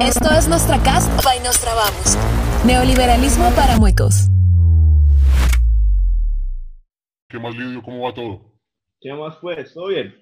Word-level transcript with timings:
Esto 0.00 0.28
es 0.38 0.46
Nuestra 0.46 0.76
Cast 0.82 1.08
by 1.24 1.38
Nostra 1.40 1.72
Vamos. 1.74 2.18
Neoliberalismo 2.66 3.48
para 3.56 3.78
muecos. 3.78 4.28
¿Qué 7.28 7.38
más, 7.38 7.56
Lidio? 7.56 7.82
¿Cómo 7.82 8.02
va 8.04 8.12
todo? 8.12 8.60
¿Qué 9.00 9.14
más 9.14 9.36
pues? 9.36 9.72
¿Todo 9.72 9.88
bien? 9.88 10.14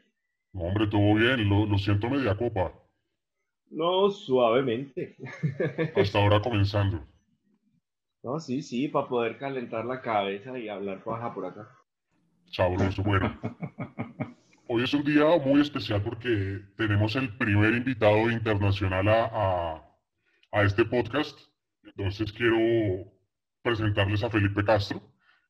No, 0.52 0.62
hombre, 0.62 0.86
todo 0.86 1.14
bien. 1.16 1.48
Lo, 1.48 1.66
lo 1.66 1.76
siento 1.76 2.08
media 2.08 2.36
copa. 2.36 2.72
No, 3.70 4.10
suavemente. 4.10 5.16
Hasta 5.96 6.18
ahora 6.20 6.40
comenzando. 6.40 7.04
No, 8.22 8.38
sí, 8.38 8.62
sí, 8.62 8.86
para 8.86 9.08
poder 9.08 9.38
calentar 9.38 9.84
la 9.86 10.00
cabeza 10.00 10.56
y 10.56 10.68
hablar 10.68 11.02
paja 11.02 11.34
por 11.34 11.46
acá. 11.46 11.68
Sabroso, 12.52 13.02
bueno. 13.02 13.40
Hoy 14.76 14.82
es 14.82 14.92
un 14.92 15.04
día 15.04 15.24
muy 15.38 15.60
especial 15.60 16.02
porque 16.02 16.60
tenemos 16.76 17.14
el 17.14 17.38
primer 17.38 17.74
invitado 17.74 18.28
internacional 18.28 19.06
a, 19.06 19.30
a, 19.32 19.98
a 20.50 20.62
este 20.64 20.84
podcast. 20.84 21.38
Entonces 21.84 22.32
quiero 22.32 22.58
presentarles 23.62 24.24
a 24.24 24.30
Felipe 24.30 24.64
Castro. 24.64 25.00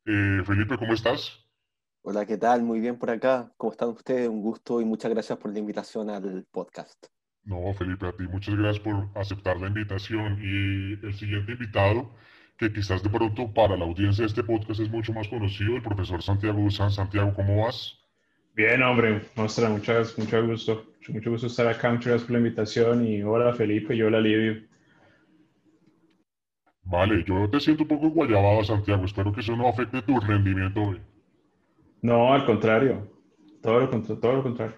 Eh, 0.05 0.43
Felipe, 0.45 0.77
¿cómo 0.77 0.93
estás? 0.93 1.43
Hola, 2.03 2.27
¿qué 2.27 2.37
tal? 2.37 2.65
Muy 2.65 2.81
bien 2.81 2.99
por 2.99 3.09
acá. 3.09 3.51
¿Cómo 3.57 3.73
están 3.73 3.89
ustedes? 3.89 4.29
Un 4.29 4.43
gusto 4.43 4.83
y 4.83 4.85
muchas 4.85 5.11
gracias 5.11 5.39
por 5.39 5.55
la 5.55 5.59
invitación 5.59 6.11
al 6.11 6.45
podcast. 6.51 7.07
No, 7.45 7.73
Felipe, 7.73 8.07
a 8.07 8.13
ti 8.13 8.25
muchas 8.25 8.55
gracias 8.57 8.85
por 8.85 9.09
aceptar 9.15 9.59
la 9.59 9.69
invitación. 9.69 10.39
Y 10.43 11.03
el 11.03 11.15
siguiente 11.15 11.53
invitado, 11.53 12.15
que 12.59 12.71
quizás 12.71 13.03
de 13.03 13.09
pronto 13.09 13.55
para 13.55 13.75
la 13.75 13.87
audiencia 13.87 14.25
de 14.25 14.29
este 14.29 14.45
podcast 14.45 14.81
es 14.81 14.91
mucho 14.91 15.15
más 15.15 15.29
conocido, 15.29 15.77
el 15.77 15.83
profesor 15.83 16.23
Santiago 16.23 16.61
Duzán. 16.61 16.91
Santiago, 16.91 17.33
¿cómo 17.33 17.65
vas? 17.65 18.04
Bien, 18.55 18.83
hombre, 18.83 19.23
muestra, 19.37 19.69
muchas, 19.69 20.17
mucho 20.19 20.47
gusto. 20.47 20.87
Mucho, 21.09 21.31
gusto 21.31 21.47
estar 21.49 21.67
acá. 21.67 21.91
Muchas 21.91 22.07
gracias 22.07 22.23
por 22.25 22.33
la 22.33 22.39
invitación. 22.39 23.07
Y 23.07 23.23
hola, 23.23 23.53
Felipe, 23.53 23.95
y 23.95 24.03
hola, 24.03 24.21
Livio. 24.21 24.63
Vale, 26.85 27.25
yo 27.27 27.49
te 27.51 27.61
siento 27.61 27.83
un 27.83 27.89
poco 27.89 28.11
guayabado, 28.11 28.63
Santiago. 28.65 29.05
Espero 29.05 29.33
que 29.33 29.41
eso 29.41 29.57
no 29.57 29.69
afecte 29.69 30.03
tu 30.03 30.19
rendimiento 30.21 30.81
hoy. 30.83 31.01
No, 32.03 32.33
al 32.33 32.45
contrario. 32.47 33.11
Todo 33.63 33.81
lo, 33.81 33.91
contra- 33.91 34.21
todo 34.21 34.33
lo 34.35 34.43
contrario. 34.43 34.77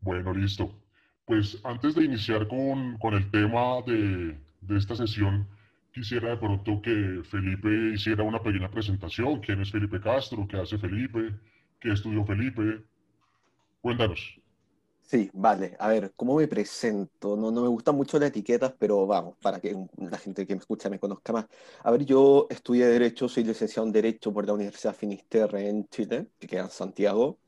Bueno, 0.00 0.32
listo. 0.34 0.70
Pues 1.24 1.60
antes 1.64 1.94
de 1.94 2.04
iniciar 2.04 2.46
con, 2.48 2.98
con 2.98 3.14
el 3.14 3.30
tema 3.30 3.80
de, 3.86 4.36
de 4.60 4.76
esta 4.78 4.94
sesión, 4.94 5.48
quisiera 5.92 6.30
de 6.30 6.36
pronto 6.36 6.80
que 6.82 7.22
Felipe 7.24 7.68
hiciera 7.94 8.22
una 8.22 8.42
pequeña 8.42 8.70
presentación. 8.70 9.40
¿Quién 9.40 9.60
es 9.60 9.70
Felipe 9.70 10.00
Castro? 10.00 10.46
¿Qué 10.48 10.56
hace 10.58 10.78
Felipe? 10.78 11.34
¿Qué 11.80 11.92
estudió 11.92 12.24
Felipe? 12.24 12.82
Cuéntanos. 13.82 14.40
Sí, 15.02 15.28
vale. 15.34 15.76
A 15.78 15.88
ver, 15.88 16.12
¿cómo 16.16 16.36
me 16.36 16.48
presento? 16.48 17.36
No, 17.36 17.50
no 17.50 17.60
me 17.60 17.68
gustan 17.68 17.96
mucho 17.96 18.18
las 18.18 18.30
etiquetas, 18.30 18.72
pero 18.78 19.06
vamos, 19.06 19.36
para 19.42 19.60
que 19.60 19.76
la 19.98 20.16
gente 20.16 20.46
que 20.46 20.54
me 20.54 20.60
escucha 20.60 20.88
me 20.88 20.98
conozca 20.98 21.34
más. 21.34 21.46
A 21.82 21.90
ver, 21.90 22.06
yo 22.06 22.46
estudié 22.48 22.86
Derecho, 22.86 23.28
soy 23.28 23.44
licenciado 23.44 23.86
en 23.86 23.92
Derecho 23.92 24.32
por 24.32 24.46
la 24.46 24.54
Universidad 24.54 24.94
Finisterre 24.94 25.68
en 25.68 25.86
Chile, 25.88 26.28
que 26.38 26.46
queda 26.46 26.62
en 26.62 26.70
Santiago, 26.70 27.38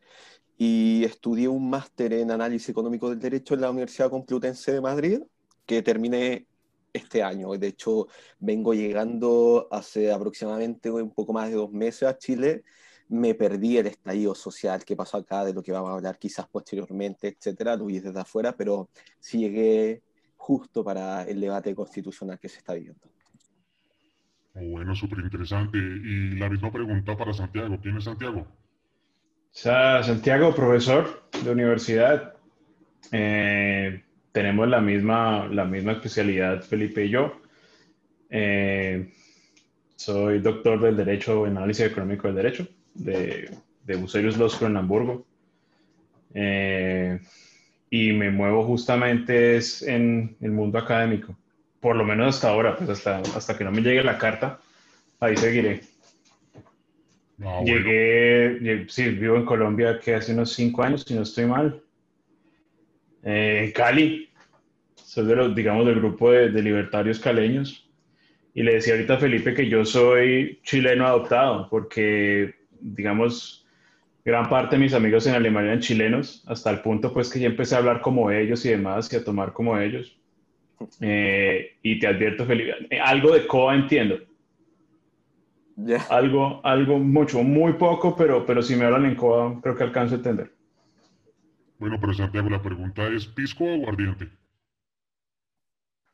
y 0.58 1.04
estudié 1.04 1.48
un 1.48 1.70
máster 1.70 2.12
en 2.12 2.32
Análisis 2.32 2.68
Económico 2.68 3.08
del 3.08 3.20
Derecho 3.20 3.54
en 3.54 3.62
la 3.62 3.70
Universidad 3.70 4.10
Complutense 4.10 4.72
de 4.72 4.80
Madrid, 4.80 5.20
que 5.64 5.82
terminé 5.82 6.46
este 6.92 7.22
año. 7.22 7.50
De 7.52 7.68
hecho, 7.68 8.08
vengo 8.40 8.74
llegando 8.74 9.68
hace 9.70 10.12
aproximadamente 10.12 10.90
un 10.90 11.12
poco 11.12 11.32
más 11.32 11.48
de 11.48 11.54
dos 11.54 11.70
meses 11.70 12.08
a 12.08 12.18
Chile 12.18 12.64
me 13.08 13.34
perdí 13.34 13.76
el 13.78 13.86
estallido 13.86 14.34
social 14.34 14.84
que 14.84 14.96
pasó 14.96 15.18
acá, 15.18 15.44
de 15.44 15.52
lo 15.52 15.62
que 15.62 15.72
vamos 15.72 15.90
a 15.90 15.94
hablar 15.94 16.18
quizás 16.18 16.46
posteriormente, 16.48 17.28
etcétera, 17.28 17.76
lo 17.76 17.86
vi 17.86 18.00
desde 18.00 18.20
afuera, 18.20 18.54
pero 18.56 18.88
sí 19.18 19.38
llegué 19.38 20.02
justo 20.36 20.84
para 20.84 21.22
el 21.22 21.40
debate 21.40 21.74
constitucional 21.74 22.38
que 22.38 22.48
se 22.48 22.58
está 22.58 22.74
viviendo. 22.74 23.08
Oh, 24.54 24.60
bueno, 24.60 24.94
súper 24.94 25.20
interesante. 25.20 25.78
Y 25.78 26.36
la 26.36 26.48
misma 26.48 26.70
pregunta 26.70 27.16
para 27.16 27.32
Santiago. 27.32 27.78
¿Quién 27.80 27.96
es 27.96 28.04
Santiago? 28.04 28.46
Santiago, 29.50 30.54
profesor 30.54 31.28
de 31.42 31.50
universidad. 31.50 32.34
Eh, 33.10 34.04
tenemos 34.32 34.68
la 34.68 34.80
misma, 34.80 35.46
la 35.48 35.64
misma 35.64 35.92
especialidad, 35.92 36.62
Felipe 36.62 37.04
y 37.04 37.10
yo. 37.10 37.40
Eh, 38.30 39.12
soy 39.96 40.40
doctor 40.40 40.80
del 40.80 40.96
Derecho 40.96 41.46
en 41.46 41.56
Análisis 41.56 41.86
Económico 41.86 42.26
del 42.26 42.36
Derecho 42.36 42.68
de, 42.94 43.50
de 43.84 43.96
Bucerius 43.96 44.36
School 44.52 44.70
en 44.70 44.76
Hamburgo. 44.76 45.26
Eh, 46.34 47.20
y 47.90 48.12
me 48.12 48.30
muevo 48.30 48.64
justamente 48.64 49.56
es 49.56 49.82
en 49.82 50.36
el 50.40 50.50
mundo 50.50 50.78
académico, 50.78 51.36
por 51.80 51.94
lo 51.94 52.04
menos 52.04 52.34
hasta 52.34 52.48
ahora, 52.48 52.76
pues 52.76 52.90
hasta, 52.90 53.18
hasta 53.18 53.56
que 53.56 53.62
no 53.64 53.70
me 53.70 53.82
llegue 53.82 54.02
la 54.02 54.18
carta, 54.18 54.58
ahí 55.20 55.36
seguiré. 55.36 55.82
Ah, 57.40 57.60
bueno. 57.60 57.66
Llegué, 57.66 58.60
lle- 58.60 58.88
sí, 58.88 59.08
vivo 59.10 59.36
en 59.36 59.44
Colombia 59.44 60.00
que 60.00 60.14
hace 60.14 60.32
unos 60.32 60.52
cinco 60.52 60.82
años, 60.82 61.04
si 61.06 61.14
no 61.14 61.22
estoy 61.22 61.46
mal. 61.46 61.80
Eh, 63.22 63.64
en 63.66 63.72
Cali, 63.72 64.28
soy 64.96 65.26
de 65.26 65.36
los, 65.36 65.54
digamos, 65.54 65.86
del 65.86 65.96
grupo 65.96 66.30
de, 66.32 66.50
de 66.50 66.62
libertarios 66.62 67.18
caleños. 67.20 67.88
Y 68.54 68.62
le 68.62 68.74
decía 68.74 68.94
ahorita 68.94 69.14
a 69.14 69.18
Felipe 69.18 69.54
que 69.54 69.68
yo 69.68 69.84
soy 69.84 70.60
chileno 70.62 71.06
adoptado, 71.06 71.68
porque, 71.68 72.54
digamos, 72.84 73.66
gran 74.24 74.48
parte 74.48 74.76
de 74.76 74.82
mis 74.82 74.94
amigos 74.94 75.26
en 75.26 75.34
Alemania 75.34 75.70
eran 75.72 75.80
chilenos, 75.82 76.44
hasta 76.46 76.70
el 76.70 76.80
punto 76.80 77.12
pues 77.12 77.30
que 77.30 77.40
ya 77.40 77.46
empecé 77.46 77.74
a 77.74 77.78
hablar 77.78 78.00
como 78.00 78.30
ellos 78.30 78.64
y 78.66 78.70
demás, 78.70 79.12
y 79.12 79.16
a 79.16 79.24
tomar 79.24 79.52
como 79.52 79.78
ellos. 79.78 80.18
Eh, 81.00 81.78
y 81.82 81.98
te 81.98 82.06
advierto, 82.06 82.44
Felipe, 82.46 82.72
eh, 82.90 83.00
algo 83.00 83.32
de 83.34 83.46
COA 83.46 83.74
entiendo, 83.76 84.18
Ya. 85.76 85.98
algo, 86.08 86.60
algo 86.64 86.98
mucho, 86.98 87.42
muy 87.42 87.74
poco, 87.74 88.14
pero, 88.16 88.44
pero 88.46 88.62
si 88.62 88.76
me 88.76 88.84
hablan 88.84 89.06
en 89.06 89.14
COA, 89.16 89.60
creo 89.62 89.76
que 89.76 89.84
alcanzo 89.84 90.14
a 90.14 90.18
entender. 90.18 90.52
Bueno, 91.78 91.98
pero 92.00 92.12
Santiago, 92.14 92.48
la 92.50 92.62
pregunta 92.62 93.06
es 93.08 93.26
¿pisco 93.26 93.64
o 93.64 93.74
aguardiente? 93.74 94.28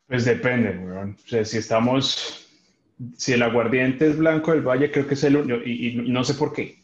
Pues 0.06 0.25
depende, 0.25 0.70
weón. 0.78 1.16
O 1.25 1.28
sea, 1.28 1.44
si 1.44 1.59
estamos, 1.59 2.49
si 3.16 3.32
el 3.32 3.42
aguardiente 3.42 4.08
es 4.08 4.18
blanco 4.18 4.52
del 4.52 4.62
valle, 4.62 4.90
creo 4.90 5.06
que 5.06 5.14
es 5.14 5.24
el 5.24 5.36
único, 5.36 5.60
y, 5.64 5.88
y 5.88 5.94
no 6.10 6.24
sé 6.24 6.34
por 6.34 6.52
qué, 6.52 6.78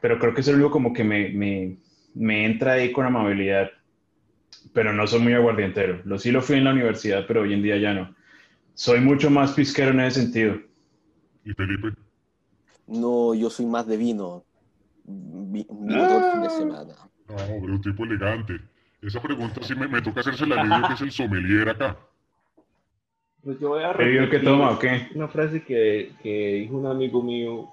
pero 0.00 0.18
creo 0.18 0.34
que 0.34 0.40
es 0.42 0.48
el 0.48 0.56
único 0.56 0.70
como 0.70 0.92
que 0.92 1.04
me, 1.04 1.30
me, 1.30 1.76
me 2.14 2.46
entra 2.46 2.72
ahí 2.74 2.92
con 2.92 3.06
amabilidad, 3.06 3.70
pero 4.72 4.92
no 4.92 5.06
soy 5.06 5.20
muy 5.20 5.32
aguardientero. 5.34 6.00
Lo 6.04 6.18
sí 6.18 6.30
lo 6.30 6.42
fui 6.42 6.56
en 6.56 6.64
la 6.64 6.72
universidad, 6.72 7.24
pero 7.26 7.42
hoy 7.42 7.54
en 7.54 7.62
día 7.62 7.76
ya 7.78 7.94
no. 7.94 8.14
Soy 8.74 9.00
mucho 9.00 9.30
más 9.30 9.52
pisquero 9.52 9.90
en 9.90 10.00
ese 10.00 10.22
sentido. 10.22 10.58
¿Y 11.44 11.52
Felipe? 11.52 11.92
No, 12.86 13.34
yo 13.34 13.50
soy 13.50 13.66
más 13.66 13.86
de 13.86 13.96
vino. 13.96 14.44
Vi- 15.04 15.66
Vino 15.70 16.06
todo 16.06 16.18
el 16.18 16.24
fin 16.24 16.40
de 16.40 16.50
semana. 16.50 16.94
No, 17.28 17.34
hombre, 17.36 17.72
un 17.72 17.80
tipo 17.80 18.04
elegante. 18.04 18.60
Esa 19.02 19.22
pregunta 19.22 19.60
sí 19.62 19.74
me, 19.74 19.88
me 19.88 20.02
toca 20.02 20.20
hacerse 20.20 20.46
la 20.46 20.62
Lidio, 20.62 20.86
que 20.86 20.94
es 20.94 21.00
el 21.00 21.10
sommelier 21.12 21.68
acá. 21.68 21.96
Pues 23.42 23.58
yo 23.58 23.70
voy 23.70 23.82
a 23.82 23.92
¿Pero 23.94 24.10
qué 24.10 24.20
repetir 24.38 24.44
toma 24.44 24.70
o 24.70 24.78
qué? 24.78 25.08
una 25.14 25.28
frase 25.28 25.62
que, 25.64 26.12
que 26.22 26.54
dijo 26.62 26.76
un 26.76 26.86
amigo 26.86 27.22
mío 27.22 27.68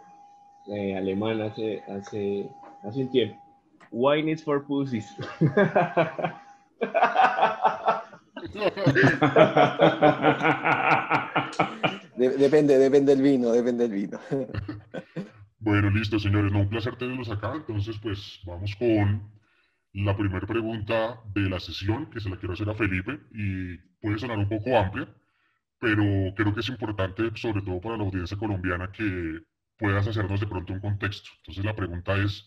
eh, 0.68 0.96
alemán 0.96 1.42
hace, 1.42 1.82
hace, 1.90 2.50
hace 2.84 3.02
un 3.02 3.12
tiempo. 3.12 3.38
Wine 3.92 4.32
is 4.32 4.44
for 4.44 4.66
pussies. 4.66 5.08
De- 12.18 12.30
depende, 12.38 12.78
depende 12.78 13.16
del 13.16 13.22
vino, 13.24 13.52
depende 13.52 13.88
del 13.88 13.94
vino. 14.02 14.20
Bueno, 15.60 15.90
listo, 15.90 16.20
señores. 16.20 16.52
No, 16.52 16.60
un 16.62 16.70
placer 16.70 16.96
tenerlos 16.96 17.30
acá. 17.30 17.54
Entonces, 17.56 17.98
pues 18.02 18.40
vamos 18.46 18.76
con 18.76 19.22
la 19.94 20.16
primera 20.16 20.46
pregunta 20.48 21.20
de 21.34 21.42
la 21.50 21.60
sesión, 21.60 22.10
que 22.10 22.20
se 22.20 22.30
la 22.30 22.38
quiero 22.38 22.54
hacer 22.54 22.70
a 22.70 22.74
Felipe, 22.76 23.20
y 23.34 23.78
puede 24.02 24.18
sonar 24.20 24.38
un 24.38 24.48
poco 24.50 24.78
amplia, 24.78 25.08
pero 25.80 26.04
creo 26.36 26.54
que 26.54 26.62
es 26.62 26.70
importante, 26.70 27.32
sobre 27.36 27.62
todo 27.62 27.80
para 27.80 27.98
la 27.98 28.04
audiencia 28.04 28.38
colombiana, 28.38 28.92
que 28.92 29.42
puedas 29.78 30.08
hacernos 30.08 30.40
de 30.40 30.48
pronto 30.48 30.74
un 30.74 30.80
contexto. 30.80 31.30
Entonces, 31.38 31.64
la 31.64 31.76
pregunta 31.76 32.18
es, 32.18 32.46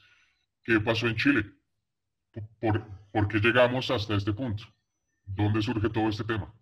¿qué 0.65 0.81
pasó 0.81 1.07
en 1.07 1.17
Chile? 1.17 1.45
¿Por, 2.61 2.85
por 3.13 3.29
qué 3.29 3.39
llegamos 3.39 3.91
hasta 3.91 4.15
este 4.15 4.33
punto? 4.33 4.65
¿Dónde 5.25 5.63
surge 5.63 5.89
todo 5.91 6.09
este 6.09 6.25
tema? 6.25 6.53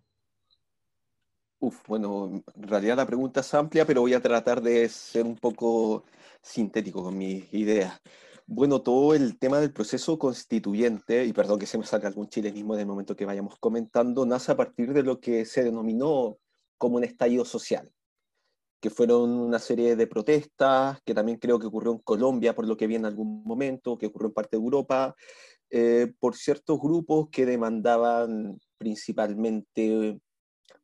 Uf, 1.61 1.87
bueno, 1.88 2.43
en 2.55 2.69
realidad 2.69 2.97
la 2.97 3.06
pregunta 3.06 3.41
es 3.41 3.53
amplia, 3.55 3.85
pero 3.85 4.03
voy 4.03 4.15
a 4.15 4.20
tratar 4.20 4.62
de 4.62 4.88
ser 4.88 5.25
un 5.25 5.37
poco 5.37 6.05
sintético 6.41 7.03
con 7.03 7.19
mis 7.19 7.53
ideas. 7.53 8.00
Bueno, 8.47 8.81
todo 8.81 9.15
el 9.15 9.38
tema 9.38 9.59
del 9.59 9.73
proceso 9.73 10.19
constituyente, 10.19 11.25
y 11.25 11.32
perdón 11.32 11.59
que 11.59 11.67
se 11.67 11.76
me 11.76 11.85
salga 11.85 12.09
algún 12.09 12.29
chilenismo 12.29 12.75
en 12.75 12.81
el 12.81 12.87
momento 12.87 13.17
que 13.17 13.26
vayamos 13.26 13.59
comentando, 13.59 14.25
nace 14.25 14.53
a 14.53 14.56
partir 14.56 14.93
de 14.93 15.03
lo 15.03 15.20
que 15.20 15.44
se 15.44 15.65
denominó 15.65 16.38
como 16.78 16.96
un 16.96 17.04
estallido 17.04 17.44
social, 17.44 17.90
que 18.80 18.90
fueron 18.90 19.30
una 19.30 19.58
serie 19.58 19.96
de 19.96 20.06
protestas, 20.06 21.00
que 21.04 21.14
también 21.14 21.38
creo 21.38 21.58
que 21.58 21.66
ocurrió 21.66 21.92
en 21.92 21.98
Colombia, 21.98 22.54
por 22.54 22.66
lo 22.66 22.76
que 22.76 22.86
vi 22.86 22.94
en 22.94 23.04
algún 23.04 23.42
momento, 23.44 23.98
que 23.98 24.06
ocurrió 24.06 24.28
en 24.28 24.34
parte 24.34 24.56
de 24.56 24.62
Europa, 24.62 25.14
eh, 25.70 26.12
por 26.19 26.36
ciertos 26.36 26.80
grupos 26.80 27.28
que 27.30 27.44
demandaban 27.44 28.58
principalmente 28.78 30.19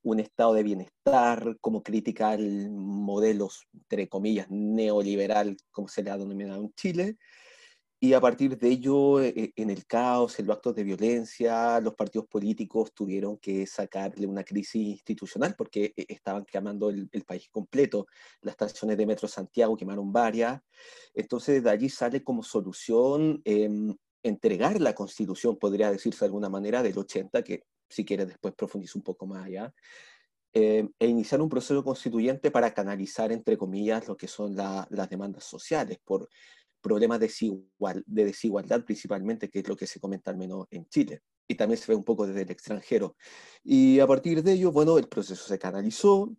un 0.03 0.21
estado 0.21 0.53
de 0.55 0.63
bienestar, 0.63 1.57
como 1.61 1.83
crítica 1.83 2.31
al 2.31 2.71
modelo, 2.71 3.49
entre 3.73 4.09
comillas, 4.09 4.47
neoliberal, 4.51 5.57
como 5.71 5.89
se 5.89 6.03
le 6.03 6.11
ha 6.11 6.19
denominado 6.19 6.63
en 6.63 6.75
Chile. 6.75 7.17
Y 8.05 8.13
a 8.13 8.21
partir 8.21 8.59
de 8.59 8.69
ello, 8.69 9.19
e, 9.23 9.29
e, 9.29 9.53
en 9.57 9.71
el 9.71 9.87
caos, 9.87 10.39
en 10.39 10.47
los 10.47 10.57
actos 10.57 10.75
de 10.75 10.85
violencia, 10.85 11.81
los 11.81 11.95
partidos 11.95 12.27
políticos 12.27 12.93
tuvieron 12.93 13.39
que 13.39 13.67
sacarle 13.67 14.27
una 14.27 14.45
crisis 14.45 14.89
institucional 14.89 15.55
porque 15.57 15.95
e, 15.97 16.05
estaban 16.11 16.45
quemando 16.45 16.91
el, 16.91 17.09
país 17.27 17.49
completo. 17.49 18.07
Las 18.43 18.53
estaciones 18.53 18.99
de 18.99 19.07
Metro 19.07 19.27
Santiago 19.27 19.75
quemaron 19.75 20.13
varias. 20.13 20.61
Entonces, 21.15 21.65
de 21.65 21.71
allí 21.71 21.89
sale 21.89 22.23
como 22.23 22.43
solución 22.43 23.41
em, 23.47 23.97
entregar 24.23 24.79
la 24.83 24.95
constitución, 24.95 25.57
podría 25.59 25.91
decirse 25.91 26.21
de 26.21 26.27
alguna 26.27 26.51
manera, 26.51 26.83
del 26.83 26.99
80, 26.99 27.43
que 27.43 27.63
si 27.89 28.05
quieres 28.05 28.29
después 28.29 28.53
profundizo 28.55 28.99
un 28.99 29.03
poco 29.03 29.27
más 29.27 29.47
allá, 29.47 29.73
em, 30.53 30.91
e 30.99 31.07
iniciar 31.07 31.41
un 31.41 31.49
proceso 31.49 31.83
constituyente 31.83 32.51
para 32.51 32.75
canalizar, 32.75 33.33
entre 33.33 33.57
comillas, 33.57 34.07
lo 34.09 34.15
que 34.15 34.29
son 34.29 34.55
las 34.55 35.09
demandas 35.09 35.45
sociales 35.45 35.99
por 36.05 36.29
problemas 36.85 37.19
de, 37.19 37.27
desigual, 37.27 38.05
de 38.07 38.25
desigualdad 38.27 38.85
principalmente, 38.85 39.49
que 39.49 39.61
es 39.61 39.69
lo 39.69 39.75
que 39.75 39.87
se 39.87 39.99
comenta 40.01 40.31
al 40.31 40.37
menos 40.37 40.67
en 40.71 40.87
Chile. 40.87 41.23
Y 41.49 41.55
también 41.55 41.81
se 41.81 41.91
ve 41.91 41.97
un 41.97 42.05
poco 42.05 42.27
desde 42.27 42.43
el 42.43 42.51
extranjero. 42.51 43.17
Y 43.63 44.01
a 44.01 44.07
partir 44.07 44.43
de 44.43 44.53
ello, 44.53 44.71
bueno, 44.71 44.99
el 44.99 45.09
proceso 45.09 45.47
se 45.47 45.59
canalizó, 45.59 46.31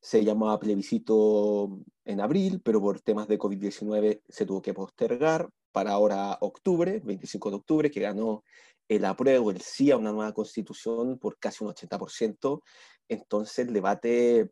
se 0.00 0.24
llamaba 0.24 0.58
plebiscito 0.58 1.78
en 2.06 2.20
abril, 2.20 2.62
pero 2.64 2.80
por 2.80 3.02
temas 3.02 3.28
de 3.28 3.38
COVID-19 3.38 4.22
se 4.26 4.46
tuvo 4.46 4.62
que 4.62 4.72
postergar 4.72 5.50
para 5.72 5.92
ahora 5.92 6.38
octubre, 6.40 7.00
25 7.04 7.50
de 7.50 7.56
octubre, 7.56 7.90
que 7.90 8.00
ganó 8.00 8.42
el 8.88 9.04
apruebo, 9.04 9.50
el 9.50 9.60
sí 9.60 9.90
a 9.90 9.98
una 9.98 10.12
nueva 10.12 10.32
constitución 10.32 11.18
por 11.18 11.38
casi 11.38 11.64
un 11.64 11.70
80%. 11.70 12.62
Entonces 13.08 13.66
el 13.66 13.74
debate 13.74 14.50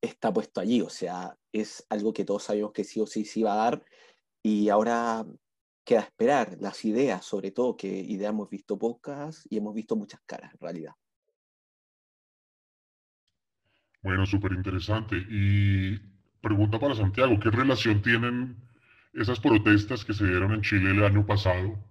está 0.00 0.32
puesto 0.32 0.60
allí, 0.60 0.80
o 0.80 0.88
sea, 0.88 1.36
es 1.52 1.84
algo 1.90 2.12
que 2.12 2.24
todos 2.24 2.44
sabemos 2.44 2.72
que 2.72 2.84
sí 2.84 3.00
o 3.00 3.06
sí 3.06 3.24
se 3.24 3.40
iba 3.40 3.52
a 3.52 3.56
dar 3.56 3.84
y 4.46 4.68
ahora 4.68 5.26
queda 5.84 6.02
esperar 6.02 6.56
las 6.60 6.84
ideas, 6.84 7.24
sobre 7.24 7.50
todo, 7.50 7.76
que 7.76 7.88
ideas 7.88 8.30
hemos 8.30 8.48
visto 8.48 8.78
pocas 8.78 9.44
y 9.50 9.56
hemos 9.56 9.74
visto 9.74 9.96
muchas 9.96 10.20
caras 10.24 10.52
en 10.52 10.60
realidad. 10.60 10.92
Bueno, 14.02 14.24
súper 14.24 14.52
interesante. 14.52 15.16
Y 15.16 15.98
pregunta 16.40 16.78
para 16.78 16.94
Santiago, 16.94 17.40
¿qué 17.40 17.50
relación 17.50 18.02
tienen 18.02 18.56
esas 19.14 19.40
protestas 19.40 20.04
que 20.04 20.14
se 20.14 20.24
dieron 20.24 20.52
en 20.52 20.62
Chile 20.62 20.92
el 20.92 21.02
año 21.02 21.26
pasado 21.26 21.84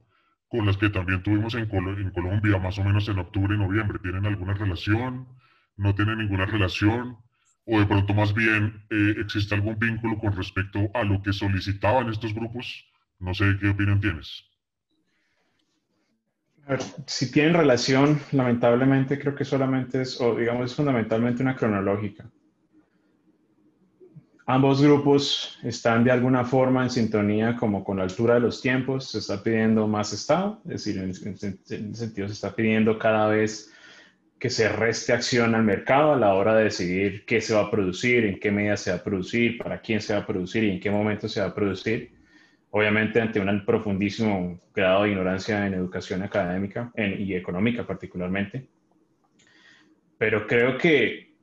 con 0.47 0.65
las 0.65 0.77
que 0.77 0.89
también 0.89 1.23
tuvimos 1.23 1.55
en, 1.55 1.67
Colombia 1.67 2.57
más 2.57 2.79
o 2.79 2.85
menos 2.85 3.09
en 3.09 3.19
octubre 3.19 3.53
y 3.53 3.59
noviembre? 3.59 3.99
¿Tienen 3.99 4.25
alguna 4.25 4.53
relación? 4.53 5.27
¿No 5.75 5.93
tienen 5.93 6.19
ninguna 6.19 6.45
relación? 6.45 7.17
O 7.65 7.79
de 7.79 7.85
pronto 7.85 8.13
más 8.13 8.33
bien 8.33 8.83
eh, 8.89 9.15
existe 9.17 9.55
algún 9.55 9.77
vínculo 9.79 10.17
con 10.17 10.35
respecto 10.35 10.79
a 10.93 11.03
lo 11.03 11.21
que 11.21 11.33
solicitaban 11.33 12.09
estos 12.09 12.33
grupos. 12.33 12.85
No 13.19 13.33
sé 13.33 13.45
qué 13.59 13.69
opinión 13.69 13.99
tienes. 13.99 14.43
si 17.07 17.31
tienen 17.31 17.53
relación, 17.53 18.19
lamentablemente 18.31 19.19
creo 19.19 19.35
que 19.35 19.45
solamente 19.45 20.01
es, 20.01 20.19
o 20.21 20.35
digamos, 20.35 20.71
es 20.71 20.75
fundamentalmente 20.75 21.41
una 21.41 21.55
cronológica. 21.55 22.29
Ambos 24.47 24.79
grupos 24.79 25.57
están 25.63 26.03
de 26.03 26.11
alguna 26.11 26.45
forma 26.45 26.83
en 26.83 26.91
sintonía 26.91 27.55
como 27.55 27.83
con 27.83 27.97
la 27.97 28.03
altura 28.03 28.35
de 28.35 28.41
los 28.41 28.61
tiempos, 28.61 29.09
se 29.09 29.17
está 29.17 29.41
pidiendo 29.41 29.87
más 29.87 30.13
Estado, 30.13 30.61
es 30.65 30.85
decir, 30.85 30.99
en 30.99 31.95
sentido 31.95 32.27
se 32.27 32.33
está 32.33 32.55
pidiendo 32.55 32.99
cada 32.99 33.27
vez 33.27 33.74
que 34.45 34.51
se 34.51 34.69
reste 34.69 35.11
acción 35.11 35.55
al 35.55 35.63
mercado 35.63 36.13
a 36.13 36.17
la 36.17 36.35
hora 36.35 36.55
de 36.55 36.65
decidir 36.65 37.25
qué 37.25 37.41
se 37.41 37.55
va 37.55 37.61
a 37.61 37.71
producir, 37.71 38.25
en 38.25 38.39
qué 38.39 38.51
medida 38.51 38.77
se 38.77 38.91
va 38.91 38.97
a 38.97 39.03
producir, 39.03 39.57
para 39.57 39.81
quién 39.81 40.01
se 40.01 40.13
va 40.13 40.19
a 40.19 40.27
producir 40.27 40.63
y 40.63 40.69
en 40.69 40.79
qué 40.79 40.91
momento 40.91 41.27
se 41.27 41.41
va 41.41 41.47
a 41.47 41.55
producir. 41.55 42.11
Obviamente 42.69 43.19
ante 43.19 43.39
un 43.39 43.65
profundísimo 43.65 44.59
grado 44.71 45.01
de 45.01 45.09
ignorancia 45.09 45.65
en 45.65 45.73
educación 45.73 46.21
académica 46.21 46.91
y 46.95 47.33
económica 47.33 47.87
particularmente. 47.87 48.67
Pero 50.19 50.45
creo 50.45 50.77
que 50.77 51.33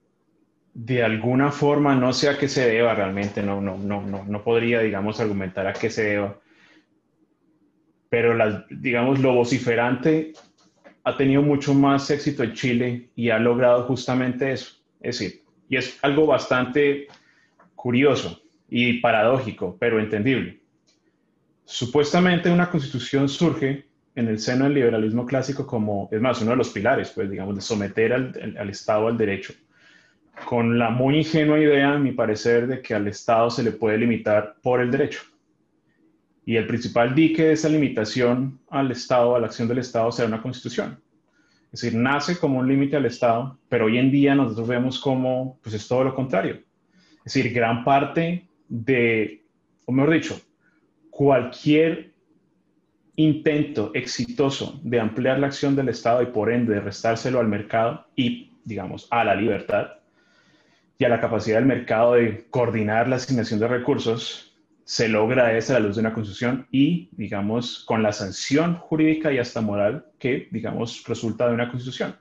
de 0.72 1.02
alguna 1.02 1.50
forma, 1.50 1.96
no 1.96 2.12
sé 2.12 2.28
a 2.28 2.38
qué 2.38 2.46
se 2.46 2.68
deba 2.68 2.94
realmente, 2.94 3.42
no, 3.42 3.60
no, 3.60 3.78
no, 3.78 4.00
no, 4.06 4.24
no 4.24 4.44
podría, 4.44 4.78
digamos, 4.78 5.18
argumentar 5.18 5.66
a 5.66 5.72
qué 5.72 5.90
se 5.90 6.04
deba. 6.04 6.38
Pero, 8.08 8.34
las, 8.34 8.62
digamos, 8.70 9.18
lo 9.18 9.34
vociferante 9.34 10.34
ha 11.04 11.16
tenido 11.16 11.42
mucho 11.42 11.74
más 11.74 12.10
éxito 12.10 12.42
en 12.42 12.52
Chile 12.54 13.08
y 13.16 13.30
ha 13.30 13.38
logrado 13.38 13.84
justamente 13.84 14.52
eso. 14.52 14.76
Es 15.00 15.18
decir, 15.18 15.42
y 15.68 15.76
es 15.76 15.98
algo 16.02 16.26
bastante 16.26 17.08
curioso 17.74 18.40
y 18.68 19.00
paradójico, 19.00 19.76
pero 19.78 19.98
entendible. 19.98 20.60
Supuestamente 21.64 22.50
una 22.50 22.70
constitución 22.70 23.28
surge 23.28 23.86
en 24.14 24.28
el 24.28 24.38
seno 24.38 24.64
del 24.64 24.74
liberalismo 24.74 25.26
clásico 25.26 25.66
como, 25.66 26.08
es 26.12 26.20
más, 26.20 26.40
uno 26.42 26.50
de 26.52 26.56
los 26.58 26.70
pilares, 26.70 27.10
pues 27.10 27.30
digamos, 27.30 27.54
de 27.54 27.62
someter 27.62 28.12
al, 28.12 28.56
al 28.58 28.70
Estado 28.70 29.08
al 29.08 29.16
derecho, 29.16 29.54
con 30.46 30.78
la 30.78 30.90
muy 30.90 31.18
ingenua 31.18 31.58
idea, 31.58 31.94
a 31.94 31.98
mi 31.98 32.12
parecer, 32.12 32.66
de 32.66 32.82
que 32.82 32.94
al 32.94 33.08
Estado 33.08 33.50
se 33.50 33.62
le 33.62 33.72
puede 33.72 33.98
limitar 33.98 34.56
por 34.62 34.80
el 34.80 34.90
derecho. 34.90 35.22
Y 36.44 36.56
el 36.56 36.66
principal 36.66 37.14
dique 37.14 37.44
de 37.44 37.52
esa 37.52 37.68
limitación 37.68 38.58
al 38.68 38.90
Estado, 38.90 39.36
a 39.36 39.40
la 39.40 39.46
acción 39.46 39.68
del 39.68 39.78
Estado, 39.78 40.10
será 40.10 40.28
una 40.28 40.42
constitución. 40.42 41.00
Es 41.72 41.80
decir, 41.80 41.98
nace 41.98 42.38
como 42.38 42.58
un 42.58 42.68
límite 42.68 42.96
al 42.96 43.06
Estado, 43.06 43.58
pero 43.68 43.86
hoy 43.86 43.96
en 43.98 44.10
día 44.10 44.34
nosotros 44.34 44.68
vemos 44.68 44.98
como, 44.98 45.58
pues 45.62 45.74
es 45.74 45.88
todo 45.88 46.04
lo 46.04 46.14
contrario. 46.14 46.60
Es 47.24 47.32
decir, 47.32 47.52
gran 47.52 47.84
parte 47.84 48.48
de, 48.68 49.44
o 49.86 49.92
mejor 49.92 50.12
dicho, 50.12 50.40
cualquier 51.10 52.12
intento 53.16 53.90
exitoso 53.94 54.80
de 54.82 55.00
ampliar 55.00 55.38
la 55.38 55.46
acción 55.46 55.76
del 55.76 55.88
Estado 55.88 56.22
y 56.22 56.26
por 56.26 56.50
ende 56.50 56.74
de 56.74 56.80
restárselo 56.80 57.40
al 57.40 57.48
mercado 57.48 58.06
y, 58.16 58.52
digamos, 58.64 59.06
a 59.10 59.24
la 59.24 59.34
libertad 59.34 59.92
y 60.98 61.04
a 61.04 61.08
la 61.08 61.20
capacidad 61.20 61.56
del 61.58 61.66
mercado 61.66 62.14
de 62.14 62.46
coordinar 62.50 63.08
la 63.08 63.16
asignación 63.16 63.60
de 63.60 63.68
recursos, 63.68 64.51
se 64.84 65.08
logra 65.08 65.56
esa 65.56 65.76
a 65.76 65.80
la 65.80 65.86
luz 65.86 65.96
de 65.96 66.00
una 66.00 66.12
constitución 66.12 66.66
y, 66.70 67.08
digamos, 67.12 67.84
con 67.86 68.02
la 68.02 68.12
sanción 68.12 68.76
jurídica 68.76 69.32
y 69.32 69.38
hasta 69.38 69.60
moral 69.60 70.06
que, 70.18 70.48
digamos, 70.50 71.04
resulta 71.06 71.48
de 71.48 71.54
una 71.54 71.70
constitución. 71.70 72.16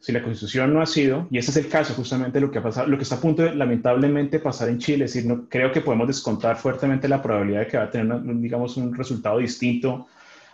Si 0.00 0.12
la 0.12 0.22
constitución 0.22 0.72
no 0.72 0.80
ha 0.80 0.86
sido, 0.86 1.28
y 1.30 1.36
ese 1.36 1.50
es 1.50 1.58
el 1.58 1.68
caso 1.68 1.92
justamente 1.92 2.40
lo 2.40 2.50
que 2.50 2.58
ha 2.58 2.62
pasado, 2.62 2.86
lo 2.86 2.96
que 2.96 3.02
está 3.02 3.16
a 3.16 3.20
punto 3.20 3.42
de 3.42 3.54
lamentablemente 3.54 4.38
pasar 4.38 4.70
en 4.70 4.78
Chile, 4.78 5.04
es 5.04 5.12
decir, 5.12 5.28
no, 5.28 5.46
creo 5.46 5.72
que 5.72 5.82
podemos 5.82 6.06
descontar 6.06 6.56
fuertemente 6.56 7.06
la 7.06 7.22
probabilidad 7.22 7.60
de 7.60 7.66
que 7.66 7.76
va 7.76 7.84
a 7.84 7.90
tener, 7.90 8.22
digamos, 8.40 8.78
un 8.78 8.94
resultado 8.94 9.38
distinto 9.38 10.06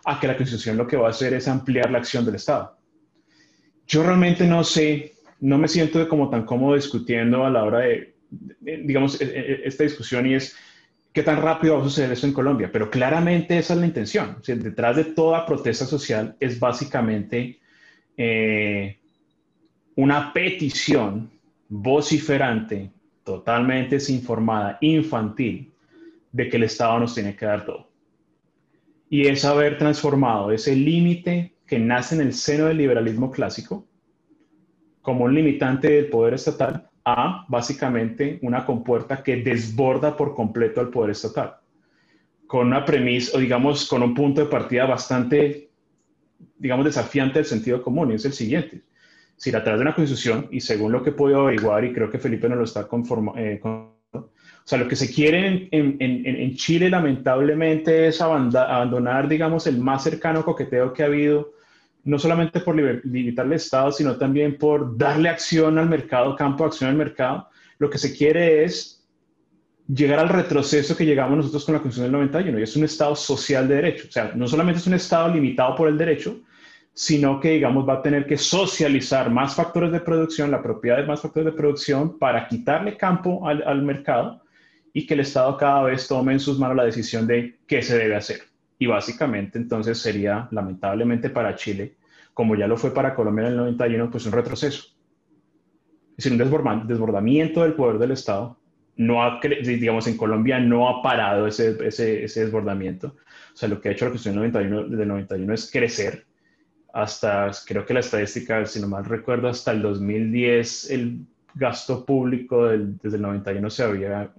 a 0.04 0.18
que 0.18 0.26
la 0.26 0.36
constitución 0.36 0.76
lo 0.76 0.86
que 0.86 0.96
va 0.96 1.06
a 1.06 1.10
hacer 1.10 1.32
es 1.32 1.46
ampliar 1.46 1.90
la 1.92 1.98
acción 1.98 2.24
del 2.24 2.34
Estado. 2.34 2.76
Yo 3.86 4.02
realmente 4.02 4.44
no 4.46 4.64
sé, 4.64 5.14
no 5.38 5.58
me 5.58 5.68
siento 5.68 6.08
como 6.08 6.28
tan 6.28 6.44
cómodo 6.44 6.74
discutiendo 6.74 7.44
a 7.44 7.50
la 7.50 7.62
hora 7.62 7.78
de, 7.80 8.16
digamos, 8.60 9.20
e, 9.20 9.24
e, 9.24 9.60
esta 9.64 9.84
discusión 9.84 10.26
y 10.26 10.34
es, 10.34 10.56
qué 11.16 11.22
tan 11.22 11.40
rápido 11.40 11.76
va 11.76 11.80
a 11.80 11.84
suceder 11.84 12.12
eso 12.12 12.26
en 12.26 12.34
Colombia, 12.34 12.68
pero 12.70 12.90
claramente 12.90 13.56
esa 13.56 13.72
es 13.72 13.80
la 13.80 13.86
intención. 13.86 14.36
detrás 14.46 14.96
de 14.96 15.04
toda 15.04 15.46
protesta 15.46 15.86
social 15.86 16.36
es 16.38 16.60
básicamente 16.60 17.58
eh, 18.18 18.98
una 19.94 20.34
petición 20.34 21.30
vociferante, 21.70 22.90
totalmente 23.24 23.94
desinformada, 23.94 24.76
infantil, 24.82 25.72
de 26.32 26.50
que 26.50 26.58
el 26.58 26.64
Estado 26.64 26.98
nos 26.98 27.14
tiene 27.14 27.34
que 27.34 27.46
dar 27.46 27.64
todo. 27.64 27.88
Y 29.08 29.26
es 29.26 29.42
haber 29.46 29.78
transformado 29.78 30.52
ese 30.52 30.76
límite 30.76 31.54
que 31.66 31.78
nace 31.78 32.16
en 32.16 32.20
el 32.20 32.34
seno 32.34 32.66
del 32.66 32.76
liberalismo 32.76 33.30
clásico 33.30 33.86
como 35.00 35.24
un 35.24 35.34
limitante 35.34 35.88
del 35.88 36.10
poder 36.10 36.34
estatal 36.34 36.90
a 37.08 37.46
básicamente 37.46 38.40
una 38.42 38.66
compuerta 38.66 39.22
que 39.22 39.36
desborda 39.36 40.16
por 40.16 40.34
completo 40.34 40.80
al 40.80 40.90
poder 40.90 41.12
estatal, 41.12 41.54
con 42.48 42.66
una 42.66 42.84
premisa, 42.84 43.36
o 43.36 43.40
digamos, 43.40 43.88
con 43.88 44.02
un 44.02 44.12
punto 44.12 44.40
de 44.40 44.48
partida 44.48 44.86
bastante, 44.86 45.70
digamos, 46.58 46.84
desafiante 46.84 47.38
del 47.38 47.46
sentido 47.46 47.80
común, 47.80 48.10
y 48.10 48.16
es 48.16 48.24
el 48.24 48.32
siguiente. 48.32 48.82
Si 49.36 49.50
a 49.54 49.62
través 49.62 49.78
de 49.78 49.82
una 49.82 49.94
constitución, 49.94 50.48
y 50.50 50.60
según 50.60 50.90
lo 50.90 51.02
que 51.04 51.10
he 51.10 51.12
podido 51.12 51.42
averiguar, 51.42 51.84
y 51.84 51.92
creo 51.92 52.10
que 52.10 52.18
Felipe 52.18 52.48
nos 52.48 52.58
lo 52.58 52.64
está 52.64 52.88
conformando, 52.88 53.40
eh, 53.40 53.60
o 53.62 54.68
sea, 54.68 54.78
lo 54.78 54.88
que 54.88 54.96
se 54.96 55.12
quiere 55.14 55.46
en, 55.46 55.68
en, 55.70 56.26
en 56.26 56.54
Chile 56.56 56.90
lamentablemente 56.90 58.08
es 58.08 58.20
abandonar, 58.20 59.28
digamos, 59.28 59.68
el 59.68 59.78
más 59.78 60.02
cercano 60.02 60.44
coqueteo 60.44 60.92
que 60.92 61.04
ha 61.04 61.06
habido 61.06 61.52
no 62.06 62.20
solamente 62.20 62.60
por 62.60 62.76
limitar 62.76 63.46
el 63.46 63.54
Estado, 63.54 63.90
sino 63.90 64.16
también 64.16 64.56
por 64.56 64.96
darle 64.96 65.28
acción 65.28 65.76
al 65.76 65.88
mercado, 65.88 66.36
campo 66.36 66.62
de 66.62 66.68
acción 66.68 66.90
al 66.90 66.96
mercado. 66.96 67.48
Lo 67.78 67.90
que 67.90 67.98
se 67.98 68.16
quiere 68.16 68.62
es 68.64 69.04
llegar 69.88 70.20
al 70.20 70.28
retroceso 70.28 70.96
que 70.96 71.04
llegamos 71.04 71.36
nosotros 71.36 71.64
con 71.64 71.74
la 71.74 71.80
Constitución 71.80 72.12
del 72.12 72.12
91, 72.12 72.60
y 72.60 72.62
es 72.62 72.76
un 72.76 72.84
Estado 72.84 73.16
social 73.16 73.66
de 73.66 73.74
derecho. 73.74 74.06
O 74.08 74.12
sea, 74.12 74.32
no 74.36 74.46
solamente 74.46 74.78
es 74.78 74.86
un 74.86 74.94
Estado 74.94 75.34
limitado 75.34 75.74
por 75.74 75.88
el 75.88 75.98
derecho, 75.98 76.38
sino 76.94 77.40
que, 77.40 77.50
digamos, 77.50 77.86
va 77.86 77.94
a 77.94 78.02
tener 78.02 78.24
que 78.24 78.38
socializar 78.38 79.28
más 79.28 79.56
factores 79.56 79.90
de 79.90 79.98
producción, 79.98 80.52
la 80.52 80.62
propiedad 80.62 80.98
de 80.98 81.06
más 81.06 81.20
factores 81.20 81.46
de 81.46 81.58
producción, 81.58 82.20
para 82.20 82.46
quitarle 82.46 82.96
campo 82.96 83.48
al, 83.48 83.64
al 83.66 83.82
mercado 83.82 84.42
y 84.92 85.04
que 85.06 85.14
el 85.14 85.20
Estado 85.20 85.56
cada 85.56 85.82
vez 85.82 86.06
tome 86.06 86.34
en 86.34 86.40
sus 86.40 86.56
manos 86.56 86.76
la 86.76 86.84
decisión 86.84 87.26
de 87.26 87.58
qué 87.66 87.82
se 87.82 87.98
debe 87.98 88.14
hacer. 88.14 88.42
Y 88.78 88.86
básicamente 88.86 89.58
entonces 89.58 89.98
sería, 89.98 90.48
lamentablemente 90.50 91.30
para 91.30 91.54
Chile, 91.54 91.96
como 92.34 92.54
ya 92.54 92.66
lo 92.66 92.76
fue 92.76 92.92
para 92.92 93.14
Colombia 93.14 93.46
en 93.46 93.52
el 93.52 93.56
91, 93.56 94.10
pues 94.10 94.26
un 94.26 94.32
retroceso. 94.32 94.88
Es 96.16 96.24
decir, 96.24 96.32
un 96.32 96.86
desbordamiento 96.86 97.62
del 97.62 97.74
poder 97.74 97.98
del 97.98 98.12
Estado. 98.12 98.58
No 98.96 99.22
ha, 99.22 99.40
digamos, 99.40 100.06
en 100.06 100.16
Colombia 100.16 100.58
no 100.58 100.88
ha 100.88 101.02
parado 101.02 101.46
ese, 101.46 101.76
ese, 101.86 102.24
ese 102.24 102.44
desbordamiento. 102.44 103.16
O 103.52 103.56
sea, 103.56 103.68
lo 103.68 103.80
que 103.80 103.88
ha 103.88 103.92
hecho 103.92 104.06
la 104.06 104.10
Constitución 104.10 104.36
91, 104.36 104.96
del 104.96 105.08
91 105.08 105.54
es 105.54 105.70
crecer 105.70 106.26
hasta, 106.96 107.50
creo 107.66 107.84
que 107.84 107.92
la 107.92 108.00
estadística, 108.00 108.64
si 108.64 108.80
no 108.80 108.88
mal 108.88 109.04
recuerdo, 109.04 109.48
hasta 109.48 109.70
el 109.72 109.82
2010 109.82 110.90
el 110.90 111.26
gasto 111.54 112.06
público 112.06 112.68
desde 112.68 113.16
el 113.16 113.22
91 113.22 113.68
se 113.68 113.82
había, 113.82 114.32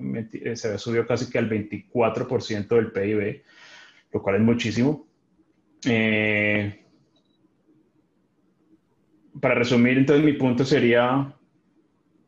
se 0.56 0.67
había 0.67 0.79
subido 0.79 1.06
casi 1.06 1.29
que 1.29 1.38
al 1.38 1.50
24% 1.50 2.67
del 2.67 2.91
PIB, 2.91 3.44
lo 4.12 4.22
cual 4.22 4.36
es 4.36 4.42
muchísimo. 4.42 5.08
Eh, 5.86 6.84
para 9.40 9.56
resumir, 9.56 9.98
entonces 9.98 10.26
mi 10.26 10.34
punto 10.34 10.66
sería, 10.66 11.34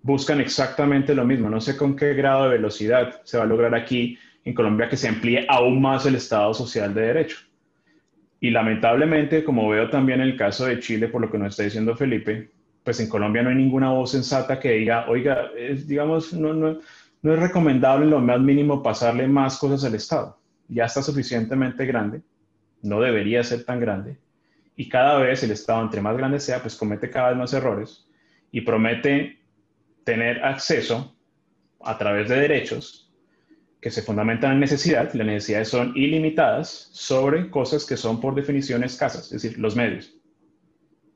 buscan 0.02 0.40
exactamente 0.42 1.16
lo 1.16 1.26
mismo. 1.26 1.50
No 1.50 1.60
sé 1.60 1.76
con 1.76 1.96
qué 1.96 2.14
grado 2.14 2.44
de 2.44 2.58
velocidad 2.58 3.22
se 3.24 3.38
va 3.38 3.44
a 3.44 3.48
lograr 3.48 3.74
aquí 3.76 4.18
en 4.46 4.54
Colombia 4.54 4.90
que 4.90 4.98
se 4.98 5.08
amplíe 5.08 5.46
aún 5.50 5.82
más 5.82 6.06
el 6.06 6.16
Estado 6.16 6.54
social 6.54 6.94
de 6.94 7.02
derecho. 7.02 7.38
Y 8.40 8.52
lamentablemente, 8.52 9.44
como 9.44 9.68
veo 9.68 9.90
también 9.90 10.22
en 10.22 10.30
el 10.30 10.38
caso 10.38 10.66
de 10.66 10.80
Chile, 10.80 11.10
por 11.10 11.22
lo 11.22 11.30
que 11.30 11.38
nos 11.38 11.50
está 11.50 11.64
diciendo 11.64 11.96
Felipe, 11.96 12.52
pues 12.84 13.00
en 13.02 13.10
Colombia 13.10 13.44
no 13.44 13.50
hay 13.50 13.56
ninguna 13.56 13.90
voz 13.92 14.12
sensata 14.12 14.60
que 14.60 14.72
diga, 14.72 15.10
oiga, 15.10 15.52
digamos, 15.86 16.34
no, 16.34 16.54
no, 16.54 16.80
no 17.22 17.34
es 17.34 17.40
recomendable 17.40 18.06
en 18.06 18.12
lo 18.12 18.20
más 18.20 18.40
mínimo 18.40 18.82
pasarle 18.82 19.28
más 19.28 19.58
cosas 19.58 19.84
al 19.84 19.96
Estado. 19.96 20.39
Ya 20.70 20.86
está 20.86 21.02
suficientemente 21.02 21.86
grande, 21.86 22.22
no 22.82 23.02
debería 23.02 23.44
ser 23.44 23.66
tan 23.66 23.80
grande. 23.80 24.18
Y 24.76 24.88
cada 24.88 25.20
vez 25.20 25.44
el 25.44 25.52
Estado, 25.52 25.82
entre 25.82 26.02
más 26.02 26.16
grande 26.16 26.40
sea, 26.40 26.62
pues 26.62 26.76
comete 26.76 27.10
cada 27.10 27.30
vez 27.30 27.38
más 27.38 27.54
errores 27.54 28.08
y 28.52 28.62
promete 28.62 29.40
tener 30.06 30.44
acceso 30.44 31.16
a 31.82 31.98
través 31.98 32.30
de 32.30 32.40
derechos 32.40 33.12
que 33.82 33.92
se 33.92 34.02
fundamentan 34.02 34.54
en 34.54 34.60
necesidad, 34.60 35.14
las 35.14 35.26
necesidades 35.26 35.70
son 35.70 35.94
ilimitadas 35.96 36.90
sobre 36.92 37.50
cosas 37.50 37.86
que 37.86 37.96
son 37.96 38.20
por 38.20 38.36
definición 38.36 38.84
escasas, 38.84 39.32
es 39.32 39.42
decir, 39.42 39.58
los 39.58 39.76
medios. 39.76 40.14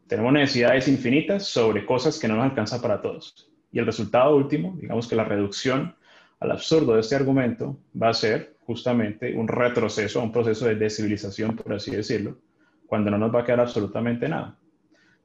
Tenemos 0.07 0.31
necesidades 0.31 0.88
infinitas 0.88 1.45
sobre 1.45 1.86
cosas 1.86 2.19
que 2.19 2.27
no 2.27 2.36
nos 2.36 2.45
alcanzan 2.45 2.81
para 2.81 3.01
todos. 3.01 3.51
Y 3.72 3.79
el 3.79 3.86
resultado 3.86 4.36
último, 4.36 4.77
digamos 4.79 5.07
que 5.07 5.15
la 5.15 5.25
reducción 5.25 5.95
al 6.43 6.51
absurdo 6.51 6.95
de 6.95 7.00
este 7.00 7.15
argumento 7.15 7.79
va 8.00 8.09
a 8.09 8.13
ser 8.13 8.57
justamente 8.65 9.33
un 9.33 9.47
retroceso 9.47 10.21
un 10.21 10.31
proceso 10.31 10.65
de 10.65 10.75
descivilización, 10.75 11.55
por 11.55 11.73
así 11.73 11.91
decirlo, 11.91 12.38
cuando 12.85 13.09
no 13.09 13.17
nos 13.17 13.33
va 13.33 13.41
a 13.41 13.45
quedar 13.45 13.62
absolutamente 13.62 14.27
nada. 14.27 14.57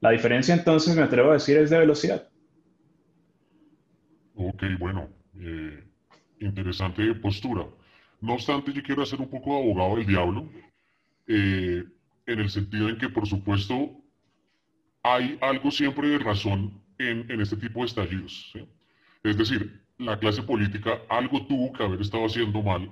La 0.00 0.10
diferencia 0.10 0.54
entonces, 0.54 0.94
me 0.94 1.02
atrevo 1.02 1.30
a 1.30 1.34
decir, 1.34 1.56
es 1.56 1.70
de 1.70 1.78
velocidad. 1.78 2.28
Ok, 4.37 4.62
bueno, 4.78 5.08
eh, 5.40 5.84
interesante 6.38 7.12
postura. 7.16 7.66
No 8.20 8.34
obstante, 8.34 8.72
yo 8.72 8.82
quiero 8.84 9.02
hacer 9.02 9.20
un 9.20 9.28
poco 9.28 9.56
abogado 9.56 9.96
del 9.96 10.06
diablo, 10.06 10.48
eh, 11.26 11.84
en 12.26 12.38
el 12.38 12.48
sentido 12.48 12.88
en 12.88 12.96
que, 12.96 13.08
por 13.08 13.26
supuesto, 13.26 13.90
hay 15.02 15.37
algo 15.40 15.72
siempre 15.72 16.10
de 16.10 16.18
razón 16.20 16.80
en, 16.98 17.40
este 17.40 17.56
tipo 17.56 17.80
de 17.80 17.87
estallidos. 17.87 18.52
Es 19.25 19.37
decir, 19.37 19.88
la 19.98 20.18
clase 20.18 20.42
política 20.42 21.02
algo 21.08 21.46
tuvo 21.46 21.72
que 21.72 21.82
haber 21.82 22.00
estado 22.00 22.26
haciendo 22.26 22.62
mal 22.62 22.90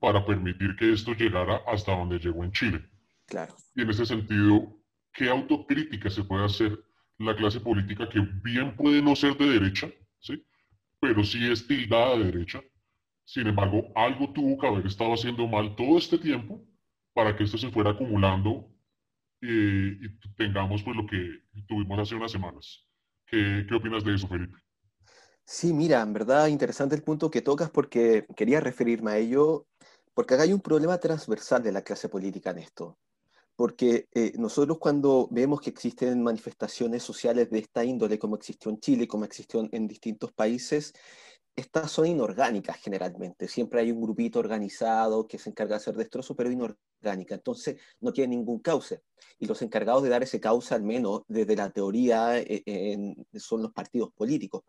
para 0.00 0.24
permitir 0.24 0.76
que 0.76 0.92
esto 0.92 1.12
llegara 1.12 1.62
hasta 1.66 1.96
donde 1.96 2.18
llegó 2.18 2.44
en 2.44 2.52
Chile. 2.52 2.84
Claro. 3.26 3.56
Y 3.74 3.82
en 3.82 3.90
ese 3.90 4.06
sentido, 4.06 4.72
¿qué 5.12 5.28
autocrítica 5.28 6.08
se 6.08 6.22
puede 6.22 6.44
hacer 6.44 6.78
la 7.18 7.34
clase 7.34 7.60
política 7.60 8.08
que 8.08 8.20
bien 8.20 8.76
puede 8.76 9.02
no 9.02 9.16
ser 9.16 9.36
de 9.36 9.48
derecha, 9.48 9.90
¿sí? 10.20 10.44
pero 11.00 11.24
sí 11.24 11.50
es 11.50 11.66
tildada 11.66 12.16
de 12.18 12.24
derecha? 12.26 12.62
Sin 13.24 13.48
embargo, 13.48 13.90
algo 13.96 14.32
tuvo 14.32 14.58
que 14.58 14.66
haber 14.66 14.86
estado 14.86 15.14
haciendo 15.14 15.48
mal 15.48 15.74
todo 15.74 15.98
este 15.98 16.18
tiempo 16.18 16.62
para 17.12 17.34
que 17.34 17.44
esto 17.44 17.58
se 17.58 17.70
fuera 17.70 17.90
acumulando 17.90 18.70
y 19.40 20.08
tengamos 20.36 20.82
pues 20.82 20.96
lo 20.96 21.06
que 21.06 21.42
tuvimos 21.66 21.98
hace 21.98 22.14
unas 22.14 22.30
semanas. 22.30 22.86
¿Qué, 23.26 23.66
¿Qué 23.68 23.74
opinas 23.74 24.04
de 24.04 24.14
eso, 24.14 24.28
Felipe? 24.28 24.56
Sí, 25.48 25.72
mira, 25.72 26.02
en 26.02 26.12
verdad 26.12 26.48
interesante 26.48 26.96
el 26.96 27.02
punto 27.04 27.30
que 27.30 27.40
tocas 27.40 27.70
porque 27.70 28.26
quería 28.34 28.60
referirme 28.60 29.12
a 29.12 29.18
ello, 29.18 29.66
porque 30.12 30.34
acá 30.34 30.42
hay 30.42 30.52
un 30.52 30.60
problema 30.60 30.98
transversal 30.98 31.62
de 31.62 31.70
la 31.72 31.82
clase 31.82 32.08
política 32.08 32.50
en 32.50 32.58
esto. 32.58 32.98
Porque 33.54 34.08
eh, 34.12 34.32
nosotros 34.36 34.78
cuando 34.78 35.28
vemos 35.30 35.60
que 35.60 35.70
existen 35.70 36.22
manifestaciones 36.22 37.02
sociales 37.04 37.48
de 37.50 37.60
esta 37.60 37.84
índole, 37.84 38.18
como 38.18 38.36
existió 38.36 38.70
en 38.70 38.80
Chile, 38.80 39.08
como 39.08 39.24
existió 39.24 39.66
en 39.70 39.86
distintos 39.86 40.32
países, 40.32 40.92
estas 41.56 41.90
son 41.90 42.06
inorgánicas 42.06 42.76
generalmente. 42.76 43.48
Siempre 43.48 43.80
hay 43.80 43.90
un 43.90 44.02
grupito 44.02 44.38
organizado 44.38 45.26
que 45.26 45.38
se 45.38 45.48
encarga 45.48 45.70
de 45.70 45.76
hacer 45.76 45.96
destrozo, 45.96 46.36
pero 46.36 46.50
inorgánica. 46.50 47.34
Entonces 47.34 47.76
no 47.98 48.12
tiene 48.12 48.36
ningún 48.36 48.58
cauce. 48.58 49.02
Y 49.38 49.46
los 49.46 49.62
encargados 49.62 50.02
de 50.02 50.10
dar 50.10 50.22
ese 50.22 50.38
cauce, 50.38 50.74
al 50.74 50.82
menos 50.82 51.22
desde 51.26 51.56
la 51.56 51.70
teoría, 51.70 52.38
eh, 52.38 53.16
son 53.34 53.62
los 53.62 53.72
partidos 53.72 54.12
políticos. 54.12 54.64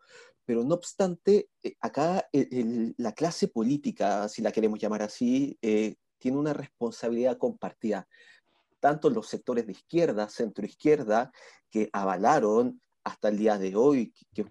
Pero 0.46 0.64
no 0.64 0.76
obstante, 0.76 1.50
eh, 1.62 1.76
acá 1.80 2.26
la 2.32 3.12
clase 3.12 3.48
política, 3.48 4.26
si 4.30 4.40
la 4.40 4.50
queremos 4.50 4.78
llamar 4.78 5.02
así, 5.02 5.58
eh, 5.60 5.96
tiene 6.18 6.38
una 6.38 6.54
responsabilidad 6.54 7.36
compartida. 7.36 8.08
Tanto 8.80 9.10
los 9.10 9.28
sectores 9.28 9.66
de 9.66 9.72
izquierda, 9.72 10.30
centro 10.30 10.64
izquierda, 10.64 11.32
que 11.70 11.90
avalaron 11.92 12.80
hasta 13.04 13.28
el 13.28 13.36
día 13.36 13.58
de 13.58 13.76
hoy, 13.76 14.14
que 14.32 14.46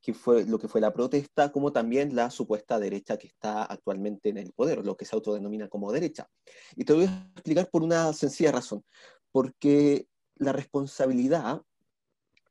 que 0.00 0.14
fue 0.14 0.44
lo 0.44 0.58
que 0.58 0.68
fue 0.68 0.80
la 0.80 0.92
protesta, 0.92 1.50
como 1.50 1.72
también 1.72 2.14
la 2.14 2.30
supuesta 2.30 2.78
derecha 2.78 3.16
que 3.16 3.26
está 3.26 3.64
actualmente 3.64 4.28
en 4.28 4.38
el 4.38 4.52
poder, 4.52 4.84
lo 4.84 4.96
que 4.96 5.04
se 5.04 5.16
autodenomina 5.16 5.68
como 5.68 5.92
derecha. 5.92 6.28
Y 6.76 6.84
te 6.84 6.92
voy 6.92 7.06
a 7.06 7.30
explicar 7.34 7.68
por 7.70 7.82
una 7.82 8.12
sencilla 8.12 8.52
razón, 8.52 8.84
porque 9.32 10.08
la 10.36 10.52
responsabilidad 10.52 11.62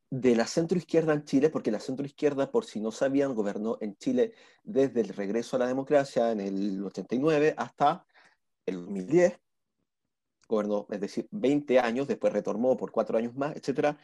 de 0.10 0.36
la 0.36 0.46
centroizquierda 0.46 1.14
en 1.14 1.24
Chile, 1.24 1.50
porque 1.50 1.72
la 1.72 1.80
centroizquierda, 1.80 2.52
por 2.52 2.66
si 2.66 2.80
no 2.80 2.92
sabían, 2.92 3.34
gobernó 3.34 3.78
en 3.82 3.96
Chile 3.98 4.34
desde 4.64 5.02
el 5.02 5.10
regreso 5.10 5.56
a 5.56 5.60
la 5.60 5.68
democracia 5.68 6.32
en 6.32 6.42
el 6.42 6.84
89 6.84 7.56
hasta 7.58 8.06
el 8.66 8.78
2010, 8.86 9.40
gobernó, 10.48 10.86
es 10.90 11.02
decir, 11.02 11.28
20 11.32 11.80
años, 11.80 12.08
después 12.08 12.32
retornó 12.34 12.78
por 12.78 12.92
cuatro 12.92 13.18
años 13.18 13.36
más, 13.36 13.56
etcétera, 13.56 13.98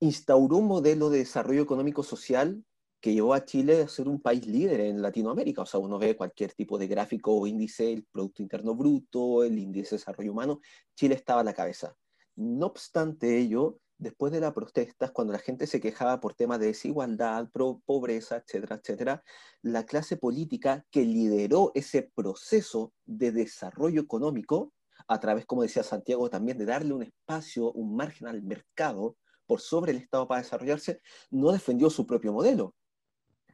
instauró 0.00 0.56
un 0.56 0.66
modelo 0.66 1.10
de 1.10 1.18
desarrollo 1.18 1.62
económico 1.62 2.02
social 2.02 2.64
que 3.00 3.14
llevó 3.14 3.32
a 3.34 3.44
Chile 3.44 3.82
a 3.82 3.88
ser 3.88 4.08
un 4.08 4.20
país 4.20 4.46
líder 4.46 4.80
en 4.80 5.00
Latinoamérica. 5.00 5.62
O 5.62 5.66
sea, 5.66 5.80
uno 5.80 5.98
ve 5.98 6.16
cualquier 6.16 6.52
tipo 6.52 6.78
de 6.78 6.86
gráfico 6.86 7.32
o 7.34 7.46
índice, 7.46 7.92
el 7.92 8.04
Producto 8.04 8.42
Interno 8.42 8.74
Bruto, 8.74 9.42
el 9.44 9.58
índice 9.58 9.90
de 9.90 9.98
desarrollo 9.98 10.32
humano, 10.32 10.60
Chile 10.94 11.14
estaba 11.14 11.40
a 11.40 11.44
la 11.44 11.54
cabeza. 11.54 11.96
No 12.36 12.66
obstante 12.66 13.38
ello, 13.38 13.78
después 13.98 14.32
de 14.32 14.40
las 14.40 14.52
protestas, 14.52 15.12
cuando 15.12 15.32
la 15.32 15.38
gente 15.38 15.66
se 15.66 15.80
quejaba 15.80 16.20
por 16.20 16.34
temas 16.34 16.60
de 16.60 16.66
desigualdad, 16.66 17.48
pobreza, 17.84 18.36
etcétera, 18.36 18.76
etcétera, 18.76 19.22
la 19.62 19.84
clase 19.84 20.16
política 20.16 20.84
que 20.90 21.04
lideró 21.04 21.72
ese 21.74 22.10
proceso 22.14 22.92
de 23.04 23.32
desarrollo 23.32 24.02
económico, 24.02 24.72
a 25.08 25.18
través, 25.20 25.44
como 25.44 25.62
decía 25.62 25.82
Santiago, 25.82 26.30
también 26.30 26.58
de 26.58 26.66
darle 26.66 26.92
un 26.92 27.02
espacio, 27.02 27.72
un 27.72 27.96
margen 27.96 28.28
al 28.28 28.42
mercado, 28.42 29.16
por 29.50 29.60
sobre 29.60 29.90
el 29.90 29.98
Estado 29.98 30.28
para 30.28 30.42
desarrollarse, 30.42 31.00
no 31.32 31.50
defendió 31.50 31.90
su 31.90 32.06
propio 32.06 32.32
modelo. 32.32 32.76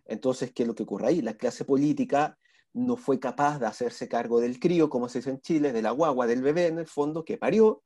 Entonces, 0.04 0.52
¿qué 0.52 0.64
es 0.64 0.66
lo 0.66 0.74
que 0.74 0.82
ocurre 0.82 1.06
ahí? 1.06 1.22
La 1.22 1.38
clase 1.38 1.64
política 1.64 2.38
no 2.74 2.98
fue 2.98 3.18
capaz 3.18 3.58
de 3.58 3.64
hacerse 3.64 4.06
cargo 4.06 4.38
del 4.38 4.60
crío, 4.60 4.90
como 4.90 5.08
se 5.08 5.20
dice 5.20 5.30
en 5.30 5.40
Chile, 5.40 5.72
de 5.72 5.80
la 5.80 5.92
guagua, 5.92 6.26
del 6.26 6.42
bebé 6.42 6.66
en 6.66 6.78
el 6.80 6.86
fondo, 6.86 7.24
que 7.24 7.38
parió, 7.38 7.82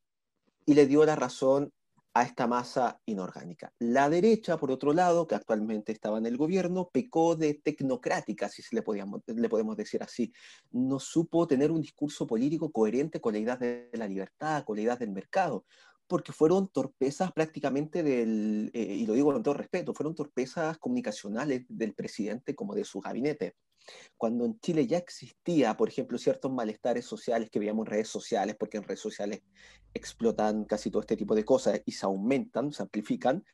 y 0.66 0.74
le 0.74 0.86
dio 0.86 1.04
la 1.04 1.14
razón 1.14 1.72
a 2.12 2.24
esta 2.24 2.48
masa 2.48 3.00
inorgánica. 3.06 3.72
La 3.78 4.10
derecha, 4.10 4.56
por 4.56 4.72
otro 4.72 4.92
lado, 4.92 5.28
que 5.28 5.36
actualmente 5.36 5.92
estaba 5.92 6.18
en 6.18 6.26
el 6.26 6.36
gobierno, 6.36 6.90
pecó 6.92 7.36
de 7.36 7.54
tecnocrática, 7.62 8.48
si 8.48 8.60
se 8.60 8.74
le, 8.74 8.82
podíamos, 8.82 9.20
le 9.28 9.48
podemos 9.48 9.76
decir 9.76 10.02
así. 10.02 10.32
No 10.72 10.98
supo 10.98 11.46
tener 11.46 11.70
un 11.70 11.80
discurso 11.80 12.26
político 12.26 12.72
coherente 12.72 13.20
con 13.20 13.34
la 13.34 13.38
idea 13.38 13.56
de 13.56 13.88
la 13.92 14.08
libertad, 14.08 14.64
con 14.64 14.74
la 14.74 14.82
idea 14.82 14.96
del 14.96 15.12
mercado 15.12 15.64
porque 16.10 16.32
fueron 16.32 16.66
torpezas 16.66 17.30
prácticamente 17.30 18.02
del, 18.02 18.72
eh, 18.74 18.96
y 18.96 19.06
lo 19.06 19.14
digo 19.14 19.32
con 19.32 19.44
todo 19.44 19.54
respeto, 19.54 19.94
fueron 19.94 20.16
torpezas 20.16 20.76
comunicacionales 20.78 21.62
del 21.68 21.94
presidente 21.94 22.56
como 22.56 22.74
de 22.74 22.84
su 22.84 22.98
gabinete. 22.98 23.54
Cuando 24.16 24.44
en 24.44 24.58
Chile 24.58 24.88
ya 24.88 24.98
existía, 24.98 25.76
por 25.76 25.88
ejemplo, 25.88 26.18
ciertos 26.18 26.50
malestares 26.50 27.04
sociales 27.04 27.48
que 27.48 27.60
veíamos 27.60 27.86
en 27.86 27.92
redes 27.92 28.08
sociales, 28.08 28.56
porque 28.58 28.78
en 28.78 28.82
redes 28.82 28.98
sociales 28.98 29.42
explotan 29.94 30.64
casi 30.64 30.90
todo 30.90 31.00
este 31.00 31.16
tipo 31.16 31.36
de 31.36 31.44
cosas 31.44 31.80
y 31.86 31.92
se 31.92 32.06
aumentan, 32.06 32.72
se 32.72 32.82
amplifican, 32.82 33.44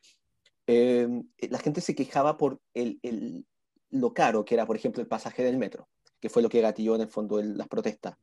eh, 0.65 1.07
la 1.51 1.59
gente 1.59 1.79
se 1.79 1.93
quejaba 1.93 2.37
por 2.37 2.59
el, 2.73 2.99
el, 3.03 3.45
lo 3.91 4.15
caro 4.15 4.43
que 4.45 4.55
era, 4.55 4.65
por 4.65 4.75
ejemplo, 4.75 4.99
el 4.99 5.07
pasaje 5.07 5.43
del 5.43 5.59
metro, 5.59 5.87
que 6.19 6.29
fue 6.29 6.41
lo 6.41 6.49
que 6.49 6.61
gatilló 6.61 6.95
en 6.95 7.01
el 7.01 7.07
fondo 7.07 7.39
las 7.39 7.67
protestas. 7.67 8.15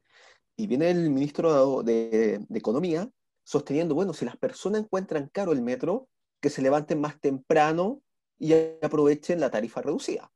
Y 0.57 0.67
viene 0.67 0.91
el 0.91 1.09
ministro 1.11 1.85
de, 1.85 2.41
de, 2.49 2.59
Economía 2.59 3.09
sosteniendo, 3.45 3.95
bueno, 3.95 4.13
si 4.13 4.25
las 4.25 4.37
personas 4.37 4.83
encuentran 4.83 5.29
caro 5.33 5.53
el 5.53 5.63
metro, 5.63 6.09
que 6.41 6.51
se 6.51 6.63
levanten 6.63 7.01
más 7.01 7.21
temprano 7.21 8.03
y 8.39 8.53
aprovechen 8.83 9.41
la 9.41 9.51
tarifa 9.51 9.81
reducida. 9.81 10.31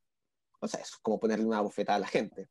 O 0.59 0.67
sea, 0.67 0.79
es 0.79 0.97
como 1.01 1.19
ponerle 1.19 1.45
una 1.45 1.61
bofetada 1.61 1.97
a 1.97 1.99
la 1.99 2.07
gente. 2.07 2.49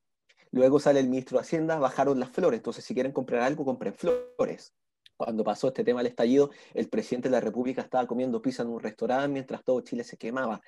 Luego 0.50 0.80
sale 0.80 1.00
el 1.00 1.08
ministro 1.08 1.38
de 1.38 1.42
Hacienda, 1.42 1.78
bajaron 1.78 2.18
las 2.20 2.30
flores, 2.30 2.58
entonces 2.58 2.84
si 2.84 2.94
quieren 2.94 3.12
comprar 3.12 3.42
algo, 3.42 3.64
compren 3.64 3.94
flores. 3.94 4.74
Cuando 5.16 5.42
pasó 5.42 5.68
este 5.68 5.84
tema 5.84 6.00
del 6.00 6.06
estallido, 6.06 6.50
el 6.74 6.88
presidente 6.88 7.28
de 7.28 7.32
la 7.32 7.40
República 7.40 7.82
estaba 7.82 8.06
comiendo 8.06 8.40
pizza 8.40 8.62
en 8.62 8.68
un 8.68 8.80
restaurante 8.80 9.28
mientras 9.28 9.64
todo 9.64 9.80
Chile 9.80 10.04
se 10.04 10.16
quemaba. 10.16 10.60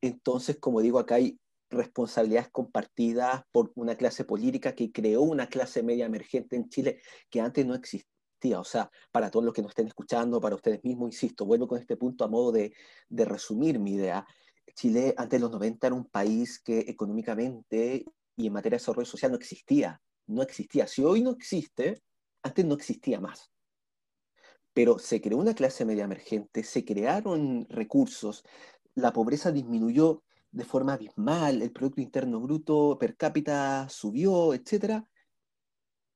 Entonces, 0.00 0.58
como 0.58 0.80
digo, 0.80 0.98
acá 0.98 1.16
hay 1.16 1.38
responsabilidades 1.68 2.48
compartidas 2.50 3.42
por 3.50 3.72
una 3.74 3.96
clase 3.96 4.24
política 4.24 4.74
que 4.74 4.92
creó 4.92 5.22
una 5.22 5.48
clase 5.48 5.82
media 5.82 6.06
emergente 6.06 6.54
en 6.54 6.68
Chile 6.68 7.00
que 7.28 7.40
antes 7.40 7.66
no 7.66 7.74
existía. 7.74 8.15
O 8.56 8.64
sea, 8.64 8.90
para 9.10 9.30
todos 9.30 9.44
los 9.44 9.54
que 9.54 9.62
nos 9.62 9.70
estén 9.70 9.88
escuchando, 9.88 10.40
para 10.40 10.54
ustedes 10.54 10.82
mismos, 10.84 11.12
insisto, 11.12 11.44
vuelvo 11.44 11.66
con 11.66 11.78
este 11.78 11.96
punto 11.96 12.24
a 12.24 12.28
modo 12.28 12.52
de, 12.52 12.72
de 13.08 13.24
resumir 13.24 13.78
mi 13.78 13.94
idea. 13.94 14.26
Chile 14.74 15.14
antes 15.16 15.38
de 15.38 15.42
los 15.42 15.50
90 15.50 15.86
era 15.86 15.96
un 15.96 16.04
país 16.06 16.60
que 16.60 16.80
económicamente 16.80 18.04
y 18.36 18.46
en 18.46 18.52
materia 18.52 18.76
de 18.76 18.82
desarrollo 18.82 19.06
social 19.06 19.32
no 19.32 19.38
existía. 19.38 20.00
No 20.26 20.42
existía. 20.42 20.86
Si 20.86 21.02
hoy 21.02 21.22
no 21.22 21.30
existe, 21.30 22.02
antes 22.42 22.64
no 22.64 22.74
existía 22.74 23.20
más. 23.20 23.50
Pero 24.72 24.98
se 24.98 25.20
creó 25.20 25.38
una 25.38 25.54
clase 25.54 25.84
media 25.84 26.04
emergente, 26.04 26.62
se 26.62 26.84
crearon 26.84 27.66
recursos, 27.70 28.44
la 28.94 29.12
pobreza 29.12 29.50
disminuyó 29.50 30.22
de 30.50 30.64
forma 30.64 30.94
abismal, 30.94 31.62
el 31.62 31.72
Producto 31.72 32.00
Interno 32.00 32.40
Bruto 32.40 32.96
per 32.98 33.16
cápita 33.16 33.88
subió, 33.88 34.54
etc., 34.54 35.02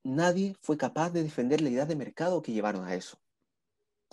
nadie 0.02 0.56
fue 0.60 0.76
capaz 0.76 1.10
de 1.10 1.22
defender 1.22 1.60
la 1.60 1.70
idea 1.70 1.86
de 1.86 1.96
mercado 1.96 2.42
que 2.42 2.52
llevaron 2.52 2.84
a 2.84 2.94
eso. 2.94 3.18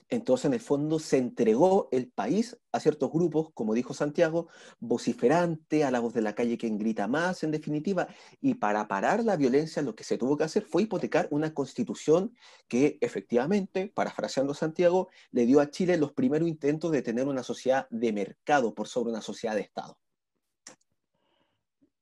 Entonces, 0.10 0.46
en 0.46 0.54
el 0.54 0.62
fondo, 0.62 1.00
se 1.00 1.18
entregó 1.18 1.90
el 1.92 2.08
país 2.08 2.58
a 2.72 2.80
ciertos 2.80 3.12
grupos, 3.12 3.50
como 3.54 3.74
dijo 3.74 3.94
Santiago, 3.94 4.48
vociferante, 4.80 5.84
a 5.84 5.92
la 5.92 6.00
voz 6.00 6.14
de 6.14 6.22
la 6.22 6.34
calle 6.34 6.58
quien 6.58 6.78
grita 6.78 7.08
más, 7.08 7.44
en 7.44 7.52
definitiva, 7.52 8.08
y 8.40 8.56
para 8.56 8.88
parar 8.88 9.26
la 9.26 9.36
violencia 9.36 9.82
lo 9.82 9.96
que 9.96 10.06
se 10.06 10.18
tuvo 10.18 10.38
que 10.38 10.46
hacer 10.46 10.64
fue 10.64 10.84
hipotecar 10.84 11.28
una 11.30 11.54
constitución 11.54 12.34
que 12.70 12.98
efectivamente, 13.02 13.92
parafraseando 13.94 14.54
a 14.54 14.56
Santiago, 14.56 15.10
le 15.32 15.46
dio 15.46 15.60
a 15.60 15.70
Chile 15.70 15.98
los 15.98 16.14
primeros 16.14 16.48
intentos 16.48 16.92
de 16.92 17.02
tener 17.02 17.28
una 17.28 17.44
sociedad 17.44 17.88
de 17.90 18.14
mercado 18.14 18.74
por 18.74 18.88
sobre 18.88 19.12
una 19.12 19.22
sociedad 19.22 19.56
de 19.56 19.62
Estado. 19.62 19.98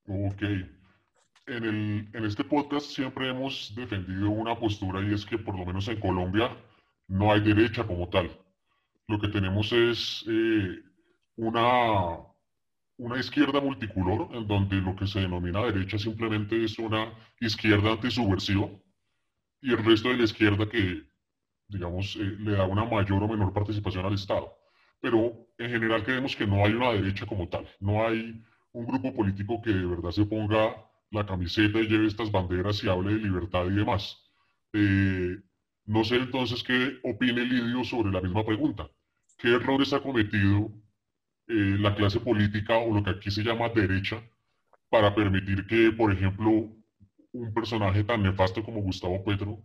Ok. 0.07 0.43
En, 1.47 1.63
el, 1.63 2.09
en 2.13 2.25
este 2.25 2.43
podcast 2.43 2.87
siempre 2.87 3.29
hemos 3.29 3.73
defendido 3.75 4.31
una 4.31 4.57
postura 4.57 5.01
y 5.01 5.13
es 5.13 5.25
que 5.25 5.37
por 5.37 5.55
lo 5.57 5.63
menos 5.63 5.87
en 5.87 5.99
Colombia 5.99 6.49
no 7.07 7.31
hay 7.31 7.41
derecha 7.41 7.85
como 7.85 8.09
tal. 8.09 8.31
Lo 9.07 9.19
que 9.19 9.27
tenemos 9.27 9.71
es 9.71 10.25
eh, 10.27 10.81
una, 11.35 12.17
una 12.97 13.19
izquierda 13.19 13.61
multicolor, 13.61 14.29
en 14.35 14.47
donde 14.47 14.77
lo 14.77 14.95
que 14.95 15.05
se 15.05 15.19
denomina 15.19 15.63
derecha 15.65 15.99
simplemente 15.99 16.63
es 16.63 16.79
una 16.79 17.13
izquierda 17.39 17.91
antisubversiva 17.91 18.67
y 19.61 19.71
el 19.71 19.85
resto 19.85 20.09
de 20.09 20.17
la 20.17 20.23
izquierda 20.23 20.67
que, 20.67 21.03
digamos, 21.67 22.15
eh, 22.15 22.37
le 22.39 22.53
da 22.53 22.65
una 22.65 22.85
mayor 22.85 23.21
o 23.21 23.27
menor 23.27 23.53
participación 23.53 24.03
al 24.03 24.15
Estado. 24.15 24.51
Pero 24.99 25.47
en 25.59 25.69
general 25.69 26.03
creemos 26.03 26.35
que 26.35 26.47
no 26.47 26.65
hay 26.65 26.73
una 26.73 26.91
derecha 26.93 27.27
como 27.27 27.47
tal, 27.49 27.67
no 27.79 28.03
hay 28.07 28.43
un 28.71 28.87
grupo 28.87 29.13
político 29.13 29.61
que 29.61 29.69
de 29.71 29.85
verdad 29.85 30.09
se 30.09 30.25
ponga 30.25 30.75
la 31.11 31.25
camiseta 31.25 31.79
y 31.79 31.87
lleve 31.87 32.07
estas 32.07 32.31
banderas 32.31 32.83
y 32.83 32.89
hable 32.89 33.13
de 33.13 33.19
libertad 33.19 33.65
y 33.65 33.75
demás. 33.75 34.17
Eh, 34.73 35.37
no 35.85 36.03
sé 36.03 36.17
entonces 36.17 36.63
qué 36.63 36.99
opine 37.03 37.45
Lidio 37.45 37.83
sobre 37.83 38.11
la 38.11 38.21
misma 38.21 38.45
pregunta. 38.45 38.89
¿Qué 39.37 39.49
errores 39.49 39.93
ha 39.93 40.01
cometido 40.01 40.71
eh, 41.47 41.77
la 41.79 41.95
clase 41.95 42.19
política 42.19 42.77
o 42.77 42.93
lo 42.93 43.03
que 43.03 43.11
aquí 43.11 43.29
se 43.29 43.43
llama 43.43 43.69
derecha 43.69 44.23
para 44.89 45.13
permitir 45.13 45.67
que, 45.67 45.91
por 45.91 46.11
ejemplo, 46.11 46.75
un 47.31 47.53
personaje 47.53 48.03
tan 48.03 48.23
nefasto 48.23 48.63
como 48.63 48.81
Gustavo 48.81 49.23
Petro 49.23 49.61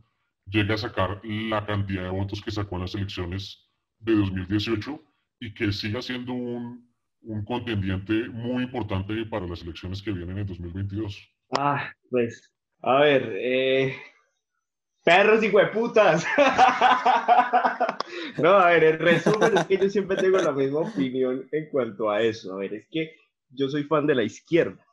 llegue 0.46 0.74
a 0.74 0.78
sacar 0.78 1.20
la 1.24 1.64
cantidad 1.64 2.02
de 2.02 2.10
votos 2.10 2.42
que 2.42 2.50
sacó 2.50 2.76
en 2.76 2.82
las 2.82 2.94
elecciones 2.94 3.70
de 3.98 4.14
2018 4.14 5.00
y 5.40 5.54
que 5.54 5.72
siga 5.72 6.02
siendo 6.02 6.32
un 6.32 6.89
un 7.22 7.44
contendiente 7.44 8.28
muy 8.28 8.64
importante 8.64 9.14
para 9.26 9.46
las 9.46 9.62
elecciones 9.62 10.02
que 10.02 10.12
vienen 10.12 10.38
en 10.38 10.46
2022? 10.46 11.28
Ah, 11.58 11.92
pues, 12.10 12.52
a 12.82 13.00
ver, 13.00 13.32
eh, 13.36 13.96
perros 15.04 15.42
y 15.42 15.48
hueputas. 15.48 16.26
no, 18.38 18.50
a 18.50 18.70
ver, 18.70 18.84
en 18.84 18.98
resumen 18.98 19.58
es 19.58 19.66
que 19.66 19.78
yo 19.78 19.90
siempre 19.90 20.16
tengo 20.16 20.38
la 20.38 20.52
misma 20.52 20.80
opinión 20.80 21.46
en 21.52 21.68
cuanto 21.70 22.10
a 22.10 22.22
eso. 22.22 22.54
A 22.54 22.58
ver, 22.58 22.74
es 22.74 22.86
que 22.90 23.14
yo 23.50 23.68
soy 23.68 23.84
fan 23.84 24.06
de 24.06 24.14
la 24.14 24.22
izquierda. 24.22 24.84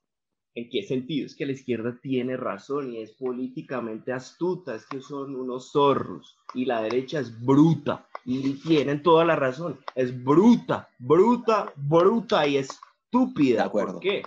¿En 0.57 0.69
qué 0.69 0.81
sentido? 0.81 1.27
Es 1.27 1.35
que 1.35 1.45
la 1.45 1.51
izquierda 1.51 1.99
tiene 2.01 2.35
razón 2.35 2.91
y 2.91 3.03
es 3.03 3.11
políticamente 3.11 4.11
astuta, 4.11 4.73
es 4.73 4.87
que 4.87 5.01
son 5.01 5.35
unos 5.35 5.71
zorros 5.71 6.35
y 6.55 6.65
la 6.65 6.81
derecha 6.81 7.19
es 7.19 7.45
bruta 7.45 8.07
y 8.25 8.53
tienen 8.53 9.03
toda 9.03 9.23
la 9.23 9.35
razón. 9.35 9.79
Es 9.93 10.23
bruta, 10.23 10.89
bruta, 10.97 11.71
bruta 11.75 12.47
y 12.47 12.57
estúpida. 12.57 13.71
¿Por 13.71 13.99
qué? 13.99 14.23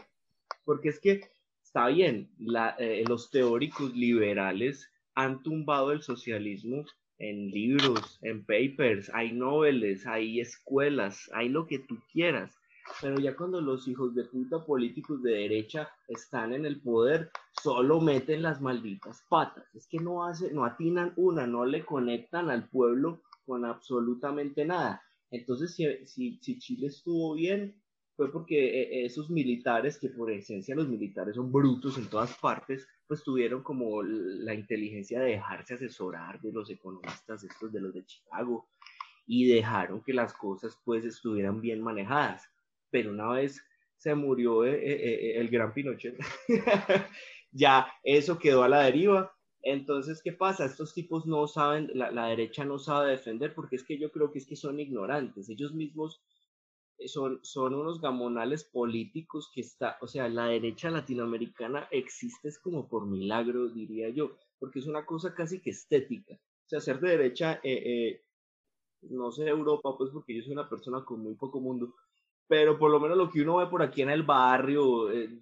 Porque 0.64 0.90
es 0.90 1.00
que 1.00 1.20
está 1.64 1.88
bien, 1.88 2.30
eh, 2.78 3.02
los 3.08 3.32
teóricos 3.32 3.92
liberales 3.96 4.88
han 5.16 5.42
tumbado 5.42 5.90
el 5.90 6.00
socialismo 6.00 6.84
en 7.18 7.50
libros, 7.50 8.20
en 8.22 8.44
papers, 8.44 9.10
hay 9.12 9.32
noveles, 9.32 10.06
hay 10.06 10.38
escuelas, 10.38 11.28
hay 11.34 11.48
lo 11.48 11.66
que 11.66 11.80
tú 11.80 11.98
quieras 12.12 12.59
pero 13.00 13.18
ya 13.18 13.36
cuando 13.36 13.60
los 13.60 13.88
hijos 13.88 14.14
de 14.14 14.24
puta 14.24 14.64
políticos 14.64 15.22
de 15.22 15.32
derecha 15.32 15.88
están 16.08 16.52
en 16.52 16.66
el 16.66 16.80
poder, 16.80 17.30
solo 17.62 18.00
meten 18.00 18.42
las 18.42 18.60
malditas 18.60 19.24
patas. 19.28 19.64
Es 19.74 19.86
que 19.86 19.98
no, 19.98 20.24
hace, 20.24 20.52
no 20.52 20.64
atinan 20.64 21.12
una, 21.16 21.46
no 21.46 21.64
le 21.64 21.84
conectan 21.84 22.50
al 22.50 22.68
pueblo 22.68 23.22
con 23.46 23.64
absolutamente 23.64 24.64
nada. 24.64 25.02
Entonces, 25.30 25.74
si, 25.74 26.38
si, 26.38 26.58
Chile 26.58 26.88
estuvo 26.88 27.34
bien, 27.34 27.80
fue 28.16 28.30
porque 28.30 28.82
eh, 28.82 29.06
esos 29.06 29.30
militares, 29.30 29.98
que 29.98 30.10
por 30.10 30.30
esencia 30.30 30.74
los 30.74 30.88
militares 30.88 31.36
son 31.36 31.50
brutos 31.50 31.96
en 31.98 32.08
todas 32.08 32.36
partes, 32.38 32.86
pues 33.06 33.22
tuvieron 33.22 33.62
como 33.62 34.02
la 34.02 34.54
inteligencia 34.54 35.20
de 35.20 35.30
dejarse 35.30 35.74
asesorar 35.74 36.40
de 36.40 36.52
los 36.52 36.70
economistas 36.70 37.44
estos 37.44 37.72
de 37.72 37.80
los 37.80 37.94
de 37.94 38.04
Chicago 38.04 38.68
y 39.26 39.48
dejaron 39.48 40.02
que 40.02 40.12
las 40.12 40.32
cosas 40.32 40.78
pues 40.84 41.04
estuvieran 41.04 41.60
bien 41.60 41.80
manejadas 41.82 42.50
pero 42.90 43.10
una 43.10 43.30
vez 43.30 43.62
se 44.00 44.14
murió 44.14 44.64
eh, 44.64 44.74
eh, 44.74 45.02
eh, 45.02 45.40
el 45.40 45.50
gran 45.50 45.74
Pinochet, 45.74 46.18
ya 47.52 47.86
eso 48.02 48.38
quedó 48.38 48.62
a 48.62 48.68
la 48.68 48.82
deriva. 48.82 49.30
Entonces, 49.62 50.22
¿qué 50.22 50.32
pasa? 50.32 50.64
Estos 50.64 50.94
tipos 50.94 51.26
no 51.26 51.46
saben, 51.46 51.90
la, 51.92 52.26
derecha 52.28 52.64
no 52.64 52.78
sabe 52.78 53.10
defender 53.10 53.54
porque 53.54 53.76
es 53.76 53.84
que 53.84 53.98
yo 53.98 54.10
creo 54.10 54.32
que 54.32 54.38
es 54.38 54.46
que 54.46 54.56
son 54.56 54.80
ignorantes. 54.80 55.50
Ellos 55.50 55.74
mismos 55.74 56.22
son, 57.04 57.40
son 57.42 57.74
unos 57.74 58.00
gamonales 58.00 58.64
políticos 58.64 59.50
que 59.54 59.60
está, 59.60 59.98
o 60.00 60.06
sea, 60.06 60.30
la 60.30 60.46
derecha 60.46 60.88
latinoamericana 60.88 61.88
existe 61.90 62.48
es 62.48 62.58
como 62.58 62.88
por 62.88 63.06
milagro, 63.06 63.68
diría 63.68 64.08
yo, 64.08 64.34
porque 64.58 64.78
es 64.78 64.86
una 64.86 65.04
cosa 65.04 65.34
casi 65.34 65.60
que 65.60 65.70
estética. 65.70 66.32
O 66.32 66.68
sea, 66.70 66.80
ser 66.80 66.98
de 67.00 67.10
derecha, 67.10 67.60
no 69.02 69.30
sé 69.30 69.46
Europa, 69.46 69.94
pues 69.98 70.10
porque 70.10 70.34
yo 70.34 70.42
soy 70.42 70.52
una 70.52 70.70
persona 70.70 71.04
con 71.04 71.20
muy 71.20 71.34
poco 71.34 71.60
mundo, 71.60 71.94
pero 72.50 72.76
por 72.76 72.90
lo 72.90 72.98
menos 72.98 73.16
lo 73.16 73.30
que 73.30 73.42
uno 73.42 73.58
ve 73.58 73.68
por 73.68 73.80
aquí 73.80 74.02
en 74.02 74.10
el 74.10 74.24
barrio, 74.24 75.12
en, 75.12 75.40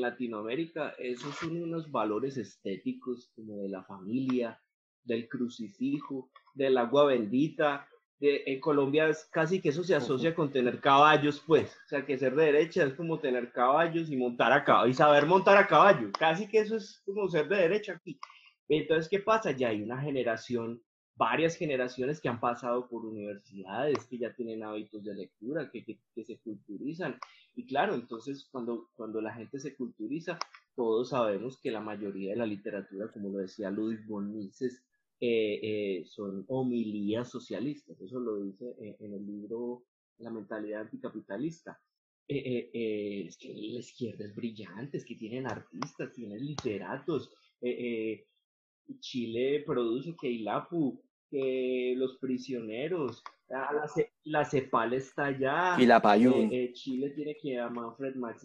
Latinoamérica, 0.00 0.94
esos 0.98 1.34
son 1.34 1.60
unos 1.60 1.90
valores 1.90 2.36
estéticos 2.36 3.32
como 3.34 3.56
de 3.56 3.68
la 3.70 3.82
familia, 3.82 4.62
del 5.02 5.28
crucifijo, 5.28 6.30
del 6.54 6.78
agua 6.78 7.06
bendita. 7.06 7.88
De, 8.20 8.44
en 8.46 8.60
Colombia 8.60 9.08
es 9.08 9.24
casi 9.32 9.60
que 9.60 9.70
eso 9.70 9.82
se 9.82 9.96
asocia 9.96 10.32
con 10.32 10.52
tener 10.52 10.80
caballos, 10.80 11.42
pues. 11.44 11.76
O 11.86 11.88
sea, 11.88 12.06
que 12.06 12.18
ser 12.18 12.36
de 12.36 12.44
derecha 12.44 12.84
es 12.84 12.94
como 12.94 13.18
tener 13.18 13.50
caballos 13.50 14.08
y 14.08 14.16
montar 14.16 14.52
a 14.52 14.62
caballo, 14.62 14.90
y 14.90 14.94
saber 14.94 15.26
montar 15.26 15.56
a 15.56 15.66
caballo. 15.66 16.12
Casi 16.16 16.46
que 16.46 16.58
eso 16.58 16.76
es 16.76 17.02
como 17.04 17.28
ser 17.28 17.48
de 17.48 17.56
derecha 17.56 17.94
aquí. 17.94 18.20
Entonces, 18.68 19.08
¿qué 19.08 19.18
pasa? 19.18 19.50
Ya 19.50 19.70
hay 19.70 19.82
una 19.82 20.00
generación 20.00 20.80
varias 21.16 21.56
generaciones 21.56 22.20
que 22.20 22.28
han 22.28 22.40
pasado 22.40 22.88
por 22.88 23.04
universidades, 23.06 24.04
que 24.06 24.18
ya 24.18 24.34
tienen 24.34 24.62
hábitos 24.62 25.04
de 25.04 25.14
lectura, 25.14 25.70
que, 25.70 25.84
que, 25.84 26.24
se 26.24 26.38
culturizan. 26.38 27.18
Y 27.54 27.66
claro, 27.66 27.94
entonces 27.94 28.48
cuando, 28.50 28.90
cuando 28.96 29.20
la 29.20 29.32
gente 29.34 29.58
se 29.60 29.76
culturiza, 29.76 30.38
todos 30.74 31.10
sabemos 31.10 31.60
que 31.60 31.70
la 31.70 31.80
mayoría 31.80 32.30
de 32.30 32.36
la 32.38 32.46
literatura, 32.46 33.12
como 33.12 33.30
lo 33.30 33.38
decía 33.38 33.70
Ludwig 33.70 34.04
von 34.06 34.32
Mises, 34.34 34.82
eh, 35.20 35.60
eh, 35.62 36.04
son 36.06 36.44
homilías 36.48 37.30
socialistas. 37.30 38.00
Eso 38.00 38.18
lo 38.18 38.42
dice 38.42 38.74
en 38.98 39.14
el 39.14 39.24
libro 39.24 39.84
La 40.18 40.30
mentalidad 40.30 40.82
anticapitalista. 40.82 41.80
Eh, 42.26 43.26
es 43.26 43.36
que 43.36 43.48
la 43.48 43.80
izquierda 43.80 44.24
es 44.24 44.34
brillante, 44.34 44.96
es 44.96 45.04
que 45.04 45.14
tienen 45.14 45.46
artistas, 45.46 46.12
tienen 46.12 46.44
literatos. 46.44 47.30
Chile 49.00 49.62
produce 49.66 50.14
que 50.20 50.28
Ilapu, 50.28 51.00
que 51.30 51.94
los 51.96 52.16
prisioneros, 52.18 53.22
la, 53.48 53.86
la, 54.24 54.44
CEPAL 54.44 54.94
está 54.94 55.26
allá. 55.26 55.76
Y 55.78 55.86
la 55.86 56.00
Payún. 56.00 56.50
Chile 56.72 57.10
tiene 57.10 57.36
que 57.36 57.58
a 57.58 57.68
Manfred 57.68 58.14
Max 58.16 58.42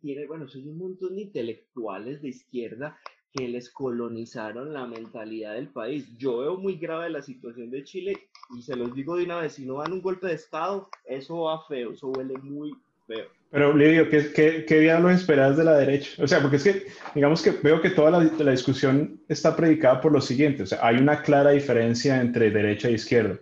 tiene, 0.00 0.26
bueno, 0.26 0.48
son 0.48 0.68
un 0.68 0.78
montón 0.78 1.16
de 1.16 1.22
intelectuales 1.22 2.22
de 2.22 2.28
izquierda 2.28 2.98
que 3.32 3.48
les 3.48 3.70
colonizaron 3.70 4.72
la 4.72 4.86
mentalidad 4.86 5.54
del 5.54 5.68
país. 5.68 6.06
Yo 6.16 6.38
veo 6.38 6.56
muy 6.56 6.76
grave 6.76 7.10
la 7.10 7.22
situación 7.22 7.70
de 7.70 7.84
Chile 7.84 8.16
y 8.56 8.62
se 8.62 8.76
los 8.76 8.94
digo 8.94 9.16
de 9.16 9.24
una 9.24 9.40
vez, 9.40 9.54
si 9.54 9.66
no 9.66 9.78
dan 9.78 9.92
un 9.92 10.02
golpe 10.02 10.28
de 10.28 10.34
Estado, 10.34 10.88
eso 11.04 11.42
va 11.42 11.66
feo, 11.66 11.92
eso 11.92 12.08
huele 12.08 12.38
muy 12.38 12.72
feo. 13.06 13.28
Pero 13.50 13.76
Lidio, 13.76 14.08
¿qué, 14.10 14.32
qué, 14.32 14.64
qué 14.66 14.80
diablos 14.80 15.12
esperas 15.12 15.56
de 15.56 15.64
la 15.64 15.76
derecha? 15.76 16.22
O 16.22 16.26
sea, 16.26 16.40
porque 16.40 16.56
es 16.56 16.64
que, 16.64 16.86
digamos 17.14 17.42
que 17.42 17.52
veo 17.62 17.80
que 17.80 17.90
toda 17.90 18.10
la, 18.10 18.30
la, 18.38 18.50
discusión 18.50 19.20
está 19.28 19.54
predicada 19.54 20.00
por 20.00 20.12
lo 20.12 20.20
siguiente, 20.20 20.64
o 20.64 20.66
sea, 20.66 20.80
hay 20.82 20.96
una 20.96 21.22
clara 21.22 21.50
diferencia 21.52 22.20
entre 22.20 22.50
derecha 22.50 22.88
e 22.88 22.92
izquierda. 22.92 23.38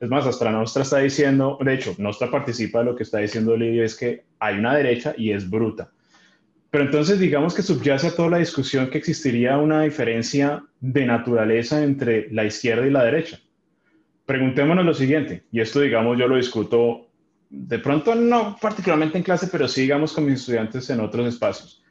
Es 0.00 0.08
más, 0.08 0.26
hasta 0.26 0.44
la 0.44 0.52
nuestra 0.52 0.82
está 0.82 0.98
diciendo, 0.98 1.58
de 1.60 1.74
hecho, 1.74 1.94
nuestra 1.98 2.30
participa 2.30 2.80
de 2.80 2.84
lo 2.84 2.96
que 2.96 3.02
está 3.02 3.18
diciendo 3.18 3.56
Lidio, 3.56 3.84
es 3.84 3.96
que 3.96 4.24
hay 4.38 4.58
una 4.58 4.76
derecha 4.76 5.14
y 5.16 5.32
es 5.32 5.48
bruta. 5.48 5.90
Pero 6.70 6.84
entonces 6.84 7.18
digamos 7.18 7.54
que 7.54 7.62
subyace 7.62 8.08
a 8.08 8.14
toda 8.14 8.28
la 8.28 8.38
discusión 8.38 8.90
que 8.90 8.98
existiría 8.98 9.56
una 9.56 9.82
diferencia 9.82 10.62
de 10.80 11.06
naturaleza 11.06 11.82
entre 11.82 12.30
la 12.30 12.44
izquierda 12.44 12.86
y 12.86 12.90
la 12.90 13.04
derecha. 13.04 13.40
Preguntémonos 14.26 14.84
lo 14.84 14.92
siguiente, 14.92 15.44
y 15.50 15.60
esto 15.60 15.80
digamos 15.80 16.18
yo 16.18 16.28
lo 16.28 16.36
discuto 16.36 17.07
de 17.50 17.78
pronto 17.78 18.14
no 18.14 18.56
particularmente 18.60 19.18
en 19.18 19.24
clase, 19.24 19.48
pero 19.50 19.68
sí 19.68 19.82
digamos 19.82 20.12
con 20.12 20.26
mis 20.26 20.40
estudiantes 20.40 20.88
en 20.90 21.00
otros 21.00 21.26
espacios. 21.26 21.82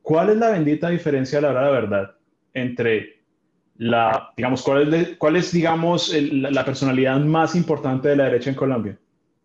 ¿Cuál 0.00 0.30
es 0.30 0.36
la 0.36 0.50
bendita 0.50 0.88
diferencia 0.88 1.38
a 1.38 1.42
la 1.42 1.50
hora 1.50 1.60
de 1.60 1.66
la 1.66 1.80
verdad 1.80 2.14
entre 2.54 3.22
la, 3.76 4.32
digamos, 4.36 4.62
cuál 4.62 5.36
es, 5.36 5.52
digamos, 5.52 6.14
la 6.14 6.64
personalidad 6.64 7.18
más 7.20 7.54
importante 7.54 8.08
de 8.08 8.16
la 8.16 8.24
derecha 8.24 8.50
en 8.50 8.56
Colombia? 8.56 8.98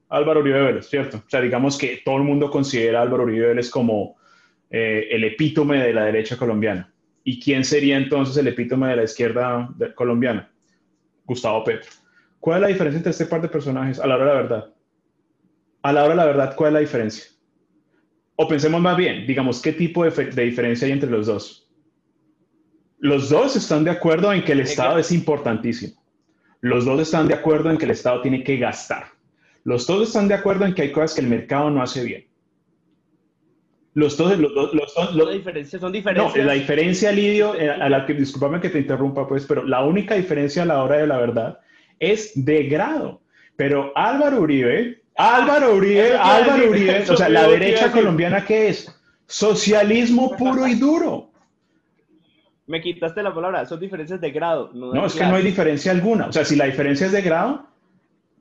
Álvaro 0.09 0.39
Uribe 0.39 0.61
Vélez, 0.61 0.87
¿cierto? 0.87 1.17
O 1.17 1.29
sea, 1.29 1.41
digamos 1.41 1.77
que 1.77 2.01
todo 2.03 2.17
el 2.17 2.23
mundo 2.23 2.49
considera 2.49 2.99
a 2.99 3.01
Álvaro 3.03 3.23
Uribe 3.23 3.47
Vélez 3.47 3.69
como 3.69 4.17
eh, 4.69 5.07
el 5.11 5.23
epítome 5.23 5.83
de 5.83 5.93
la 5.93 6.05
derecha 6.05 6.37
colombiana. 6.37 6.91
¿Y 7.23 7.39
quién 7.41 7.65
sería 7.65 7.97
entonces 7.97 8.37
el 8.37 8.47
epítome 8.47 8.89
de 8.89 8.95
la 8.95 9.03
izquierda 9.03 9.69
colombiana? 9.95 10.49
Gustavo 11.25 11.63
Petro. 11.63 11.91
¿Cuál 12.39 12.57
es 12.57 12.61
la 12.61 12.67
diferencia 12.69 12.97
entre 12.97 13.11
este 13.11 13.25
par 13.25 13.41
de 13.41 13.49
personajes 13.49 13.99
a 13.99 14.07
la 14.07 14.15
hora 14.15 14.25
de 14.25 14.31
la 14.31 14.41
verdad? 14.41 14.73
A 15.87 15.93
la 15.93 16.03
hora 16.03 16.09
de 16.09 16.17
la 16.17 16.25
verdad, 16.25 16.53
¿cuál 16.53 16.71
es 16.71 16.73
la 16.73 16.79
diferencia? 16.81 17.23
O 18.35 18.45
pensemos 18.45 18.81
más 18.81 18.97
bien, 18.97 19.25
digamos, 19.25 19.61
¿qué 19.61 19.71
tipo 19.71 20.03
de, 20.03 20.11
de 20.11 20.43
diferencia 20.43 20.85
hay 20.85 20.91
entre 20.91 21.09
los 21.09 21.27
dos? 21.27 21.71
Los 22.99 23.29
dos 23.29 23.55
están 23.55 23.85
de 23.85 23.91
acuerdo 23.91 24.33
en 24.33 24.43
que 24.43 24.51
el 24.51 24.59
Estado 24.59 24.97
es 24.97 25.13
importantísimo. 25.13 26.03
Los 26.59 26.83
dos 26.83 26.99
están 26.99 27.29
de 27.29 27.35
acuerdo 27.35 27.71
en 27.71 27.77
que 27.77 27.85
el 27.85 27.91
Estado 27.91 28.21
tiene 28.21 28.43
que 28.43 28.57
gastar. 28.57 29.05
Los 29.63 29.87
dos 29.87 30.09
están 30.09 30.27
de 30.27 30.33
acuerdo 30.33 30.65
en 30.65 30.73
que 30.73 30.81
hay 30.81 30.91
cosas 30.91 31.13
que 31.13 31.21
el 31.21 31.27
mercado 31.27 31.69
no 31.69 31.81
hace 31.81 32.03
bien. 32.03 32.27
Los 33.93 34.17
dos, 34.17 34.37
los, 34.37 34.51
los, 34.51 34.73
los, 34.73 35.15
los 35.15 35.31
diferencias 35.31 35.79
son 35.79 35.93
diferentes. 35.93 36.35
No, 36.35 36.43
la 36.43 36.51
diferencia, 36.51 37.13
Lidio, 37.13 37.55
eh, 37.55 37.69
a 37.69 37.87
la 37.87 38.05
que, 38.05 38.13
discúlpame 38.13 38.59
que 38.59 38.69
te 38.69 38.79
interrumpa, 38.79 39.25
pues, 39.25 39.45
pero 39.45 39.63
la 39.63 39.85
única 39.85 40.15
diferencia 40.15 40.63
a 40.63 40.65
la 40.65 40.83
hora 40.83 40.97
de 40.97 41.07
la 41.07 41.17
verdad 41.17 41.59
es 41.97 42.33
de 42.35 42.63
grado. 42.63 43.21
Pero 43.55 43.93
Álvaro 43.95 44.41
Uribe, 44.41 45.06
Álvaro 45.17 45.75
Uribe, 45.75 46.15
Álvaro 46.15 46.69
Uribe, 46.69 47.05
o 47.09 47.17
sea, 47.17 47.27
la 47.27 47.47
derecha 47.47 47.91
colombiana, 47.91 48.45
¿qué 48.45 48.69
es? 48.69 48.93
Socialismo 49.25 50.35
puro 50.37 50.67
y 50.67 50.75
duro. 50.75 51.31
Me 52.67 52.81
quitaste 52.81 53.23
la 53.23 53.33
palabra, 53.33 53.65
son 53.65 53.79
diferencias 53.79 54.21
de 54.21 54.31
grado. 54.31 54.71
No, 54.73 54.93
no 54.93 55.05
es 55.05 55.15
que 55.15 55.25
no 55.25 55.35
hay 55.35 55.43
diferencia 55.43 55.91
alguna. 55.91 56.27
O 56.27 56.33
sea, 56.33 56.45
si 56.45 56.55
la 56.55 56.65
diferencia 56.65 57.07
es 57.07 57.13
de 57.13 57.21
grado, 57.21 57.65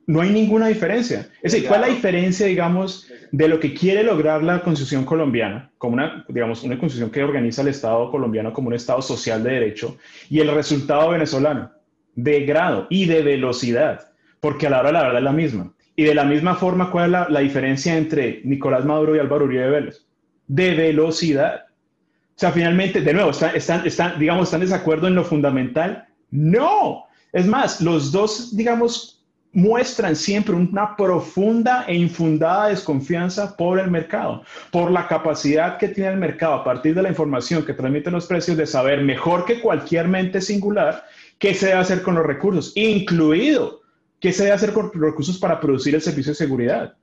no 0.05 0.21
hay 0.21 0.29
ninguna 0.29 0.67
diferencia. 0.67 1.29
Es 1.41 1.51
decir, 1.51 1.67
¿cuál 1.67 1.81
es 1.81 1.87
la 1.87 1.93
diferencia, 1.93 2.45
digamos, 2.45 3.09
de 3.31 3.47
lo 3.47 3.59
que 3.59 3.73
quiere 3.73 4.03
lograr 4.03 4.43
la 4.43 4.61
Constitución 4.61 5.03
colombiana, 5.03 5.71
como 5.77 5.95
una, 5.95 6.25
digamos, 6.27 6.63
una 6.63 6.77
Constitución 6.77 7.09
que 7.09 7.23
organiza 7.23 7.61
el 7.61 7.69
Estado 7.69 8.11
colombiano 8.11 8.53
como 8.53 8.67
un 8.67 8.73
Estado 8.73 9.01
social 9.01 9.43
de 9.43 9.51
derecho, 9.51 9.97
y 10.29 10.39
el 10.39 10.53
resultado 10.53 11.09
venezolano? 11.09 11.71
De 12.15 12.45
grado 12.45 12.87
y 12.89 13.05
de 13.05 13.21
velocidad, 13.21 14.11
porque 14.39 14.67
a 14.67 14.69
la 14.69 14.79
hora 14.79 14.89
de 14.89 14.93
la 14.93 15.03
verdad 15.03 15.17
es 15.17 15.23
la 15.23 15.31
misma. 15.31 15.73
Y 15.99 16.03
de 16.03 16.13
la 16.13 16.25
misma 16.25 16.53
forma, 16.53 16.91
¿cuál 16.91 17.05
es 17.15 17.29
la, 17.31 17.39
diferencia 17.39 17.97
entre 17.97 18.41
Nicolás 18.43 18.85
Maduro 18.85 19.15
y 19.15 19.19
Álvaro 19.19 19.45
Uribe 19.45 19.67
Vélez? 19.67 20.05
De 20.45 20.75
velocidad. 20.75 21.65
O 21.65 22.39
sea, 22.39 22.51
finalmente, 22.51 23.01
de 23.01 23.13
nuevo, 23.13 23.31
están, 23.31 23.55
están, 23.55 23.85
están, 23.85 24.19
digamos, 24.19 24.43
¿están 24.43 24.61
en 24.61 24.67
desacuerdo 24.67 25.07
en 25.07 25.15
lo 25.15 25.23
fundamental? 25.23 26.05
No. 26.29 27.05
Es 27.33 27.47
más, 27.47 27.81
los 27.81 28.11
dos, 28.11 28.55
digamos, 28.55 29.25
muestran 29.53 30.15
siempre 30.15 30.53
una 30.53 30.95
profunda 30.95 31.85
e 31.87 31.95
infundada 31.95 32.67
desconfianza 32.67 33.57
por 33.57 33.79
el 33.79 33.89
mercado, 33.89 34.43
por 34.69 34.91
la 34.91 35.07
capacidad 35.07 35.79
que 35.79 35.87
tiene 35.87 36.11
el 36.11 36.17
mercado 36.17 36.53
a 36.53 36.63
partir 36.63 36.93
de 36.93 37.01
la 37.01 37.09
información 37.09 37.65
que 37.65 37.73
transmiten 37.73 38.13
los 38.13 38.27
precios 38.27 38.55
de 38.55 38.67
saber 38.67 39.01
mejor 39.01 39.45
que 39.45 39.59
cualquier 39.59 40.07
mente 40.07 40.41
singular 40.41 41.05
qué 41.39 41.55
se 41.55 41.67
debe 41.67 41.79
hacer 41.79 42.03
con 42.03 42.13
los 42.13 42.25
recursos, 42.25 42.71
incluido 42.75 43.76
qué 44.19 44.31
se 44.31 44.43
debe 44.43 44.55
hacer 44.55 44.73
con 44.73 44.91
recursos 44.93 45.37
para 45.37 45.59
producir 45.59 45.95
el 45.95 46.01
servicio 46.01 46.31
de 46.31 46.35
seguridad. 46.35 46.95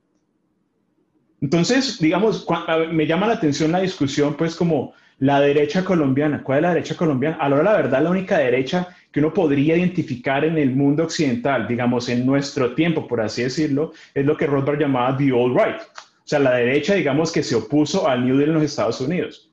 Entonces, 1.41 1.99
digamos, 1.99 2.45
me 2.91 3.05
llama 3.05 3.27
la 3.27 3.33
atención 3.33 3.71
la 3.71 3.81
discusión, 3.81 4.35
pues 4.35 4.55
como 4.55 4.93
la 5.19 5.39
derecha 5.39 5.83
colombiana. 5.83 6.43
¿Cuál 6.43 6.59
es 6.59 6.61
la 6.63 6.73
derecha 6.73 6.95
colombiana? 6.95 7.37
A 7.37 7.49
la 7.49 7.55
hora 7.55 7.71
la 7.71 7.77
verdad, 7.77 8.03
la 8.03 8.09
única 8.09 8.37
derecha 8.37 8.89
que 9.11 9.19
uno 9.19 9.33
podría 9.33 9.77
identificar 9.77 10.43
en 10.43 10.57
el 10.57 10.75
mundo 10.75 11.03
occidental, 11.03 11.67
digamos, 11.67 12.09
en 12.09 12.25
nuestro 12.25 12.73
tiempo, 12.73 13.07
por 13.07 13.21
así 13.21 13.43
decirlo, 13.43 13.93
es 14.13 14.25
lo 14.25 14.35
que 14.35 14.47
Rothbard 14.47 14.79
llamaba 14.79 15.15
the 15.17 15.31
old 15.31 15.57
right. 15.57 15.81
O 15.81 16.27
sea, 16.27 16.39
la 16.39 16.55
derecha, 16.55 16.95
digamos, 16.95 17.31
que 17.31 17.43
se 17.43 17.55
opuso 17.55 18.07
al 18.07 18.25
New 18.25 18.37
Deal 18.37 18.49
en 18.49 18.55
los 18.55 18.63
Estados 18.63 18.99
Unidos. 18.99 19.51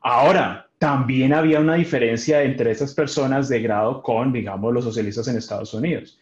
Ahora, 0.00 0.68
también 0.78 1.34
había 1.34 1.60
una 1.60 1.74
diferencia 1.74 2.42
entre 2.42 2.70
esas 2.70 2.94
personas 2.94 3.48
de 3.48 3.60
grado 3.60 4.02
con, 4.02 4.32
digamos, 4.32 4.72
los 4.72 4.84
socialistas 4.84 5.28
en 5.28 5.36
Estados 5.36 5.74
Unidos. 5.74 6.18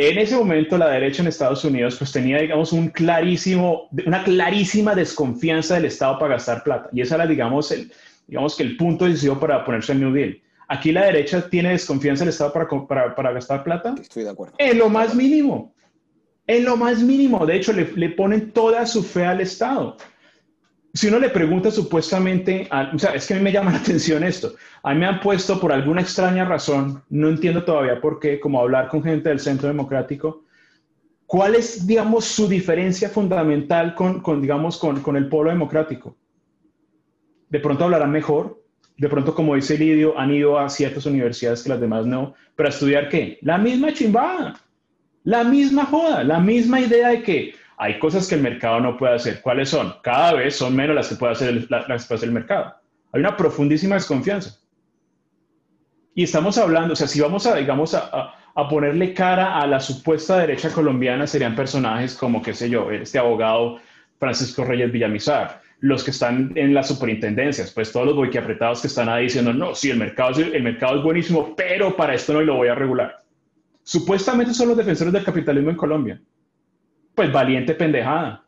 En 0.00 0.16
ese 0.16 0.36
momento, 0.36 0.78
la 0.78 0.90
derecha 0.90 1.22
en 1.22 1.28
Estados 1.28 1.64
Unidos, 1.64 1.96
pues 1.98 2.12
tenía, 2.12 2.38
digamos, 2.38 2.72
un 2.72 2.88
clarísimo, 2.88 3.88
una 4.06 4.22
clarísima 4.22 4.94
desconfianza 4.94 5.74
del 5.74 5.86
Estado 5.86 6.20
para 6.20 6.34
gastar 6.34 6.62
plata. 6.62 6.88
Y 6.92 7.00
esa 7.00 7.16
era, 7.16 7.26
digamos, 7.26 7.72
el, 7.72 7.90
digamos 8.28 8.54
que 8.54 8.62
el 8.62 8.76
punto 8.76 9.06
decisivo 9.06 9.40
para 9.40 9.64
ponerse 9.64 9.90
el 9.90 9.98
New 9.98 10.12
Deal. 10.12 10.40
Aquí 10.68 10.92
la 10.92 11.06
derecha 11.06 11.50
tiene 11.50 11.70
desconfianza 11.70 12.22
del 12.22 12.28
Estado 12.28 12.52
para, 12.52 12.68
para, 12.86 13.12
para 13.16 13.32
gastar 13.32 13.64
plata. 13.64 13.96
Estoy 14.00 14.22
de 14.22 14.30
acuerdo. 14.30 14.54
En 14.58 14.78
lo 14.78 14.88
más 14.88 15.16
mínimo. 15.16 15.74
En 16.46 16.64
lo 16.64 16.76
más 16.76 17.02
mínimo. 17.02 17.44
De 17.44 17.56
hecho, 17.56 17.72
le, 17.72 17.90
le 17.96 18.10
ponen 18.10 18.52
toda 18.52 18.86
su 18.86 19.02
fe 19.02 19.24
al 19.24 19.40
Estado. 19.40 19.96
Si 20.98 21.06
uno 21.06 21.20
le 21.20 21.30
pregunta 21.30 21.70
supuestamente, 21.70 22.68
o 22.92 22.98
sea, 22.98 23.12
es 23.12 23.24
que 23.24 23.34
a 23.34 23.36
mí 23.36 23.42
me 23.44 23.52
llama 23.52 23.70
la 23.74 23.78
atención 23.78 24.24
esto. 24.24 24.54
A 24.82 24.92
mí 24.92 24.98
me 24.98 25.06
han 25.06 25.20
puesto 25.20 25.60
por 25.60 25.70
alguna 25.70 26.00
extraña 26.00 26.44
razón, 26.44 27.04
no 27.08 27.28
entiendo 27.28 27.62
todavía 27.62 28.00
por 28.00 28.18
qué, 28.18 28.40
como 28.40 28.60
hablar 28.60 28.88
con 28.88 29.04
gente 29.04 29.28
del 29.28 29.38
Centro 29.38 29.68
Democrático, 29.68 30.42
¿cuál 31.24 31.54
es, 31.54 31.86
digamos, 31.86 32.24
su 32.24 32.48
diferencia 32.48 33.08
fundamental 33.08 33.94
con, 33.94 34.42
digamos, 34.42 34.76
con, 34.76 35.00
con 35.00 35.16
el 35.16 35.28
polo 35.28 35.50
democrático? 35.50 36.16
De 37.48 37.60
pronto 37.60 37.84
hablarán 37.84 38.10
mejor, 38.10 38.60
de 38.96 39.08
pronto, 39.08 39.36
como 39.36 39.54
dice 39.54 39.78
Lidio, 39.78 40.18
han 40.18 40.32
ido 40.32 40.58
a 40.58 40.68
ciertas 40.68 41.06
universidades 41.06 41.62
que 41.62 41.68
las 41.68 41.80
demás 41.80 42.06
no, 42.06 42.34
pero 42.56 42.70
a 42.70 42.70
estudiar 42.70 43.08
qué? 43.08 43.38
La 43.42 43.56
misma 43.56 43.92
chimbada, 43.92 44.60
la 45.22 45.44
misma 45.44 45.84
joda, 45.84 46.24
la 46.24 46.40
misma 46.40 46.80
idea 46.80 47.10
de 47.10 47.22
que 47.22 47.54
hay 47.78 47.98
cosas 47.98 48.28
que 48.28 48.34
el 48.34 48.42
mercado 48.42 48.80
no 48.80 48.96
puede 48.96 49.14
hacer. 49.14 49.40
¿Cuáles 49.40 49.68
son? 49.68 49.94
Cada 50.02 50.34
vez 50.34 50.56
son 50.56 50.74
menos 50.74 50.96
las 50.96 51.08
que 51.08 51.14
puede 51.14 51.32
hacer 51.32 51.48
el, 51.50 51.66
las 51.68 52.06
que 52.06 52.26
mercado. 52.26 52.74
Hay 53.12 53.20
una 53.20 53.36
profundísima 53.36 53.94
desconfianza. 53.94 54.58
Y 56.14 56.24
estamos 56.24 56.58
hablando, 56.58 56.94
o 56.94 56.96
sea, 56.96 57.06
si 57.06 57.20
vamos 57.20 57.46
a, 57.46 57.54
digamos, 57.54 57.94
a, 57.94 58.34
a 58.54 58.68
ponerle 58.68 59.14
cara 59.14 59.60
a 59.60 59.66
la 59.68 59.78
supuesta 59.78 60.38
derecha 60.38 60.70
colombiana, 60.70 61.28
serían 61.28 61.54
personajes 61.54 62.16
como, 62.16 62.42
qué 62.42 62.52
sé 62.52 62.68
yo, 62.68 62.90
este 62.90 63.20
abogado 63.20 63.78
Francisco 64.18 64.64
Reyes 64.64 64.90
Villamizar, 64.90 65.62
los 65.78 66.02
que 66.02 66.10
están 66.10 66.52
en 66.56 66.74
las 66.74 66.88
superintendencias, 66.88 67.70
pues 67.70 67.92
todos 67.92 68.06
los 68.06 68.16
boiquiapretados 68.16 68.80
que 68.80 68.88
están 68.88 69.08
ahí 69.08 69.24
diciendo, 69.24 69.52
no, 69.52 69.76
sí, 69.76 69.90
el 69.90 69.98
mercado, 69.98 70.40
el 70.40 70.62
mercado 70.64 70.96
es 70.96 71.04
buenísimo, 71.04 71.54
pero 71.56 71.94
para 71.94 72.14
esto 72.14 72.32
no 72.32 72.40
lo 72.40 72.56
voy 72.56 72.66
a 72.66 72.74
regular. 72.74 73.22
Supuestamente 73.84 74.52
son 74.52 74.68
los 74.68 74.76
defensores 74.76 75.12
del 75.12 75.24
capitalismo 75.24 75.70
en 75.70 75.76
Colombia. 75.76 76.20
Pues 77.18 77.32
valiente 77.32 77.74
pendejada. 77.74 78.44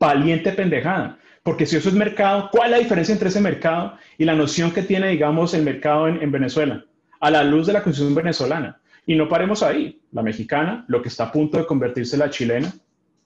Valiente 0.00 0.50
pendejada. 0.50 1.20
Porque 1.44 1.66
si 1.66 1.76
eso 1.76 1.88
es 1.88 1.94
mercado, 1.94 2.48
¿cuál 2.50 2.64
es 2.64 2.70
la 2.72 2.82
diferencia 2.82 3.12
entre 3.12 3.28
ese 3.28 3.40
mercado 3.40 3.96
y 4.18 4.24
la 4.24 4.34
noción 4.34 4.72
que 4.72 4.82
tiene, 4.82 5.10
digamos, 5.10 5.54
el 5.54 5.62
mercado 5.62 6.08
en, 6.08 6.20
en 6.20 6.32
Venezuela? 6.32 6.84
A 7.20 7.30
la 7.30 7.44
luz 7.44 7.68
de 7.68 7.74
la 7.74 7.84
constitución 7.84 8.16
venezolana. 8.16 8.80
Y 9.06 9.14
no 9.14 9.28
paremos 9.28 9.62
ahí. 9.62 10.00
La 10.10 10.24
mexicana, 10.24 10.84
lo 10.88 11.00
que 11.00 11.10
está 11.10 11.26
a 11.26 11.32
punto 11.32 11.58
de 11.58 11.66
convertirse 11.66 12.16
en 12.16 12.20
la 12.20 12.30
chilena, 12.30 12.74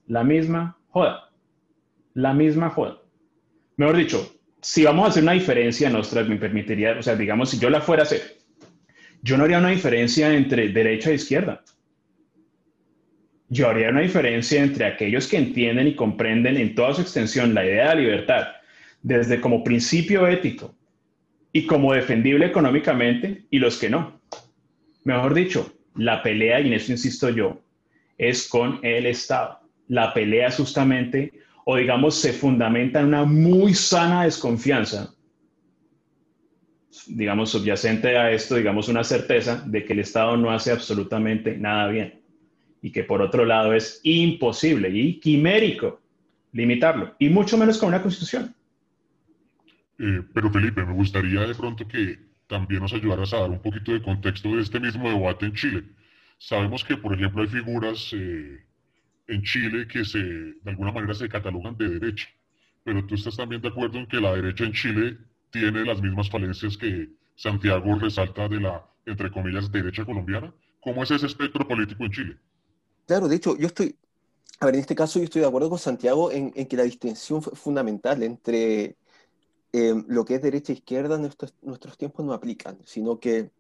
la 0.09 0.25
misma 0.25 0.77
joda. 0.91 1.31
La 2.13 2.35
misma 2.35 2.69
joda. 2.69 2.99
Mejor 3.79 3.97
dicho, 3.97 4.35
si 4.61 4.85
vamos 4.85 5.07
a 5.07 5.09
hacer 5.09 5.23
una 5.23 5.33
diferencia 5.33 5.89
nuestra, 5.89 6.23
me 6.23 6.37
permitiría, 6.37 6.99
o 6.99 7.03
sea, 7.03 7.17
digamos, 7.17 7.49
si 7.49 7.59
yo 7.59 7.71
la 7.71 7.81
fuera 7.81 8.03
a 8.03 8.05
hacer, 8.05 8.37
yo 9.23 9.39
no 9.39 9.45
haría 9.45 9.57
una 9.57 9.71
diferencia 9.71 10.35
entre 10.35 10.69
derecha 10.69 11.11
e 11.11 11.15
izquierda. 11.15 11.63
Yo 13.53 13.69
haría 13.69 13.91
una 13.91 14.01
diferencia 14.01 14.63
entre 14.63 14.87
aquellos 14.87 15.29
que 15.29 15.37
entienden 15.37 15.87
y 15.87 15.95
comprenden 15.95 16.57
en 16.57 16.75
toda 16.75 16.95
su 16.95 17.03
extensión 17.03 17.53
la 17.53 17.67
idea 17.67 17.91
de 17.91 18.01
libertad, 18.01 18.47
desde 19.03 19.43
como 19.43 19.63
principio 19.63 20.27
ético 20.27 20.75
y 21.53 21.67
como 21.67 21.93
defendible 21.93 22.47
económicamente, 22.47 23.45
y 23.51 23.59
los 23.59 23.77
que 23.77 23.91
no. 23.91 24.19
Mejor 25.05 25.35
dicho, 25.35 25.71
la 25.95 26.23
pelea, 26.23 26.61
y 26.61 26.69
en 26.69 26.73
eso 26.73 26.93
insisto 26.93 27.29
yo, 27.29 27.61
es 28.17 28.49
con 28.49 28.81
el 28.83 29.05
Estado. 29.05 29.61
La 29.87 30.15
pelea 30.15 30.51
justamente 30.51 31.35
o 31.67 31.77
digamos 31.77 32.15
se 32.15 32.33
fundamenta 32.33 33.01
en 33.01 33.09
una 33.09 33.25
muy 33.25 33.75
sana 33.75 34.25
desconfianza, 34.25 35.15
digamos 37.07 37.51
subyacente 37.51 38.17
a 38.17 38.31
esto, 38.31 38.55
digamos 38.55 38.89
una 38.89 39.05
certeza 39.05 39.63
de 39.67 39.85
que 39.85 39.93
el 39.93 39.99
Estado 39.99 40.39
no 40.39 40.51
hace 40.51 40.71
absolutamente 40.71 41.59
nada 41.59 41.89
bien 41.89 42.22
y 42.83 42.91
que 42.91 43.05
por 43.05 43.23
otro 43.23 43.45
lado 43.45 43.73
es 43.73 44.01
imposible 44.03 44.91
y 44.91 45.21
quimérico 45.21 46.01
limitarlo, 46.53 47.15
y 47.19 47.31
mucho 47.31 47.57
menos 47.57 47.79
con 47.79 47.89
una 47.89 48.03
constitución. 48.03 48.55
Eh, 49.99 50.23
pero 50.35 50.51
Felipe, 50.51 50.85
me 50.85 50.93
gustaría 50.93 51.47
de 51.47 51.55
pronto 51.55 51.87
que 51.87 52.19
también 52.47 52.83
nos 52.83 52.93
ayudaras 52.93 53.33
a 53.33 53.39
dar 53.39 53.51
un 53.51 53.63
poquito 53.63 53.93
de 53.93 54.03
contexto 54.03 54.55
de 54.55 54.63
este 54.63 54.79
mismo 54.79 55.09
debate 55.09 55.47
en 55.47 55.55
Chile. 55.55 55.85
Sabemos 56.39 56.85
que, 56.85 56.97
por 56.97 57.15
ejemplo, 57.15 57.43
hay 57.43 57.49
figuras 57.49 58.13
eh, 58.13 58.65
en 59.29 59.43
Chile 59.43 59.87
que 59.87 60.05
se, 60.05 60.19
de 60.19 60.71
alguna 60.71 60.93
manera 60.93 61.15
se 61.15 61.29
catalogan 61.29 61.77
de 61.79 61.89
derecha. 61.89 62.29
Pero 62.85 63.07
tú 63.07 63.15
estás 63.15 63.37
también 63.37 63.63
de 63.63 63.69
acuerdo 63.69 63.99
en 63.99 64.07
que 64.07 64.21
la 64.21 64.35
derecha 64.35 64.65
en 64.65 64.73
Chile 64.73 65.19
tiene 65.51 65.85
las 65.85 66.03
mismas 66.03 66.29
falencias 66.29 66.77
que 66.77 67.11
Santiago 67.37 67.99
resalta 67.99 68.49
de 68.49 68.61
la, 68.61 68.85
entre 69.07 69.31
comillas, 69.31 69.71
derecha 69.71 70.05
colombiana. 70.05 70.53
¿Cómo 70.81 71.03
es 71.05 71.13
ese 71.13 71.27
espectro 71.27 71.67
político 71.67 72.05
en 72.05 72.11
Chile? 72.11 72.37
Claro, 73.07 73.29
de 73.29 73.37
hecho, 73.37 73.57
yo 73.57 73.67
estoy, 73.67 73.97
a 74.61 74.67
ver, 74.67 74.75
en 74.77 74.81
este 74.81 74.95
caso 74.95 75.19
yo 75.19 75.25
estoy 75.25 75.43
de 75.43 75.49
acuerdo 75.49 75.71
con 75.71 75.79
Santiago 75.79 76.31
en, 76.31 76.53
que 76.53 76.77
la 76.77 76.85
distinción 76.85 77.43
fundamental 77.43 78.23
entre 78.23 78.97
eh, 79.73 79.95
lo 80.07 80.25
que 80.25 80.37
es 80.37 80.43
derecha 80.43 80.73
e 80.73 80.77
izquierda 80.77 81.17
en 81.17 81.23
nuestros, 81.23 81.55
nuestros 81.63 81.99
tiempos 81.99 82.25
no 82.25 82.33
aplican, 82.33 82.79
sino 82.85 83.19
que 83.19 83.51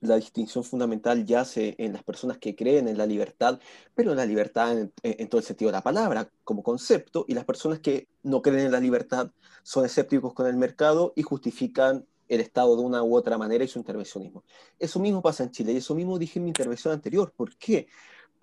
la 0.00 0.16
distinción 0.16 0.64
fundamental 0.64 1.24
yace 1.24 1.74
en 1.78 1.92
las 1.92 2.02
personas 2.02 2.38
que 2.38 2.54
creen 2.54 2.88
en 2.88 2.98
la 2.98 3.06
libertad, 3.06 3.58
pero 3.94 4.10
en 4.12 4.18
la 4.18 4.26
libertad 4.26 4.76
en, 5.02 5.28
todo 5.28 5.40
el 5.40 5.46
sentido 5.46 5.70
de 5.70 5.76
la 5.76 5.82
palabra, 5.82 6.28
como 6.44 6.62
concepto, 6.62 7.24
y 7.28 7.34
las 7.34 7.44
personas 7.44 7.80
que 7.80 8.08
no 8.22 8.42
creen 8.42 8.66
en 8.66 8.72
la 8.72 8.80
libertad 8.80 9.30
son 9.62 9.84
escépticos 9.84 10.34
con 10.34 10.46
el 10.46 10.56
mercado 10.56 11.12
y 11.16 11.22
justifican 11.22 12.06
el 12.28 12.40
Estado 12.40 12.76
de 12.76 12.82
una 12.82 13.02
u 13.02 13.16
otra 13.16 13.38
manera 13.38 13.64
y 13.64 13.68
su 13.68 13.78
intervencionismo. 13.78 14.44
Eso 14.78 14.98
mismo 14.98 15.22
pasa 15.22 15.44
en 15.44 15.50
Chile, 15.50 15.72
y 15.72 15.76
eso 15.78 15.94
mismo 15.94 16.18
dije 16.18 16.38
en 16.38 16.44
mi 16.44 16.50
intervención 16.50 16.92
anterior. 16.92 17.32
¿Por 17.36 17.56
qué? 17.56 17.88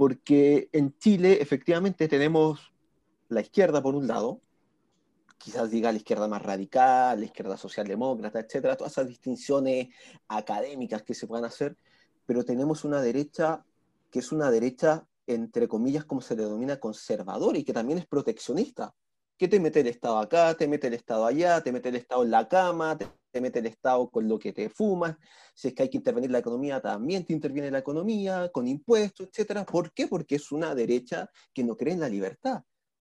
Porque 0.02 0.68
en 0.72 0.98
Chile 0.98 1.44
efectivamente 1.44 2.08
tenemos 2.08 2.74
la 3.30 3.42
izquierda 3.42 3.84
por 3.84 3.94
un 3.94 4.08
lado, 4.08 4.42
quizás 5.38 5.70
diga 5.70 5.92
la 5.92 6.00
izquierda 6.00 6.28
más 6.28 6.42
radical, 6.42 7.20
la 7.20 7.26
izquierda 7.28 7.56
socialdemócrata, 7.56 8.40
etcétera, 8.40 8.76
todas 8.76 8.94
esas 8.94 9.08
distinciones 9.08 9.90
académicas 10.28 11.04
que 11.04 11.14
se 11.14 11.28
puedan 11.28 11.46
hacer, 11.46 11.78
pero 12.26 12.44
tenemos 12.44 12.84
una 12.84 13.00
derecha 13.00 13.64
que 14.10 14.18
es 14.18 14.32
una 14.32 14.50
derecha, 14.50 15.06
entre 15.28 15.68
comillas, 15.68 16.04
como 16.06 16.22
se 16.22 16.36
le 16.36 16.46
denomina, 16.46 16.80
conservadora 16.80 17.60
y 17.60 17.64
que 17.64 17.72
también 17.72 18.00
es 18.00 18.08
proteccionista. 18.08 18.96
que 19.38 19.48
te 19.48 19.60
mete 19.60 19.82
el 19.82 19.88
Estado 19.88 20.18
acá, 20.18 20.56
te 20.56 20.68
mete 20.68 20.88
el 20.88 20.96
Estado 20.96 21.28
allá, 21.28 21.62
te 21.62 21.72
mete 21.72 21.90
el 21.90 21.98
Estado 21.98 22.24
en 22.24 22.32
la 22.32 22.48
cama, 22.48 22.98
te 23.32 23.42
mete 23.42 23.60
el 23.60 23.68
Estado 23.68 24.10
con 24.10 24.28
lo 24.28 24.38
que 24.38 24.54
te 24.54 24.70
fumas, 24.70 25.16
si 25.54 25.70
es 25.70 25.74
que 25.74 25.84
hay 25.84 25.90
que 25.90 25.98
intervenir 25.98 26.32
la 26.32 26.40
economía, 26.40 26.82
también 26.82 27.26
te 27.26 27.34
interviene 27.34 27.72
la 27.72 27.80
economía, 27.80 28.50
con 28.52 28.68
impuestos, 28.68 29.28
etcétera. 29.28 29.66
¿Por 29.66 29.94
qué? 29.94 30.08
Porque 30.08 30.36
es 30.36 30.52
una 30.52 30.76
derecha 30.76 31.30
que 31.54 31.64
no 31.64 31.76
cree 31.76 31.94
en 31.94 32.00
la 32.02 32.10
libertad. 32.10 32.64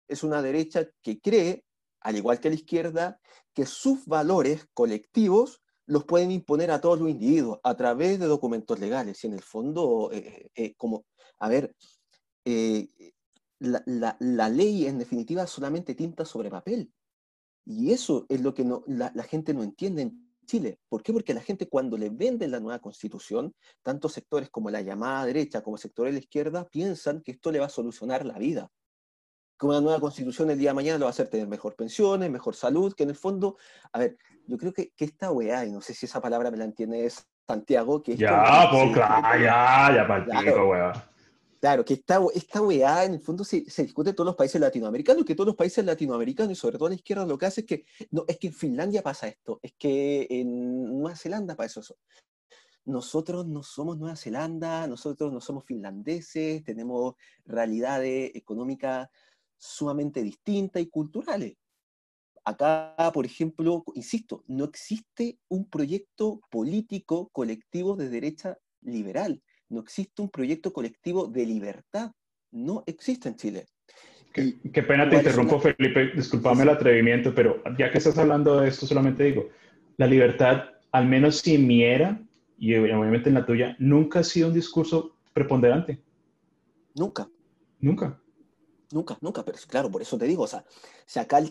Es 0.08 0.22
una 0.22 0.42
derecha 0.42 0.86
que 1.02 1.20
cree 1.20 1.64
al 2.02 2.16
igual 2.16 2.40
que 2.40 2.48
la 2.48 2.56
izquierda, 2.56 3.20
que 3.54 3.66
sus 3.66 4.06
valores 4.06 4.66
colectivos 4.74 5.62
los 5.86 6.04
pueden 6.04 6.30
imponer 6.30 6.70
a 6.70 6.80
todos 6.80 6.98
los 7.00 7.08
individuos 7.08 7.58
a 7.62 7.76
través 7.76 8.18
de 8.18 8.26
documentos 8.26 8.78
legales. 8.78 9.22
Y 9.22 9.26
en 9.28 9.34
el 9.34 9.42
fondo, 9.42 10.10
eh, 10.12 10.18
eh, 10.18 10.50
eh, 10.54 10.74
como, 10.76 11.04
a 11.38 11.48
ver, 11.48 11.74
la, 13.58 14.16
la, 14.18 14.48
ley 14.48 14.86
en 14.86 14.98
definitiva 14.98 15.46
solamente 15.46 15.94
tinta 15.94 16.24
sobre 16.24 16.50
papel. 16.50 16.92
Y 17.64 17.92
eso 17.92 18.26
es 18.28 18.40
lo 18.40 18.54
que 18.54 18.64
no, 18.64 18.82
la, 18.86 19.12
la, 19.14 19.22
gente 19.22 19.54
no 19.54 19.62
entiende 19.62 20.02
en 20.02 20.34
Chile. 20.46 20.78
¿Por 20.88 21.02
qué? 21.02 21.12
Porque 21.12 21.34
la 21.34 21.40
gente 21.40 21.68
cuando 21.68 21.96
le 21.96 22.10
venden 22.10 22.50
la 22.50 22.60
nueva 22.60 22.80
constitución, 22.80 23.54
tanto 23.82 24.08
sectores 24.08 24.50
como 24.50 24.70
la 24.70 24.80
llamada 24.80 25.26
derecha 25.26 25.62
como 25.62 25.76
sectores 25.76 26.12
de 26.12 26.20
la 26.20 26.24
izquierda 26.24 26.68
piensan 26.68 27.22
que 27.22 27.32
esto 27.32 27.52
le 27.52 27.60
va 27.60 27.66
a 27.66 27.70
solucionar 27.70 28.26
la 28.26 28.38
vida 28.38 28.70
que 29.62 29.66
una 29.66 29.80
nueva 29.80 30.00
constitución 30.00 30.50
el 30.50 30.58
día 30.58 30.70
de 30.70 30.74
mañana 30.74 30.98
lo 30.98 31.04
va 31.04 31.10
a 31.10 31.12
hacer 31.12 31.28
tener 31.28 31.46
mejor 31.46 31.76
pensiones, 31.76 32.28
mejor 32.28 32.56
salud, 32.56 32.92
que 32.94 33.04
en 33.04 33.10
el 33.10 33.14
fondo, 33.14 33.56
a 33.92 33.98
ver, 34.00 34.16
yo 34.48 34.58
creo 34.58 34.72
que, 34.72 34.90
que 34.96 35.04
esta 35.04 35.30
weá, 35.30 35.64
y 35.64 35.70
no 35.70 35.80
sé 35.80 35.94
si 35.94 36.06
esa 36.06 36.20
palabra 36.20 36.50
me 36.50 36.56
la 36.56 36.64
entiende 36.64 37.08
Santiago, 37.46 38.02
que... 38.02 38.16
Ya, 38.16 38.68
pues 38.72 38.92
claro, 38.92 39.38
ya, 39.40 39.94
ya 39.94 40.08
partido, 40.08 40.68
weá. 40.68 41.11
Claro, 41.62 41.84
que 41.84 41.94
esta, 41.94 42.20
esta 42.34 42.60
weá 42.60 43.04
en 43.04 43.14
el 43.14 43.20
fondo 43.20 43.44
se, 43.44 43.60
discute 43.60 44.10
en 44.10 44.16
todos 44.16 44.26
los 44.26 44.34
países 44.34 44.60
latinoamericanos, 44.60 45.24
que 45.24 45.36
todos 45.36 45.46
los 45.46 45.54
países 45.54 45.84
latinoamericanos 45.84 46.50
y 46.50 46.56
sobre 46.56 46.76
todo 46.76 46.88
la 46.88 46.96
izquierda 46.96 47.24
lo 47.24 47.38
que 47.38 47.46
hace 47.46 47.60
es 47.60 47.66
que, 47.68 47.84
no, 48.10 48.24
es 48.26 48.36
que 48.38 48.48
en 48.48 48.52
Finlandia 48.52 49.00
pasa 49.00 49.28
esto, 49.28 49.60
es 49.62 49.72
que 49.78 50.26
en 50.28 50.98
Nueva 50.98 51.14
Zelanda 51.14 51.54
pasa 51.54 51.78
eso. 51.78 51.96
Nosotros 52.84 53.46
no 53.46 53.62
somos 53.62 53.96
Nueva 53.96 54.16
Zelanda, 54.16 54.88
nosotros 54.88 55.32
no 55.32 55.40
somos 55.40 55.64
finlandeses, 55.64 56.64
tenemos 56.64 57.14
realidades 57.44 58.32
económicas 58.34 59.08
sumamente 59.56 60.20
distintas 60.20 60.82
y 60.82 60.88
culturales. 60.88 61.58
Acá, 62.44 62.96
por 63.14 63.24
ejemplo, 63.24 63.84
insisto, 63.94 64.42
no 64.48 64.64
existe 64.64 65.38
un 65.46 65.70
proyecto 65.70 66.40
político 66.50 67.28
colectivo 67.28 67.94
de 67.94 68.08
derecha 68.08 68.58
liberal, 68.80 69.40
no 69.72 69.80
existe 69.80 70.22
un 70.22 70.30
proyecto 70.30 70.72
colectivo 70.72 71.26
de 71.26 71.46
libertad, 71.46 72.12
no 72.52 72.84
existe 72.86 73.28
en 73.28 73.36
Chile. 73.36 73.66
Qué, 74.32 74.82
pena 74.82 75.08
te 75.08 75.16
interrumpo, 75.16 75.60
Felipe, 75.60 76.12
discúlpame 76.14 76.62
el 76.62 76.70
atrevimiento, 76.70 77.34
pero 77.34 77.62
ya 77.78 77.90
que 77.90 77.98
estás 77.98 78.16
hablando 78.16 78.60
de 78.60 78.68
esto, 78.68 78.86
solamente 78.86 79.24
digo, 79.24 79.48
la 79.98 80.06
libertad, 80.06 80.70
al 80.90 81.06
menos 81.06 81.38
si 81.38 81.56
en 81.56 81.66
mi 81.66 81.82
era, 81.82 82.22
y 82.58 82.74
obviamente 82.74 83.28
en 83.28 83.34
la 83.34 83.44
tuya, 83.44 83.76
nunca 83.78 84.20
ha 84.20 84.24
sido 84.24 84.48
un 84.48 84.54
discurso 84.54 85.16
preponderante. 85.34 86.02
Nunca. 86.94 87.28
Nunca. 87.80 88.18
Nunca, 88.90 89.18
nunca, 89.20 89.44
pero 89.44 89.58
claro, 89.68 89.90
por 89.90 90.02
eso 90.02 90.18
te 90.18 90.26
digo, 90.26 90.44
o 90.44 90.46
sea, 90.46 90.64
si 91.06 91.18
acá, 91.18 91.42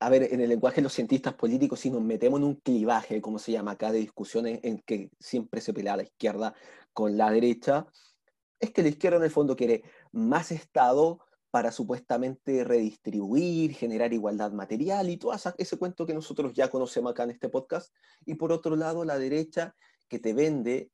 a 0.00 0.10
ver, 0.10 0.28
en 0.32 0.40
el 0.40 0.48
lenguaje 0.48 0.76
de 0.76 0.82
los 0.82 0.92
cientistas 0.92 1.34
políticos, 1.34 1.80
si 1.80 1.90
nos 1.90 2.02
metemos 2.02 2.40
en 2.40 2.46
un 2.46 2.54
clivaje, 2.54 3.20
como 3.20 3.38
se 3.38 3.52
llama 3.52 3.72
acá, 3.72 3.92
de 3.92 3.98
discusiones 3.98 4.60
en 4.62 4.80
que 4.86 5.10
siempre 5.18 5.60
se 5.60 5.72
pelea 5.72 5.96
la 5.96 6.04
izquierda 6.04 6.54
con 6.98 7.16
la 7.16 7.30
derecha, 7.30 7.86
es 8.58 8.72
que 8.72 8.82
la 8.82 8.88
izquierda 8.88 9.18
en 9.18 9.22
el 9.22 9.30
fondo 9.30 9.54
quiere 9.54 9.84
más 10.10 10.50
Estado 10.50 11.20
para 11.48 11.70
supuestamente 11.70 12.64
redistribuir, 12.64 13.72
generar 13.72 14.12
igualdad 14.12 14.50
material 14.50 15.08
y 15.08 15.16
todo 15.16 15.32
ese 15.58 15.76
cuento 15.76 16.06
que 16.06 16.12
nosotros 16.12 16.54
ya 16.54 16.68
conocemos 16.68 17.12
acá 17.12 17.22
en 17.22 17.30
este 17.30 17.50
podcast. 17.50 17.94
Y 18.26 18.34
por 18.34 18.50
otro 18.50 18.74
lado, 18.74 19.04
la 19.04 19.16
derecha 19.16 19.76
que 20.08 20.18
te 20.18 20.32
vende 20.32 20.90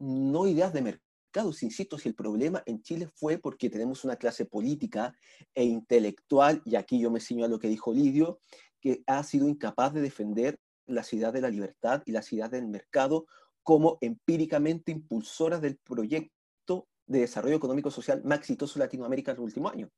no 0.00 0.48
ideas 0.48 0.72
de 0.72 0.82
mercado 0.82 1.50
insisto, 1.62 1.96
si 1.96 2.08
el 2.08 2.16
problema 2.16 2.64
en 2.66 2.82
Chile 2.82 3.08
fue 3.14 3.38
porque 3.38 3.70
tenemos 3.70 4.04
una 4.04 4.16
clase 4.16 4.46
política 4.46 5.14
e 5.54 5.62
intelectual, 5.62 6.60
y 6.64 6.74
aquí 6.74 6.98
yo 6.98 7.08
me 7.12 7.20
ciño 7.20 7.44
a 7.44 7.48
lo 7.48 7.60
que 7.60 7.68
dijo 7.68 7.92
Lidio, 7.92 8.40
que 8.80 9.04
ha 9.06 9.22
sido 9.22 9.48
incapaz 9.48 9.94
de 9.94 10.00
defender 10.00 10.58
la 10.86 11.04
ciudad 11.04 11.32
de 11.32 11.40
la 11.40 11.50
libertad 11.50 12.02
y 12.04 12.10
la 12.10 12.22
ciudad 12.22 12.50
del 12.50 12.66
mercado 12.66 13.26
como 13.62 13.98
empíricamente 14.00 14.92
impulsoras 14.92 15.60
del 15.60 15.76
proyecto 15.78 16.88
de 17.06 17.20
desarrollo 17.20 17.56
económico 17.56 17.90
social 17.90 18.22
más 18.24 18.38
exitoso 18.38 18.78
de 18.78 18.86
Latinoamérica 18.86 19.32
en 19.32 19.38
los 19.38 19.46
últimos 19.46 19.72
años. 19.72 19.90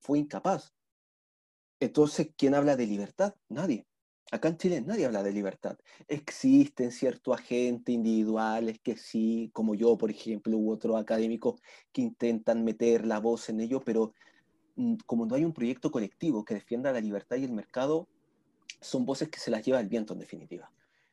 Fue 0.00 0.18
incapaz. 0.18 0.74
Entonces, 1.80 2.30
¿quién 2.36 2.54
habla 2.54 2.76
de 2.76 2.86
libertad? 2.86 3.34
Nadie. 3.48 3.86
Acá 4.30 4.48
en 4.48 4.58
Chile 4.58 4.80
nadie 4.80 5.06
habla 5.06 5.22
de 5.24 5.32
libertad. 5.32 5.76
Existen 6.06 6.92
ciertos 6.92 7.36
agentes 7.36 7.92
individuales 7.92 8.78
que 8.80 8.96
sí, 8.96 9.50
como 9.52 9.74
yo, 9.74 9.98
por 9.98 10.10
ejemplo, 10.10 10.56
u 10.56 10.70
otros 10.70 11.00
académicos 11.00 11.60
que 11.92 12.02
intentan 12.02 12.62
meter 12.62 13.06
la 13.06 13.18
voz 13.18 13.48
en 13.48 13.60
ello, 13.60 13.80
pero 13.80 14.12
mm, 14.76 14.96
como 15.06 15.26
no 15.26 15.34
hay 15.34 15.44
un 15.44 15.52
proyecto 15.52 15.90
colectivo 15.90 16.44
que 16.44 16.54
defienda 16.54 16.92
la 16.92 17.00
libertad 17.00 17.36
y 17.36 17.44
el 17.44 17.52
mercado, 17.52 18.08
son 18.80 19.04
voces 19.04 19.28
que 19.28 19.40
se 19.40 19.50
las 19.50 19.64
lleva 19.64 19.80
el 19.80 19.88
viento 19.88 20.12
en 20.12 20.20
definitiva. 20.20 20.70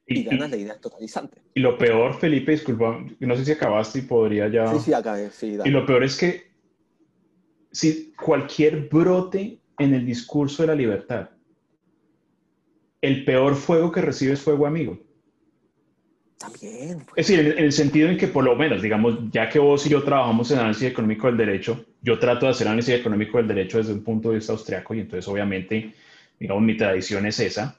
Y, 0.08 0.24
ganan 0.24 0.52
la 0.52 0.58
idea 0.58 0.80
totalizante. 0.80 1.42
Y 1.54 1.60
lo 1.60 1.78
peor, 1.78 2.18
Felipe, 2.18 2.54
disculpa, 2.54 3.04
no 3.20 3.36
sé 3.36 3.46
si 3.46 3.52
acabaste 3.52 4.00
y 4.00 4.02
podría 4.04 4.48
ya... 4.48 4.68
Sí, 4.74 4.80
sí, 4.80 4.94
acabé, 4.94 5.30
sí. 5.32 5.58
Y 5.66 5.70
lo 5.70 5.86
peor 5.86 6.04
es 6.04 6.16
que 6.18 6.48
si 7.72 8.14
cualquier 8.14 8.88
brote 8.88 9.60
en 9.78 9.94
el 9.94 10.06
discurso 10.06 10.64
de 10.64 10.68
la 10.68 10.76
libertad 10.76 11.30
el 13.02 13.24
peor 13.24 13.56
fuego 13.56 13.92
que 13.92 14.02
recibe 14.02 14.34
es 14.34 14.42
fuego 14.42 14.66
amigo. 14.66 15.00
También. 16.38 17.00
Pues. 17.00 17.12
Es 17.16 17.28
decir, 17.28 17.54
en, 17.58 17.64
el 17.64 17.72
sentido 17.72 18.10
en 18.10 18.18
que 18.18 18.28
por 18.28 18.44
lo 18.44 18.56
menos, 18.56 18.82
digamos, 18.82 19.20
ya 19.32 19.50
que 19.50 19.60
vos 19.60 19.86
y 19.86 19.90
yo 19.90 20.04
trabajamos 20.04 20.52
en 20.52 20.60
análisis 20.60 20.84
económico 20.84 21.28
del 21.28 21.38
derecho, 21.38 21.86
yo 22.02 22.20
trato 22.20 22.46
de 22.46 22.52
hacer 22.52 22.68
análisis 22.68 22.96
económico 22.96 23.38
del 23.38 23.48
derecho 23.48 23.78
desde 23.78 23.94
un 23.94 24.04
punto 24.04 24.30
de 24.30 24.36
vista 24.36 24.54
austriaco 24.54 24.94
y 24.94 25.00
entonces 25.00 25.28
obviamente, 25.28 25.94
digamos, 26.40 26.64
mi 26.64 26.78
tradición 26.78 27.26
es 27.26 27.40
esa. 27.40 27.78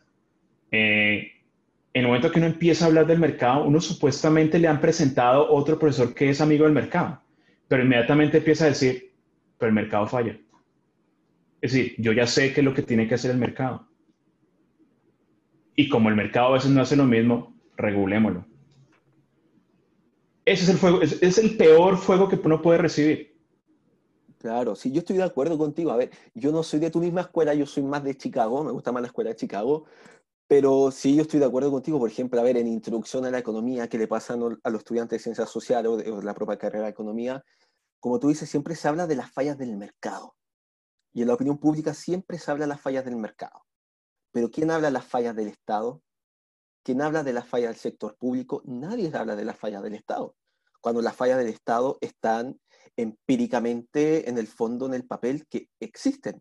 Eh, 0.70 1.32
en 1.98 2.04
el 2.04 2.06
momento 2.06 2.30
que 2.30 2.38
uno 2.38 2.46
empieza 2.46 2.84
a 2.84 2.88
hablar 2.88 3.08
del 3.08 3.18
mercado, 3.18 3.64
uno 3.64 3.80
supuestamente 3.80 4.60
le 4.60 4.68
han 4.68 4.80
presentado 4.80 5.50
otro 5.50 5.80
profesor 5.80 6.14
que 6.14 6.30
es 6.30 6.40
amigo 6.40 6.64
del 6.64 6.72
mercado, 6.72 7.20
pero 7.66 7.82
inmediatamente 7.82 8.38
empieza 8.38 8.66
a 8.66 8.68
decir, 8.68 9.12
pero 9.58 9.68
el 9.68 9.74
mercado 9.74 10.06
falla. 10.06 10.38
Es 11.60 11.72
decir, 11.72 11.96
yo 11.98 12.12
ya 12.12 12.28
sé 12.28 12.52
qué 12.52 12.60
es 12.60 12.64
lo 12.64 12.72
que 12.72 12.82
tiene 12.82 13.08
que 13.08 13.16
hacer 13.16 13.32
el 13.32 13.38
mercado. 13.38 13.88
Y 15.74 15.88
como 15.88 16.08
el 16.08 16.14
mercado 16.14 16.48
a 16.48 16.52
veces 16.52 16.70
no 16.70 16.82
hace 16.82 16.94
lo 16.94 17.04
mismo, 17.04 17.56
regulémoslo. 17.76 18.46
Ese 20.44 20.72
es 21.20 21.38
el 21.38 21.56
peor 21.56 21.98
fuego 21.98 22.28
que 22.28 22.36
uno 22.36 22.62
puede 22.62 22.78
recibir. 22.78 23.36
Claro, 24.38 24.76
sí, 24.76 24.92
yo 24.92 25.00
estoy 25.00 25.16
de 25.16 25.24
acuerdo 25.24 25.58
contigo. 25.58 25.90
A 25.90 25.96
ver, 25.96 26.10
yo 26.32 26.52
no 26.52 26.62
soy 26.62 26.78
de 26.78 26.92
tu 26.92 27.00
misma 27.00 27.22
escuela, 27.22 27.54
yo 27.54 27.66
soy 27.66 27.82
más 27.82 28.04
de 28.04 28.16
Chicago, 28.16 28.62
me 28.62 28.70
gusta 28.70 28.92
más 28.92 29.02
la 29.02 29.08
escuela 29.08 29.30
de 29.30 29.36
Chicago, 29.36 29.86
pero 30.48 30.90
sí, 30.90 31.14
yo 31.14 31.22
estoy 31.22 31.40
de 31.40 31.46
acuerdo 31.46 31.70
contigo. 31.70 31.98
Por 31.98 32.10
ejemplo, 32.10 32.40
a 32.40 32.42
ver, 32.42 32.56
en 32.56 32.66
Introducción 32.66 33.26
a 33.26 33.30
la 33.30 33.38
Economía, 33.38 33.88
que 33.88 33.98
le 33.98 34.08
pasan 34.08 34.42
a 34.62 34.70
los 34.70 34.78
estudiantes 34.80 35.18
de 35.18 35.22
Ciencias 35.22 35.50
Sociales 35.50 35.92
o 35.92 35.96
de 35.98 36.22
la 36.24 36.34
propia 36.34 36.56
carrera 36.56 36.84
de 36.84 36.90
Economía, 36.90 37.44
como 38.00 38.18
tú 38.18 38.28
dices, 38.28 38.48
siempre 38.48 38.74
se 38.74 38.88
habla 38.88 39.06
de 39.06 39.16
las 39.16 39.30
fallas 39.30 39.58
del 39.58 39.76
mercado. 39.76 40.36
Y 41.12 41.22
en 41.22 41.28
la 41.28 41.34
opinión 41.34 41.58
pública 41.58 41.92
siempre 41.92 42.38
se 42.38 42.50
habla 42.50 42.64
de 42.64 42.68
las 42.68 42.80
fallas 42.80 43.04
del 43.04 43.16
mercado. 43.16 43.66
Pero 44.32 44.50
¿quién 44.50 44.70
habla 44.70 44.88
de 44.88 44.92
las 44.92 45.04
fallas 45.04 45.36
del 45.36 45.48
Estado? 45.48 46.02
¿Quién 46.82 47.02
habla 47.02 47.22
de 47.22 47.34
las 47.34 47.46
fallas 47.46 47.70
del 47.70 47.80
sector 47.80 48.16
público? 48.16 48.62
Nadie 48.64 49.10
habla 49.14 49.36
de 49.36 49.44
las 49.44 49.58
fallas 49.58 49.82
del 49.82 49.94
Estado. 49.94 50.34
Cuando 50.80 51.02
las 51.02 51.14
fallas 51.14 51.38
del 51.38 51.48
Estado 51.48 51.98
están 52.00 52.58
empíricamente 52.96 54.30
en 54.30 54.38
el 54.38 54.46
fondo, 54.46 54.86
en 54.86 54.94
el 54.94 55.06
papel, 55.06 55.46
que 55.48 55.68
existen. 55.80 56.40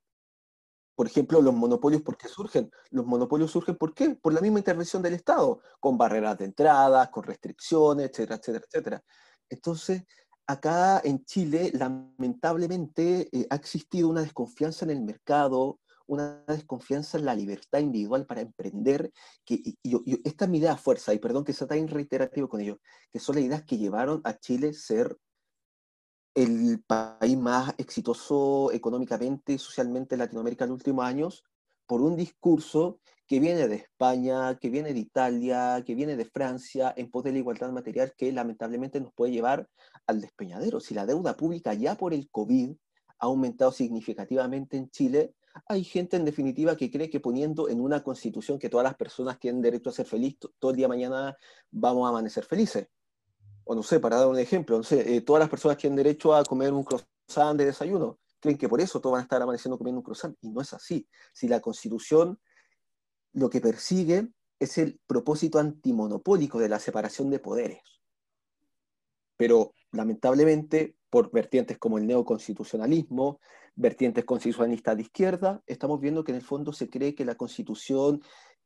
Por 0.98 1.06
ejemplo, 1.06 1.44
los 1.44 1.54
monopolios, 1.54 2.02
¿por 2.02 2.18
qué 2.18 2.28
surgen? 2.28 2.72
Los 2.90 3.06
monopolios 3.06 3.52
surgen, 3.52 3.78
¿por 3.78 3.94
qué? 3.94 4.16
Por 4.16 4.34
la 4.34 4.42
misma 4.42 4.58
intervención 4.58 5.04
del 5.04 5.14
Estado, 5.14 5.62
con 5.80 5.96
barreras 5.96 6.40
de 6.40 6.46
entrada, 6.46 7.12
con 7.12 7.24
restricciones, 7.24 8.10
etcétera, 8.10 8.38
etcétera, 8.38 8.66
etcétera. 8.68 9.04
Entonces, 9.48 10.06
acá 10.48 11.00
en 11.04 11.24
Chile, 11.24 11.72
lamentablemente, 11.76 13.30
eh, 13.32 13.46
ha 13.48 13.56
existido 13.56 14.10
una 14.10 14.22
desconfianza 14.22 14.86
en 14.86 14.92
el 14.92 15.02
mercado, 15.02 15.80
una 16.08 16.44
desconfianza 16.48 17.20
en 17.20 17.26
la 17.26 17.36
libertad 17.36 17.78
individual 17.78 18.26
para 18.26 18.42
emprender, 18.42 19.12
que 19.46 19.62
esta 20.24 20.46
es 20.46 20.50
mi 20.50 20.58
idea 20.58 20.78
fuerza, 20.78 21.14
y 21.14 21.20
perdón 21.20 21.44
que 21.44 21.54
sea 21.54 21.68
tan 21.68 21.88
reiterativo 21.88 22.50
con 22.50 22.60
ello, 22.60 22.80
que 23.12 23.20
son 23.20 23.36
las 23.36 23.46
ideas 23.46 23.64
que 23.66 23.78
llevaron 23.78 24.20
a 24.24 24.34
Chile 24.34 24.74
ser 24.74 25.16
el 26.38 26.84
país 26.86 27.36
más 27.36 27.74
exitoso 27.80 28.72
económicamente 28.72 29.54
y 29.54 29.58
socialmente 29.58 30.14
en 30.14 30.20
Latinoamérica 30.20 30.66
en 30.66 30.70
los 30.70 30.78
últimos 30.78 31.04
años, 31.04 31.44
por 31.88 32.00
un 32.02 32.16
discurso 32.16 33.00
que 33.26 33.40
viene 33.40 33.68
de 33.68 33.78
España, 33.78 34.56
que 34.60 34.70
viene 34.70 34.94
de 34.94 35.00
Italia, 35.00 35.84
que 35.84 35.96
viene 35.96 36.16
de 36.16 36.26
Francia, 36.26 36.94
en 36.96 37.10
pos 37.10 37.24
de 37.24 37.32
la 37.32 37.40
igualdad 37.40 37.72
material, 37.72 38.14
que 38.16 38.32
lamentablemente 38.32 39.02
nos 39.02 39.14
puede 39.14 39.32
llevar 39.32 39.68
al 40.06 40.22
despeñadero. 40.22 40.80
Si 40.80 40.94
la 40.94 41.08
deuda 41.08 41.36
pública 41.36 41.74
ya 41.74 41.96
por 41.96 42.14
el 42.14 42.30
COVID 42.30 42.70
ha 43.18 43.26
aumentado 43.26 43.72
significativamente 43.72 44.78
en 44.78 44.92
Chile, 44.92 45.34
hay 45.68 45.84
gente 45.84 46.18
en 46.18 46.26
definitiva 46.26 46.78
que 46.78 46.92
cree 46.92 47.10
que 47.10 47.20
poniendo 47.20 47.68
en 47.68 47.82
una 47.82 48.04
constitución 48.04 48.60
que 48.60 48.70
todas 48.70 48.84
las 48.84 48.96
personas 48.96 49.40
tienen 49.40 49.64
derecho 49.64 49.90
a 49.90 49.94
ser 49.94 50.06
feliz, 50.06 50.38
todo 50.60 50.70
el 50.70 50.78
día 50.78 50.88
mañana 50.88 51.36
vamos 51.72 52.06
a 52.06 52.10
amanecer 52.10 52.46
felices. 52.46 52.90
O 53.68 53.76
no 53.76 53.84
sé, 53.84 54.00
para 54.00 54.18
dar 54.18 54.28
un 54.28 54.40
ejemplo, 54.40 54.78
no 54.78 54.84
sé, 54.84 55.16
eh, 55.16 55.22
todas 55.22 55.42
las 55.42 55.50
personas 55.50 55.78
tienen 55.78 55.98
derecho 55.98 56.34
a 56.34 56.44
comer 56.44 56.72
un 56.72 56.84
croissant 56.84 57.58
de 57.58 57.66
desayuno. 57.66 58.20
Creen 58.40 58.58
que 58.58 58.70
por 58.70 58.80
eso 58.80 59.02
todos 59.02 59.14
van 59.14 59.20
a 59.20 59.24
estar 59.24 59.42
amaneciendo 59.42 59.78
comiendo 59.78 60.00
un 60.00 60.04
croissant. 60.04 60.38
Y 60.42 60.50
no 60.50 60.62
es 60.62 60.74
así. 60.74 61.08
Si 61.34 61.48
la 61.48 61.60
constitución 61.60 62.40
lo 63.34 63.50
que 63.50 63.62
persigue 63.62 64.30
es 64.60 64.78
el 64.78 65.00
propósito 65.06 65.60
antimonopólico 65.60 66.60
de 66.60 66.70
la 66.70 66.80
separación 66.80 67.30
de 67.30 67.40
poderes. 67.40 67.82
Pero 69.36 69.74
lamentablemente, 69.92 70.96
por 71.10 71.32
vertientes 71.32 71.78
como 71.78 71.98
el 71.98 72.08
neoconstitucionalismo, 72.08 73.40
vertientes 73.76 74.26
constitucionalistas 74.26 74.96
de 74.96 75.04
izquierda, 75.04 75.62
estamos 75.68 76.00
viendo 76.00 76.24
que 76.24 76.32
en 76.32 76.38
el 76.38 76.42
fondo 76.42 76.74
se 76.74 76.90
cree 76.90 77.14
que 77.14 77.26
la 77.26 77.36
constitución 77.36 78.22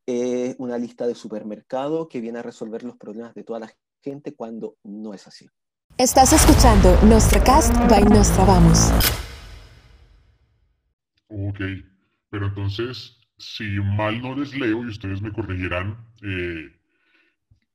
es 0.06 0.56
una 0.58 0.78
lista 0.78 1.06
de 1.06 1.16
supermercado 1.16 2.08
que 2.08 2.22
viene 2.22 2.40
a 2.40 2.44
resolver 2.44 2.84
los 2.84 2.98
problemas 2.98 3.34
de 3.34 3.44
toda 3.44 3.60
la 3.60 3.68
gente 4.02 4.34
cuando 4.34 4.78
no 4.84 5.14
es 5.14 5.28
así. 5.28 5.48
Estás 5.98 6.34
escuchando 6.34 6.98
Cast 7.46 7.76
by 7.90 8.04
Nostra 8.06 8.46
Vamos. 8.46 8.92
Ok, 11.28 11.60
pero 12.30 12.48
entonces, 12.48 13.18
si 13.38 13.64
mal 13.80 14.22
no 14.22 14.36
les 14.36 14.56
leo 14.56 14.84
y 14.84 14.88
ustedes 14.88 15.22
me 15.22 15.32
corregirán, 15.32 15.98
eh, 16.24 16.72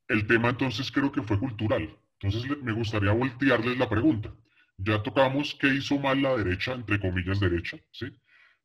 el 0.09 0.27
tema 0.27 0.51
entonces 0.51 0.91
creo 0.91 1.12
que 1.12 1.23
fue 1.23 1.39
cultural. 1.39 1.97
Entonces 2.21 2.59
me 2.62 2.73
gustaría 2.73 3.12
voltearles 3.12 3.79
la 3.79 3.89
pregunta. 3.89 4.35
Ya 4.79 5.03
tocamos 5.03 5.57
qué 5.61 5.69
hizo 5.69 5.99
mal 5.99 6.21
la 6.21 6.37
derecha, 6.37 6.73
entre 6.73 7.01
comillas 7.01 7.41
derecha, 7.41 7.79
¿sí? 7.93 8.07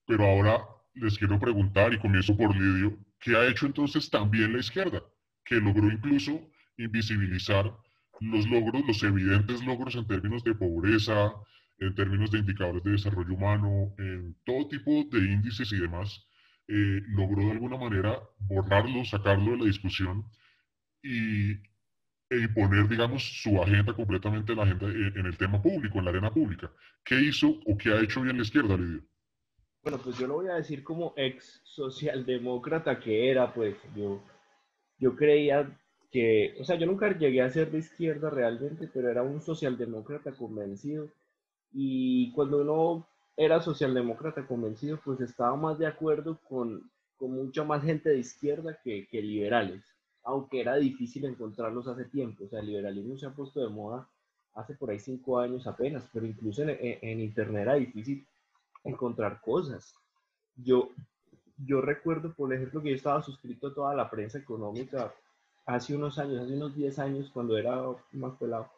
Pero 0.05 0.25
ahora 0.25 0.59
les 0.93 1.17
quiero 1.17 1.39
preguntar, 1.39 1.93
y 1.93 1.99
comienzo 1.99 2.35
por 2.35 2.55
Lidio, 2.55 2.97
¿qué 3.19 3.35
ha 3.35 3.47
hecho 3.47 3.65
entonces 3.65 4.09
también 4.09 4.53
la 4.53 4.59
izquierda? 4.59 5.01
Que 5.45 5.55
logró 5.55 5.89
incluso 5.89 6.50
invisibilizar 6.83 7.73
los 8.19 8.47
logros, 8.47 8.83
los 8.87 9.03
evidentes 9.03 9.63
logros 9.65 9.95
en 9.95 10.07
términos 10.07 10.43
de 10.43 10.53
pobreza, 10.53 11.33
en 11.79 11.95
términos 11.95 12.31
de 12.31 12.39
indicadores 12.39 12.83
de 12.83 12.91
desarrollo 12.91 13.33
humano, 13.33 13.93
en 13.97 14.35
todo 14.45 14.67
tipo 14.67 14.91
de 15.11 15.19
índices 15.19 15.71
y 15.71 15.79
demás, 15.79 16.27
eh, 16.67 17.01
logró 17.09 17.43
de 17.45 17.51
alguna 17.51 17.77
manera 17.77 18.19
borrarlo, 18.39 19.03
sacarlo 19.03 19.51
de 19.51 19.57
la 19.57 19.65
discusión 19.65 20.23
y 21.01 21.53
e 22.31 22.37
imponer, 22.37 22.87
digamos, 22.87 23.41
su 23.41 23.61
agenda 23.61 23.93
completamente, 23.93 24.55
la 24.55 24.63
agenda 24.63 24.87
eh, 24.87 25.11
en 25.15 25.25
el 25.25 25.37
tema 25.37 25.61
público, 25.61 25.99
en 25.99 26.05
la 26.05 26.11
arena 26.11 26.31
pública. 26.31 26.71
¿Qué 27.03 27.19
hizo 27.19 27.59
o 27.65 27.77
qué 27.77 27.89
ha 27.89 27.99
hecho 27.99 28.21
bien 28.21 28.37
la 28.37 28.43
izquierda, 28.43 28.77
Lidio? 28.77 29.03
Bueno, 29.83 29.97
pues 29.97 30.17
yo 30.17 30.27
lo 30.27 30.35
voy 30.35 30.47
a 30.47 30.53
decir 30.53 30.81
como 30.81 31.13
ex 31.17 31.59
socialdemócrata 31.65 32.99
que 32.99 33.29
era, 33.29 33.53
pues 33.53 33.75
yo, 33.95 34.23
yo 34.97 35.13
creía 35.15 35.77
que, 36.11 36.55
o 36.59 36.65
sea, 36.65 36.75
yo 36.77 36.85
nunca 36.85 37.17
llegué 37.17 37.41
a 37.41 37.49
ser 37.49 37.71
de 37.71 37.79
izquierda 37.79 38.29
realmente, 38.29 38.89
pero 38.93 39.09
era 39.09 39.23
un 39.23 39.41
socialdemócrata 39.41 40.31
convencido. 40.33 41.09
Y 41.73 42.31
cuando 42.33 42.61
uno 42.61 43.07
era 43.37 43.61
socialdemócrata 43.61 44.45
convencido, 44.45 44.99
pues 45.03 45.21
estaba 45.21 45.55
más 45.55 45.79
de 45.79 45.87
acuerdo 45.87 46.39
con, 46.49 46.91
con 47.17 47.31
mucha 47.31 47.63
más 47.63 47.83
gente 47.83 48.09
de 48.09 48.19
izquierda 48.19 48.77
que, 48.83 49.07
que 49.07 49.21
liberales 49.21 49.83
aunque 50.23 50.61
era 50.61 50.75
difícil 50.75 51.25
encontrarlos 51.25 51.87
hace 51.87 52.05
tiempo. 52.05 52.45
O 52.45 52.47
sea, 52.47 52.59
el 52.59 52.67
liberalismo 52.67 53.17
se 53.17 53.25
ha 53.25 53.31
puesto 53.31 53.61
de 53.61 53.69
moda 53.69 54.07
hace 54.53 54.73
por 54.75 54.89
ahí 54.89 54.99
cinco 54.99 55.39
años 55.39 55.65
apenas, 55.67 56.07
pero 56.13 56.25
incluso 56.25 56.63
en, 56.63 57.19
Internet 57.19 57.61
era 57.61 57.75
difícil 57.75 58.25
encontrar 58.83 59.39
cosas. 59.41 59.95
Yo, 60.55 60.89
yo 61.57 61.81
recuerdo, 61.81 62.33
por 62.33 62.53
ejemplo, 62.53 62.81
que 62.81 62.89
yo 62.89 62.95
estaba 62.95 63.21
suscrito 63.21 63.67
a 63.67 63.73
toda 63.73 63.95
la 63.95 64.09
prensa 64.09 64.37
económica 64.37 65.13
hace 65.73 65.95
unos 65.95 66.19
años, 66.19 66.43
hace 66.43 66.53
unos 66.53 66.75
10 66.75 66.99
años, 66.99 67.31
cuando 67.33 67.57
era 67.57 67.81
más 68.13 68.37
pelado. 68.37 68.69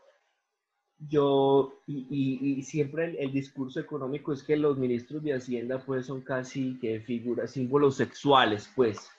Yo, 1.10 1.73
y, 1.87 2.62
siempre 2.63 3.21
el, 3.21 3.31
discurso 3.31 3.79
económico 3.79 4.31
es 4.31 4.44
que 4.44 4.56
los 4.56 4.77
ministros 4.77 5.21
de 5.23 5.33
Hacienda, 5.33 5.83
pues, 5.85 6.06
son 6.06 6.21
casi 6.21 6.79
que 6.79 7.02
figuras, 7.02 7.52
símbolos 7.52 7.96
sexuales, 7.96 8.69
pues 8.75 9.10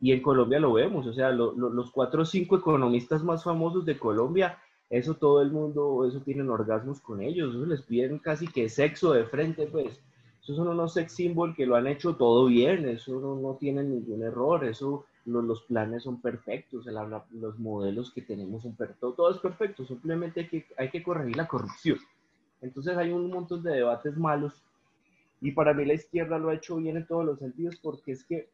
y 0.00 0.12
en 0.12 0.20
Colombia 0.20 0.60
lo 0.60 0.72
vemos, 0.72 1.06
o 1.06 1.14
sea, 1.14 1.30
los 1.30 1.90
cuatro 1.90 2.22
o 2.22 2.26
cinco 2.26 2.56
economistas 2.56 3.22
más 3.22 3.44
famosos 3.44 3.86
de 3.86 3.98
Colombia, 3.98 4.58
eso 4.90 5.14
todo 5.14 5.40
el 5.40 5.50
mundo, 5.50 6.04
eso 6.06 6.20
tienen 6.20 6.50
orgasmos 6.50 7.00
con 7.00 7.22
ellos, 7.22 7.54
eso 7.54 7.64
les 7.64 7.80
piden 7.80 8.18
casi 8.18 8.46
que 8.46 8.68
sexo 8.68 9.12
de 9.12 9.24
frente, 9.24 9.66
pues. 9.66 10.02
Esos 10.42 10.56
son 10.56 10.68
unos 10.68 10.92
sex 10.92 11.10
symbols 11.14 11.56
que 11.56 11.64
lo 11.64 11.74
han 11.74 11.86
hecho 11.86 12.16
todo 12.16 12.44
bien, 12.46 12.86
eso 12.86 13.18
no, 13.18 13.36
no 13.36 13.56
tiene 13.56 13.82
ningún 13.82 14.22
error, 14.22 14.66
eso 14.66 15.06
los, 15.24 15.62
planes 15.62 16.02
son 16.02 16.20
perfectos, 16.20 16.86
los 17.32 17.58
modelos 17.58 18.12
que 18.12 18.22
tenemos 18.22 18.62
son 18.62 18.74
perfectos, 18.74 19.16
todo 19.16 19.30
es 19.30 19.38
perfecto, 19.38 19.84
simplemente 19.84 20.40
hay 20.40 20.48
que, 20.48 20.66
hay 20.76 20.90
que 20.90 21.02
corregir 21.02 21.36
la 21.36 21.48
corrupción. 21.48 21.98
Entonces 22.60 22.96
hay 22.96 23.10
un 23.10 23.30
montón 23.30 23.62
de 23.62 23.72
debates 23.72 24.16
malos 24.16 24.62
y 25.40 25.52
para 25.52 25.74
mí 25.74 25.84
la 25.84 25.94
izquierda 25.94 26.38
lo 26.38 26.48
ha 26.50 26.54
hecho 26.54 26.76
bien 26.76 26.96
en 26.96 27.06
todos 27.06 27.24
los 27.24 27.38
sentidos 27.38 27.76
porque 27.76 28.12
es 28.12 28.24
que 28.24 28.48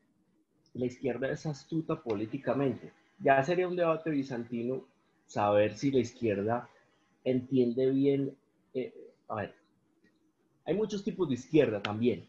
la 0.75 0.87
izquierda 0.87 1.31
es 1.31 1.47
astuta 1.47 2.01
políticamente. 2.01 2.93
Ya 3.19 3.43
sería 3.43 3.69
un 3.69 3.77
debate 3.77 4.11
bizantino 4.11 4.85
saber 5.27 5.77
si 5.77 5.91
la 5.91 5.99
izquierda 5.99 6.69
entiende 7.25 7.91
bien. 7.91 8.37
Eh, 8.75 8.93
a 9.29 9.37
ver, 9.37 9.55
hay 10.65 10.75
muchos 10.75 11.05
tipos 11.05 11.29
de 11.29 11.35
izquierda 11.35 11.83
también, 11.83 12.27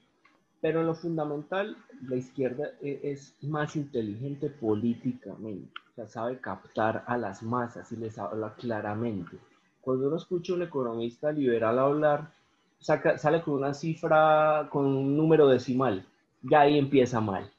pero 0.62 0.82
en 0.82 0.88
lo 0.88 0.96
fundamental, 0.96 1.76
la 2.08 2.16
izquierda 2.16 2.70
e, 2.82 3.00
es 3.04 3.36
más 3.42 3.76
inteligente 3.76 4.50
políticamente, 4.50 5.74
o 5.92 5.96
sea, 5.96 6.08
sabe 6.08 6.40
captar 6.40 7.04
a 7.08 7.18
las 7.18 7.42
masas 7.42 7.92
y 7.92 7.98
les 7.98 8.18
habla 8.18 8.54
claramente. 8.56 9.38
Cuando 9.82 10.08
uno 10.08 10.18
escucha 10.18 10.54
a 10.54 10.56
un 10.56 10.62
economista 10.62 11.32
liberal 11.32 11.80
hablar, 11.80 12.32
sale 12.80 13.42
con 13.42 13.56
una 13.56 13.74
cifra, 13.74 14.68
con 14.72 14.86
un 14.86 15.18
número 15.18 15.48
decimal, 15.48 16.06
ya 16.44 16.62
ahí 16.62 16.78
empieza 16.78 17.20
mal. 17.20 17.50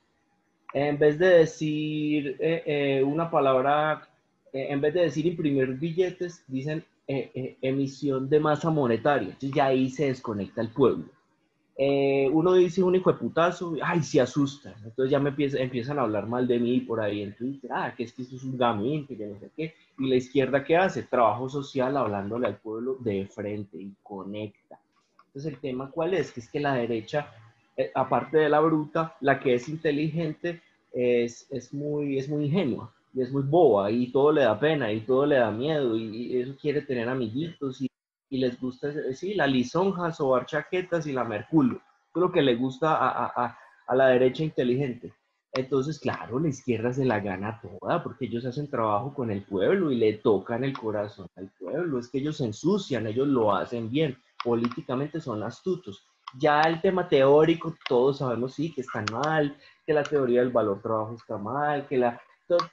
En 0.72 0.98
vez 0.98 1.18
de 1.18 1.26
decir 1.26 2.36
eh, 2.40 2.62
eh, 2.64 3.02
una 3.04 3.30
palabra, 3.30 4.08
eh, 4.52 4.68
en 4.70 4.80
vez 4.80 4.94
de 4.94 5.02
decir 5.02 5.26
imprimir 5.26 5.78
billetes, 5.78 6.44
dicen 6.46 6.84
emisión 7.60 8.30
de 8.30 8.40
masa 8.40 8.70
monetaria. 8.70 9.36
Ya 9.38 9.66
ahí 9.66 9.90
se 9.90 10.06
desconecta 10.06 10.62
el 10.62 10.70
pueblo. 10.70 11.04
Eh, 11.76 12.28
uno 12.30 12.52
dice 12.52 12.82
un 12.82 12.94
hijo 12.94 13.12
de 13.12 13.18
putazo, 13.18 13.74
ay, 13.82 14.02
se 14.02 14.20
asusta. 14.20 14.74
Entonces 14.84 15.10
ya 15.10 15.18
me 15.18 15.30
empiezan 15.30 15.98
a 15.98 16.02
hablar 16.02 16.26
mal 16.26 16.46
de 16.46 16.58
mí 16.58 16.80
por 16.80 17.00
ahí 17.00 17.22
en 17.22 17.34
Twitter, 17.34 17.70
ah, 17.72 17.94
que 17.96 18.04
es 18.04 18.12
que 18.12 18.22
esto 18.22 18.36
es 18.36 18.44
un 18.44 18.58
gamín, 18.58 19.06
que 19.06 19.16
no 19.16 19.38
sé 19.38 19.50
qué. 19.56 19.74
Y 19.98 20.08
la 20.08 20.16
izquierda, 20.16 20.64
¿qué 20.64 20.76
hace? 20.76 21.04
Trabajo 21.04 21.48
social 21.48 21.96
hablándole 21.96 22.46
al 22.46 22.58
pueblo 22.58 22.96
de 23.00 23.26
frente 23.26 23.78
y 23.78 23.94
conecta. 24.02 24.78
Entonces 25.26 25.54
el 25.54 25.60
tema, 25.60 25.90
¿cuál 25.90 26.14
es? 26.14 26.30
Que 26.32 26.40
es 26.40 26.50
que 26.50 26.60
la 26.60 26.74
derecha, 26.74 27.32
eh, 27.76 27.90
aparte 27.94 28.36
de 28.36 28.48
la 28.50 28.60
bruta, 28.60 29.16
la 29.20 29.40
que 29.40 29.54
es 29.54 29.68
inteligente, 29.68 30.60
es, 30.92 31.46
es, 31.50 31.72
muy, 31.72 32.18
es 32.18 32.28
muy 32.28 32.44
ingenua 32.44 32.92
y 33.14 33.22
es 33.22 33.32
muy 33.32 33.42
boba 33.42 33.90
y 33.90 34.12
todo 34.12 34.30
le 34.32 34.42
da 34.42 34.58
pena 34.58 34.92
y 34.92 35.00
todo 35.00 35.24
le 35.24 35.36
da 35.36 35.50
miedo 35.50 35.96
y, 35.96 36.34
y 36.34 36.40
eso 36.40 36.54
quiere 36.60 36.82
tener 36.82 37.08
amiguitos 37.08 37.80
y 37.80 37.88
y 38.32 38.38
les 38.38 38.58
gusta, 38.58 38.88
sí, 39.12 39.34
la 39.34 39.46
lisonja, 39.46 40.10
sobar 40.10 40.46
chaquetas 40.46 41.06
y 41.06 41.12
la 41.12 41.22
merculo. 41.22 41.82
lo 42.14 42.32
que 42.32 42.40
le 42.40 42.56
gusta 42.56 42.96
a, 42.96 43.26
a, 43.26 43.58
a, 43.86 43.94
la 43.94 44.06
derecha 44.06 44.42
inteligente. 44.42 45.12
Entonces, 45.52 46.00
claro, 46.00 46.40
la 46.40 46.48
izquierda 46.48 46.94
se 46.94 47.04
la 47.04 47.20
gana 47.20 47.60
toda 47.60 48.02
porque 48.02 48.24
ellos 48.24 48.46
hacen 48.46 48.70
trabajo 48.70 49.12
con 49.12 49.30
el 49.30 49.42
pueblo 49.42 49.90
y 49.90 49.96
le 49.96 50.14
tocan 50.14 50.64
el 50.64 50.72
corazón 50.72 51.26
al 51.36 51.50
pueblo. 51.60 51.98
Es 51.98 52.08
que 52.08 52.20
ellos 52.20 52.38
se 52.38 52.46
ensucian, 52.46 53.06
ellos 53.06 53.28
lo 53.28 53.54
hacen 53.54 53.90
bien. 53.90 54.16
Políticamente 54.42 55.20
son 55.20 55.42
astutos. 55.42 56.02
Ya 56.38 56.62
el 56.62 56.80
tema 56.80 57.06
teórico, 57.06 57.76
todos 57.86 58.16
sabemos, 58.18 58.54
sí, 58.54 58.72
que 58.72 58.80
está 58.80 59.04
mal, 59.12 59.58
que 59.84 59.92
la 59.92 60.04
teoría 60.04 60.40
del 60.40 60.52
valor 60.52 60.80
trabajo 60.80 61.16
está 61.16 61.36
mal, 61.36 61.86
que 61.86 61.98
la... 61.98 62.18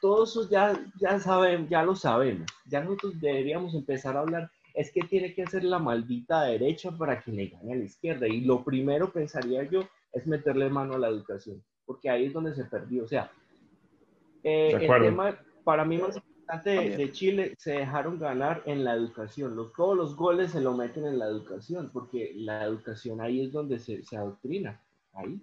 Todo, 0.02 0.24
eso 0.24 0.50
ya, 0.50 0.74
ya, 1.02 1.20
saben, 1.20 1.68
ya 1.68 1.84
lo 1.84 1.96
sabemos. 1.96 2.48
Ya 2.66 2.82
nosotros 2.82 3.20
deberíamos 3.20 3.74
empezar 3.76 4.16
a 4.16 4.22
hablar 4.22 4.50
es 4.74 4.92
que 4.92 5.02
tiene 5.02 5.34
que 5.34 5.44
hacer 5.44 5.64
la 5.64 5.80
maldita 5.80 6.44
derecha 6.44 6.92
para 6.92 7.22
que 7.22 7.32
le 7.32 7.48
gane 7.48 7.74
a 7.74 7.78
la 7.78 7.84
izquierda. 7.84 8.28
Y 8.28 8.42
lo 8.42 8.64
primero, 8.64 9.12
pensaría 9.12 9.64
yo, 9.64 9.88
es 10.14 10.28
meterle 10.28 10.70
mano 10.70 10.96
a 10.96 11.00
la 11.00 11.08
educación, 11.08 11.64
porque 11.86 12.10
ahí 12.10 12.26
es 12.26 12.34
donde 12.34 12.54
se 12.56 12.66
perdió. 12.66 13.04
O 13.04 13.08
sea, 13.08 13.32
eh, 14.44 14.72
el 14.74 14.88
tema 14.88 15.38
para 15.64 15.86
mí 15.86 15.98
más 15.98 16.16
importante 16.16 16.70
de, 16.70 17.12
Chile 17.12 17.54
se 17.58 17.74
dejaron 17.74 18.20
ganar 18.20 18.64
en 18.66 18.84
la 18.84 18.94
educación. 18.94 19.56
Los, 19.56 19.74
todos 19.74 19.96
los 19.96 20.16
goles 20.16 20.52
se 20.52 20.62
lo 20.62 20.76
meten 20.76 21.06
en 21.06 21.20
la 21.20 21.28
educación, 21.28 21.90
porque 21.94 22.32
la 22.36 22.64
educación 22.64 23.22
ahí 23.22 23.46
es 23.46 23.52
donde 23.52 23.80
se, 23.80 24.04
se 24.04 24.18
adoctrina. 24.18 24.82
Ahí. 25.14 25.40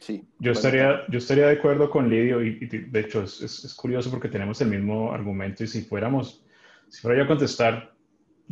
Sí, 0.00 0.26
yo 0.40 0.52
estaría, 0.52 1.06
yo 1.08 1.18
estaría 1.18 1.46
de 1.46 1.52
acuerdo 1.52 1.88
con 1.88 2.10
Lidio 2.10 2.42
y, 2.42 2.66
de 2.66 3.00
hecho 3.00 3.22
es, 3.22 3.40
es, 3.40 3.72
curioso 3.74 4.10
porque 4.10 4.28
tenemos 4.28 4.60
el 4.60 4.68
mismo 4.68 5.12
argumento 5.12 5.62
y 5.62 5.68
si 5.68 5.82
fuéramos, 5.82 6.44
si 6.88 7.00
fuera 7.00 7.18
yo 7.18 7.24
a 7.24 7.28
contestar 7.28 7.91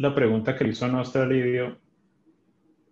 la 0.01 0.15
pregunta 0.15 0.57
que 0.57 0.65
le 0.65 0.71
hizo 0.71 0.87
a 0.87 1.27
Lidio, 1.27 1.79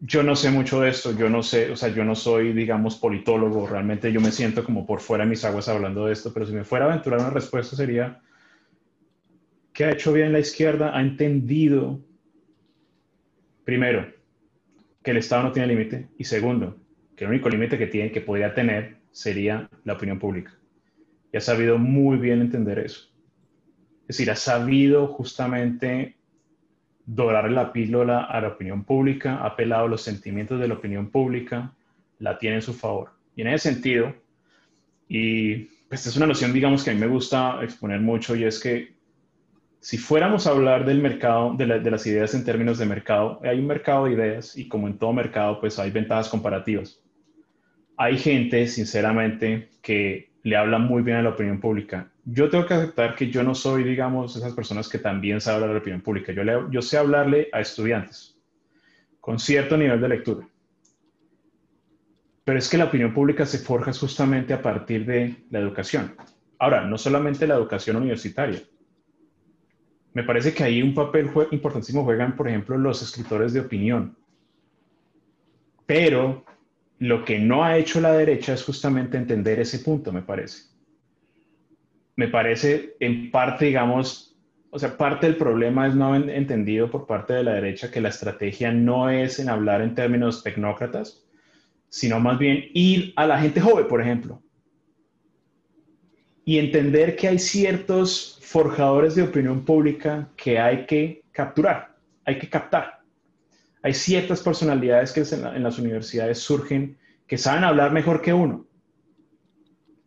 yo 0.01 0.23
no 0.23 0.37
sé 0.37 0.51
mucho 0.51 0.83
de 0.83 0.91
esto, 0.91 1.17
yo 1.17 1.31
no 1.31 1.43
sé, 1.43 1.71
o 1.71 1.77
sea, 1.77 1.89
yo 1.89 2.05
no 2.05 2.15
soy, 2.15 2.53
digamos, 2.53 2.97
politólogo, 2.97 3.67
realmente 3.67 4.13
yo 4.13 4.21
me 4.21 4.31
siento 4.31 4.63
como 4.63 4.87
por 4.87 5.01
fuera 5.01 5.25
de 5.25 5.31
mis 5.31 5.43
aguas 5.43 5.71
hablando 5.71 6.05
de 6.05 6.13
esto, 6.13 6.35
pero 6.35 6.45
si 6.45 6.53
me 6.53 6.65
fuera 6.65 6.85
a 6.85 6.89
aventurar 6.89 7.21
una 7.21 7.31
respuesta 7.31 7.77
sería, 7.77 8.21
¿qué 9.73 9.87
ha 9.87 9.93
hecho 9.93 10.13
bien 10.13 10.35
la 10.35 10.39
izquierda? 10.39 10.95
Ha 10.95 11.01
entendido, 11.01 11.99
primero, 13.65 14.13
que 15.03 15.11
el 15.11 15.17
Estado 15.17 15.45
no 15.45 15.53
tiene 15.53 15.69
límite, 15.69 16.09
y 16.19 16.25
segundo, 16.25 16.77
que 17.17 17.25
el 17.25 17.31
único 17.31 17.49
límite 17.49 17.79
que 17.79 17.87
tiene, 17.87 18.13
que 18.13 18.21
podría 18.21 18.53
tener, 18.53 18.99
sería 19.13 19.71
la 19.85 19.95
opinión 19.95 20.19
pública. 20.19 20.53
Y 21.33 21.39
ha 21.39 21.41
sabido 21.41 21.79
muy 21.79 22.19
bien 22.19 22.43
entender 22.43 22.79
eso. 22.81 23.09
Es 24.03 24.19
decir, 24.19 24.31
ha 24.31 24.37
sabido 24.37 25.07
justamente 25.07 26.18
dorar 27.09 27.51
la 27.51 27.73
píldora 27.73 28.25
a 28.25 28.39
la 28.43 28.49
opinión 28.49 28.85
pública, 28.85 29.39
ha 29.39 29.47
apelado 29.47 29.89
los 29.89 30.03
sentimientos 30.03 30.61
de 30.61 30.69
la 30.69 30.75
opinión 30.75 31.11
pública, 31.11 31.73
la 32.19 32.39
tiene 32.39 32.57
en 32.57 32.63
su 32.63 32.75
favor. 32.75 33.13
Y 33.35 33.41
en 33.41 33.49
ese 33.49 33.73
sentido, 33.73 34.15
y 35.09 35.71
pues 35.89 36.07
es 36.07 36.17
una 36.17 36.27
noción, 36.27 36.53
digamos, 36.53 36.85
que 36.85 36.91
a 36.91 36.95
mí 36.95 37.01
me 37.01 37.07
gusta 37.07 37.61
exponer 37.63 38.01
mucho, 38.01 38.37
y 38.37 38.45
es 38.45 38.61
que 38.61 38.93
si 39.81 39.97
fuéramos 39.97 40.47
a 40.47 40.51
hablar 40.51 40.85
del 40.85 41.01
mercado, 41.01 41.55
de 41.55 41.67
las 41.67 42.07
ideas 42.07 42.35
en 42.35 42.45
términos 42.45 42.79
de 42.79 42.85
mercado, 42.85 43.41
hay 43.43 43.59
un 43.59 43.67
mercado 43.67 44.05
de 44.05 44.13
ideas 44.13 44.55
y 44.57 44.69
como 44.69 44.87
en 44.87 44.99
todo 44.99 45.15
mercado, 45.15 45.61
pues 45.61 45.79
hay 45.79 45.91
ventajas 45.91 46.29
comparativas. 46.29 47.01
Hay 47.97 48.19
gente, 48.19 48.67
sinceramente, 48.67 49.71
que 49.81 50.28
le 50.49 50.57
habla 50.57 50.79
muy 50.79 51.03
bien 51.03 51.19
a 51.19 51.23
la 51.23 51.31
opinión 51.31 51.61
pública 51.61 52.11
yo 52.31 52.51
tengo 52.51 52.67
que 52.67 52.75
aceptar 52.75 53.15
que 53.15 53.31
yo 53.31 53.43
no 53.43 53.55
soy, 53.55 53.85
digamos, 53.85 54.37
esas 54.37 54.53
personas 54.53 54.89
que 54.89 54.99
también 54.99 55.41
saben 55.41 55.57
hablar 55.57 55.71
de 55.71 55.75
la 55.75 55.81
opinión 55.81 56.01
pública. 56.03 56.33
Yo, 56.33 56.71
yo 56.71 56.83
sé 56.83 56.99
hablarle 56.99 57.49
a 57.53 57.61
estudiantes 57.61 58.37
con 59.21 59.39
cierto 59.39 59.77
nivel 59.77 60.01
de 60.01 60.09
lectura. 60.09 60.47
Pero 62.45 62.59
es 62.59 62.69
que 62.69 62.79
la 62.79 62.85
opinión 62.85 63.15
pública 63.15 63.47
se 63.47 63.59
forja 63.59 63.93
justamente 63.93 64.53
a 64.53 64.61
partir 64.61 65.07
de 65.07 65.37
la 65.51 65.59
educación. 65.59 66.15
Ahora, 66.59 66.85
no 66.85 66.99
solamente 66.99 67.47
la 67.47 67.55
educación 67.55 67.97
universitaria. 67.97 68.61
Me 70.13 70.23
parece 70.23 70.53
que 70.53 70.65
ahí 70.65 70.83
un 70.83 70.95
papel 70.95 71.31
importantísimo 71.51 72.05
juegan, 72.05 72.37
por 72.37 72.49
ejemplo, 72.49 72.77
los 72.77 73.03
escritores 73.03 73.53
de 73.53 73.61
opinión. 73.61 74.17
Pero 75.87 76.45
lo 76.99 77.25
que 77.25 77.39
no 77.39 77.65
ha 77.65 77.77
hecho 77.77 78.01
la 78.01 78.13
derecha 78.13 78.55
es 78.55 78.65
justamente 78.65 79.17
entender 79.17 79.61
ese 79.61 79.79
punto, 79.81 80.13
me 80.13 80.23
parece 80.23 80.69
me 82.19 82.27
parece 82.27 82.97
en 82.99 83.31
parte, 83.31 83.67
digamos, 83.67 84.37
o 84.71 84.79
sea, 84.81 84.97
parte 84.97 85.29
del 85.29 85.37
problema 85.37 85.87
es 85.87 85.95
no 85.95 86.13
haber 86.13 86.29
entendido 86.31 86.91
por 86.91 87.07
parte 87.07 87.33
de 87.33 87.45
la 87.45 87.53
derecha 87.53 87.93
que 87.93 88.01
la 88.01 88.09
estrategia 88.09 88.73
no 88.73 89.09
es 89.09 89.39
en 89.39 89.49
hablar 89.49 89.83
en 89.83 89.95
términos 89.95 90.43
tecnócratas, 90.43 91.25
sino 91.89 92.19
más 92.19 92.37
bien 92.41 92.65
ir 92.75 93.13
a 93.15 93.25
la 93.25 93.41
gente 93.41 93.61
joven, 93.61 93.87
por 93.87 94.03
ejemplo, 94.03 94.43
y 96.45 96.59
entender 96.59 97.15
que 97.15 97.29
hay 97.29 97.39
ciertos 97.39 98.41
forjadores 98.43 99.15
de 99.15 99.23
opinión 99.23 99.65
pública 99.65 100.29
que 100.37 100.59
hay 100.59 100.87
que 100.87 101.23
capturar, 101.31 101.95
hay 102.25 102.37
que 102.41 102.49
captar. 102.49 102.98
Hay 103.83 103.95
ciertas 103.95 104.41
personalidades 104.41 105.13
que 105.13 105.23
en 105.35 105.63
las 105.63 105.79
universidades 105.79 106.39
surgen 106.39 106.99
que 107.27 107.39
saben 107.39 107.65
hablar 107.65 107.93
mejor 107.93 108.23
que 108.23 108.33
uno 108.33 108.69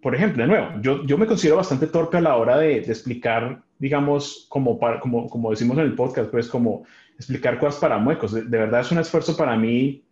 por 0.02 0.16
ejemplo, 0.16 0.44
de 0.44 0.50
nuevo, 0.50 0.68
yo, 0.82 1.06
yo 1.06 1.18
me 1.18 1.28
considero 1.28 1.58
bastante 1.58 1.88
torpe 1.88 2.18
a 2.18 2.22
la 2.22 2.36
hora 2.36 2.58
de, 2.58 2.78
explicar, 2.78 3.62
digamos, 3.78 4.48
como, 4.50 4.80
como, 5.00 5.30
como 5.30 5.52
decimos 5.52 5.78
en 5.78 5.86
el 5.86 5.96
podcast, 5.96 6.32
pues 6.32 6.48
como 6.48 6.86
explicar 7.16 7.60
cosas 7.60 7.80
para 7.80 8.00
muecos. 8.00 8.34
De, 8.34 8.42
verdad 8.42 8.82
es 8.82 8.92
un 8.92 8.98
esfuerzo 8.98 9.38
para 9.38 9.56
mí 9.56 10.04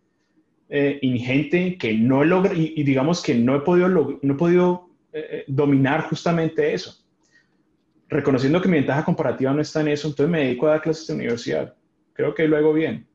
eh, 0.68 0.98
ingente 1.02 1.76
que 1.76 1.92
no 1.94 2.22
logro, 2.22 2.54
y, 2.54 2.72
y, 2.76 2.84
digamos 2.84 3.20
que 3.20 3.34
no 3.34 3.56
he 3.56 3.60
podido, 3.60 3.88
no 3.88 4.34
he 4.34 4.36
podido 4.36 4.90
eh, 5.12 5.26
eh, 5.30 5.44
dominar 5.48 6.02
justamente 6.02 6.72
eso. 6.72 7.04
Reconociendo 8.08 8.62
que 8.62 8.68
mi 8.68 8.76
ventaja 8.76 9.04
comparativa 9.04 9.52
no 9.52 9.60
está 9.60 9.80
en 9.80 9.88
eso, 9.88 10.06
entonces 10.06 10.30
me 10.30 10.44
dedico 10.44 10.68
a 10.68 10.70
dar 10.70 10.82
clases 10.82 11.08
de 11.08 11.14
universidad. 11.14 11.74
Creo 12.12 12.32
que 12.32 12.46
lo 12.46 12.56
hago 12.56 12.72
bien. 12.72 13.08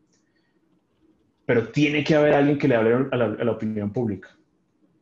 Pero 1.45 1.69
tiene 1.69 2.03
que 2.03 2.15
haber 2.15 2.33
alguien 2.33 2.57
que 2.57 2.67
le 2.67 2.75
hable 2.75 3.07
a 3.11 3.17
la, 3.17 3.51
opinión 3.51 3.91
pública. 3.91 4.29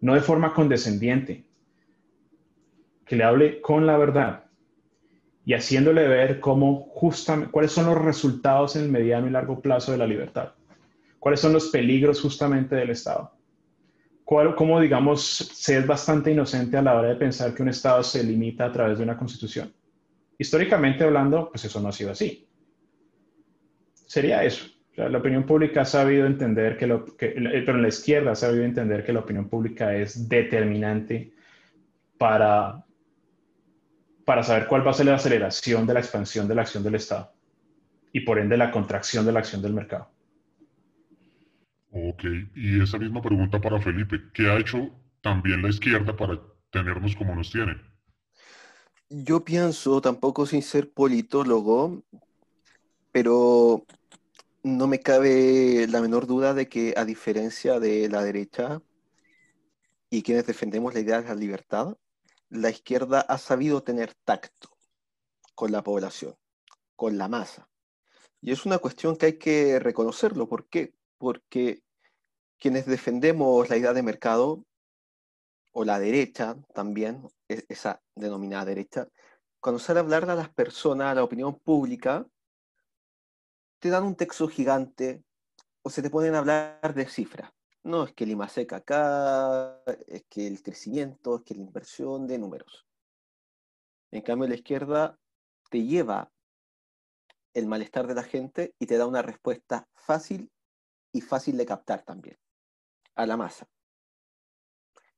No 0.02 0.14
de 0.14 0.22
forma 0.22 0.54
condescendiente, 0.54 1.46
que 3.06 3.16
le 3.16 3.24
hable 3.24 3.62
con 3.62 3.86
la 3.86 3.98
verdad 3.98 4.46
y 5.46 5.54
haciéndole 5.54 6.08
ver 6.08 6.40
cómo 6.40 6.88
justamente, 6.94 7.52
cuáles 7.52 7.72
son 7.72 7.86
los 7.86 7.98
resultados 7.98 8.76
en 8.76 8.84
el 8.84 8.92
mediano 8.92 9.28
y 9.28 9.32
largo 9.32 9.62
plazo 9.62 9.92
de 9.92 9.98
la 9.98 10.08
libertad. 10.08 10.54
¿Cuáles 11.20 11.40
son 11.40 11.54
los 11.54 11.70
peligros 11.70 12.20
justamente 12.20 12.76
del 12.76 12.90
Estado? 12.90 13.32
¿Cuál, 14.26 14.56
¿Cómo, 14.56 14.80
digamos, 14.80 15.22
se 15.24 15.78
es 15.78 15.88
bastante 15.88 16.32
inocente 16.32 16.78
a 16.78 16.82
la 16.82 16.96
hora 16.96 17.10
de 17.10 17.16
pensar 17.16 17.54
que 17.54 17.62
un 17.62 17.70
Estado 17.70 18.04
se 18.04 18.24
limita 18.24 18.66
a 18.66 18.72
través 18.72 18.98
de 18.98 19.04
una 19.04 19.18
constitución? 19.18 19.74
Históricamente 20.38 21.04
hablando, 21.04 21.50
pues 21.50 21.66
eso 21.66 21.80
no 21.80 21.90
ha 21.90 21.92
sido 21.92 22.12
así. 22.12 22.48
Sería 24.06 24.44
eso. 24.44 24.73
La 24.96 25.18
opinión 25.18 25.46
pública 25.46 25.82
ha 25.82 25.86
sabido 25.86 26.26
entender 26.28 26.78
que, 26.78 26.88
lo, 26.88 27.06
que 27.18 27.30
pero 27.66 27.78
la 27.78 27.88
izquierda 27.88 28.32
ha 28.32 28.36
sabido 28.36 28.64
entender 28.64 29.04
que 29.04 29.14
la 29.14 29.22
opinión 29.22 29.50
pública 29.50 29.96
es 29.96 30.30
determinante 30.30 31.34
para, 32.18 32.86
para 34.24 34.44
saber 34.44 34.68
cuál 34.68 34.86
va 34.86 34.92
a 34.92 34.94
ser 34.94 35.08
la 35.08 35.16
aceleración 35.16 35.88
de 35.88 35.94
la 35.96 36.00
expansión 36.00 36.48
de 36.48 36.56
la 36.56 36.62
acción 36.62 36.84
del 36.84 36.96
Estado 36.96 37.34
y 38.12 38.22
por 38.22 38.38
ende 38.38 38.56
la 38.56 38.72
contracción 38.72 39.26
de 39.26 39.32
la 39.32 39.40
acción 39.40 39.62
del 39.62 39.74
mercado. 39.74 40.10
Ok, 41.92 42.24
y 42.56 42.82
esa 42.82 42.98
misma 42.98 43.22
pregunta 43.22 43.60
para 43.60 43.82
Felipe, 43.82 44.20
¿qué 44.34 44.50
ha 44.50 44.60
hecho 44.60 44.90
también 45.22 45.62
la 45.62 45.70
izquierda 45.70 46.16
para 46.16 46.40
tenernos 46.72 47.16
como 47.16 47.36
nos 47.36 47.52
tienen? 47.52 47.82
Yo 49.10 49.44
pienso, 49.44 50.02
tampoco 50.02 50.46
sin 50.46 50.62
ser 50.62 50.92
politólogo, 50.92 52.04
pero 53.12 53.86
no 54.64 54.88
me 54.88 55.00
cabe 55.02 55.88
la 55.88 56.02
menor 56.02 56.26
duda 56.26 56.54
de 56.54 56.70
que 56.70 56.94
a 56.98 57.06
diferencia 57.06 57.80
de 57.80 58.10
la 58.10 58.24
derecha 58.24 58.82
y 60.10 60.24
quienes 60.24 60.46
defendemos 60.46 60.94
la 60.94 61.02
idea 61.02 61.22
de 61.22 61.28
la 61.28 61.36
libertad, 61.36 61.98
la 62.50 62.70
izquierda 62.70 63.22
ha 63.22 63.38
sabido 63.38 63.84
tener 63.84 64.14
tacto 64.24 64.70
con 65.54 65.72
la 65.72 65.84
población, 65.84 66.36
con 66.96 67.18
la 67.18 67.28
masa. 67.28 67.70
Y 68.42 68.52
es 68.52 68.66
una 68.66 68.78
cuestión 68.78 69.18
que 69.18 69.26
hay 69.28 69.38
que 69.38 69.80
reconocerlo. 69.80 70.48
¿Por 70.48 70.68
qué? 70.68 70.94
Porque 71.18 71.84
quienes 72.58 72.86
defendemos 72.86 73.70
la 73.70 73.78
idea 73.78 73.94
de 73.94 74.04
mercado, 74.04 74.64
o 75.74 75.84
la 75.84 76.00
derecha 76.00 76.56
también, 76.74 77.28
e-, 77.50 77.66
esa 77.68 78.02
denominada 78.16 78.66
derecha, 78.66 79.08
cuando 79.60 79.80
sale 79.80 80.00
a 80.00 80.04
hablar 80.04 80.30
a 80.30 80.36
las 80.36 80.50
personas, 80.50 81.12
a 81.12 81.16
la 81.16 81.24
opinión 81.24 81.60
pública, 81.60 82.26
te 83.84 83.90
dan 83.90 84.06
un 84.06 84.16
texto 84.16 84.48
gigante 84.48 85.26
o 85.82 85.90
se 85.90 86.02
te 86.02 86.08
a 86.08 86.38
hablar 86.38 86.94
de 86.96 87.06
cifras. 87.06 87.52
No, 87.84 88.06
es 88.06 88.14
que 88.14 88.24
el 88.24 88.50
seca 88.50 88.78
acá, 88.78 89.84
es 90.08 90.24
que 90.30 90.48
el 90.48 90.64
crecimiento, 90.64 91.36
es 91.36 91.42
que 91.44 91.54
la 91.54 91.64
inversión 91.64 92.26
de 92.26 92.38
números. 92.38 92.88
En 94.10 94.22
cambio, 94.22 94.48
la 94.48 94.56
izquierda 94.56 95.20
te 95.70 95.84
lleva 95.84 96.32
el 97.54 97.68
malestar 97.68 98.08
de 98.08 98.16
la 98.16 98.24
gente 98.24 98.74
y 98.80 98.86
te 98.86 98.96
da 98.96 99.06
una 99.06 99.22
respuesta 99.22 99.86
fácil 99.94 100.50
y 101.12 101.20
fácil 101.20 101.58
de 101.58 101.66
captar 101.66 102.04
también, 102.04 102.38
a 103.16 103.26
la 103.26 103.36
masa. 103.36 103.68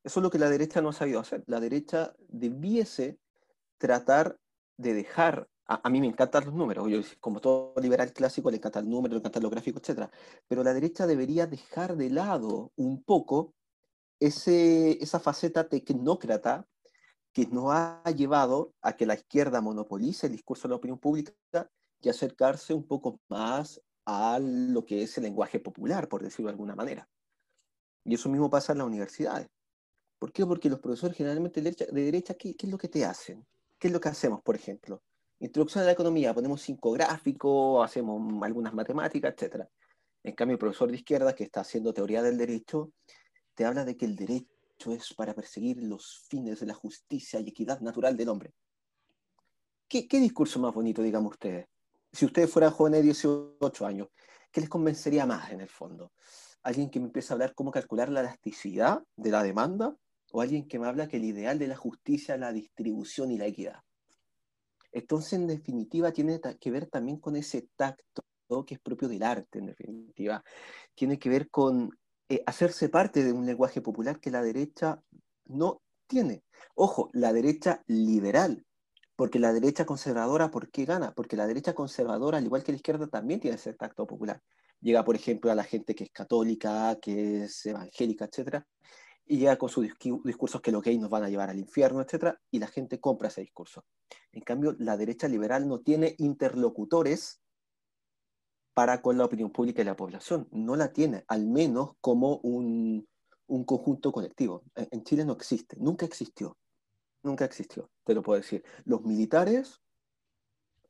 Eso 0.03 0.21
es 0.21 0.23
lo 0.23 0.31
que 0.31 0.39
la 0.39 0.49
derecha 0.49 0.81
no 0.81 0.89
ha 0.89 0.93
sabido 0.93 1.19
hacer. 1.19 1.43
La 1.45 1.59
derecha 1.59 2.15
debiese 2.29 3.19
tratar 3.77 4.39
de 4.77 4.95
dejar, 4.95 5.47
a, 5.67 5.89
mí 5.89 5.99
me 5.99 6.07
encantan 6.07 6.45
los 6.45 6.53
números, 6.53 6.89
yo 6.89 6.99
como 7.19 7.41
todo 7.41 7.73
liberal 7.81 8.13
clásico 8.13 8.51
le 8.51 8.57
encanta 8.57 8.79
el 8.79 8.89
número, 8.89 9.13
le 9.13 9.19
encanta 9.19 9.39
lo 9.39 9.49
gráfico, 9.49 9.79
etc. 9.79 10.09
Pero 10.47 10.63
la 10.63 10.73
derecha 10.73 11.07
debería 11.07 11.47
dejar 11.47 11.95
de 11.95 12.09
lado 12.09 12.71
un 12.75 13.03
poco 13.03 13.53
ese, 14.19 15.01
esa 15.03 15.19
faceta 15.19 15.67
tecnócrata 15.67 16.67
que 17.33 17.47
nos 17.47 17.73
ha 17.73 18.03
llevado 18.15 18.73
a 18.81 18.95
que 18.95 19.05
la 19.05 19.15
izquierda 19.15 19.59
monopolice 19.59 20.27
el 20.27 20.33
discurso 20.33 20.67
de 20.67 20.69
la 20.69 20.77
opinión 20.77 20.99
pública 20.99 21.33
y 22.01 22.09
acercarse 22.09 22.73
un 22.73 22.87
poco 22.87 23.19
más 23.27 23.81
a 24.05 24.39
lo 24.39 24.85
que 24.85 25.03
es 25.03 25.17
el 25.17 25.23
lenguaje 25.23 25.59
popular, 25.59 26.07
por 26.07 26.23
decirlo 26.23 26.47
de 26.47 26.53
alguna 26.53 26.75
manera. 26.75 27.09
Y 28.03 28.13
eso 28.13 28.29
mismo 28.29 28.49
pasa 28.49 28.71
en 28.71 28.77
las 28.77 28.87
universidades. 28.87 29.49
¿Por 30.19 30.31
qué? 30.31 30.45
Porque 30.45 30.69
los 30.69 30.79
profesores 30.79 31.17
generalmente 31.17 31.61
de 31.61 31.91
derecha, 31.91 32.35
¿qué, 32.35 32.55
es 32.57 32.69
lo 32.69 32.77
que 32.77 32.87
te 32.87 33.03
hacen? 33.03 33.45
¿Qué 33.79 33.87
es 33.87 33.93
lo 33.93 33.99
que 33.99 34.09
hacemos, 34.09 34.41
por 34.41 34.55
ejemplo? 34.55 35.01
Introducción 35.39 35.83
a 35.83 35.87
la 35.87 35.91
economía, 35.91 36.33
ponemos 36.33 36.61
cinco 36.61 36.91
gráficos, 36.91 37.83
hacemos 37.83 38.41
algunas 38.43 38.73
matemáticas, 38.73 39.35
etc. 39.37 39.65
En 40.23 40.33
cambio, 40.33 40.53
el 40.53 40.59
profesor 40.59 40.89
de 40.89 40.97
izquierda 40.97 41.35
que 41.35 41.43
está 41.43 41.61
haciendo 41.61 41.93
teoría 41.93 42.23
del 42.23 42.37
derecho, 42.37 42.91
te 43.53 43.65
habla 43.65 43.83
de 43.83 43.97
que 43.97 44.05
el 44.05 44.15
derecho 44.15 44.91
es 44.91 45.13
para 45.13 45.33
perseguir 45.33 45.83
los 45.83 46.25
fines 46.29 46.59
de 46.59 46.65
la 46.65 46.73
justicia 46.73 47.39
y 47.39 47.49
equidad 47.49 47.79
natural 47.81 48.15
del 48.15 48.29
hombre. 48.29 48.53
¿Qué, 49.87 50.07
qué 50.07 50.19
discurso 50.19 50.59
más 50.59 50.73
bonito, 50.73 51.01
digamos 51.01 51.33
ustedes? 51.33 51.67
Si 52.11 52.25
ustedes 52.25 52.49
fueran 52.49 52.71
jóvenes 52.71 53.01
de 53.01 53.03
18 53.03 53.85
años, 53.85 54.07
¿qué 54.51 54.61
les 54.61 54.69
convencería 54.69 55.25
más 55.25 55.51
en 55.51 55.61
el 55.61 55.69
fondo? 55.69 56.13
¿Alguien 56.63 56.89
que 56.89 56.99
me 56.99 57.07
empiece 57.07 57.31
a 57.31 57.35
hablar 57.35 57.53
cómo 57.53 57.71
calcular 57.71 58.09
la 58.09 58.21
elasticidad 58.21 59.03
de 59.15 59.31
la 59.31 59.43
demanda? 59.43 59.95
¿O 60.31 60.41
alguien 60.41 60.67
que 60.67 60.79
me 60.79 60.87
habla 60.87 61.07
que 61.07 61.17
el 61.17 61.25
ideal 61.25 61.59
de 61.59 61.67
la 61.67 61.75
justicia 61.75 62.35
es 62.35 62.39
la 62.39 62.51
distribución 62.51 63.31
y 63.31 63.37
la 63.37 63.45
equidad? 63.45 63.83
Entonces, 64.95 65.33
en 65.33 65.47
definitiva, 65.47 66.13
tiene 66.13 66.39
que 66.57 66.71
ver 66.71 66.85
también 66.87 67.19
con 67.19 67.35
ese 67.35 67.67
tacto 67.75 68.23
que 68.65 68.75
es 68.75 68.79
propio 68.79 69.09
del 69.09 69.23
arte, 69.23 69.59
en 69.59 69.65
definitiva. 69.65 70.41
Tiene 70.93 71.19
que 71.19 71.27
ver 71.27 71.49
con 71.49 71.89
eh, 72.29 72.41
hacerse 72.45 72.87
parte 72.87 73.21
de 73.21 73.33
un 73.33 73.45
lenguaje 73.45 73.81
popular 73.81 74.21
que 74.21 74.31
la 74.31 74.41
derecha 74.41 75.01
no 75.47 75.81
tiene. 76.07 76.43
Ojo, 76.75 77.09
la 77.11 77.33
derecha 77.33 77.83
liberal, 77.87 78.65
porque 79.17 79.37
la 79.37 79.51
derecha 79.51 79.85
conservadora, 79.85 80.49
¿por 80.49 80.71
qué 80.71 80.85
gana? 80.85 81.13
Porque 81.13 81.35
la 81.35 81.45
derecha 81.45 81.73
conservadora, 81.73 82.37
al 82.37 82.45
igual 82.45 82.63
que 82.63 82.71
la 82.71 82.77
izquierda, 82.77 83.07
también 83.07 83.41
tiene 83.41 83.57
ese 83.57 83.73
tacto 83.73 84.07
popular. 84.07 84.41
Llega, 84.79 85.03
por 85.03 85.17
ejemplo, 85.17 85.51
a 85.51 85.55
la 85.55 85.65
gente 85.65 85.93
que 85.93 86.05
es 86.05 86.11
católica, 86.11 86.97
que 87.01 87.43
es 87.43 87.65
evangélica, 87.65 88.25
etcétera, 88.25 88.65
y 89.25 89.39
llega 89.39 89.57
con 89.57 89.69
sus 89.69 89.87
discursos 90.23 90.61
que 90.61 90.71
los 90.71 90.83
gays 90.83 90.99
nos 90.99 91.09
van 91.09 91.23
a 91.23 91.29
llevar 91.29 91.49
al 91.49 91.57
infierno, 91.57 92.01
etcétera, 92.01 92.39
y 92.51 92.59
la 92.59 92.67
gente 92.67 92.99
compra 92.99 93.29
ese 93.29 93.41
discurso. 93.41 93.85
En 94.31 94.41
cambio, 94.41 94.75
la 94.79 94.97
derecha 94.97 95.27
liberal 95.27 95.67
no 95.67 95.79
tiene 95.79 96.15
interlocutores 96.19 97.41
para 98.75 99.01
con 99.01 99.17
la 99.17 99.25
opinión 99.25 99.51
pública 99.51 99.81
y 99.81 99.85
la 99.85 99.95
población. 99.95 100.47
No 100.51 100.75
la 100.75 100.91
tiene, 100.91 101.23
al 101.27 101.47
menos 101.47 101.93
como 102.01 102.37
un, 102.37 103.07
conjunto 103.65 104.11
colectivo. 104.11 104.63
En, 104.75 105.03
Chile 105.03 105.25
no 105.25 105.33
existe, 105.33 105.77
nunca 105.79 106.05
existió. 106.05 106.57
Nunca 107.23 107.45
existió, 107.45 107.89
te 108.03 108.13
lo 108.13 108.21
puedo 108.21 108.39
decir. 108.39 108.63
Los 108.83 109.01
militares, 109.01 109.81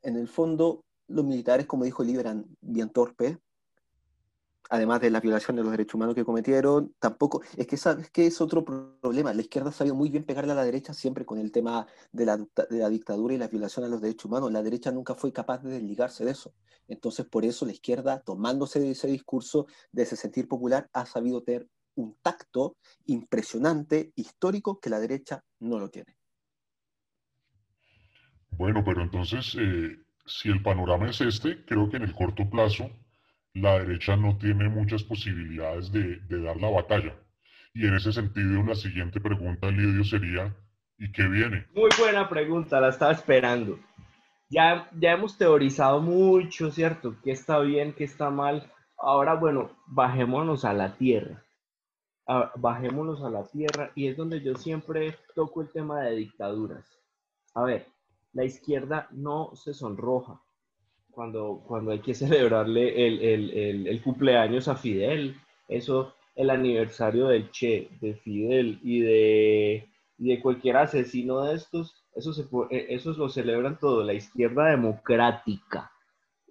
en 0.01 0.17
el 0.17 0.27
fondo, 0.27 0.83
los 1.07 1.23
militares, 1.23 1.65
como 1.67 1.85
dijo 1.85 2.03
Liberan, 2.03 2.45
bien 2.59 2.89
torpe, 2.89 3.39
además 4.69 5.01
de 5.01 5.09
la 5.09 5.19
violación 5.19 5.55
de 5.55 5.63
los 5.63 5.71
derechos 5.71 5.95
humanos 5.95 6.15
que 6.15 6.25
cometieron, 6.25 6.93
tampoco, 6.99 7.41
es 7.57 7.67
que 7.67 7.77
sabes 7.77 8.09
que 8.09 8.25
es 8.27 8.41
otro 8.41 8.63
problema, 8.65 9.33
la 9.33 9.41
izquierda 9.41 9.69
ha 9.69 9.73
sabido 9.73 9.95
muy 9.95 10.09
bien 10.09 10.23
pegarle 10.23 10.51
a 10.51 10.55
la 10.55 10.65
derecha 10.65 10.93
siempre 10.93 11.25
con 11.25 11.39
el 11.39 11.51
tema 11.51 11.87
de 12.11 12.25
la, 12.25 12.37
de 12.37 12.77
la 12.77 12.89
dictadura 12.89 13.33
y 13.33 13.37
la 13.37 13.47
violación 13.47 13.85
a 13.85 13.89
los 13.89 14.01
derechos 14.01 14.25
humanos, 14.25 14.51
la 14.51 14.63
derecha 14.63 14.91
nunca 14.91 15.15
fue 15.15 15.31
capaz 15.31 15.63
de 15.63 15.71
desligarse 15.71 16.25
de 16.25 16.31
eso, 16.31 16.53
entonces 16.87 17.25
por 17.25 17.45
eso 17.45 17.65
la 17.65 17.71
izquierda, 17.71 18.21
tomándose 18.21 18.79
de 18.79 18.91
ese 18.91 19.07
discurso, 19.07 19.67
de 19.91 20.03
ese 20.03 20.15
sentir 20.15 20.47
popular, 20.47 20.89
ha 20.93 21.05
sabido 21.05 21.43
tener 21.43 21.67
un 21.95 22.17
tacto 22.21 22.75
impresionante, 23.05 24.11
histórico, 24.15 24.79
que 24.79 24.89
la 24.89 24.99
derecha 24.99 25.43
no 25.59 25.79
lo 25.79 25.89
tiene. 25.89 26.17
Bueno, 28.51 28.83
pero 28.85 29.01
entonces, 29.01 29.55
eh, 29.59 29.97
si 30.25 30.49
el 30.49 30.61
panorama 30.61 31.09
es 31.09 31.21
este, 31.21 31.65
creo 31.65 31.89
que 31.89 31.97
en 31.97 32.03
el 32.03 32.13
corto 32.13 32.49
plazo 32.49 32.89
la 33.55 33.79
derecha 33.79 34.17
no 34.17 34.37
tiene 34.37 34.67
muchas 34.67 35.03
posibilidades 35.03 35.91
de, 35.91 36.19
dar 36.27 36.57
la 36.57 36.69
batalla. 36.69 37.15
Y 37.73 37.87
en 37.87 37.95
ese 37.95 38.11
sentido, 38.11 38.59
una 38.59 38.75
siguiente 38.75 39.19
pregunta, 39.21 39.71
Lidio, 39.71 40.03
sería, 40.03 40.53
¿y 40.97 41.11
qué 41.11 41.23
viene? 41.27 41.65
Muy 41.73 41.89
buena 41.97 42.27
pregunta, 42.27 42.81
la 42.81 42.89
estaba 42.89 43.13
esperando. 43.13 43.79
Ya 44.49 44.89
hemos 45.01 45.37
teorizado 45.37 46.01
mucho, 46.01 46.69
¿cierto? 46.69 47.15
¿Qué 47.23 47.31
está 47.31 47.59
bien, 47.59 47.93
qué 47.93 48.03
está 48.03 48.29
mal? 48.29 48.71
Ahora, 48.97 49.35
bueno, 49.35 49.71
bajémonos 49.87 50.65
a 50.65 50.73
la 50.73 50.95
tierra. 50.97 51.41
bajémonos 52.55 53.23
a 53.23 53.29
la 53.29 53.43
tierra 53.47 53.91
y 53.95 54.07
es 54.07 54.17
donde 54.17 54.41
yo 54.41 54.55
siempre 54.55 55.15
toco 55.33 55.61
el 55.61 55.71
tema 55.71 56.01
de 56.01 56.15
dictaduras. 56.15 56.85
A 57.53 57.63
ver, 57.63 57.87
la 58.33 58.43
izquierda 58.43 59.07
no 59.11 59.55
se 59.55 59.73
sonroja 59.73 60.41
cuando, 61.15 61.63
cuando 61.65 61.91
hay 61.91 61.99
que 61.99 62.13
celebrarle 62.13 63.07
el, 63.07 63.21
el, 63.21 63.87
el, 63.87 64.01
cumpleaños 64.03 64.67
a 64.67 64.75
Fidel, 64.75 65.35
eso, 65.69 66.13
el 66.35 66.49
aniversario 66.49 67.27
del 67.27 67.49
Che, 67.51 67.89
de 68.01 68.13
Fidel 68.15 68.79
y 68.83 68.99
de, 68.99 69.89
de 70.17 70.39
cualquier 70.41 70.77
asesino 70.77 71.43
de 71.43 71.55
estos, 71.55 72.03
eso 72.13 72.33
se, 72.33 72.43
eh, 72.69 72.87
esos 72.89 73.17
lo 73.17 73.29
celebran 73.29 73.79
todo, 73.79 74.03
la 74.03 74.13
izquierda 74.13 74.65
democrática. 74.65 75.91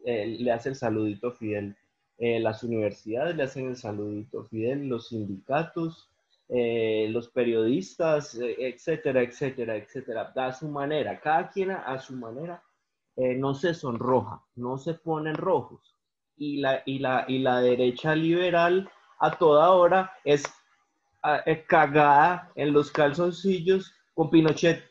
Eh, 0.04 0.36
le 0.40 0.50
hace 0.50 0.70
el 0.70 0.74
saludito 0.74 1.28
a 1.28 1.32
Fidel, 1.32 1.76
eh, 2.18 2.40
las 2.40 2.64
universidades 2.64 3.36
le 3.36 3.42
hacen 3.42 3.68
el 3.68 3.76
saludito 3.76 4.40
a 4.40 4.44
Fidel, 4.46 4.88
los 4.88 5.08
sindicatos, 5.08 6.08
los 6.46 7.28
periodistas, 7.30 8.38
etcétera, 8.38 9.22
etcétera, 9.22 9.76
etcétera, 9.76 10.32
a 10.36 10.52
su 10.52 10.68
manera, 10.68 11.18
cada 11.18 11.50
quien 11.50 11.70
a 11.70 11.98
su 11.98 12.14
manera 12.14 12.62
eh, 13.16 13.34
no 13.34 13.54
se 13.54 13.74
sonroja, 13.74 14.42
no 14.56 14.78
se 14.78 14.94
ponen 14.94 15.34
rojos. 15.34 15.94
y 16.36 16.58
la, 16.58 16.82
y 16.84 16.98
la, 16.98 17.24
y 17.28 17.38
la 17.38 17.60
derecha 17.60 18.14
liberal 18.14 18.90
a 19.20 19.38
toda 19.38 19.70
hora 19.70 20.12
es 20.24 20.44
cagada 21.66 22.50
en 22.56 22.72
los 22.72 22.90
calzoncillos 22.90 23.92
con 24.14 24.30
Pinochet. 24.30 24.82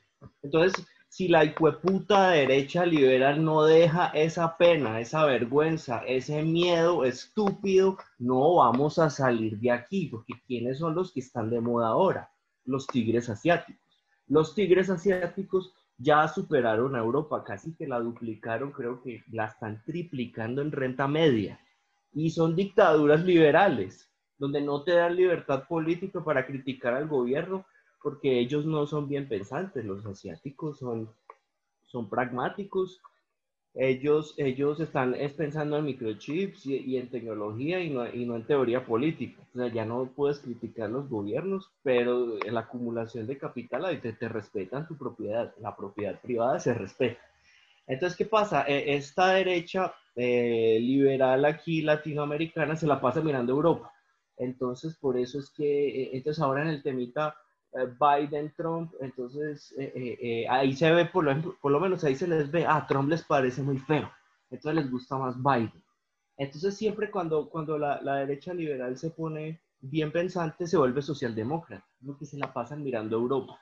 Entonces, 0.41 0.85
si 1.09 1.27
la 1.27 1.45
hijueputa 1.45 2.29
derecha 2.29 2.85
liberal 2.85 3.43
no 3.43 3.63
deja 3.65 4.07
esa 4.07 4.57
pena, 4.57 4.99
esa 4.99 5.25
vergüenza, 5.25 5.99
ese 6.07 6.41
miedo 6.41 7.03
estúpido, 7.05 7.97
no 8.17 8.55
vamos 8.55 8.97
a 8.97 9.11
salir 9.11 9.59
de 9.59 9.69
aquí, 9.69 10.07
porque 10.07 10.33
¿quiénes 10.47 10.79
son 10.79 10.95
los 10.95 11.11
que 11.11 11.19
están 11.19 11.51
de 11.51 11.61
moda 11.61 11.89
ahora? 11.89 12.31
Los 12.65 12.87
tigres 12.87 13.29
asiáticos. 13.29 13.83
Los 14.27 14.55
tigres 14.55 14.89
asiáticos 14.89 15.73
ya 15.97 16.27
superaron 16.27 16.95
a 16.95 16.99
Europa, 16.99 17.43
casi 17.43 17.75
que 17.75 17.87
la 17.87 17.99
duplicaron, 17.99 18.71
creo 18.71 19.01
que 19.01 19.23
la 19.31 19.45
están 19.45 19.83
triplicando 19.83 20.61
en 20.61 20.71
renta 20.71 21.07
media. 21.07 21.59
Y 22.13 22.31
son 22.31 22.55
dictaduras 22.55 23.23
liberales, 23.23 24.09
donde 24.37 24.61
no 24.61 24.83
te 24.83 24.93
dan 24.93 25.15
libertad 25.15 25.67
política 25.67 26.23
para 26.23 26.45
criticar 26.45 26.93
al 26.93 27.07
gobierno, 27.07 27.65
porque 28.01 28.39
ellos 28.39 28.65
no 28.65 28.85
son 28.85 29.07
bien 29.07 29.27
pensantes, 29.27 29.85
los 29.85 30.05
asiáticos 30.05 30.79
son, 30.79 31.09
son 31.83 32.09
pragmáticos, 32.09 33.01
ellos, 33.75 34.35
ellos 34.37 34.79
están 34.79 35.15
es 35.15 35.33
pensando 35.33 35.77
en 35.77 35.85
microchips 35.85 36.65
y, 36.67 36.97
en 36.97 37.09
tecnología 37.09 37.79
y 37.79 37.89
no, 37.89 38.07
y 38.07 38.25
no, 38.25 38.35
en 38.35 38.45
teoría 38.45 38.85
política. 38.85 39.41
O 39.53 39.57
sea, 39.57 39.67
ya 39.67 39.85
no 39.85 40.11
puedes 40.15 40.39
criticar 40.39 40.89
los 40.89 41.09
gobiernos, 41.09 41.71
pero 41.81 42.37
la 42.39 42.61
acumulación 42.61 43.25
de 43.25 43.37
capital 43.37 43.99
te, 44.01 44.13
te 44.13 44.29
respetan 44.29 44.87
tu 44.87 44.95
propiedad, 44.97 45.53
la 45.59 45.75
propiedad 45.75 46.19
privada 46.21 46.59
se 46.59 46.73
respeta. 46.73 47.19
Entonces, 47.87 48.17
¿qué 48.17 48.25
pasa? 48.25 48.63
E, 48.67 48.95
esta 48.95 49.33
derecha 49.33 49.93
eh, 50.15 50.77
liberal 50.79 51.43
aquí 51.45 51.81
latinoamericana 51.81 52.75
se 52.75 52.87
la 52.87 53.01
pasa 53.01 53.21
mirando 53.21 53.53
Europa. 53.53 53.91
Entonces, 54.37 54.95
por 54.97 55.17
eso 55.17 55.39
es 55.39 55.49
que, 55.49 56.03
eh, 56.03 56.09
entonces 56.13 56.41
ahora 56.41 56.61
en 56.63 56.69
el 56.69 56.83
temita 56.83 57.35
Biden, 57.99 58.53
Trump, 58.55 58.93
entonces 58.99 59.73
eh, 59.77 60.17
eh, 60.21 60.47
ahí 60.47 60.73
se 60.73 60.91
ve, 60.91 61.05
por 61.05 61.23
lo, 61.23 61.79
menos 61.79 62.03
ahí 62.03 62.15
se 62.15 62.27
les 62.27 62.51
ve, 62.51 62.65
ah, 62.67 62.85
Trump 62.87 63.09
les 63.09 63.23
parece 63.23 63.63
muy 63.63 63.79
feo, 63.79 64.09
entonces 64.51 64.83
les 64.83 64.91
gusta 64.91 65.17
más 65.17 65.35
Biden. 65.41 65.83
Entonces 66.37 66.75
siempre 66.75 67.09
cuando, 67.09 67.49
cuando 67.49 67.77
la, 67.77 67.99
derecha 68.17 68.53
liberal 68.53 68.97
se 68.97 69.09
pone 69.09 69.61
bien 69.81 70.11
pensante, 70.11 70.67
se 70.67 70.77
vuelve 70.77 71.01
socialdemócrata, 71.01 71.85
lo 72.01 72.17
que 72.17 72.25
se 72.25 72.37
la 72.37 72.53
pasan 72.53 72.83
mirando 72.83 73.17
a 73.17 73.21
Europa. 73.21 73.59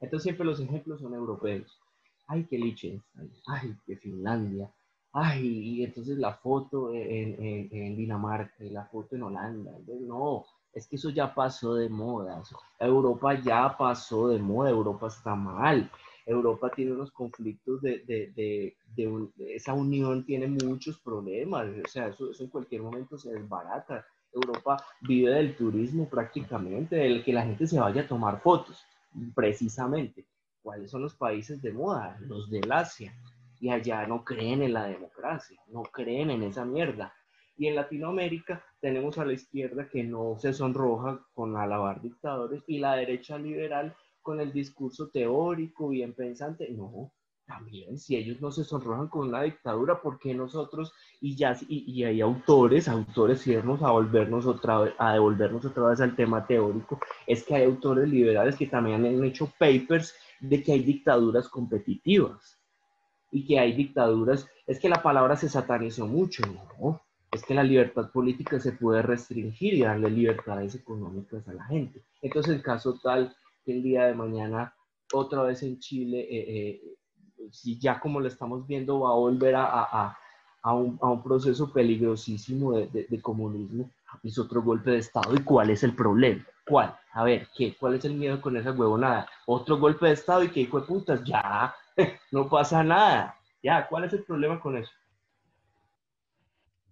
Entonces 0.00 0.24
siempre 0.24 0.44
los 0.44 0.60
ejemplos 0.60 1.00
son 1.00 1.14
europeos. 1.14 1.80
Ay, 2.26 2.44
qué 2.44 2.58
Liechtenstein, 2.58 3.32
ay, 3.46 3.76
qué 3.86 3.96
Finlandia, 3.96 4.70
ay, 5.12 5.46
y 5.46 5.84
entonces 5.84 6.18
la 6.18 6.34
foto 6.34 6.92
en, 6.92 7.42
en, 7.42 7.68
en 7.70 7.96
Dinamarca 7.96 8.64
la 8.64 8.84
foto 8.86 9.16
en 9.16 9.22
Holanda. 9.22 9.72
no, 10.06 10.44
es 10.74 10.86
que 10.86 10.96
eso 10.96 11.10
ya 11.10 11.34
pasó 11.34 11.74
de 11.74 11.88
moda. 11.88 12.42
Europa 12.78 13.34
ya 13.40 13.76
pasó 13.76 14.28
de 14.28 14.38
moda, 14.38 14.70
Europa 14.70 15.06
está 15.06 15.34
mal. 15.34 15.90
Europa 16.26 16.70
tiene 16.74 16.92
unos 16.92 17.10
conflictos 17.12 17.82
de, 17.82 17.98
de, 18.00 18.32
de, 18.34 18.76
de 18.96 19.54
esa 19.54 19.74
unión 19.74 20.24
tiene 20.24 20.46
muchos 20.48 20.98
problemas, 20.98 21.66
o 21.66 21.88
sea, 21.88 22.08
eso, 22.08 22.30
eso, 22.30 22.44
en 22.44 22.50
cualquier 22.50 22.82
momento 22.82 23.18
se 23.18 23.32
desbarata. 23.32 24.06
Europa 24.32 24.82
vive 25.02 25.30
del 25.30 25.56
turismo 25.56 26.08
prácticamente, 26.08 26.96
del 26.96 27.22
que 27.22 27.32
la 27.32 27.44
gente 27.44 27.66
se 27.66 27.78
vaya 27.78 28.02
a 28.02 28.08
tomar 28.08 28.40
fotos, 28.40 28.82
precisamente. 29.34 30.26
¿Cuáles 30.62 30.90
son 30.90 31.02
los 31.02 31.14
países 31.14 31.60
de 31.62 31.72
moda? 31.72 32.16
Los 32.20 32.50
del 32.50 32.72
Asia. 32.72 33.14
Y 33.60 33.68
allá 33.68 34.06
no 34.06 34.24
creen 34.24 34.62
en 34.62 34.72
la 34.72 34.86
democracia, 34.86 35.60
no 35.68 35.82
creen 35.82 36.30
en 36.30 36.42
esa 36.42 36.64
mierda. 36.64 37.14
Y 37.56 37.68
en 37.68 37.76
Latinoamérica 37.76 38.64
tenemos 38.80 39.18
a 39.18 39.24
la 39.24 39.32
izquierda 39.32 39.88
que 39.88 40.02
no 40.02 40.36
se 40.38 40.52
sonroja 40.52 41.24
con 41.34 41.56
alabar 41.56 42.02
dictadores 42.02 42.62
y 42.66 42.78
la 42.78 42.96
derecha 42.96 43.38
liberal 43.38 43.94
con 44.22 44.40
el 44.40 44.52
discurso 44.52 45.08
teórico, 45.10 45.88
bien 45.88 46.14
pensante. 46.14 46.68
No, 46.70 47.12
también, 47.46 47.98
si 47.98 48.16
ellos 48.16 48.40
no 48.40 48.50
se 48.50 48.64
sonrojan 48.64 49.08
con 49.08 49.28
una 49.28 49.42
dictadura, 49.42 50.00
¿por 50.00 50.18
qué 50.18 50.34
nosotros? 50.34 50.92
Y 51.20 51.36
ya 51.36 51.56
y, 51.68 51.84
y 51.92 52.04
hay 52.04 52.20
autores, 52.20 52.88
autores, 52.88 53.46
irnos 53.46 53.82
a 53.82 53.90
volvernos 53.90 54.46
otra 54.46 54.80
vez, 54.80 54.94
a 54.98 55.12
devolvernos 55.12 55.64
otra 55.64 55.88
vez 55.88 56.00
al 56.00 56.16
tema 56.16 56.46
teórico, 56.46 56.98
es 57.26 57.44
que 57.44 57.54
hay 57.54 57.64
autores 57.64 58.08
liberales 58.08 58.56
que 58.56 58.66
también 58.66 59.04
han 59.04 59.24
hecho 59.24 59.52
papers 59.58 60.14
de 60.40 60.62
que 60.62 60.72
hay 60.72 60.80
dictaduras 60.80 61.48
competitivas 61.48 62.58
y 63.30 63.44
que 63.44 63.58
hay 63.58 63.72
dictaduras, 63.72 64.48
es 64.66 64.78
que 64.78 64.88
la 64.88 65.02
palabra 65.02 65.36
se 65.36 65.48
satanizó 65.48 66.06
mucho, 66.06 66.42
¿no? 66.80 67.02
Es 67.34 67.44
que 67.44 67.54
la 67.54 67.64
libertad 67.64 68.10
política 68.12 68.60
se 68.60 68.72
puede 68.72 69.02
restringir 69.02 69.74
y 69.74 69.82
darle 69.82 70.08
libertades 70.08 70.74
económicas 70.76 71.46
a 71.48 71.52
la 71.52 71.64
gente. 71.64 72.00
Entonces, 72.22 72.54
el 72.54 72.62
caso 72.62 72.98
tal 73.02 73.34
que 73.64 73.72
el 73.72 73.82
día 73.82 74.04
de 74.04 74.14
mañana, 74.14 74.74
otra 75.12 75.42
vez 75.42 75.62
en 75.64 75.80
Chile, 75.80 76.20
eh, 76.20 76.44
eh, 76.48 76.80
si 77.50 77.78
ya 77.78 77.98
como 77.98 78.20
lo 78.20 78.28
estamos 78.28 78.66
viendo, 78.66 79.00
va 79.00 79.10
a 79.10 79.16
volver 79.16 79.54
a, 79.56 80.16
un, 80.72 80.98
a 81.02 81.10
un, 81.10 81.22
proceso 81.22 81.72
peligrosísimo 81.72 82.72
de, 82.72 82.86
de, 82.86 83.06
de, 83.08 83.20
comunismo, 83.20 83.90
es 84.22 84.38
otro 84.38 84.62
golpe 84.62 84.92
de 84.92 84.98
Estado. 84.98 85.34
¿Y 85.34 85.42
cuál 85.42 85.70
es 85.70 85.82
el 85.82 85.94
problema? 85.94 86.44
¿Cuál? 86.66 86.96
A 87.12 87.24
ver, 87.24 87.48
¿qué? 87.56 87.76
¿cuál 87.78 87.94
es 87.94 88.04
el 88.04 88.14
miedo 88.14 88.40
con 88.40 88.56
esa 88.56 88.72
huevonada? 88.72 89.28
Otro 89.46 89.78
golpe 89.78 90.06
de 90.06 90.12
Estado 90.12 90.44
y 90.44 90.50
qué 90.50 90.60
hijo 90.60 90.80
de 90.80 90.86
putas, 90.86 91.22
ya, 91.24 91.74
no 92.30 92.48
pasa 92.48 92.84
nada. 92.84 93.36
Ya, 93.62 93.86
¿cuál 93.88 94.04
es 94.04 94.12
el 94.12 94.22
problema 94.22 94.60
con 94.60 94.76
eso? 94.76 94.90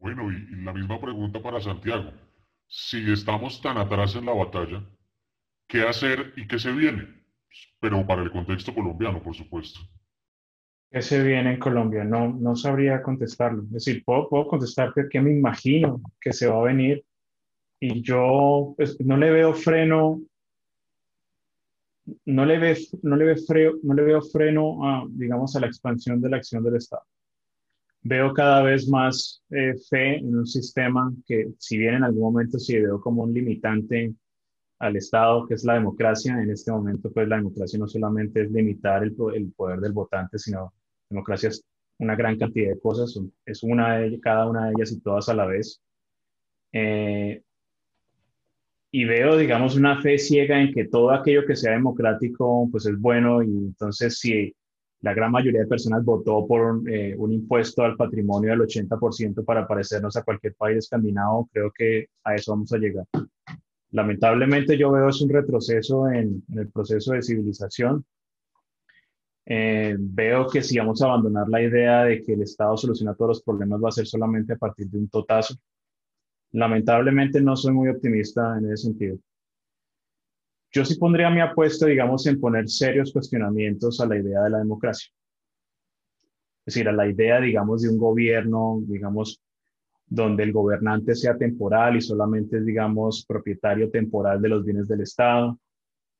Bueno, 0.02 0.32
y, 0.32 0.64
la 0.64 0.72
misma 0.72 1.00
pregunta 1.00 1.40
para 1.40 1.60
Santiago. 1.60 2.10
Si 2.66 3.12
estamos 3.12 3.62
tan 3.62 3.78
atrás 3.78 4.16
en 4.16 4.26
la 4.26 4.32
batalla, 4.32 4.84
¿qué 5.68 5.82
hacer 5.82 6.32
y 6.36 6.48
qué 6.48 6.58
se 6.58 6.72
viene? 6.72 7.06
Pero 7.78 8.04
para 8.04 8.22
el 8.22 8.32
contexto 8.32 8.74
colombiano, 8.74 9.22
por 9.22 9.36
supuesto. 9.36 9.78
¿Qué 10.90 11.02
se 11.02 11.22
viene 11.22 11.52
en 11.52 11.60
Colombia? 11.60 12.02
No, 12.02 12.28
no 12.28 12.56
sabría 12.56 13.00
contestarlo. 13.00 13.62
Es 13.62 13.70
decir, 13.70 14.02
puedo, 14.04 14.28
puedo 14.28 14.48
contestarte 14.48 15.08
que 15.08 15.20
me 15.20 15.30
imagino 15.30 16.02
que 16.20 16.32
se 16.32 16.48
va 16.48 16.58
a 16.58 16.64
venir 16.64 17.04
y 17.78 18.02
yo 18.02 18.74
pues, 18.76 18.98
no 19.00 19.16
le 19.16 19.30
veo 19.30 19.54
freno, 19.54 20.20
no 22.24 22.44
le, 22.44 22.58
ve, 22.58 22.76
no, 23.02 23.14
le 23.14 23.24
ve 23.24 23.36
no 23.84 23.94
le 23.94 24.02
veo 24.02 24.20
freno 24.20 24.84
a, 24.84 25.06
digamos, 25.08 25.54
a 25.54 25.60
la 25.60 25.68
expansión 25.68 26.20
de 26.20 26.28
la 26.28 26.38
acción 26.38 26.64
del 26.64 26.76
Estado 26.76 27.04
veo 28.02 28.32
cada 28.34 28.62
vez 28.62 28.88
más 28.88 29.42
eh, 29.50 29.74
fe 29.88 30.16
en 30.16 30.36
un 30.36 30.46
sistema 30.46 31.12
que, 31.26 31.52
si 31.58 31.78
bien 31.78 31.94
en 31.94 32.04
algún 32.04 32.22
momento 32.22 32.58
se 32.58 32.80
veo 32.80 33.00
como 33.00 33.22
un 33.22 33.32
limitante 33.32 34.12
al 34.80 34.96
Estado, 34.96 35.46
que 35.46 35.54
es 35.54 35.64
la 35.64 35.74
democracia, 35.74 36.40
en 36.42 36.50
este 36.50 36.72
momento, 36.72 37.12
pues 37.12 37.28
la 37.28 37.36
democracia 37.36 37.78
no 37.78 37.86
solamente 37.86 38.42
es 38.42 38.50
limitar 38.50 39.04
el, 39.04 39.14
el 39.34 39.52
poder 39.52 39.80
del 39.80 39.92
votante, 39.92 40.38
sino 40.38 40.74
democracia 41.08 41.50
es 41.50 41.64
una 41.98 42.16
gran 42.16 42.36
cantidad 42.36 42.70
de 42.70 42.80
cosas, 42.80 43.16
es 43.46 43.62
una 43.62 43.98
de 43.98 44.18
cada 44.20 44.48
una 44.48 44.66
de 44.66 44.72
ellas 44.76 44.92
y 44.92 45.00
todas 45.00 45.28
a 45.28 45.34
la 45.34 45.46
vez. 45.46 45.80
Eh, 46.72 47.42
y 48.90 49.04
veo, 49.04 49.36
digamos, 49.36 49.76
una 49.76 50.02
fe 50.02 50.18
ciega 50.18 50.60
en 50.60 50.72
que 50.72 50.86
todo 50.86 51.12
aquello 51.12 51.46
que 51.46 51.56
sea 51.56 51.72
democrático, 51.72 52.68
pues 52.70 52.86
es 52.86 52.98
bueno 52.98 53.42
y 53.42 53.46
entonces 53.46 54.18
si 54.18 54.54
la 55.02 55.14
gran 55.14 55.32
mayoría 55.32 55.60
de 55.60 55.66
personas 55.66 56.04
votó 56.04 56.46
por 56.46 56.88
eh, 56.88 57.14
un 57.18 57.32
impuesto 57.32 57.82
al 57.82 57.96
patrimonio 57.96 58.50
del 58.50 58.60
80% 58.60 59.44
para 59.44 59.66
parecernos 59.66 60.16
a 60.16 60.22
cualquier 60.22 60.54
país 60.54 60.78
escandinavo, 60.78 61.48
creo 61.52 61.72
que 61.72 62.06
a 62.24 62.36
eso 62.36 62.52
vamos 62.52 62.72
a 62.72 62.78
llegar. 62.78 63.04
Lamentablemente 63.90 64.78
yo 64.78 64.92
veo 64.92 65.08
es 65.08 65.20
un 65.20 65.28
retroceso 65.28 66.08
en, 66.08 66.42
en 66.48 66.58
el 66.58 66.70
proceso 66.70 67.12
de 67.12 67.22
civilización. 67.22 68.04
Eh, 69.44 69.96
veo 69.98 70.46
que 70.46 70.62
si 70.62 70.78
vamos 70.78 71.02
a 71.02 71.06
abandonar 71.06 71.48
la 71.48 71.60
idea 71.60 72.04
de 72.04 72.22
que 72.22 72.34
el 72.34 72.42
Estado 72.42 72.76
soluciona 72.76 73.14
todos 73.14 73.28
los 73.30 73.42
problemas 73.42 73.82
va 73.82 73.88
a 73.88 73.92
ser 73.92 74.06
solamente 74.06 74.52
a 74.52 74.56
partir 74.56 74.86
de 74.86 74.98
un 74.98 75.08
totazo. 75.08 75.56
Lamentablemente 76.52 77.40
no 77.40 77.56
soy 77.56 77.72
muy 77.72 77.88
optimista 77.88 78.56
en 78.56 78.66
ese 78.66 78.84
sentido. 78.84 79.18
Yo 80.72 80.84
sí 80.84 80.96
pondría 80.96 81.28
mi 81.30 81.40
apuesta, 81.40 81.86
digamos, 81.86 82.26
en 82.26 82.40
poner 82.40 82.68
serios 82.68 83.12
cuestionamientos 83.12 84.00
a 84.00 84.06
la 84.06 84.16
idea 84.16 84.42
de 84.42 84.50
la 84.50 84.58
democracia. 84.58 85.12
Es 86.64 86.74
decir, 86.74 86.88
a 86.88 86.92
la 86.92 87.08
idea, 87.08 87.40
digamos, 87.40 87.82
de 87.82 87.90
un 87.90 87.98
gobierno, 87.98 88.80
digamos, 88.86 89.42
donde 90.06 90.44
el 90.44 90.52
gobernante 90.52 91.14
sea 91.14 91.36
temporal 91.36 91.96
y 91.96 92.00
solamente 92.00 92.58
es, 92.58 92.64
digamos, 92.64 93.24
propietario 93.26 93.90
temporal 93.90 94.40
de 94.40 94.48
los 94.48 94.64
bienes 94.64 94.88
del 94.88 95.02
Estado. 95.02 95.58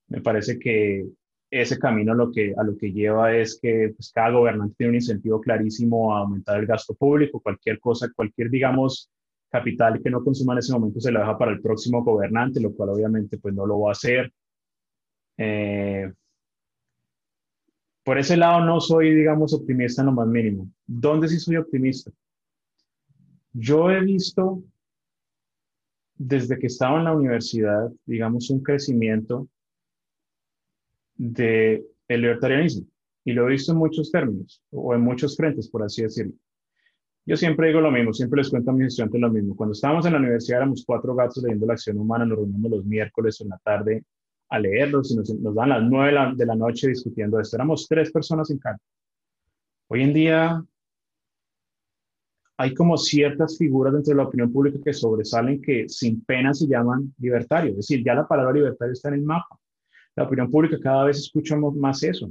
Me 0.09 0.20
parece 0.20 0.59
que 0.59 1.07
ese 1.50 1.78
camino 1.78 2.14
lo 2.14 2.30
que, 2.30 2.55
a 2.57 2.62
lo 2.64 2.76
que 2.76 2.92
lleva 2.92 3.34
es 3.34 3.59
que 3.61 3.92
pues, 3.96 4.11
cada 4.12 4.30
gobernante 4.30 4.74
tiene 4.76 4.90
un 4.90 4.94
incentivo 4.96 5.40
clarísimo 5.40 6.14
a 6.14 6.20
aumentar 6.20 6.59
el 6.59 6.66
gasto 6.66 6.94
público, 6.94 7.40
cualquier 7.40 7.78
cosa, 7.78 8.11
cualquier, 8.14 8.50
digamos, 8.50 9.11
capital 9.50 10.00
que 10.03 10.11
no 10.11 10.24
consuma 10.24 10.55
en 10.55 10.61
ese 10.61 10.72
momento 10.72 10.98
se 10.98 11.12
lo 11.12 11.20
deja 11.20 11.36
para 11.36 11.53
el 11.53 11.61
próximo 11.61 12.03
gobernante, 12.03 12.61
lo 12.61 12.72
cual 12.74 12.90
obviamente 12.90 13.38
pues 13.38 13.55
no 13.55 13.66
lo 13.66 13.80
va 13.80 13.90
a 13.90 13.92
hacer. 13.92 14.32
Eh, 15.39 16.12
por 18.05 18.18
ese 18.18 18.37
lado 18.37 18.64
no 18.64 18.80
soy, 18.80 19.14
digamos, 19.14 19.53
optimista 19.55 20.03
en 20.03 20.07
lo 20.07 20.12
más 20.12 20.26
mínimo. 20.26 20.68
¿Dónde 20.87 21.28
sí 21.28 21.39
soy 21.39 21.57
optimista? 21.57 22.11
yo 23.53 23.91
he 23.91 24.01
visto 24.01 24.62
desde 26.16 26.59
que 26.59 26.66
estaba 26.66 26.99
en 26.99 27.05
la 27.05 27.16
universidad, 27.16 27.91
digamos, 28.07 28.51
un 28.51 28.62
crecimiento 28.62 29.49
del 31.16 31.85
el 32.09 32.20
libertarianismo. 32.20 32.87
Y 33.24 33.33
lo 33.33 33.47
he 33.47 33.53
visto 33.53 33.72
en 33.72 33.78
muchos 33.78 34.11
términos, 34.11 34.62
o 34.70 34.95
en 34.95 35.01
muchos 35.01 35.37
frentes, 35.37 35.68
por 35.68 35.83
así 35.83 36.03
decirlo. 36.03 36.35
Yo 37.24 37.37
siempre 37.37 37.68
digo 37.68 37.80
lo 37.80 37.91
mismo, 37.93 38.12
siempre 38.12 38.39
les 38.39 38.51
cuento 38.51 38.70
a 38.70 38.74
mis 38.74 38.89
estudiantes 38.89 39.20
lo 39.20 39.30
mismo. 39.30 39.55
Cuando 39.55 39.74
estábamos 39.74 40.07
en 40.07 40.12
la 40.12 40.18
universidad 40.18 40.59
éramos 40.59 40.83
cuatro 40.85 41.14
gatos 41.14 41.43
leyendo 41.43 41.66
la 41.66 41.74
acción 41.74 41.99
humana, 41.99 42.24
nos 42.24 42.39
reunimos 42.39 42.70
los 42.70 42.85
miércoles 42.85 43.41
en 43.41 43.49
la 43.49 43.59
tarde 43.59 44.05
a 44.53 44.59
leerlos 44.59 45.11
y 45.11 45.16
nos, 45.16 45.55
dan 45.55 45.70
las 45.70 45.82
nueve 45.82 46.34
de 46.36 46.44
la, 46.44 46.55
noche 46.55 46.88
discutiendo 46.88 47.40
esto. 47.40 47.57
Éramos 47.57 47.88
tres 47.88 48.12
personas 48.12 48.50
en 48.50 48.59
casa. 48.59 48.78
Hoy 49.88 50.03
en 50.03 50.12
día 50.12 50.62
hay 52.59 52.74
como 52.74 52.98
ciertas 52.98 53.57
figuras 53.57 53.94
dentro 53.94 54.11
de 54.11 54.18
la 54.18 54.28
opinión 54.28 54.53
pública 54.53 54.78
que 54.84 54.92
sobresalen 54.92 55.62
que 55.62 55.88
sin 55.88 56.22
pena 56.22 56.53
se 56.53 56.66
llaman 56.66 57.14
libertarios. 57.18 57.72
Es 57.72 57.88
decir, 57.88 58.05
ya 58.05 58.14
la 58.14 58.28
palabra 58.28 58.53
libertario 58.53 58.92
está 58.92 59.09
en 59.09 59.14
el 59.14 59.22
mapa. 59.22 59.59
La 60.14 60.24
opinión 60.24 60.50
pública 60.50 60.78
cada 60.78 61.05
vez 61.05 61.16
escuchamos 61.16 61.74
más 61.74 62.03
eso. 62.03 62.30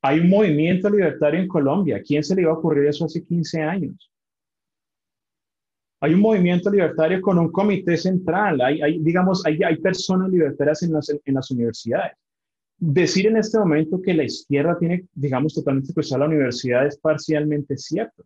Hay 0.00 0.20
un 0.20 0.30
movimiento 0.30 0.88
libertario 0.88 1.38
en 1.38 1.48
Colombia. 1.48 2.02
¿Quién 2.02 2.24
se 2.24 2.34
le 2.34 2.42
iba 2.42 2.50
a 2.50 2.54
ocurrir 2.54 2.86
eso 2.86 3.04
hace 3.04 3.22
15 3.22 3.60
años? 3.60 4.10
Hay 6.00 6.14
un 6.14 6.20
movimiento 6.20 6.70
libertario 6.70 7.20
con 7.20 7.38
un 7.38 7.52
comité 7.52 7.96
central. 7.96 8.60
Hay, 8.62 8.98
digamos, 9.00 9.44
hay, 9.44 9.62
hay, 9.62 9.76
personas 9.76 10.30
libertarias 10.30 10.82
en 10.82 10.92
las, 10.92 11.10
en 11.10 11.34
las 11.34 11.50
universidades. 11.50 12.12
Decir 12.78 13.26
en 13.26 13.36
este 13.36 13.58
momento 13.58 14.00
que 14.00 14.14
la 14.14 14.24
izquierda 14.24 14.78
tiene, 14.78 15.04
digamos, 15.12 15.54
totalmente 15.54 15.88
secuestrada 15.88 16.24
la 16.24 16.30
universidad 16.30 16.86
es 16.86 16.98
parcialmente 16.98 17.76
cierto. 17.76 18.24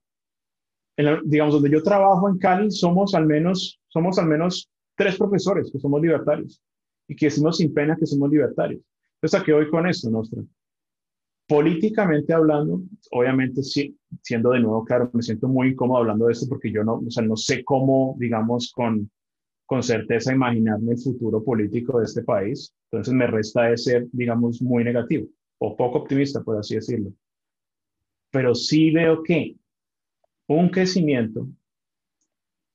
digamos, 1.25 1.55
donde 1.55 1.71
yo 1.71 1.83
trabajo 1.83 2.29
en 2.29 2.39
Cali, 2.39 2.71
somos 2.71 3.15
al 3.17 3.27
menos, 3.27 3.81
somos 3.89 4.17
al 4.19 4.27
menos 4.27 4.71
tres 4.97 5.17
profesores 5.17 5.71
que 5.73 5.81
somos 5.81 6.01
libertarios 6.01 6.63
y 7.09 7.17
que 7.17 7.27
decimos 7.27 7.57
sin 7.57 7.75
pena 7.75 7.97
que 7.97 8.07
somos 8.07 8.31
libertarios. 8.31 8.81
Entonces, 9.17 9.41
¿a 9.41 9.45
qué 9.45 9.53
voy 9.53 9.69
con 9.69 9.89
esto, 9.89 10.09
Nostra? 10.09 10.43
Políticamente 11.47 12.33
hablando, 12.33 12.83
obviamente 13.11 13.63
sí, 13.63 13.97
siendo 14.23 14.51
de 14.51 14.61
nuevo 14.61 14.85
claro, 14.85 15.11
me 15.13 15.23
siento 15.23 15.47
muy 15.47 15.69
incómodo 15.69 15.99
hablando 15.99 16.27
de 16.27 16.33
esto 16.33 16.47
porque 16.49 16.73
yo 16.73 16.83
no, 16.83 17.03
o 17.07 17.11
sea, 17.11 17.23
no 17.23 17.37
sé 17.37 17.63
cómo, 17.65 18.17
digamos, 18.19 18.73
con, 18.73 19.11
con 19.67 19.83
certeza 19.83 20.33
imaginarme 20.33 20.93
el 20.93 20.99
futuro 20.99 21.45
político 21.45 21.99
de 21.99 22.07
este 22.07 22.23
país. 22.23 22.75
Entonces 22.91 23.13
me 23.13 23.27
resta 23.27 23.65
de 23.65 23.77
ser, 23.77 24.07
digamos, 24.13 24.63
muy 24.63 24.85
negativo 24.85 25.27
o 25.59 25.77
poco 25.77 25.99
optimista, 25.99 26.43
por 26.43 26.59
así 26.59 26.77
decirlo. 26.77 27.13
Pero 28.31 28.55
sí 28.55 28.91
veo 28.91 29.23
que 29.23 29.57
un 30.49 30.69
crecimiento 30.71 31.47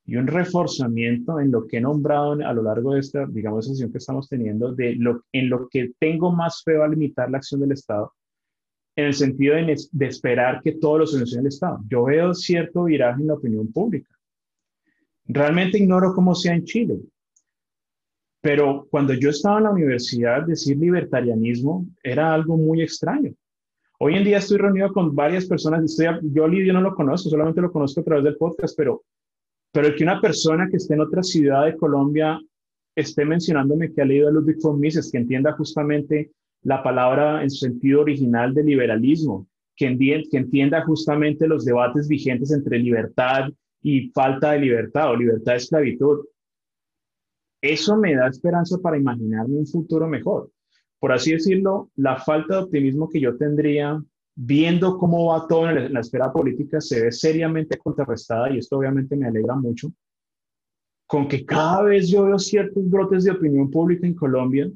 y 0.05 0.15
un 0.15 0.27
reforzamiento 0.27 1.39
en 1.39 1.51
lo 1.51 1.67
que 1.67 1.77
he 1.77 1.81
nombrado 1.81 2.33
a 2.33 2.53
lo 2.53 2.63
largo 2.63 2.93
de 2.93 2.99
esta, 2.99 3.27
digamos, 3.27 3.67
sesión 3.67 3.91
que 3.91 3.99
estamos 3.99 4.27
teniendo, 4.27 4.73
de 4.73 4.95
lo, 4.95 5.23
en 5.31 5.49
lo 5.49 5.67
que 5.69 5.91
tengo 5.99 6.31
más 6.31 6.63
fe 6.63 6.81
a 6.81 6.87
limitar 6.87 7.29
la 7.29 7.37
acción 7.37 7.61
del 7.61 7.73
Estado, 7.73 8.13
en 8.99 9.05
el 9.05 9.13
sentido 9.13 9.55
de, 9.55 10.07
esperar 10.07 10.61
que 10.61 10.73
todos 10.73 10.99
los 10.99 11.11
solucione 11.11 11.41
el 11.41 11.47
Estado. 11.47 11.79
Yo 11.87 12.03
veo 12.03 12.33
cierto 12.33 12.83
viraje 12.83 13.21
en 13.21 13.27
la 13.27 13.35
opinión 13.35 13.71
pública. 13.71 14.13
Realmente 15.25 15.77
ignoro 15.77 16.13
cómo 16.13 16.35
sea 16.35 16.53
en 16.53 16.65
Chile, 16.65 16.99
pero 18.41 18.87
cuando 18.89 19.13
yo 19.13 19.29
estaba 19.29 19.57
en 19.57 19.63
la 19.65 19.71
universidad, 19.71 20.45
decir 20.45 20.77
libertarianismo 20.77 21.85
era 22.03 22.33
algo 22.33 22.57
muy 22.57 22.81
extraño. 22.81 23.33
Hoy 23.99 24.15
en 24.15 24.23
día 24.23 24.37
estoy 24.37 24.57
reunido 24.57 24.91
con 24.91 25.13
varias 25.13 25.45
personas, 25.45 25.83
estoy, 25.83 26.07
yo 26.33 26.47
Lidio 26.47 26.73
no 26.73 26.81
lo 26.81 26.95
conozco, 26.95 27.29
solamente 27.29 27.61
lo 27.61 27.71
conozco 27.71 28.01
a 28.01 28.03
través 28.03 28.23
del 28.23 28.37
podcast, 28.37 28.75
pero, 28.75 29.03
pero 29.71 29.93
que 29.95 30.03
una 30.03 30.21
persona 30.21 30.67
que 30.69 30.77
esté 30.77 30.93
en 30.93 31.01
otra 31.01 31.21
ciudad 31.21 31.65
de 31.65 31.75
Colombia 31.75 32.39
esté 32.95 33.23
mencionándome 33.23 33.93
que 33.93 34.01
ha 34.01 34.05
leído 34.05 34.29
a 34.29 34.31
Ludwig 34.31 34.57
von 34.61 34.79
Mises, 34.79 35.11
que 35.11 35.17
entienda 35.17 35.51
justamente 35.53 36.31
la 36.63 36.83
palabra 36.83 37.43
en 37.43 37.49
su 37.49 37.65
sentido 37.65 38.01
original 38.01 38.53
de 38.53 38.63
liberalismo, 38.63 39.47
que, 39.75 39.87
entienda 40.31 40.83
justamente 40.83 41.47
los 41.47 41.63
debates 41.63 42.07
vigentes 42.07 42.51
entre 42.51 42.79
libertad 42.79 43.49
y 43.81 44.09
falta 44.09 44.51
de 44.51 44.59
libertad 44.59 45.11
o 45.11 45.15
libertad 45.15 45.53
de 45.53 45.57
esclavitud. 45.57 46.25
Eso 47.61 47.97
me 47.97 48.15
da 48.15 48.27
esperanza 48.27 48.77
para 48.77 48.97
imaginarme 48.97 49.57
un 49.57 49.67
futuro 49.67 50.07
mejor. 50.07 50.51
Por 50.99 51.13
así 51.13 51.31
decirlo, 51.31 51.89
la 51.95 52.17
falta 52.17 52.55
de 52.55 52.63
optimismo 52.63 53.09
que 53.09 53.21
yo 53.21 53.37
tendría 53.37 54.01
viendo 54.35 54.97
cómo 54.97 55.27
va 55.27 55.47
todo 55.47 55.69
en 55.69 55.93
la 55.93 55.99
esfera 55.99 56.31
política 56.31 56.79
se 56.79 57.01
ve 57.03 57.11
seriamente 57.11 57.77
contrarrestada 57.77 58.51
y 58.51 58.57
esto 58.57 58.77
obviamente 58.77 59.15
me 59.15 59.27
alegra 59.27 59.55
mucho 59.55 59.91
con 61.09 61.27
que 61.27 61.43
cada 61.43 61.81
vez 61.81 62.07
yo 62.07 62.25
veo 62.25 62.37
ciertos 62.37 62.87
brotes 62.87 63.23
de 63.23 63.31
opinión 63.31 63.71
pública 63.71 64.05
en 64.05 64.13
Colombia 64.13 64.69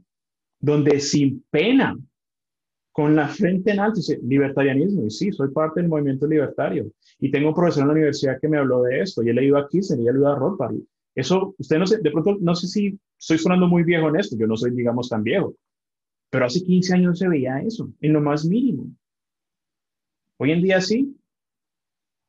donde 0.64 1.02
sin 1.02 1.44
pena, 1.52 1.94
con 2.94 3.18
la 3.18 3.28
frente 3.28 3.72
en 3.72 3.82
alto, 3.82 3.98
dice 3.98 4.18
libertarianismo. 4.24 5.06
Y 5.06 5.10
sí, 5.10 5.30
soy 5.34 5.52
parte 5.52 5.82
del 5.82 5.90
movimiento 5.90 6.26
libertario. 6.26 6.90
Y 7.20 7.30
tengo 7.32 7.50
un 7.50 7.54
profesor 7.54 7.82
en 7.82 7.88
la 7.88 7.94
universidad 7.94 8.40
que 8.40 8.48
me 8.48 8.58
habló 8.58 8.82
de 8.84 9.02
esto. 9.02 9.22
Y 9.22 9.30
él 9.30 9.36
le 9.36 9.46
iba 9.46 9.68
se 9.70 9.98
le 9.98 10.04
iba 10.04 10.32
a. 10.32 10.72
Eso, 11.16 11.54
usted 11.58 11.78
no 11.78 11.86
sé, 11.86 11.98
de 11.98 12.12
pronto, 12.12 12.38
no 12.40 12.56
sé 12.56 12.68
si 12.68 12.98
estoy 13.20 13.40
sonando 13.40 13.68
muy 13.68 13.84
viejo 13.84 14.08
en 14.08 14.16
esto. 14.16 14.38
Yo 14.38 14.48
no 14.48 14.56
soy, 14.56 14.72
digamos, 14.72 15.10
tan 15.10 15.22
viejo. 15.22 15.54
Pero 16.30 16.46
hace 16.46 16.64
15 16.64 16.94
años 16.94 17.20
se 17.20 17.28
veía 17.28 17.60
eso, 17.60 17.92
en 18.00 18.14
lo 18.14 18.22
más 18.22 18.46
mínimo. 18.46 18.88
Hoy 20.38 20.52
en 20.54 20.62
día 20.62 20.80
sí. 20.80 21.14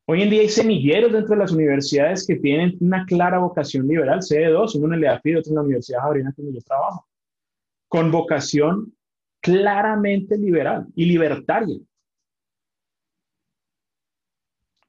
Hoy 0.07 0.23
en 0.23 0.29
día 0.29 0.41
hay 0.41 0.49
semilleros 0.49 1.13
dentro 1.13 1.35
de 1.35 1.41
las 1.41 1.53
universidades 1.53 2.27
que 2.27 2.35
tienen 2.35 2.75
una 2.81 3.05
clara 3.05 3.39
vocación 3.39 3.87
liberal, 3.87 4.21
cd 4.21 4.49
dos, 4.49 4.75
uno 4.75 4.87
en 4.87 4.93
el 4.95 5.03
EAFID, 5.05 5.39
otro 5.39 5.51
en 5.51 5.55
la 5.55 5.61
Universidad 5.61 6.01
Javeriana, 6.01 6.33
donde 6.35 6.53
yo 6.53 6.61
trabajo 6.61 7.07
con 7.87 8.11
vocación 8.11 8.93
claramente 9.41 10.37
liberal 10.37 10.87
y 10.95 11.05
libertaria. 11.05 11.77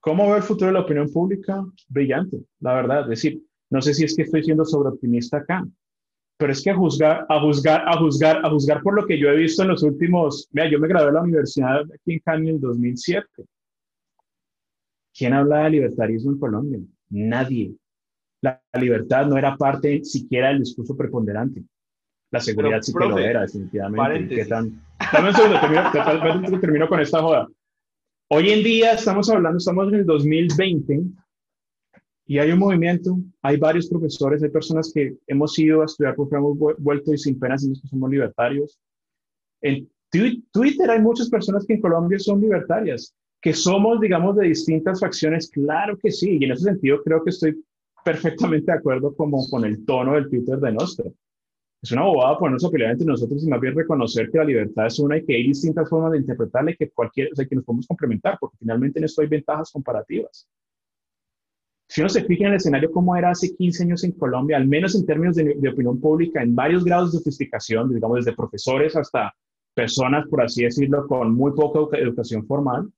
¿Cómo 0.00 0.26
veo 0.26 0.36
el 0.36 0.42
futuro 0.42 0.68
de 0.68 0.74
la 0.74 0.80
opinión 0.80 1.12
pública? 1.12 1.64
Brillante, 1.88 2.38
la 2.60 2.74
verdad. 2.74 3.02
Es 3.02 3.08
decir, 3.08 3.42
no 3.70 3.82
sé 3.82 3.92
si 3.92 4.04
es 4.04 4.14
que 4.14 4.22
estoy 4.22 4.44
siendo 4.44 4.64
sobreoptimista 4.64 5.38
acá, 5.38 5.66
pero 6.38 6.52
es 6.52 6.62
que 6.62 6.70
a 6.70 6.76
juzgar, 6.76 7.26
a 7.28 7.40
juzgar, 7.40 7.88
a 7.88 7.98
juzgar, 7.98 8.44
a 8.44 8.50
juzgar 8.50 8.82
por 8.82 8.94
lo 8.94 9.06
que 9.06 9.18
yo 9.18 9.28
he 9.28 9.36
visto 9.36 9.62
en 9.62 9.68
los 9.68 9.82
últimos, 9.82 10.48
mira, 10.52 10.70
yo 10.70 10.78
me 10.78 10.88
gradué 10.88 11.08
de 11.08 11.12
la 11.12 11.22
universidad 11.22 11.80
aquí 11.92 12.12
en 12.12 12.18
Cali 12.20 12.50
en 12.50 12.60
2007. 12.60 13.26
¿Quién 15.12 15.32
habla 15.32 15.64
de 15.64 15.70
libertarismo 15.70 16.32
en 16.32 16.38
Colombia? 16.38 16.80
Nadie. 17.10 17.74
La 18.42 18.62
libertad 18.78 19.26
no 19.26 19.38
era 19.38 19.56
parte 19.56 20.04
siquiera 20.04 20.48
del 20.48 20.60
discurso 20.60 20.96
preponderante. 20.96 21.64
La 22.30 22.40
seguridad 22.40 22.82
sí 22.82 22.92
que 22.92 23.04
lo 23.04 23.18
era, 23.18 23.42
definitivamente. 23.42 24.34
¿Qué 24.34 24.44
tan... 24.46 24.82
Dame 25.12 25.28
un 25.28 25.34
segundo, 25.34 25.60
termino, 25.60 26.60
termino 26.60 26.88
con 26.88 27.00
esta 27.00 27.22
joda. 27.22 27.46
Hoy 28.28 28.50
en 28.50 28.64
día 28.64 28.92
estamos 28.92 29.30
hablando, 29.30 29.58
estamos 29.58 29.88
en 29.88 30.00
el 30.00 30.06
2020 30.06 31.02
y 32.26 32.38
hay 32.38 32.50
un 32.50 32.58
movimiento, 32.58 33.16
hay 33.42 33.56
varios 33.56 33.88
profesores, 33.88 34.42
hay 34.42 34.50
personas 34.50 34.90
que 34.92 35.16
hemos 35.28 35.56
ido 35.58 35.82
a 35.82 35.84
estudiar 35.84 36.16
porque 36.16 36.34
hemos 36.34 36.58
vuelto 36.78 37.14
y 37.14 37.18
sin 37.18 37.38
pena 37.38 37.54
decimos 37.54 37.80
que 37.80 37.88
somos 37.88 38.10
libertarios. 38.10 38.80
En 39.62 39.88
Twitter 40.10 40.90
hay 40.90 41.00
muchas 41.00 41.30
personas 41.30 41.64
que 41.64 41.74
en 41.74 41.80
Colombia 41.80 42.18
son 42.18 42.40
libertarias, 42.40 43.14
que 43.40 43.52
somos, 43.52 44.00
digamos, 44.00 44.34
de 44.36 44.48
distintas 44.48 44.98
facciones, 44.98 45.48
claro 45.48 45.96
que 45.96 46.10
sí, 46.10 46.38
y 46.40 46.44
en 46.44 46.50
ese 46.50 46.64
sentido 46.64 47.00
creo 47.04 47.22
que 47.22 47.30
estoy 47.30 47.62
perfectamente 48.04 48.72
de 48.72 48.78
acuerdo 48.78 49.14
como 49.14 49.48
con 49.48 49.64
el 49.64 49.84
tono 49.84 50.14
del 50.14 50.28
Twitter 50.28 50.58
de 50.58 50.72
Nostra 50.72 51.04
es 51.82 51.92
una 51.92 52.02
bobada 52.02 52.38
ponernos 52.38 52.64
a 52.64 52.70
pelear 52.70 52.92
entre 52.92 53.06
nosotros 53.06 53.44
y 53.44 53.48
más 53.48 53.60
bien 53.60 53.74
reconocer 53.74 54.30
que 54.30 54.38
la 54.38 54.44
libertad 54.44 54.86
es 54.86 54.98
una 54.98 55.18
y 55.18 55.24
que 55.24 55.36
hay 55.36 55.46
distintas 55.46 55.88
formas 55.88 56.12
de 56.12 56.18
interpretarla 56.18 56.72
y 56.72 56.76
que, 56.76 56.90
cualquier, 56.90 57.32
o 57.32 57.34
sea, 57.36 57.46
que 57.46 57.54
nos 57.54 57.64
podemos 57.64 57.86
complementar, 57.86 58.38
porque 58.40 58.56
finalmente 58.58 58.98
en 58.98 59.04
esto 59.04 59.22
hay 59.22 59.28
ventajas 59.28 59.70
comparativas. 59.70 60.48
Si 61.88 62.00
uno 62.00 62.08
se 62.08 62.24
fija 62.24 62.44
en 62.44 62.50
el 62.50 62.56
escenario 62.56 62.90
como 62.90 63.14
era 63.14 63.30
hace 63.30 63.54
15 63.54 63.84
años 63.84 64.04
en 64.04 64.12
Colombia, 64.12 64.56
al 64.56 64.66
menos 64.66 64.96
en 64.96 65.06
términos 65.06 65.36
de, 65.36 65.54
de 65.54 65.68
opinión 65.68 66.00
pública, 66.00 66.42
en 66.42 66.54
varios 66.54 66.84
grados 66.84 67.12
de 67.12 67.18
sofisticación, 67.18 67.94
digamos 67.94 68.24
desde 68.24 68.36
profesores 68.36 68.96
hasta 68.96 69.32
personas, 69.74 70.26
por 70.28 70.42
así 70.42 70.64
decirlo, 70.64 71.06
con 71.06 71.32
muy 71.34 71.52
poca 71.52 71.96
educación 71.98 72.44
formal, 72.46 72.90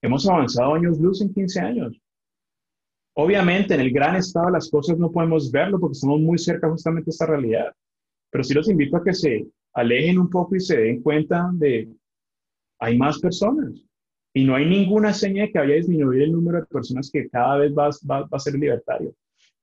hemos 0.00 0.26
avanzado 0.26 0.74
años 0.74 0.98
luz 0.98 1.20
en 1.20 1.34
15 1.34 1.60
años. 1.60 2.00
Obviamente, 3.18 3.74
en 3.74 3.80
el 3.80 3.90
gran 3.90 4.16
estado 4.16 4.50
las 4.50 4.70
cosas 4.70 4.98
no 4.98 5.10
podemos 5.10 5.50
verlo 5.50 5.80
porque 5.80 5.94
estamos 5.94 6.20
muy 6.20 6.38
cerca 6.38 6.68
justamente 6.68 7.06
de 7.06 7.10
esta 7.10 7.26
realidad. 7.26 7.72
Pero 8.30 8.44
sí 8.44 8.52
los 8.52 8.68
invito 8.68 8.96
a 8.96 9.04
que 9.04 9.14
se 9.14 9.46
alejen 9.72 10.18
un 10.18 10.28
poco 10.28 10.54
y 10.54 10.60
se 10.60 10.76
den 10.76 11.02
cuenta 11.02 11.48
de 11.54 11.88
hay 12.78 12.98
más 12.98 13.18
personas 13.18 13.72
y 14.34 14.44
no 14.44 14.54
hay 14.54 14.66
ninguna 14.66 15.14
señal 15.14 15.50
que 15.50 15.58
vaya 15.58 15.72
a 15.72 15.76
disminuir 15.78 16.24
el 16.24 16.32
número 16.32 16.60
de 16.60 16.66
personas 16.66 17.10
que 17.10 17.26
cada 17.30 17.56
vez 17.56 17.72
va, 17.72 17.88
a 18.30 18.38
ser 18.38 18.54
libertario. 18.54 19.14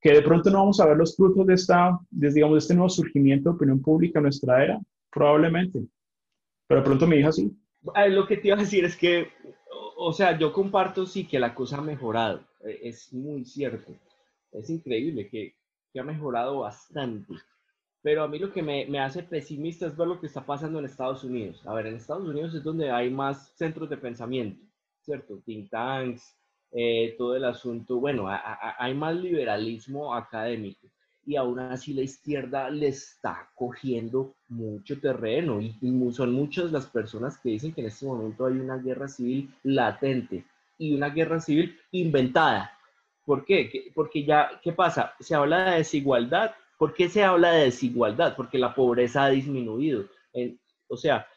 Que 0.02 0.14
de 0.14 0.24
pronto 0.24 0.50
no 0.50 0.58
vamos 0.58 0.80
a 0.80 0.88
ver 0.88 0.98
los 0.98 1.16
frutos 1.16 1.46
de, 1.46 1.54
esta, 1.54 2.00
digamos, 2.10 2.56
de 2.56 2.60
este 2.60 2.74
nuevo 2.74 2.90
surgimiento 2.90 3.52
de 3.52 3.56
opinión 3.56 3.84
pública 3.84 4.18
en 4.18 4.24
nuestra 4.24 4.64
era, 4.64 4.80
probablemente. 5.12 5.80
Pero 6.68 6.82
de 6.82 6.86
pronto 6.86 7.06
mi 7.06 7.18
hija 7.18 7.32
sí. 7.32 7.56
Lo 8.10 8.26
que 8.26 8.38
te 8.38 8.48
iba 8.48 8.58
a 8.58 8.62
decir 8.62 8.84
es 8.84 8.96
que, 8.96 9.28
o 9.96 10.12
sea, 10.12 10.40
yo 10.40 10.52
comparto 10.52 11.06
sí 11.06 11.28
que 11.28 11.40
la 11.40 11.54
cosa 11.54 11.78
ha 11.78 11.82
mejorado, 11.82 12.42
es 12.66 13.14
muy 13.14 13.46
cierto, 13.46 13.94
es 14.52 14.70
increíble 14.70 15.30
que, 15.30 15.56
que 15.92 16.00
ha 16.00 16.04
mejorado 16.04 16.60
bastante, 16.60 17.34
pero 18.02 18.24
a 18.24 18.28
mí 18.28 18.40
lo 18.40 18.52
que 18.52 18.62
me, 18.62 18.86
me, 18.86 19.00
hace 19.00 19.24
pesimista 19.24 19.88
es 19.88 19.96
ver 19.96 20.08
lo 20.08 20.20
que 20.20 20.28
está 20.28 20.46
pasando 20.46 20.80
en 20.80 20.86
Estados 20.86 21.24
Unidos. 21.24 21.66
A 21.66 21.74
ver, 21.74 21.88
en 21.88 21.96
Estados 21.96 22.28
Unidos 22.28 22.54
es 22.54 22.64
donde 22.64 22.92
hay 22.92 23.10
más 23.10 23.54
centros 23.56 23.90
de 23.90 23.98
pensamiento, 23.98 24.62
¿cierto? 25.02 25.42
Think 25.46 25.70
tanks, 25.70 26.36
eh, 26.72 27.16
todo 27.20 27.36
el 27.36 27.46
asunto, 27.46 28.00
bueno, 28.00 28.26
hay 28.28 28.96
más 28.96 29.16
liberalismo 29.16 30.16
académico 30.16 30.88
y 31.24 31.36
aún 31.36 31.60
así 31.60 31.94
la 31.94 32.02
izquierda 32.02 32.70
le 32.72 32.88
está 32.88 33.50
cogiendo 33.54 34.36
mucho 34.50 35.00
terreno 35.00 35.62
y, 35.62 35.78
son 36.12 36.34
muchas 36.34 36.72
las 36.72 36.88
personas 36.88 37.38
que 37.38 37.50
dicen 37.50 37.74
que 37.74 37.82
en 37.82 37.88
este 37.88 38.08
momento 38.08 38.48
hay 38.48 38.56
una 38.56 38.78
guerra 38.78 39.08
civil 39.08 39.54
latente 39.62 40.46
y 40.78 40.96
una 40.96 41.10
guerra 41.10 41.40
civil 41.40 41.78
inventada. 41.92 42.78
¿Por 43.26 43.46
qué? 43.46 43.92
Porque 43.96 44.26
ya, 44.26 44.60
¿qué 44.62 44.74
pasa? 44.74 45.14
Se 45.20 45.36
habla 45.36 45.72
de 45.72 45.78
desigualdad. 45.78 46.52
¿Por 46.78 46.94
qué 46.94 47.10
se 47.10 47.24
habla 47.24 47.52
de 47.52 47.66
desigualdad? 47.66 48.36
Porque 48.36 48.58
la 48.58 48.76
pobreza 48.76 49.26
ha 49.26 49.30
disminuido. 49.30 50.06
o 50.88 50.98
sea, 50.98 51.28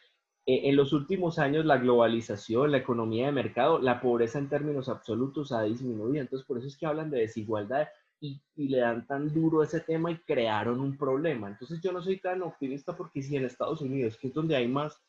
e, 0.47 0.69
en 0.69 0.77
los 0.77 0.93
últimos 0.93 1.39
años 1.39 1.65
la 1.65 1.79
globalización, 1.79 2.71
la 2.73 2.79
economía 2.79 3.27
de 3.27 3.33
mercado, 3.33 3.79
la 3.81 4.01
pobreza 4.01 4.39
en 4.39 4.49
términos 4.49 4.89
absolutos 4.89 5.53
ha 5.53 5.63
disminuido. 5.63 6.23
Entonces, 6.23 6.47
por 6.47 6.59
eso 6.59 6.67
es 6.67 6.77
que 6.77 6.87
hablan 6.87 7.11
de 7.11 7.21
desigualdad 7.21 7.89
y, 8.21 8.41
le 8.57 8.79
dan 8.79 9.07
tan 9.07 9.33
duro 9.33 9.63
ese 9.63 9.81
tema 9.81 10.11
y 10.11 10.19
crearon 10.19 10.81
un 10.81 10.97
problema. 10.97 11.49
Entonces 11.49 11.81
yo 11.83 11.93
no 11.93 12.03
soy 12.03 12.19
tan 12.19 12.43
optimista 12.43 12.97
porque 12.97 13.23
si 13.23 13.37
en 13.37 13.45
Estados 13.45 13.81
Unidos, 13.81 14.17
que 14.17 14.29
es 14.29 14.35
donde 14.35 14.57
hay 14.57 14.69
más, 14.69 15.01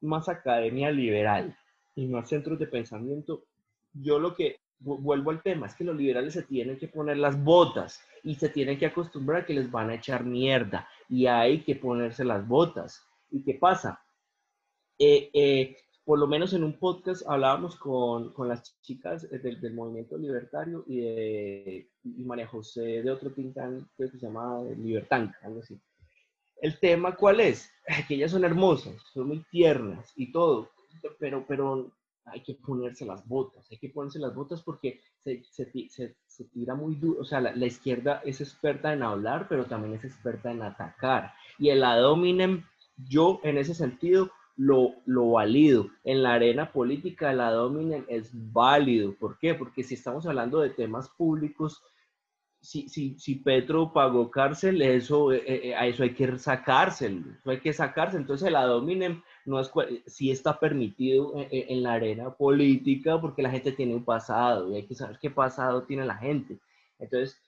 más 0.00 0.28
academia 0.28 0.90
liberal 0.90 1.56
y 1.94 2.06
más 2.06 2.28
centros 2.28 2.58
de 2.58 2.66
pensamiento, 2.66 3.44
yo 3.92 4.18
lo 4.18 4.34
que 4.34 4.60
vuelvo 4.80 5.30
al 5.30 5.42
tema 5.42 5.66
es 5.66 5.74
que 5.74 5.84
los 5.84 5.96
liberales 5.96 6.34
se 6.34 6.42
tienen 6.42 6.78
que 6.78 6.88
poner 6.88 7.16
las 7.16 7.42
botas 7.42 8.00
y 8.22 8.36
se 8.36 8.48
tienen 8.48 8.78
que 8.78 8.86
acostumbrar 8.86 9.42
a 9.42 9.46
que 9.46 9.54
les 9.54 9.70
van 9.70 9.90
a 9.90 9.94
echar 9.94 10.24
mierda 10.24 10.88
y 11.08 11.26
hay 11.26 11.62
que 11.62 11.74
ponerse 11.74 12.24
las 12.24 12.46
botas. 12.46 13.04
¿Y 13.30 13.42
qué 13.42 13.54
pasa? 13.54 14.00
Eh, 14.98 15.30
eh, 15.32 15.76
por 16.04 16.18
lo 16.18 16.26
menos 16.26 16.54
en 16.54 16.64
un 16.64 16.78
podcast 16.78 17.22
hablábamos 17.28 17.76
con, 17.76 18.32
con 18.32 18.48
las 18.48 18.80
chicas 18.80 19.28
del, 19.30 19.60
del, 19.60 19.74
movimiento 19.74 20.16
libertario 20.16 20.84
y, 20.86 21.00
de, 21.00 21.90
y 22.02 22.24
María 22.24 22.46
José 22.46 23.02
de 23.02 23.10
otro 23.10 23.30
tintán 23.30 23.88
que 23.96 24.08
se 24.08 24.18
llama 24.18 24.62
Libertán, 24.76 25.34
algo 25.42 25.60
así. 25.60 25.78
El 26.60 26.78
tema, 26.80 27.14
¿cuál 27.14 27.40
es? 27.40 27.70
Que 28.08 28.14
ellas 28.14 28.30
son 28.30 28.44
hermosas, 28.44 28.94
son 29.12 29.28
muy 29.28 29.44
tiernas 29.50 30.12
y 30.16 30.32
todo, 30.32 30.70
pero, 31.18 31.44
pero 31.46 31.92
hay 32.32 32.42
que 32.42 32.54
ponerse 32.54 33.04
las 33.04 33.26
botas, 33.26 33.70
hay 33.70 33.78
que 33.78 33.90
ponerse 33.90 34.18
las 34.18 34.34
botas 34.34 34.62
porque 34.62 35.00
se, 35.18 35.42
se, 35.50 35.70
se, 36.26 36.44
tira 36.52 36.74
muy 36.74 36.94
duro, 36.96 37.20
o 37.20 37.24
sea, 37.24 37.40
la, 37.40 37.66
izquierda 37.66 38.22
es 38.24 38.40
experta 38.40 38.92
en 38.92 39.02
hablar, 39.02 39.46
pero 39.48 39.66
también 39.66 39.94
es 39.94 40.04
experta 40.04 40.50
en 40.50 40.62
atacar. 40.62 41.32
Y 41.58 41.70
el 41.70 41.84
ad 41.84 42.04
hominem, 42.04 42.64
yo 42.96 43.40
en 43.42 43.58
ese 43.58 43.74
sentido 43.74 44.30
lo, 44.56 44.94
lo 45.06 45.30
válido. 45.30 45.88
En 46.04 46.22
la 46.22 46.34
arena 46.34 46.72
política 46.72 47.32
la 47.32 47.50
dominen 47.52 48.04
es 48.08 48.30
válido. 48.32 49.14
¿Por 49.14 49.38
qué? 49.38 49.54
Porque 49.54 49.84
si 49.84 49.94
estamos 49.94 50.26
hablando 50.26 50.60
de 50.60 50.70
temas 50.70 51.08
públicos, 51.10 51.82
si, 52.60 52.88
si, 52.88 53.18
si 53.18 53.36
Petro 53.36 53.92
pagó 53.92 54.30
cárcel, 54.30 54.82
eso, 54.82 55.32
eh, 55.32 55.42
eh, 55.46 55.74
a 55.76 55.86
eso 55.86 56.02
hay 56.02 56.12
que 56.12 56.38
sacárselo, 56.38 57.32
eso 57.38 57.50
hay 57.50 57.60
que 57.60 57.72
sacarse. 57.72 58.16
Entonces 58.16 58.50
la 58.50 58.64
dominen 58.64 59.22
no 59.48 59.60
es, 59.60 59.70
si 60.06 60.30
está 60.30 60.58
permitido 60.60 61.32
en, 61.36 61.48
en, 61.50 61.82
la 61.82 61.94
arena 61.94 62.30
política 62.34 63.20
porque 63.20 63.42
la 63.42 63.50
gente 63.50 63.72
tiene 63.72 63.94
un 63.94 64.04
pasado 64.04 64.70
y 64.70 64.76
hay 64.76 64.86
que 64.86 64.94
saber 64.94 65.18
qué 65.20 65.30
pasado 65.30 65.82
tiene 65.84 66.04
la 66.04 66.16
gente. 66.16 66.58
Entonces, 66.98 67.40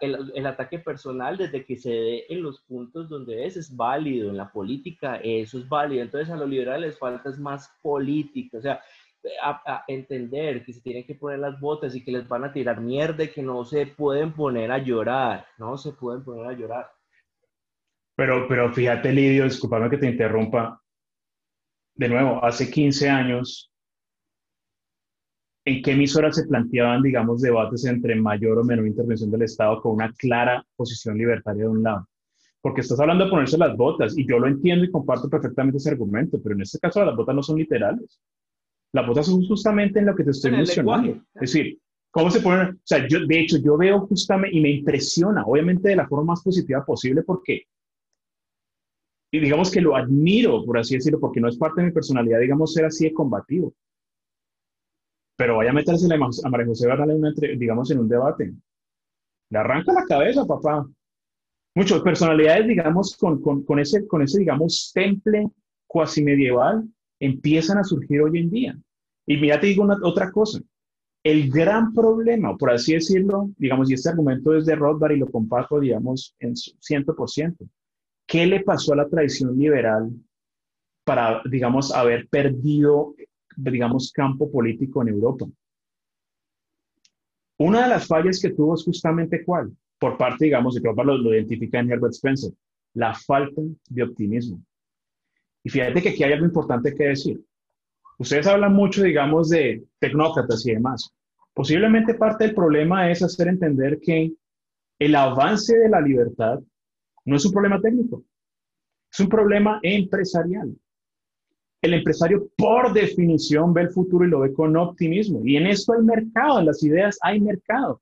el, 0.00 0.46
ataque 0.46 0.78
personal 0.78 1.36
desde 1.36 1.64
que 1.64 1.76
se 1.76 1.90
dé 1.90 2.24
en 2.28 2.42
los 2.42 2.60
puntos 2.60 3.08
donde 3.08 3.46
es, 3.46 3.56
es 3.56 3.74
válido, 3.74 4.30
en 4.30 4.36
la 4.36 4.50
política 4.50 5.16
eso 5.16 5.58
es 5.58 5.68
válido, 5.68 6.02
entonces 6.02 6.30
a 6.30 6.36
los 6.36 6.48
liberales 6.48 6.90
les 6.90 6.98
falta 6.98 7.30
es 7.30 7.38
más 7.38 7.70
política, 7.82 8.58
o 8.58 8.60
sea, 8.60 8.80
entender 9.88 10.64
que 10.64 10.72
se 10.72 10.80
tienen 10.80 11.04
que 11.04 11.16
poner 11.16 11.40
las 11.40 11.58
botas 11.58 11.96
y 11.96 12.04
que 12.04 12.12
les 12.12 12.28
van 12.28 12.44
a 12.44 12.52
tirar 12.52 12.80
mierda 12.80 13.24
y 13.24 13.28
que 13.28 13.42
no 13.42 13.64
se 13.64 13.86
pueden 13.86 14.32
poner 14.32 14.70
a 14.70 14.78
llorar, 14.78 15.46
no 15.58 15.76
se 15.76 15.92
pueden 15.92 16.22
poner 16.22 16.46
a 16.46 16.52
llorar. 16.52 16.90
Pero, 18.14 18.46
pero 18.48 18.72
fíjate, 18.72 19.12
Lidio, 19.12 19.44
discúlpame 19.44 19.90
que 19.90 19.98
te 19.98 20.08
interrumpa. 20.08 20.80
De 21.96 22.08
nuevo, 22.08 22.44
hace 22.44 22.70
15 22.70 23.08
años 23.08 23.70
en 25.64 25.82
qué 25.82 25.92
emisoras 25.92 26.36
se 26.36 26.46
planteaban, 26.46 27.02
digamos, 27.02 27.40
debates 27.42 27.84
entre 27.86 28.14
mayor 28.14 28.58
o 28.58 28.64
menor 28.64 28.86
intervención 28.86 29.30
del 29.30 29.42
Estado 29.42 29.80
con 29.80 29.94
una 29.94 30.12
clara 30.12 30.64
posición 30.76 31.18
libertaria 31.18 31.64
de 31.64 31.68
un 31.68 31.82
lado. 31.82 32.08
Porque 32.60 32.82
estás 32.82 33.00
hablando 33.00 33.24
de 33.24 33.30
ponerse 33.30 33.58
las 33.58 33.76
botas, 33.76 34.16
y 34.16 34.26
yo 34.26 34.38
lo 34.38 34.46
entiendo 34.46 34.84
y 34.84 34.90
comparto 34.90 35.28
perfectamente 35.28 35.78
ese 35.78 35.90
argumento, 35.90 36.40
pero 36.40 36.54
en 36.54 36.62
este 36.62 36.78
caso 36.78 37.04
las 37.04 37.16
botas 37.16 37.34
no 37.34 37.42
son 37.42 37.58
literales. 37.58 38.20
Las 38.92 39.06
botas 39.06 39.26
son 39.26 39.44
justamente 39.44 39.98
en 39.98 40.06
lo 40.06 40.14
que 40.14 40.24
te 40.24 40.30
estoy 40.30 40.52
mencionando. 40.52 41.12
Es 41.34 41.40
decir, 41.52 41.78
¿cómo 42.10 42.30
se 42.30 42.40
ponen? 42.40 42.76
O 42.76 42.80
sea, 42.84 43.06
yo, 43.08 43.26
de 43.26 43.40
hecho, 43.40 43.56
yo 43.58 43.76
veo 43.76 44.06
justamente, 44.06 44.56
y 44.56 44.60
me 44.60 44.70
impresiona, 44.70 45.44
obviamente 45.44 45.88
de 45.88 45.96
la 45.96 46.06
forma 46.06 46.32
más 46.32 46.42
positiva 46.42 46.84
posible, 46.84 47.22
porque, 47.22 47.64
y 49.36 49.40
digamos 49.40 49.70
que 49.70 49.80
lo 49.80 49.96
admiro, 49.96 50.64
por 50.64 50.78
así 50.78 50.94
decirlo, 50.94 51.20
porque 51.20 51.40
no 51.40 51.48
es 51.48 51.56
parte 51.56 51.80
de 51.80 51.88
mi 51.88 51.92
personalidad, 51.92 52.40
digamos, 52.40 52.72
ser 52.72 52.84
así 52.86 53.04
de 53.04 53.14
combativo 53.14 53.74
pero 55.36 55.56
vaya 55.58 55.70
a 55.70 55.74
meterse 55.74 56.06
a 56.12 56.48
María 56.48 56.66
José 56.66 56.88
Bernal, 56.88 57.34
digamos, 57.58 57.90
en 57.90 57.98
un 57.98 58.08
debate. 58.08 58.54
Le 59.50 59.58
arranca 59.58 59.92
la 59.92 60.04
cabeza, 60.04 60.44
papá. 60.46 60.86
Muchas 61.74 62.00
personalidades, 62.00 62.66
digamos, 62.66 63.14
con, 63.16 63.40
con, 63.42 63.62
con, 63.62 63.78
ese, 63.78 64.06
con 64.06 64.22
ese, 64.22 64.38
digamos, 64.38 64.90
temple 64.94 65.46
cuasi 65.86 66.24
medieval, 66.24 66.88
empiezan 67.20 67.78
a 67.78 67.84
surgir 67.84 68.22
hoy 68.22 68.38
en 68.40 68.50
día. 68.50 68.78
Y 69.26 69.36
mira, 69.36 69.60
te 69.60 69.66
digo 69.66 69.84
una, 69.84 69.98
otra 70.02 70.30
cosa. 70.32 70.58
El 71.22 71.50
gran 71.50 71.92
problema, 71.92 72.56
por 72.56 72.70
así 72.70 72.94
decirlo, 72.94 73.50
digamos, 73.58 73.90
y 73.90 73.94
este 73.94 74.08
argumento 74.08 74.56
es 74.56 74.64
de 74.64 74.74
Rothbard 74.74 75.12
y 75.12 75.18
lo 75.18 75.26
comparto, 75.26 75.78
digamos, 75.80 76.34
en 76.38 76.54
100%. 76.54 77.56
¿Qué 78.26 78.46
le 78.46 78.60
pasó 78.60 78.92
a 78.92 78.96
la 78.96 79.08
tradición 79.08 79.56
liberal 79.56 80.10
para, 81.04 81.40
digamos, 81.44 81.94
haber 81.94 82.28
perdido 82.28 83.14
digamos, 83.56 84.12
campo 84.12 84.50
político 84.50 85.02
en 85.02 85.08
Europa. 85.08 85.46
Una 87.58 87.84
de 87.84 87.88
las 87.88 88.06
fallas 88.06 88.40
que 88.40 88.50
tuvo 88.50 88.74
es 88.74 88.84
justamente 88.84 89.44
cuál, 89.44 89.74
por 89.98 90.18
parte, 90.18 90.44
digamos, 90.44 90.78
que 90.78 90.82
lo, 90.82 91.16
lo 91.16 91.34
identifica 91.34 91.80
en 91.80 91.90
Herbert 91.90 92.12
Spencer, 92.12 92.52
la 92.94 93.14
falta 93.14 93.62
de 93.88 94.02
optimismo. 94.02 94.62
Y 95.64 95.70
fíjate 95.70 96.02
que 96.02 96.10
aquí 96.10 96.22
hay 96.22 96.34
algo 96.34 96.46
importante 96.46 96.94
que 96.94 97.04
decir. 97.04 97.42
Ustedes 98.18 98.46
hablan 98.46 98.74
mucho, 98.74 99.02
digamos, 99.02 99.48
de 99.48 99.84
tecnócratas 99.98 100.64
y 100.66 100.74
demás. 100.74 101.12
Posiblemente 101.54 102.14
parte 102.14 102.44
del 102.44 102.54
problema 102.54 103.10
es 103.10 103.22
hacer 103.22 103.48
entender 103.48 103.98
que 104.00 104.32
el 104.98 105.14
avance 105.14 105.76
de 105.76 105.88
la 105.88 106.00
libertad 106.00 106.60
no 107.26 107.36
es 107.36 107.44
un 107.44 107.52
problema 107.52 107.80
técnico, 107.80 108.24
es 109.12 109.20
un 109.20 109.28
problema 109.28 109.78
empresarial 109.82 110.74
el 111.86 111.94
empresario 111.94 112.48
por 112.56 112.92
definición 112.92 113.72
ve 113.72 113.82
el 113.82 113.90
futuro 113.90 114.24
y 114.24 114.28
lo 114.28 114.40
ve 114.40 114.52
con 114.52 114.76
optimismo. 114.76 115.40
Y 115.44 115.56
en 115.56 115.66
esto 115.66 115.92
hay 115.92 116.02
mercado, 116.02 116.60
en 116.60 116.66
las 116.66 116.82
ideas 116.82 117.18
hay 117.22 117.40
mercado. 117.40 118.00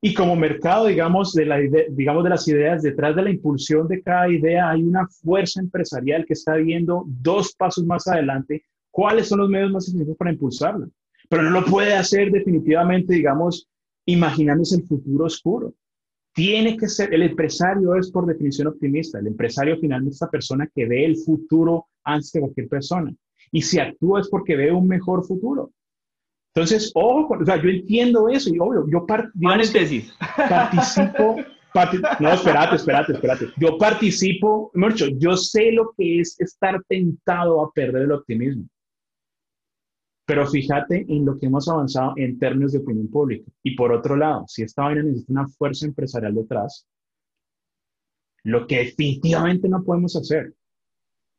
Y 0.00 0.14
como 0.14 0.36
mercado, 0.36 0.86
digamos, 0.86 1.32
de, 1.32 1.44
las 1.44 2.48
ideas, 2.48 2.82
detrás 2.82 3.16
de 3.16 3.22
la 3.22 3.30
impulsión 3.30 3.88
de 3.88 4.00
cada 4.00 4.28
idea 4.28 4.70
hay 4.70 4.82
una 4.82 5.08
fuerza 5.08 5.60
empresarial 5.60 6.24
que 6.24 6.34
está 6.34 6.54
viendo 6.54 7.04
dos 7.06 7.52
pasos 7.54 7.84
más 7.84 8.06
adelante 8.06 8.62
cuáles 8.92 9.28
son 9.28 9.40
los 9.40 9.48
medios 9.48 9.72
más 9.72 9.88
eficientes 9.88 10.16
para 10.16 10.32
impulsarla. 10.32 10.86
Pero 11.28 11.42
no 11.42 11.50
lo 11.50 11.64
puede 11.64 11.94
hacer 11.94 12.30
definitivamente, 12.30 13.14
digamos, 13.14 13.68
imaginándose 14.06 14.76
el 14.76 14.84
futuro 14.84 15.24
oscuro. 15.24 15.74
Tiene 16.38 16.76
que 16.76 16.86
ser, 16.86 17.12
el 17.12 17.22
empresario 17.22 17.96
es 17.96 18.12
por 18.12 18.24
definición 18.24 18.68
optimista. 18.68 19.18
El 19.18 19.26
empresario 19.26 19.76
finalmente 19.80 20.10
es 20.10 20.22
esta 20.22 20.30
persona 20.30 20.70
que 20.72 20.86
ve 20.86 21.04
el 21.04 21.16
futuro 21.16 21.88
antes 22.04 22.30
que 22.30 22.38
cualquier 22.38 22.68
persona. 22.68 23.12
Y 23.50 23.60
si 23.60 23.80
actúa 23.80 24.20
es 24.20 24.28
porque 24.28 24.54
ve 24.54 24.70
un 24.70 24.86
mejor 24.86 25.26
futuro. 25.26 25.72
Entonces, 26.54 26.92
ojo, 26.94 27.36
o 27.40 27.44
sea, 27.44 27.60
yo 27.60 27.68
entiendo 27.68 28.28
eso 28.28 28.54
y 28.54 28.58
obvio, 28.60 28.86
yo 28.88 29.04
participo. 29.04 30.14
no, 32.20 32.32
espérate, 32.32 32.76
espérate, 32.76 33.12
espérate. 33.14 33.46
Yo 33.56 33.76
participo, 33.76 34.70
mucho, 34.74 35.06
yo 35.18 35.36
sé 35.36 35.72
lo 35.72 35.92
que 35.98 36.20
es 36.20 36.40
estar 36.40 36.80
tentado 36.84 37.64
a 37.64 37.72
perder 37.72 38.02
el 38.02 38.12
optimismo. 38.12 38.62
Pero 40.28 40.46
fíjate 40.46 41.06
en 41.08 41.24
lo 41.24 41.38
que 41.38 41.46
hemos 41.46 41.66
avanzado 41.70 42.12
en 42.16 42.38
términos 42.38 42.72
de 42.72 42.80
opinión 42.80 43.08
pública. 43.08 43.50
Y 43.62 43.74
por 43.74 43.92
otro 43.92 44.14
lado, 44.14 44.44
si 44.46 44.62
esta 44.62 44.82
vaina 44.82 45.02
necesita 45.02 45.32
una 45.32 45.48
fuerza 45.48 45.86
empresarial 45.86 46.34
detrás, 46.34 46.86
lo 48.44 48.66
que 48.66 48.76
definitivamente 48.80 49.70
no 49.70 49.82
podemos 49.82 50.14
hacer 50.16 50.52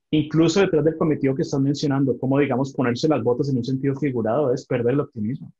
incluso 0.10 0.62
detrás 0.62 0.84
del 0.84 0.98
cometido 0.98 1.36
que 1.36 1.44
están 1.44 1.62
mencionando, 1.62 2.18
como 2.18 2.40
digamos 2.40 2.74
ponerse 2.74 3.08
las 3.08 3.22
botas 3.22 3.50
en 3.50 3.58
un 3.58 3.64
sentido 3.64 3.96
figurado 3.96 4.52
es 4.52 4.66
perder 4.66 4.96
el 4.96 5.02
optimismo. 5.02 5.54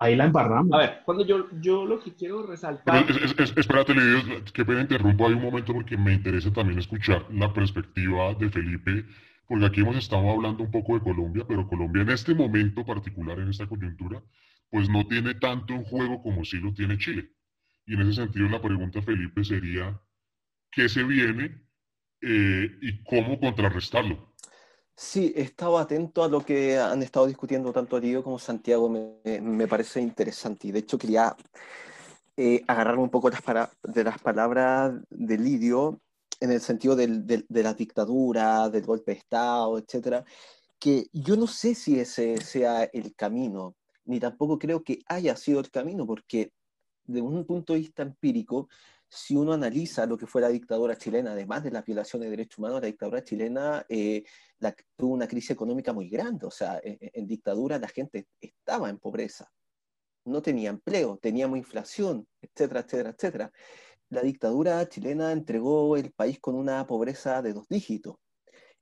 Ahí 0.00 0.16
la 0.16 0.24
embarramos. 0.24 0.72
A 0.72 0.78
ver, 0.78 0.90
cuando 1.04 1.24
yo, 1.24 1.46
yo 1.60 1.86
lo 1.86 2.00
que 2.00 2.12
quiero 2.12 2.44
resaltar... 2.44 3.06
espérate, 3.56 3.94
Lidia, 3.94 4.42
que 4.52 4.64
pena 4.64 4.80
interrumpo 4.80 5.28
ahí 5.28 5.34
un 5.34 5.42
momento 5.42 5.72
porque 5.72 5.96
me 5.96 6.14
interesa 6.14 6.52
también 6.52 6.80
escuchar 6.80 7.24
la 7.30 7.52
perspectiva 7.52 8.34
de 8.34 8.50
Felipe, 8.50 9.04
porque 9.46 9.66
aquí 9.66 9.80
hemos 9.80 9.96
estado 9.96 10.30
hablando 10.30 10.64
un 10.64 10.70
poco 10.70 10.94
de 10.94 11.04
Colombia, 11.04 11.44
pero 11.46 11.68
Colombia 11.68 12.02
en 12.02 12.10
este 12.10 12.34
momento 12.34 12.84
particular, 12.84 13.38
en 13.38 13.50
esta 13.50 13.66
coyuntura, 13.66 14.22
pues 14.70 14.88
no 14.88 15.06
tiene 15.06 15.34
tanto 15.34 15.74
en 15.74 15.84
juego 15.84 16.22
como 16.22 16.44
sí 16.44 16.58
lo 16.58 16.72
tiene 16.72 16.98
Chile. 16.98 17.30
Y 17.86 17.94
en 17.94 18.02
ese 18.02 18.22
sentido 18.22 18.48
la 18.48 18.62
pregunta, 18.62 19.02
Felipe, 19.02 19.44
sería, 19.44 20.00
¿qué 20.70 20.88
se 20.88 21.02
viene 21.02 21.62
eh, 22.22 22.70
y 22.80 23.04
cómo 23.04 23.38
contrarrestarlo? 23.38 24.34
Sí, 24.96 25.32
he 25.36 25.42
estado 25.42 25.78
atento 25.78 26.22
a 26.22 26.28
lo 26.28 26.40
que 26.44 26.78
han 26.78 27.02
estado 27.02 27.26
discutiendo 27.26 27.72
tanto 27.72 27.98
Lidio 27.98 28.22
como 28.22 28.38
Santiago, 28.38 28.88
me, 28.88 29.40
me 29.40 29.66
parece 29.66 30.00
interesante. 30.00 30.68
Y 30.68 30.72
de 30.72 30.78
hecho 30.78 30.96
quería 30.96 31.36
eh, 32.36 32.64
agarrarme 32.66 33.02
un 33.02 33.10
poco 33.10 33.30
de 33.30 34.04
las 34.04 34.18
palabras 34.20 34.94
de 35.10 35.38
Lidio 35.38 36.00
en 36.40 36.52
el 36.52 36.60
sentido 36.60 36.96
del, 36.96 37.26
del, 37.26 37.46
de 37.48 37.62
la 37.62 37.74
dictadura, 37.74 38.68
del 38.68 38.84
golpe 38.84 39.12
de 39.12 39.18
Estado, 39.18 39.78
etcétera, 39.78 40.24
que 40.78 41.06
yo 41.12 41.36
no 41.36 41.46
sé 41.46 41.74
si 41.74 41.98
ese 41.98 42.36
sea 42.38 42.84
el 42.84 43.14
camino, 43.14 43.76
ni 44.04 44.20
tampoco 44.20 44.58
creo 44.58 44.82
que 44.82 45.00
haya 45.06 45.36
sido 45.36 45.60
el 45.60 45.70
camino, 45.70 46.06
porque 46.06 46.52
de 47.06 47.20
un 47.20 47.44
punto 47.44 47.72
de 47.72 47.80
vista 47.80 48.02
empírico, 48.02 48.68
si 49.08 49.36
uno 49.36 49.52
analiza 49.52 50.06
lo 50.06 50.18
que 50.18 50.26
fue 50.26 50.42
la 50.42 50.48
dictadura 50.48 50.96
chilena, 50.96 51.32
además 51.32 51.62
de 51.62 51.70
las 51.70 51.84
violaciones 51.84 52.26
de 52.26 52.30
derechos 52.30 52.58
humanos, 52.58 52.80
la 52.80 52.86
dictadura 52.86 53.22
chilena 53.22 53.84
eh, 53.88 54.24
tuvo 54.96 55.14
una 55.14 55.28
crisis 55.28 55.52
económica 55.52 55.92
muy 55.92 56.08
grande. 56.08 56.46
O 56.46 56.50
sea, 56.50 56.80
en, 56.82 56.98
en, 57.00 57.26
dictadura 57.26 57.78
la 57.78 57.88
gente 57.88 58.26
estaba 58.40 58.90
en 58.90 58.98
pobreza, 58.98 59.50
no 60.24 60.42
tenía 60.42 60.70
empleo, 60.70 61.18
teníamos 61.18 61.58
inflación, 61.58 62.26
etcétera, 62.40 62.80
etcétera, 62.80 63.10
etcétera. 63.10 63.52
La 64.14 64.22
dictadura 64.22 64.88
chilena 64.88 65.32
entregó 65.32 65.96
el 65.96 66.12
país 66.12 66.38
con 66.38 66.54
una 66.54 66.86
pobreza 66.86 67.42
de 67.42 67.52
dos 67.52 67.66
dígitos. 67.68 68.14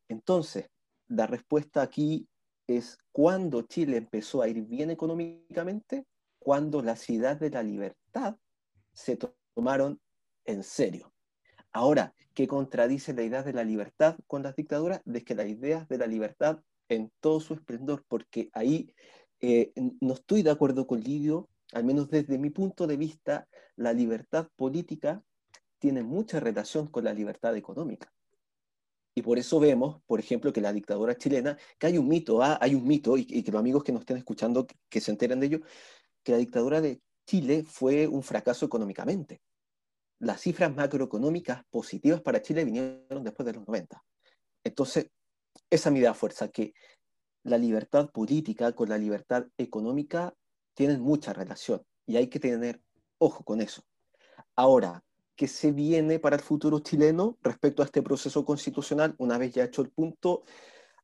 Entonces, 0.06 0.68
la 1.08 1.26
respuesta 1.26 1.80
aquí 1.80 2.28
es 2.66 2.98
cuando 3.12 3.62
Chile 3.62 3.96
empezó 3.96 4.42
a 4.42 4.48
ir 4.48 4.60
bien 4.60 4.90
económicamente, 4.90 6.04
cuando 6.38 6.82
la 6.82 6.96
ciudad 6.96 7.38
de 7.38 7.48
la 7.48 7.62
libertad 7.62 8.36
se 8.92 9.18
tomaron 9.54 9.98
en 10.44 10.62
serio. 10.62 11.14
Ahora, 11.72 12.14
¿qué 12.34 12.46
contradice 12.46 13.14
la 13.14 13.22
idea 13.22 13.42
de 13.42 13.54
la 13.54 13.64
libertad 13.64 14.18
con 14.26 14.42
las 14.42 14.54
dictaduras? 14.54 15.00
De 15.06 15.24
que 15.24 15.34
la 15.34 15.46
idea 15.46 15.86
de 15.88 15.96
la 15.96 16.06
libertad 16.06 16.60
en 16.90 17.10
todo 17.20 17.40
su 17.40 17.54
esplendor, 17.54 18.04
porque 18.06 18.50
ahí 18.52 18.92
eh, 19.40 19.72
no 20.02 20.12
estoy 20.12 20.42
de 20.42 20.50
acuerdo 20.50 20.86
con 20.86 21.00
Lidio, 21.00 21.48
al 21.72 21.84
menos 21.84 22.08
desde 22.10 22.38
mi 22.38 22.50
punto 22.50 22.86
de 22.86 22.96
vista, 22.96 23.48
la 23.76 23.92
libertad 23.92 24.48
política 24.56 25.22
tiene 25.78 26.02
mucha 26.02 26.40
relación 26.40 26.86
con 26.86 27.04
la 27.04 27.12
libertad 27.12 27.56
económica. 27.56 28.12
Y 29.14 29.22
por 29.22 29.38
eso 29.38 29.60
vemos, 29.60 30.02
por 30.06 30.20
ejemplo, 30.20 30.52
que 30.52 30.60
la 30.60 30.72
dictadura 30.72 31.16
chilena, 31.16 31.58
que 31.78 31.86
hay 31.86 31.98
un 31.98 32.08
mito, 32.08 32.42
¿ah? 32.42 32.58
hay 32.60 32.74
un 32.74 32.86
mito, 32.86 33.16
y, 33.18 33.24
que 33.26 33.52
los 33.52 33.60
amigos 33.60 33.84
que 33.84 33.92
nos 33.92 34.02
estén 34.02 34.16
escuchando, 34.16 34.66
que, 34.88 35.00
se 35.00 35.10
enteren 35.10 35.40
de 35.40 35.46
ello, 35.46 35.60
que 36.22 36.32
la 36.32 36.38
dictadura 36.38 36.80
de 36.80 37.02
Chile 37.26 37.64
fue 37.64 38.06
un 38.06 38.22
fracaso 38.22 38.64
económicamente 38.64 39.42
las 40.22 40.40
cifras 40.40 40.74
macroeconómicas 40.74 41.64
positivas 41.68 42.20
para 42.20 42.40
Chile 42.40 42.64
vinieron 42.64 43.24
después 43.24 43.44
de 43.44 43.54
los 43.54 43.66
90. 43.66 44.04
Entonces, 44.62 45.10
esa 45.68 45.90
me 45.90 46.00
da 46.00 46.14
fuerza, 46.14 46.46
que 46.46 46.74
la 47.42 47.58
libertad 47.58 48.08
política 48.10 48.72
con 48.72 48.88
la 48.88 48.98
libertad 48.98 49.48
económica 49.58 50.32
tienen 50.74 51.00
mucha 51.00 51.32
relación 51.32 51.82
y 52.06 52.16
hay 52.16 52.28
que 52.28 52.40
tener 52.40 52.82
ojo 53.18 53.44
con 53.44 53.60
eso. 53.60 53.82
Ahora, 54.56 55.04
¿qué 55.36 55.48
se 55.48 55.72
viene 55.72 56.18
para 56.18 56.36
el 56.36 56.42
futuro 56.42 56.80
chileno 56.80 57.38
respecto 57.42 57.82
a 57.82 57.86
este 57.86 58.02
proceso 58.02 58.44
constitucional? 58.44 59.14
Una 59.18 59.38
vez 59.38 59.54
ya 59.54 59.64
hecho 59.64 59.82
el 59.82 59.90
punto, 59.90 60.42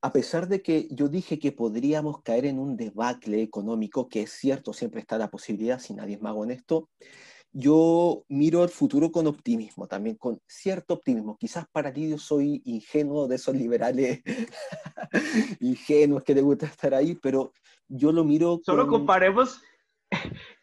a 0.01 0.13
pesar 0.13 0.49
de 0.49 0.63
que 0.63 0.89
yo 0.91 1.09
dije 1.09 1.39
que 1.39 1.53
podríamos 1.53 2.23
caer 2.23 2.47
en 2.47 2.59
un 2.59 2.77
debacle 2.77 3.43
económico, 3.43 4.09
que 4.09 4.23
es 4.23 4.33
cierto, 4.33 4.73
siempre 4.73 5.01
está 5.01 5.19
la 5.19 5.31
posibilidad, 5.31 5.81
si 5.81 5.95
nadie 5.95 6.17
es 6.17 6.23
mago 6.23 6.45
en 6.45 6.53
esto, 6.53 6.89
yo 7.53 8.25
miro 8.29 8.63
el 8.63 8.69
futuro 8.69 9.11
con 9.11 9.27
optimismo, 9.27 9.89
también 9.89 10.17
con 10.17 10.41
cierto 10.47 10.95
optimismo. 10.95 11.37
Quizás 11.39 11.67
para 11.73 11.91
Lidio 11.91 12.19
soy 12.19 12.61
ingenuo 12.65 13.27
de 13.27 13.37
esos 13.37 13.55
liberales 13.57 14.21
ingenuos 15.61 16.23
que 16.23 16.35
le 16.35 16.43
gusta 16.43 16.67
estar 16.67 16.95
ahí, 16.95 17.15
pero 17.15 17.53
yo 17.89 18.13
lo 18.13 18.25
miro. 18.25 18.61
Solo 18.65 18.87
comparemos 18.87 19.63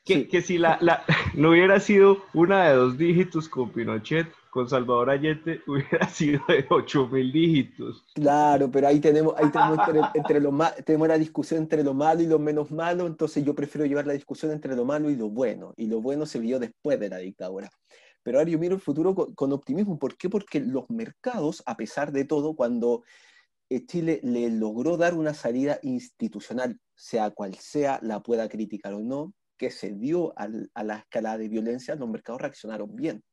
que, 0.03 0.28
que 0.28 0.41
si 0.41 0.57
la, 0.57 0.78
la, 0.82 1.03
no 1.34 1.51
hubiera 1.51 1.80
sido 1.80 2.23
una 2.34 2.69
de 2.69 2.76
dos 2.76 2.97
dígitos 2.97 3.49
con 3.49 3.71
Pinochet, 3.71 4.28
con 4.55 4.69
Salvador 4.69 5.09
Allende 5.09 5.61
hubiera 5.67 6.07
sido 6.07 6.41
de 6.47 6.67
8.000 6.69 7.34
dígitos. 7.34 8.05
Claro, 8.13 8.71
pero 8.71 8.88
ahí 8.88 8.99
tenemos, 8.99 9.34
ahí 9.38 9.49
tenemos, 9.51 9.80
entre, 9.80 10.01
entre 10.13 10.39
lo 10.39 10.57
tenemos 10.86 11.07
la 11.07 11.17
discusión 11.17 11.61
entre 11.61 11.84
lo 11.84 11.93
malo 11.93 12.21
y 12.21 12.28
lo 12.28 12.39
menos 12.39 12.71
malo, 12.71 13.05
entonces 13.05 13.43
yo 13.43 13.53
prefiero 13.53 13.86
llevar 13.86 14.07
la 14.07 14.13
discusión 14.13 14.51
entre 14.51 14.76
lo 14.76 14.86
malo 14.86 15.09
y 15.09 15.15
lo 15.15 15.30
bueno, 15.30 15.73
y 15.76 15.88
lo 15.88 16.01
bueno 16.01 16.26
se 16.26 16.39
vio 16.39 16.59
después 16.59 16.99
de 16.99 17.09
la 17.09 17.17
dictadura. 17.17 17.69
Pero 18.23 18.39
ahora 18.39 18.49
yo 18.49 18.57
miro 18.57 18.76
el 18.76 18.82
futuro 18.82 19.13
con, 19.13 19.36
con 19.36 19.51
optimismo. 19.51 19.99
¿Por 19.99 20.17
qué? 20.17 20.30
Porque 20.30 20.59
los 20.59 20.89
mercados, 20.89 21.61
a 21.65 21.76
pesar 21.78 22.11
de 22.11 22.26
todo, 22.26 22.55
cuando 22.55 23.03
Chile 23.88 24.20
le 24.24 24.49
logró 24.49 24.97
dar 24.97 25.13
una 25.13 25.34
salida 25.34 25.80
institucional, 25.82 26.80
sea 26.95 27.32
cual 27.32 27.55
sea, 27.55 27.99
la 28.01 28.22
pueda 28.22 28.47
criticar 28.47 28.93
o 28.93 28.99
no, 28.99 29.34
que 29.57 29.72
se 29.72 29.93
dio 29.93 30.34
a 30.38 30.47
la 30.84 30.97
escala 30.97 31.38
de 31.38 31.49
violencia, 31.49 31.95
los 31.95 32.09
mercados 32.09 32.41
reaccionaron 32.41 32.95
bien 32.95 33.24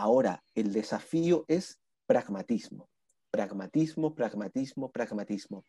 Ahora, 0.00 0.44
el 0.54 0.72
desafío 0.72 1.44
es 1.48 1.80
pragmatismo. 2.06 2.88
Pragmatismo, 3.32 4.14
pragmatismo, 4.14 4.92
pragmatismo. 4.92 5.64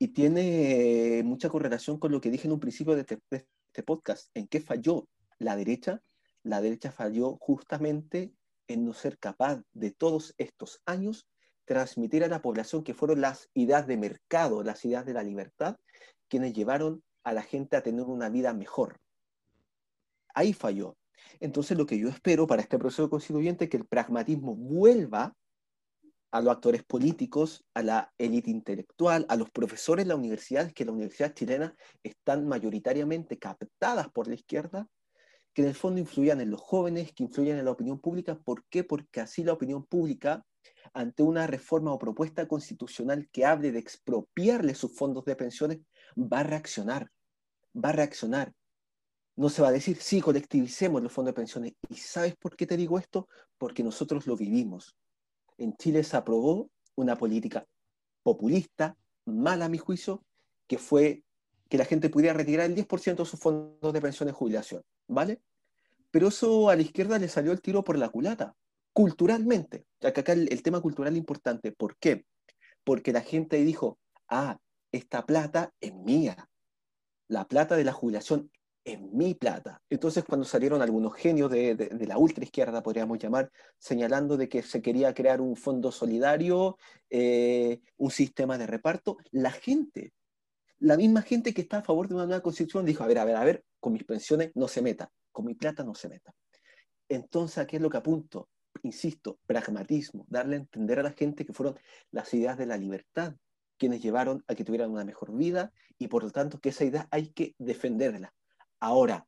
Y 0.00 0.08
tiene 0.08 1.22
mucha 1.24 1.48
correlación 1.48 1.96
con 2.00 2.10
lo 2.10 2.20
que 2.20 2.32
dije 2.32 2.48
en 2.48 2.54
un 2.54 2.58
principio 2.58 2.96
de 2.96 3.02
este, 3.02 3.20
de 3.30 3.46
este 3.68 3.84
podcast. 3.84 4.30
¿En 4.34 4.48
qué 4.48 4.60
falló 4.60 5.08
la 5.38 5.54
derecha? 5.54 6.02
La 6.42 6.60
derecha 6.60 6.90
falló 6.90 7.36
justamente 7.40 8.32
en 8.66 8.84
no 8.84 8.94
ser 8.94 9.16
capaz 9.16 9.62
de 9.74 9.92
todos 9.92 10.34
estos 10.38 10.82
años 10.84 11.28
transmitir 11.68 12.24
a 12.24 12.28
la 12.28 12.42
población 12.42 12.82
que 12.82 12.94
fueron 12.94 13.20
las 13.20 13.50
ideas 13.54 13.86
de 13.86 13.98
mercado, 13.98 14.64
las 14.64 14.84
ideas 14.84 15.04
de 15.04 15.12
la 15.12 15.22
libertad, 15.22 15.76
quienes 16.26 16.54
llevaron 16.54 17.04
a 17.22 17.32
la 17.32 17.42
gente 17.42 17.76
a 17.76 17.82
tener 17.82 18.06
una 18.06 18.30
vida 18.30 18.54
mejor. 18.54 18.98
Ahí 20.34 20.54
falló. 20.54 20.96
Entonces, 21.40 21.76
lo 21.76 21.84
que 21.84 21.98
yo 21.98 22.08
espero 22.08 22.46
para 22.46 22.62
este 22.62 22.78
proceso 22.78 23.10
constituyente 23.10 23.64
es 23.64 23.70
que 23.70 23.76
el 23.76 23.86
pragmatismo 23.86 24.56
vuelva 24.56 25.34
a 26.30 26.40
los 26.40 26.52
actores 26.52 26.84
políticos, 26.84 27.64
a 27.74 27.82
la 27.82 28.12
élite 28.18 28.50
intelectual, 28.50 29.26
a 29.28 29.36
los 29.36 29.50
profesores 29.50 30.04
de 30.04 30.08
las 30.10 30.18
universidades, 30.18 30.72
que 30.72 30.84
las 30.84 30.94
universidades 30.94 31.34
chilenas 31.34 31.72
están 32.02 32.46
mayoritariamente 32.48 33.38
captadas 33.38 34.08
por 34.10 34.26
la 34.26 34.34
izquierda, 34.34 34.88
que 35.52 35.62
en 35.62 35.68
el 35.68 35.74
fondo 35.74 36.00
influyan 36.00 36.40
en 36.40 36.50
los 36.50 36.60
jóvenes, 36.60 37.12
que 37.12 37.24
influyan 37.24 37.58
en 37.58 37.64
la 37.64 37.72
opinión 37.72 37.98
pública. 37.98 38.38
¿Por 38.38 38.64
qué? 38.68 38.84
Porque 38.84 39.20
así 39.20 39.42
la 39.42 39.54
opinión 39.54 39.84
pública, 39.84 40.44
ante 40.94 41.22
una 41.22 41.46
reforma 41.46 41.92
o 41.92 41.98
propuesta 41.98 42.46
constitucional 42.46 43.28
que 43.32 43.44
hable 43.44 43.72
de 43.72 43.78
expropiarle 43.78 44.74
sus 44.74 44.94
fondos 44.94 45.24
de 45.24 45.36
pensiones, 45.36 45.78
va 46.16 46.40
a 46.40 46.44
reaccionar, 46.44 47.10
va 47.74 47.90
a 47.90 47.92
reaccionar 47.92 48.52
no 49.38 49.48
se 49.48 49.62
va 49.62 49.68
a 49.68 49.72
decir, 49.72 49.96
sí, 50.00 50.20
colectivicemos 50.20 51.00
los 51.00 51.12
fondos 51.12 51.32
de 51.32 51.36
pensiones. 51.36 51.72
¿Y 51.88 51.94
sabes 51.94 52.34
por 52.36 52.56
qué 52.56 52.66
te 52.66 52.76
digo 52.76 52.98
esto? 52.98 53.28
Porque 53.56 53.84
nosotros 53.84 54.26
lo 54.26 54.36
vivimos. 54.36 54.96
En 55.58 55.76
Chile 55.76 56.02
se 56.02 56.16
aprobó 56.16 56.68
una 56.96 57.16
política 57.16 57.64
populista, 58.24 58.96
mala 59.26 59.66
a 59.66 59.68
mi 59.68 59.78
juicio, 59.78 60.24
que 60.66 60.76
fue 60.76 61.22
que 61.68 61.78
la 61.78 61.84
gente 61.84 62.10
pudiera 62.10 62.34
retirar 62.34 62.66
el 62.66 62.74
10% 62.74 63.22
de 63.22 63.24
sus 63.24 63.38
fondos 63.38 63.92
de 63.92 64.00
pensión 64.00 64.26
de 64.26 64.32
jubilación, 64.32 64.82
¿vale? 65.06 65.40
Pero 66.10 66.28
eso 66.28 66.68
a 66.68 66.74
la 66.74 66.82
izquierda 66.82 67.16
le 67.20 67.28
salió 67.28 67.52
el 67.52 67.60
tiro 67.60 67.84
por 67.84 67.96
la 67.96 68.08
culata, 68.08 68.56
culturalmente. 68.92 69.86
Que 70.00 70.08
acá 70.08 70.32
el, 70.32 70.62
tema 70.62 70.80
cultural 70.80 71.12
es 71.12 71.18
importante. 71.18 71.72
¿Por 71.72 71.96
qué? 71.98 72.24
Porque 72.84 73.12
la 73.12 73.20
gente 73.20 73.56
dijo, 73.58 73.98
ah, 74.28 74.58
esta 74.92 75.26
plata 75.26 75.72
es 75.80 75.94
mía. 75.94 76.48
La 77.28 77.46
plata 77.46 77.76
de 77.76 77.84
la 77.84 77.92
jubilación 77.92 78.50
en 78.84 79.14
mi 79.16 79.34
plata. 79.34 79.82
Entonces, 79.90 80.24
cuando 80.24 80.46
salieron 80.46 80.80
algunos 80.80 81.14
genios 81.14 81.50
de, 81.50 82.06
la 82.06 82.16
ultraizquierda, 82.16 82.82
podríamos 82.82 83.18
llamar, 83.18 83.50
señalando 83.78 84.36
de 84.36 84.48
que 84.48 84.62
se 84.62 84.80
quería 84.80 85.12
crear 85.12 85.40
un 85.40 85.56
fondo 85.56 85.92
solidario, 85.92 86.78
eh, 87.10 87.80
un 87.98 88.10
sistema 88.10 88.56
de 88.56 88.66
reparto, 88.66 89.18
la 89.30 89.50
gente, 89.50 90.14
la 90.78 90.96
misma 90.96 91.22
gente 91.22 91.52
que 91.52 91.60
está 91.60 91.78
a 91.78 91.82
favor 91.82 92.08
de 92.08 92.14
una 92.14 92.24
nueva 92.26 92.42
constitución, 92.42 92.86
dijo, 92.86 93.04
a 93.04 93.06
ver, 93.06 93.18
a 93.18 93.24
ver, 93.24 93.36
a 93.36 93.44
ver, 93.44 93.64
con 93.78 93.92
mis 93.92 94.04
pensiones 94.04 94.52
no 94.54 94.68
se 94.68 94.80
meta, 94.80 95.10
con 95.32 95.44
mi 95.44 95.54
plata 95.54 95.84
no 95.84 95.94
se 95.94 96.08
meta. 96.08 96.34
Entonces, 97.08 97.58
¿a 97.58 97.66
qué 97.66 97.76
es 97.76 97.82
lo 97.82 97.90
que 97.90 97.98
apunto? 97.98 98.48
Insisto, 98.82 99.38
pragmatismo, 99.46 100.26
darle 100.28 100.56
a 100.56 100.60
entender 100.60 100.98
a 100.98 101.02
la 101.02 101.12
gente 101.12 101.44
que 101.44 101.52
fueron 101.52 101.78
las 102.10 102.32
ideas 102.34 102.58
de 102.58 102.66
la 102.66 102.76
libertad 102.76 103.34
quienes 103.78 104.02
llevaron 104.02 104.44
a 104.48 104.54
que 104.54 104.64
tuvieran 104.64 104.90
una 104.90 105.04
mejor 105.04 105.34
vida 105.34 105.72
y 105.98 106.08
por 106.08 106.24
lo 106.24 106.30
tanto 106.30 106.58
que 106.58 106.70
esa 106.70 106.84
idea 106.84 107.08
hay 107.10 107.28
que 107.28 107.54
defenderla. 107.58 108.34
Ahora, 108.80 109.26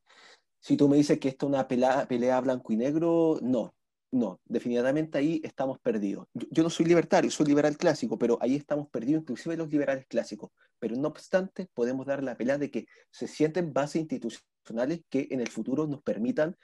si 0.59 0.77
tú 0.77 0.87
me 0.87 0.97
dices 0.97 1.19
que 1.19 1.29
esto 1.29 1.47
es 1.47 1.49
una 1.49 1.67
pelea, 1.67 2.07
pelea 2.07 2.39
blanco 2.41 2.71
y 2.71 2.77
negro, 2.77 3.39
no, 3.41 3.73
no, 4.11 4.39
definitivamente 4.45 5.17
ahí 5.17 5.41
estamos 5.43 5.79
perdidos. 5.79 6.27
Yo, 6.33 6.63
no 6.63 6.69
soy 6.69 6.85
libertario, 6.85 7.31
soy 7.31 7.47
liberal 7.47 7.77
clásico, 7.77 8.19
pero 8.19 8.37
ahí 8.41 8.55
estamos 8.55 8.89
perdidos, 8.89 9.21
inclusive 9.21 9.57
los 9.57 9.71
liberales 9.71 10.05
clásicos. 10.07 10.51
Pero 10.79 10.95
no 10.95 11.07
obstante, 11.07 11.67
podemos 11.73 12.05
dar 12.05 12.23
la 12.23 12.35
pelea 12.35 12.57
de 12.57 12.69
que 12.69 12.85
se 13.09 13.27
sienten 13.27 13.73
bases 13.73 14.01
institucionales 14.01 15.01
que 15.09 15.27
en 15.31 15.39
el 15.39 15.49
futuro 15.49 15.87
nos 15.87 16.03
permitan 16.03 16.55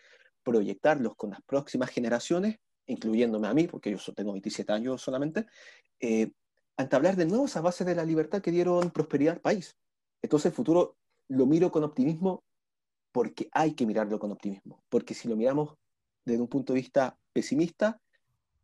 proyectarlos 0.44 1.16
con 1.16 1.32
las 1.32 1.42
próximas 1.42 1.90
generaciones, 1.90 2.58
incluyéndome 2.88 3.48
a 3.48 3.54
mí, 3.54 3.68
porque 3.68 3.96
yo 3.96 4.14
tengo 4.14 4.32
27 4.32 4.72
años 4.74 5.02
solamente, 5.02 5.46
eh, 6.00 6.32
a 6.78 6.84
entablar 6.84 7.16
de 7.16 7.26
nuevo 7.26 7.46
esas 7.46 7.64
bases 7.64 7.86
de 7.86 7.96
la 7.96 8.06
libertad 8.06 8.42
que 8.42 8.52
dieron 8.52 8.92
prosperidad 8.92 9.36
al 9.36 9.42
país. 9.42 9.78
Entonces 10.22 10.48
el 10.48 10.56
futuro 10.56 10.98
lo 11.30 11.46
miro 11.46 11.72
con 11.72 11.84
optimismo 11.84 12.44
porque 13.12 13.50
hay 13.52 13.74
que 13.74 13.86
mirarlo 13.86 14.20
con 14.20 14.32
optimismo, 14.32 14.84
porque 14.90 15.14
si 15.14 15.28
lo 15.28 15.36
miramos 15.36 15.76
desde 16.26 16.42
un 16.42 16.48
punto 16.48 16.74
de 16.74 16.80
vista 16.80 17.18
pesimista, 17.34 18.00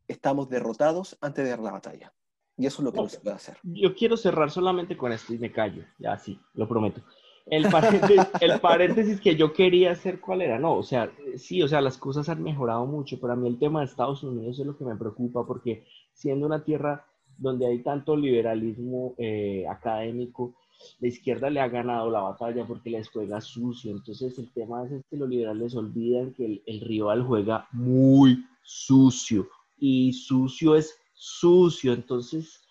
estamos 0.07 0.49
derrotados 0.49 1.17
antes 1.21 1.43
de 1.43 1.51
dar 1.51 1.59
la 1.59 1.71
batalla. 1.71 2.13
Y 2.55 2.67
eso 2.67 2.81
es 2.81 2.85
lo 2.85 2.91
que 2.91 3.01
no, 3.01 3.09
se 3.09 3.19
puede 3.19 3.35
hacer. 3.35 3.57
Yo 3.63 3.95
quiero 3.95 4.15
cerrar 4.15 4.51
solamente 4.51 4.95
con 4.95 5.11
esto 5.11 5.33
y 5.33 5.39
me 5.39 5.51
callo, 5.51 5.83
ya 5.97 6.17
sí, 6.19 6.39
lo 6.53 6.67
prometo. 6.67 7.01
El 7.45 8.59
paréntesis, 8.61 9.19
que 9.19 9.35
yo 9.35 9.53
quería 9.53 9.91
hacer, 9.91 10.21
¿cuál 10.21 10.41
era? 10.41 10.59
No, 10.59 10.75
o 10.77 10.83
sea, 10.83 11.11
sí, 11.35 11.61
o 11.61 11.67
sea, 11.67 11.81
las 11.81 11.97
cosas 11.97 12.29
han 12.29 12.41
mejorado 12.41 12.85
mucho, 12.85 13.19
pero 13.19 13.33
a 13.33 13.35
mí 13.35 13.47
el 13.47 13.59
tema 13.59 13.79
de 13.79 13.85
Estados 13.85 14.23
Unidos 14.23 14.59
es 14.59 14.65
lo 14.65 14.77
que 14.77 14.85
me 14.85 14.95
preocupa, 14.95 15.45
porque 15.45 15.83
siendo 16.13 16.45
una 16.45 16.63
tierra 16.63 17.05
donde 17.37 17.65
hay 17.67 17.79
tanto 17.79 18.15
liberalismo 18.15 19.15
eh, 19.17 19.65
académico, 19.67 20.55
la 20.99 21.07
izquierda 21.07 21.49
le 21.49 21.59
ha 21.59 21.67
ganado 21.67 22.09
la 22.09 22.21
batalla 22.21 22.65
porque 22.65 22.89
les 22.89 23.09
juega 23.09 23.41
sucio. 23.41 23.91
Entonces 23.91 24.37
el 24.39 24.51
tema 24.51 24.85
es 24.85 25.03
que 25.09 25.17
los 25.17 25.29
liberales 25.29 25.75
olvidan 25.75 26.33
que 26.33 26.61
el, 26.65 26.81
rival 26.81 27.23
juega 27.23 27.67
muy 27.71 28.45
sucio 28.63 29.47
y 29.77 30.13
sucio 30.13 30.75
es 30.75 30.97
sucio. 31.13 31.93
Entonces, 31.93 32.61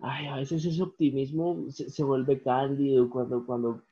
ay, 0.00 0.26
a 0.26 0.36
veces 0.36 0.64
ese 0.64 0.82
optimismo 0.82 1.66
se, 1.70 1.90
se 1.90 2.04
vuelve 2.04 2.40
cándido 2.40 3.08
cuando, 3.10 3.44
cuando 3.44 3.82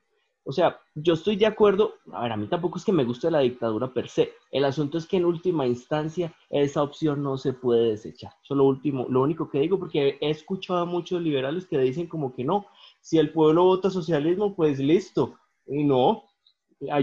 o 0.45 0.51
sea, 0.51 0.79
yo 0.93 1.13
estoy 1.13 1.37
de 1.37 1.45
acuerdo, 1.45 1.95
a 2.11 2.23
ver, 2.23 2.33
a 2.33 2.37
mí 2.37 2.47
tampoco 2.47 2.77
es 2.77 2.83
que 2.83 2.91
me 2.91 3.05
guste 3.05 3.31
la 3.31 3.39
dictadura 3.39 3.93
per 3.93 4.09
se. 4.09 4.33
El 4.51 4.65
asunto 4.65 4.97
es 4.97 5.05
que 5.05 5.17
en 5.17 5.25
última 5.25 5.65
instancia 5.65 6.33
esa 6.49 6.83
opción 6.83 7.23
no 7.23 7.37
se 7.37 7.53
puede 7.53 7.91
desechar. 7.91 8.33
Eso 8.43 8.53
es 8.53 8.57
lo 8.57 8.65
último, 8.65 9.05
lo 9.09 9.21
único 9.21 9.49
que 9.49 9.59
digo, 9.59 9.79
porque 9.79 10.17
he 10.19 10.29
escuchado 10.29 10.79
a 10.79 10.85
muchos 10.85 11.21
liberales 11.21 11.65
que 11.65 11.77
dicen 11.77 12.07
como 12.07 12.33
que 12.33 12.43
no, 12.43 12.65
si 13.01 13.17
el 13.19 13.31
pueblo 13.31 13.63
vota 13.63 13.89
socialismo, 13.89 14.53
pues 14.55 14.79
listo. 14.79 15.35
Y 15.65 15.85
no, 15.85 16.23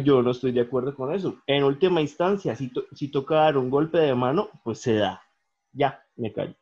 yo 0.05 0.23
no 0.23 0.31
estoy 0.33 0.53
de 0.53 0.61
acuerdo 0.61 0.95
con 0.95 1.15
eso. 1.15 1.37
En 1.47 1.65
última 1.65 2.03
instancia, 2.03 2.55
si, 2.55 2.71
si 2.93 3.09
toca 3.09 3.37
dar 3.37 3.57
un 3.57 3.71
golpe 3.71 3.99
de 3.99 4.15
mano, 4.15 4.51
pues 4.65 4.81
se 4.81 4.95
da. 4.95 5.23
Ya, 5.73 6.03
me 6.17 6.33
callo. 6.33 6.55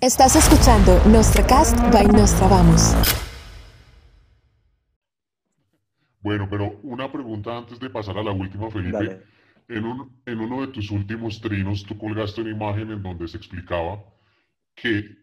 Estás 0.00 0.36
escuchando 0.36 0.98
Cast 1.46 1.78
by 1.92 2.06
Nostra 2.06 2.48
Vamos. 2.48 2.94
Bueno, 6.20 6.48
pero 6.50 6.78
una 6.82 7.10
pregunta 7.10 7.56
antes 7.56 7.80
de 7.80 7.90
pasar 7.90 8.18
a 8.18 8.22
la 8.22 8.32
última, 8.32 8.70
Felipe. 8.70 9.22
En, 9.68 9.84
un, 9.84 10.20
en, 10.26 10.40
uno 10.40 10.62
de 10.62 10.72
tus 10.72 10.90
últimos 10.90 11.40
trinos, 11.40 11.84
tú 11.84 11.96
colgaste 11.96 12.40
una 12.40 12.50
imagen 12.50 12.90
en 12.90 13.02
donde 13.02 13.28
se 13.28 13.36
explicaba 13.36 14.02
que 14.74 15.20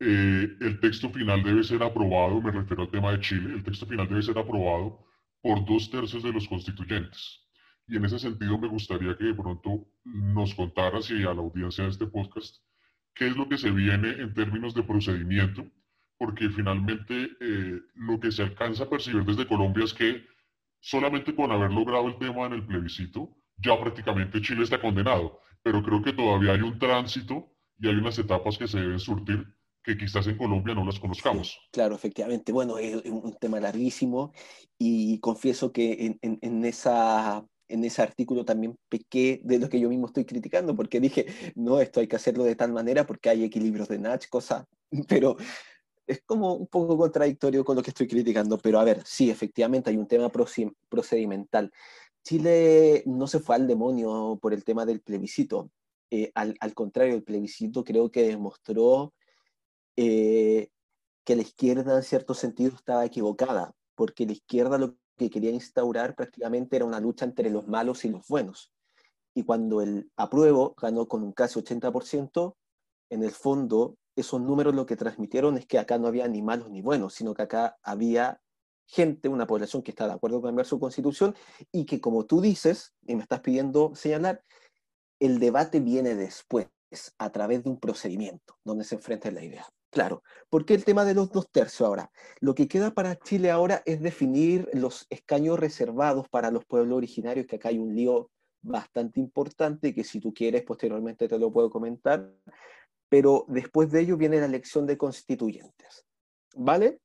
eh, 0.00 0.56
el 0.60 0.80
texto 0.80 1.08
final 1.10 1.42
debe 1.42 1.64
ser 1.64 1.82
aprobado, 1.82 2.40
me 2.42 2.50
refiero 2.50 2.82
al 2.82 2.90
tema 2.90 3.12
de 3.12 3.20
Chile, 3.20 3.54
el 3.54 3.64
texto 3.64 3.86
final 3.86 4.08
debe 4.08 4.22
ser 4.22 4.38
aprobado 4.38 5.06
por 5.40 5.64
dos 5.64 5.90
tercios 5.90 6.22
de 6.22 6.32
los 6.32 6.46
constituyentes. 6.46 7.40
Y 7.88 7.96
en 7.96 8.04
ese 8.04 8.18
sentido 8.18 8.58
me 8.58 8.68
gustaría 8.68 9.16
que 9.16 9.24
de 9.24 9.34
pronto 9.34 9.86
nos 10.04 10.54
contaras 10.54 11.10
y 11.10 11.22
a 11.22 11.32
la 11.32 11.40
audiencia 11.40 11.84
de 11.84 11.90
este 11.90 12.06
podcast 12.06 12.56
qué 13.14 13.28
es 13.28 13.36
lo 13.36 13.48
que 13.48 13.56
se 13.56 13.70
viene 13.70 14.10
en 14.10 14.34
términos 14.34 14.74
de 14.74 14.82
procedimiento, 14.82 15.66
porque 16.18 16.50
finalmente 16.50 17.30
eh, 17.40 17.80
lo 17.94 18.20
que 18.20 18.30
se 18.30 18.42
alcanza 18.42 18.84
a 18.84 18.90
percibir 18.90 19.24
desde 19.24 19.46
Colombia 19.46 19.84
es 19.84 19.94
que 19.94 20.26
solamente 20.86 21.34
con 21.34 21.50
haber 21.50 21.72
logrado 21.72 22.06
el 22.06 22.16
tema 22.16 22.46
en 22.46 22.52
el 22.52 22.64
plebiscito, 22.64 23.36
ya 23.58 23.76
prácticamente 23.80 24.40
Chile 24.40 24.62
está 24.62 24.80
condenado, 24.80 25.40
pero 25.60 25.82
creo 25.82 26.00
que 26.00 26.12
todavía 26.12 26.52
hay 26.52 26.60
un 26.60 26.78
tránsito 26.78 27.52
y 27.80 27.88
hay 27.88 27.96
unas 27.96 28.16
etapas 28.20 28.56
que 28.56 28.68
se 28.68 28.78
deben 28.78 29.00
surtir 29.00 29.44
que 29.82 29.98
quizás 29.98 30.28
en 30.28 30.36
Colombia 30.36 30.76
no 30.76 30.84
las 30.84 31.00
conozcamos. 31.00 31.58
claro, 31.72 31.96
efectivamente. 31.96 32.52
Bueno, 32.52 32.78
es 32.78 33.04
un 33.04 33.36
tema 33.40 33.58
larguísimo 33.58 34.32
y 34.78 35.18
confieso 35.18 35.72
que 35.72 36.16
en, 36.22 36.38
en, 36.40 36.64
esa, 36.64 37.44
en 37.66 37.84
ese 37.84 38.02
artículo 38.02 38.44
también 38.44 38.76
pequé 38.88 39.40
de 39.42 39.58
lo 39.58 39.68
que 39.68 39.80
yo 39.80 39.88
mismo 39.88 40.06
estoy 40.06 40.24
criticando, 40.24 40.76
porque 40.76 41.00
dije, 41.00 41.26
no, 41.56 41.80
esto 41.80 41.98
hay 41.98 42.06
que 42.06 42.16
hacerlo 42.16 42.44
de 42.44 42.54
tal 42.54 42.72
manera 42.72 43.04
porque 43.06 43.28
hay 43.28 43.42
equilibrios 43.42 43.88
de 43.88 43.98
Natch, 43.98 44.28
cosas, 44.28 44.64
pero 45.08 45.36
es 46.06 46.22
como 46.22 46.54
un 46.54 46.66
poco 46.66 46.96
contradictorio 46.96 47.64
con 47.64 47.76
lo 47.76 47.82
que 47.82 47.90
estoy 47.90 48.06
criticando, 48.06 48.58
pero 48.58 48.78
a 48.78 48.84
ver, 48.84 49.02
sí, 49.04 49.30
efectivamente 49.30 49.90
hay 49.90 49.96
un 49.96 50.06
tema 50.06 50.30
procedimental. 50.88 51.72
Chile 52.22 53.02
no 53.06 53.26
se 53.26 53.40
fue 53.40 53.56
al 53.56 53.66
demonio 53.66 54.38
por 54.40 54.52
el 54.52 54.64
tema 54.64 54.86
del 54.86 55.00
plebiscito. 55.00 55.70
Eh, 56.10 56.30
al, 56.34 56.74
contrario, 56.74 57.14
el 57.14 57.24
plebiscito 57.24 57.84
creo 57.84 58.10
que 58.10 58.22
demostró 58.22 59.14
eh, 59.96 60.68
que 61.24 61.36
la 61.36 61.42
izquierda 61.42 61.96
en 61.96 62.02
cierto 62.02 62.34
sentido 62.34 62.74
estaba 62.76 63.04
equivocada, 63.04 63.74
porque 63.94 64.26
la 64.26 64.32
izquierda 64.32 64.78
lo 64.78 64.96
que 65.16 65.30
quería 65.30 65.50
instaurar 65.50 66.14
prácticamente 66.14 66.76
era 66.76 66.84
una 66.84 67.00
lucha 67.00 67.24
entre 67.24 67.50
los 67.50 67.66
malos 67.66 68.04
y 68.04 68.10
los 68.10 68.26
buenos. 68.28 68.72
Y 69.34 69.42
cuando 69.42 69.82
el 69.82 70.10
apruebo 70.16 70.74
ganó 70.80 71.08
con 71.08 71.22
un 71.22 71.32
casi 71.32 71.58
80%, 71.58 72.54
en 73.10 73.22
el 73.22 73.30
fondo 73.30 73.96
esos 74.16 74.40
números 74.40 74.74
lo 74.74 74.86
que 74.86 74.96
transmitieron 74.96 75.58
es 75.58 75.66
que 75.66 75.78
acá 75.78 75.98
no 75.98 76.08
había 76.08 76.26
ni 76.26 76.42
malos 76.42 76.70
ni 76.70 76.82
buenos, 76.82 77.14
sino 77.14 77.34
que 77.34 77.42
acá 77.42 77.76
había 77.82 78.40
gente, 78.86 79.28
una 79.28 79.46
población 79.46 79.82
que 79.82 79.90
está 79.90 80.06
de 80.06 80.14
acuerdo 80.14 80.40
con 80.40 80.48
cambiar 80.48 80.66
su 80.66 80.80
constitución 80.80 81.34
y 81.72 81.84
que 81.84 82.00
como 82.00 82.24
tú 82.24 82.40
dices, 82.40 82.94
y 83.06 83.16
me 83.16 83.22
estás 83.22 83.40
pidiendo 83.40 83.94
señalar, 83.94 84.42
el 85.20 85.38
debate 85.38 85.80
viene 85.80 86.14
después, 86.14 86.68
a 87.18 87.30
través 87.30 87.64
de 87.64 87.70
un 87.70 87.80
procedimiento 87.80 88.56
donde 88.64 88.84
se 88.84 88.94
enfrenta 88.94 89.30
la 89.30 89.42
idea. 89.42 89.66
Claro, 89.90 90.22
porque 90.48 90.74
el 90.74 90.84
tema 90.84 91.04
de 91.04 91.14
los 91.14 91.30
dos 91.30 91.50
tercios 91.50 91.86
ahora? 91.86 92.10
Lo 92.40 92.54
que 92.54 92.68
queda 92.68 92.92
para 92.92 93.16
Chile 93.16 93.50
ahora 93.50 93.82
es 93.86 94.00
definir 94.00 94.68
los 94.72 95.06
escaños 95.10 95.58
reservados 95.58 96.28
para 96.28 96.50
los 96.50 96.64
pueblos 96.64 96.96
originarios, 96.96 97.46
que 97.46 97.56
acá 97.56 97.70
hay 97.70 97.78
un 97.78 97.94
lío 97.94 98.30
bastante 98.62 99.20
importante 99.20 99.94
que 99.94 100.04
si 100.04 100.20
tú 100.20 100.34
quieres 100.34 100.62
posteriormente 100.62 101.28
te 101.28 101.38
lo 101.38 101.52
puedo 101.52 101.70
comentar, 101.70 102.30
pero 103.08 103.44
después 103.48 103.90
de 103.90 104.00
ello 104.00 104.16
viene 104.16 104.40
la 104.40 104.46
elección 104.46 104.86
de 104.86 104.98
constituyentes. 104.98 106.06
¿Vale? 106.54 107.00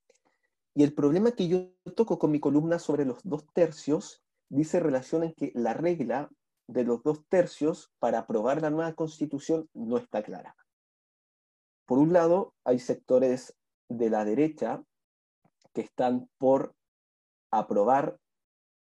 Y 0.73 0.83
el 0.83 0.93
problema 0.93 1.31
que 1.31 1.47
yo 1.47 1.71
toco 1.95 2.17
con 2.17 2.31
mi 2.31 2.39
columna 2.39 2.79
sobre 2.79 3.05
los 3.05 3.19
dos 3.23 3.45
tercios 3.53 4.23
dice 4.49 4.79
relación 4.79 5.23
en 5.23 5.33
que 5.33 5.51
la 5.53 5.73
regla 5.73 6.29
de 6.67 6.83
los 6.83 7.03
dos 7.03 7.25
tercios 7.27 7.91
para 7.99 8.19
aprobar 8.19 8.61
la 8.61 8.69
nueva 8.69 8.93
constitución 8.93 9.69
no 9.73 9.97
está 9.97 10.23
clara. 10.23 10.55
Por 11.85 11.99
un 11.99 12.13
lado, 12.13 12.53
hay 12.63 12.79
sectores 12.79 13.57
de 13.89 14.09
la 14.09 14.23
derecha 14.23 14.81
que 15.73 15.81
están 15.81 16.29
por 16.37 16.73
aprobar 17.51 18.17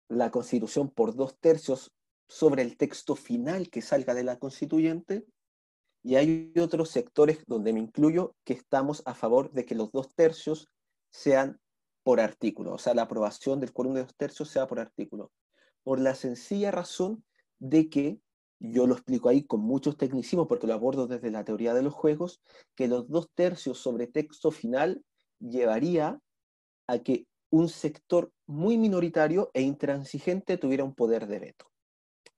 la 0.08 0.30
constitución 0.30 0.90
por 0.90 1.14
dos 1.14 1.38
tercios 1.38 1.92
sobre 2.28 2.62
el 2.62 2.76
texto 2.76 3.16
final 3.16 3.70
que 3.70 3.80
salga 3.80 4.14
de 4.14 4.24
la 4.24 4.38
constituyente, 4.38 5.24
y 6.02 6.16
hay 6.16 6.52
otros 6.58 6.90
sectores 6.90 7.44
donde 7.46 7.72
me 7.72 7.80
incluyo 7.80 8.34
que 8.44 8.54
estamos 8.54 9.02
a 9.04 9.14
favor 9.14 9.52
de 9.52 9.64
que 9.66 9.74
los 9.74 9.92
dos 9.92 10.14
tercios 10.14 10.68
sean 11.10 11.60
por 12.02 12.20
artículo, 12.20 12.72
o 12.72 12.78
sea, 12.78 12.94
la 12.94 13.02
aprobación 13.02 13.60
del 13.60 13.72
quórum 13.72 13.94
de 13.94 14.02
dos 14.02 14.16
tercios 14.16 14.48
sea 14.48 14.66
por 14.66 14.80
artículo, 14.80 15.32
por 15.82 16.00
la 16.00 16.14
sencilla 16.14 16.70
razón 16.70 17.24
de 17.58 17.90
que, 17.90 18.20
yo 18.62 18.86
lo 18.86 18.94
explico 18.94 19.28
ahí 19.28 19.42
con 19.44 19.60
muchos 19.60 19.96
tecnicismos 19.96 20.46
porque 20.46 20.66
lo 20.66 20.74
abordo 20.74 21.06
desde 21.06 21.30
la 21.30 21.44
teoría 21.44 21.72
de 21.72 21.82
los 21.82 21.94
juegos, 21.94 22.42
que 22.74 22.88
los 22.88 23.08
dos 23.08 23.30
tercios 23.34 23.78
sobre 23.78 24.06
texto 24.06 24.50
final 24.50 25.02
llevaría 25.38 26.20
a 26.86 26.98
que 26.98 27.26
un 27.50 27.68
sector 27.68 28.32
muy 28.46 28.76
minoritario 28.76 29.50
e 29.54 29.62
intransigente 29.62 30.58
tuviera 30.58 30.84
un 30.84 30.94
poder 30.94 31.26
de 31.26 31.38
veto. 31.38 31.66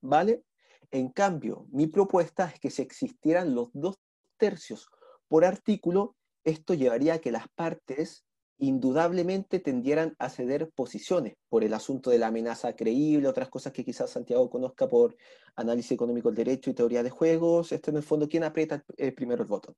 ¿Vale? 0.01 0.45
En 0.93 1.09
cambio, 1.09 1.67
mi 1.71 1.87
propuesta 1.87 2.45
es 2.45 2.61
que 2.61 2.71
si 2.71 2.83
existieran 2.83 3.55
los 3.55 3.71
dos 3.73 3.99
tercios 4.37 4.89
por 5.27 5.47
artículo, 5.47 6.17
esto 6.45 6.75
llevaría 6.75 7.15
a 7.15 7.19
que 7.19 7.33
las 7.33 7.49
partes 7.49 8.27
indudablemente 8.59 9.59
tendieran 9.59 10.15
a 10.19 10.29
ceder 10.29 10.71
posiciones 10.71 11.35
por 11.49 11.65
el 11.65 11.73
asunto 11.73 12.11
de 12.11 12.19
la 12.19 12.27
amenaza 12.27 12.77
creíble, 12.77 13.27
otras 13.27 13.49
cosas 13.49 13.73
que 13.73 13.87
quizás 13.87 14.11
Santiago 14.11 14.51
conozca 14.51 14.87
por 14.87 15.17
análisis 15.57 15.93
económico 15.93 16.29
del 16.29 16.45
derecho 16.45 16.69
y 16.69 16.75
teoría 16.75 17.03
de 17.03 17.09
juegos. 17.09 17.73
Esto 17.73 17.91
en 17.91 17.97
el 17.97 18.03
fondo, 18.03 18.29
¿quién 18.29 18.45
aprieta 18.45 18.85
primero 19.17 19.43
el 19.43 19.49
botón? 19.49 19.75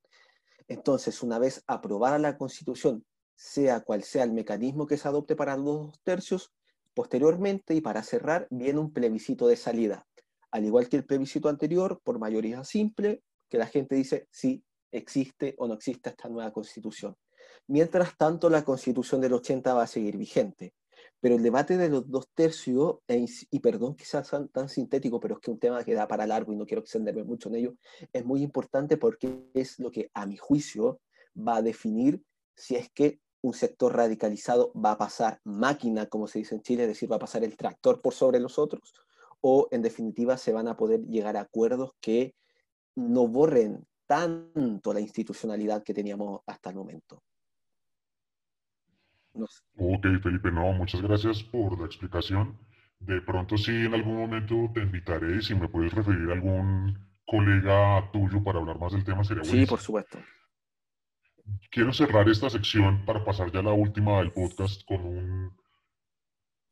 Entonces, 0.67 1.23
una 1.23 1.39
vez 1.39 1.63
aprobada 1.69 2.19
la 2.19 2.37
constitución, 2.37 3.05
sea 3.37 3.81
cual 3.81 4.03
sea 4.03 4.25
el 4.25 4.33
mecanismo 4.33 4.87
que 4.87 4.97
se 4.97 5.07
adopte 5.07 5.37
para 5.37 5.57
los 5.57 5.65
dos 5.65 6.01
tercios, 6.03 6.53
posteriormente 6.93 7.75
y 7.75 7.81
para 7.81 8.03
cerrar, 8.03 8.49
viene 8.51 8.81
un 8.81 8.93
plebiscito 8.93 9.47
de 9.47 9.57
salida. 9.57 10.07
Al 10.55 10.65
igual 10.65 10.89
que 10.89 10.97
el 10.97 11.05
plebiscito 11.05 11.49
anterior, 11.49 12.01
por 12.05 12.21
mayoría 12.21 12.63
simple, 12.63 13.25
que 13.51 13.59
la 13.59 13.67
gente 13.67 13.97
dice 13.97 14.29
si 14.31 14.63
existe 14.93 15.57
o 15.59 15.67
no 15.67 15.75
existe 15.75 16.11
esta 16.11 16.29
nueva 16.29 16.53
constitución. 16.53 17.17
Mientras 17.67 18.17
tanto, 18.17 18.49
la 18.49 18.65
constitución 18.65 19.21
del 19.21 19.33
80 19.33 19.75
va 19.75 19.83
a 19.83 19.89
seguir 19.89 20.17
vigente. 20.17 20.73
Pero 21.19 21.35
el 21.35 21.43
debate 21.43 21.77
de 21.77 21.89
los 21.89 22.09
dos 22.09 22.29
tercios, 22.35 22.99
e 23.09 23.27
y 23.51 23.59
perdón 23.59 23.97
que 23.97 24.05
sea 24.05 24.23
tan 24.23 24.69
sintético, 24.69 25.19
pero 25.19 25.35
es 25.35 25.41
que 25.41 25.51
un 25.51 25.59
tema 25.59 25.83
que 25.83 25.93
da 25.93 26.07
para 26.07 26.25
largo 26.25 26.53
y 26.53 26.57
no 26.57 26.67
quiero 26.67 26.83
extenderme 26.83 27.25
mucho 27.25 27.49
en 27.49 27.57
ello, 27.57 27.75
es 28.13 28.25
muy 28.25 28.41
importante 28.41 28.97
porque 28.97 29.51
es 29.55 29.81
lo 29.81 29.91
que, 29.91 30.09
a 30.15 30.25
mi 30.25 30.37
juicio, 30.37 31.01
va 31.37 31.57
a 31.57 31.63
definir 31.63 32.23
si 32.55 32.77
es 32.77 32.89
que 32.93 33.19
un 33.43 33.55
sector 33.55 33.97
radicalizado 33.97 34.73
va 34.73 34.93
a 34.93 34.99
pasar 34.99 35.41
máquina, 35.43 36.07
como 36.07 36.29
se 36.29 36.39
dice 36.39 36.55
en 36.55 36.63
Chile, 36.63 36.85
es 36.85 36.91
decir, 36.91 37.11
va 37.11 37.17
a 37.17 37.27
pasar 37.27 37.43
el 37.43 37.57
tractor 37.57 38.01
por 38.01 38.15
sobre 38.15 38.39
los 38.39 38.57
otros, 38.57 38.95
o 39.47 39.69
en 39.71 39.83
definitiva 39.83 40.39
se 40.39 40.55
van 40.55 40.69
a 40.69 40.77
poder 40.77 41.03
llegar 41.03 41.37
a 41.37 41.43
acuerdos 41.43 41.93
que 42.01 42.35
no 42.97 43.29
borren 43.29 43.87
tanto 44.07 44.95
la 44.95 45.01
institucionalidad 45.01 45.83
que 45.83 45.93
teníamos 45.93 46.41
hasta 46.47 46.71
el 46.71 46.77
momento. 46.77 47.23
Ok, 49.35 50.07
Felipe, 50.23 50.51
no, 50.51 50.73
muchas 50.73 51.03
gracias 51.03 51.43
por 51.43 51.79
la 51.79 51.85
explicación. 51.85 52.57
De 53.01 53.21
pronto 53.21 53.59
sí, 53.59 53.73
en 53.73 53.93
algún 53.93 54.17
momento 54.17 54.55
te 54.73 54.81
invitaré 54.81 55.37
y 55.37 55.43
si 55.43 55.55
me 55.55 55.69
puedes 55.69 55.93
referir 55.93 56.27
a 56.31 56.33
algún 56.33 56.99
colega 57.27 58.11
tuyo 58.13 58.43
para 58.43 58.61
hablar 58.61 58.79
más 58.79 58.93
del 58.93 59.05
tema 59.05 59.25
sería 59.25 59.43
bueno. 59.43 59.61
Sí, 59.61 59.67
por 59.67 59.81
supuesto. 59.81 60.19
Quiero 61.71 61.93
cerrar 61.93 62.31
esta 62.31 62.49
sección 62.49 63.05
para 63.05 63.23
pasar 63.23 63.53
ya 63.53 63.59
a 63.59 63.65
la 63.65 63.75
última 63.75 64.21
del 64.21 64.33
podcast 64.33 64.87
con 64.87 65.05
un, 65.05 65.57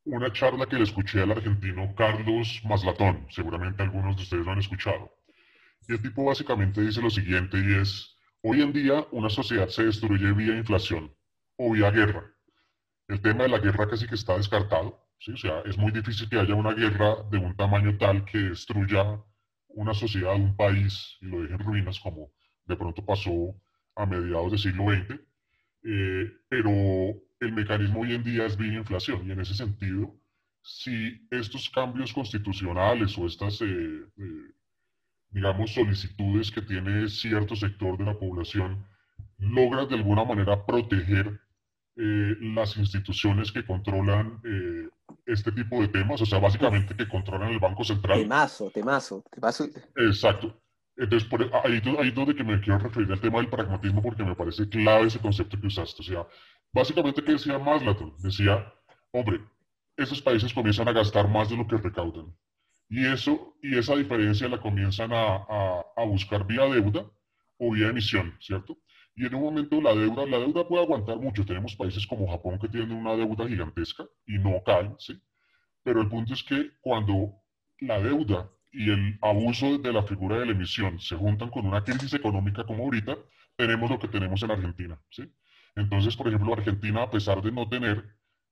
una 0.04 0.32
charla 0.32 0.66
que 0.66 0.76
le 0.76 0.84
escuché 0.84 1.20
al 1.22 1.30
argentino 1.30 1.94
Carlos 1.94 2.60
Maslatón. 2.64 3.26
Seguramente 3.30 3.82
algunos 3.82 4.16
de 4.16 4.22
ustedes 4.22 4.44
lo 4.44 4.52
han 4.52 4.58
escuchado. 4.58 5.10
Y 5.88 5.92
el 5.92 6.02
tipo 6.02 6.24
básicamente 6.24 6.80
dice 6.80 7.00
lo 7.00 7.10
siguiente 7.10 7.58
y 7.58 7.74
es, 7.80 8.16
hoy 8.42 8.62
en 8.62 8.72
día 8.72 9.06
una 9.12 9.28
sociedad 9.28 9.68
se 9.68 9.84
destruye 9.84 10.32
vía 10.32 10.56
inflación 10.56 11.14
o 11.56 11.72
vía 11.72 11.90
guerra. 11.90 12.24
El 13.08 13.20
tema 13.20 13.44
de 13.44 13.50
la 13.50 13.58
guerra 13.58 13.88
casi 13.88 14.06
que 14.06 14.14
está 14.14 14.36
descartado. 14.36 15.06
¿sí? 15.18 15.32
O 15.32 15.36
sea, 15.36 15.60
es 15.66 15.76
muy 15.76 15.92
difícil 15.92 16.28
que 16.28 16.38
haya 16.38 16.54
una 16.54 16.72
guerra 16.72 17.16
de 17.30 17.38
un 17.38 17.56
tamaño 17.56 17.96
tal 17.98 18.24
que 18.24 18.38
destruya 18.38 19.20
una 19.68 19.94
sociedad, 19.94 20.34
un 20.34 20.56
país 20.56 21.16
y 21.20 21.26
lo 21.26 21.42
deje 21.42 21.54
en 21.54 21.60
ruinas 21.60 21.98
como 22.00 22.30
de 22.64 22.76
pronto 22.76 23.04
pasó 23.04 23.54
a 23.96 24.06
mediados 24.06 24.52
del 24.52 24.60
siglo 24.60 24.84
XX, 24.84 25.20
eh, 25.84 26.30
pero 26.48 26.70
el 27.40 27.52
mecanismo 27.52 28.00
hoy 28.00 28.14
en 28.14 28.22
día 28.22 28.46
es 28.46 28.56
bien 28.56 28.74
inflación 28.74 29.26
y 29.26 29.32
en 29.32 29.40
ese 29.40 29.54
sentido, 29.54 30.14
si 30.62 31.26
estos 31.30 31.68
cambios 31.70 32.12
constitucionales 32.12 33.18
o 33.18 33.26
estas, 33.26 33.60
eh, 33.62 33.66
eh, 33.66 34.52
digamos, 35.30 35.72
solicitudes 35.72 36.50
que 36.50 36.62
tiene 36.62 37.08
cierto 37.08 37.56
sector 37.56 37.98
de 37.98 38.04
la 38.04 38.18
población 38.18 38.86
logran 39.38 39.88
de 39.88 39.96
alguna 39.96 40.24
manera 40.24 40.64
proteger 40.64 41.40
las 41.94 42.78
instituciones 42.78 43.52
que 43.52 43.66
controlan 43.66 44.40
este 45.26 45.52
tipo 45.52 45.80
de 45.82 45.88
temas, 45.88 46.22
o 46.22 46.26
sea, 46.26 46.38
básicamente 46.38 46.96
que 46.96 47.06
controlan 47.06 47.50
el 47.50 47.58
Banco 47.58 47.84
Central. 47.84 48.20
Temazo, 48.20 48.70
temazo, 48.70 49.22
temazo. 49.30 49.68
Exacto. 49.96 50.61
Entonces, 50.96 51.28
ahí, 51.64 51.82
ahí 51.98 52.08
es 52.08 52.14
donde 52.14 52.34
que 52.34 52.44
me 52.44 52.60
quiero 52.60 52.78
referir 52.78 53.10
al 53.10 53.20
tema 53.20 53.38
del 53.38 53.48
pragmatismo 53.48 54.02
porque 54.02 54.24
me 54.24 54.34
parece 54.34 54.68
clave 54.68 55.06
ese 55.06 55.18
concepto 55.18 55.58
que 55.60 55.66
usaste. 55.66 56.02
O 56.02 56.04
sea, 56.04 56.26
básicamente, 56.72 57.22
¿qué 57.24 57.32
decía 57.32 57.58
Maslatón? 57.58 58.14
Decía, 58.18 58.72
hombre, 59.10 59.40
esos 59.96 60.20
países 60.20 60.52
comienzan 60.52 60.88
a 60.88 60.92
gastar 60.92 61.28
más 61.28 61.48
de 61.50 61.56
lo 61.56 61.66
que 61.66 61.76
recaudan. 61.76 62.34
Y, 62.88 63.06
eso, 63.06 63.56
y 63.62 63.78
esa 63.78 63.96
diferencia 63.96 64.48
la 64.48 64.60
comienzan 64.60 65.12
a, 65.12 65.36
a, 65.36 65.84
a 65.96 66.04
buscar 66.04 66.46
vía 66.46 66.64
deuda 66.64 67.06
o 67.58 67.72
vía 67.72 67.88
emisión, 67.88 68.36
¿cierto? 68.40 68.76
Y 69.14 69.26
en 69.26 69.34
un 69.34 69.42
momento 69.42 69.80
la 69.80 69.94
deuda, 69.94 70.26
la 70.26 70.38
deuda 70.38 70.66
puede 70.66 70.82
aguantar 70.84 71.18
mucho. 71.18 71.44
Tenemos 71.44 71.76
países 71.76 72.06
como 72.06 72.30
Japón 72.30 72.58
que 72.58 72.68
tienen 72.68 72.92
una 72.92 73.14
deuda 73.14 73.48
gigantesca 73.48 74.04
y 74.26 74.38
no 74.38 74.62
caen, 74.64 74.94
¿sí? 74.98 75.20
Pero 75.82 76.00
el 76.00 76.08
punto 76.08 76.34
es 76.34 76.42
que 76.42 76.70
cuando 76.80 77.34
la 77.80 78.00
deuda 78.00 78.50
y 78.72 78.90
el 78.90 79.18
abuso 79.20 79.78
de 79.78 79.92
la 79.92 80.02
figura 80.02 80.38
de 80.38 80.46
la 80.46 80.52
emisión 80.52 80.98
se 80.98 81.14
juntan 81.16 81.50
con 81.50 81.66
una 81.66 81.84
crisis 81.84 82.14
económica 82.14 82.64
como 82.64 82.84
ahorita, 82.84 83.16
tenemos 83.56 83.90
lo 83.90 83.98
que 83.98 84.08
tenemos 84.08 84.42
en 84.42 84.50
Argentina. 84.50 84.98
¿sí? 85.10 85.30
Entonces, 85.76 86.16
por 86.16 86.28
ejemplo, 86.28 86.54
Argentina, 86.54 87.02
a 87.02 87.10
pesar 87.10 87.42
de 87.42 87.52
no 87.52 87.68
tener 87.68 88.04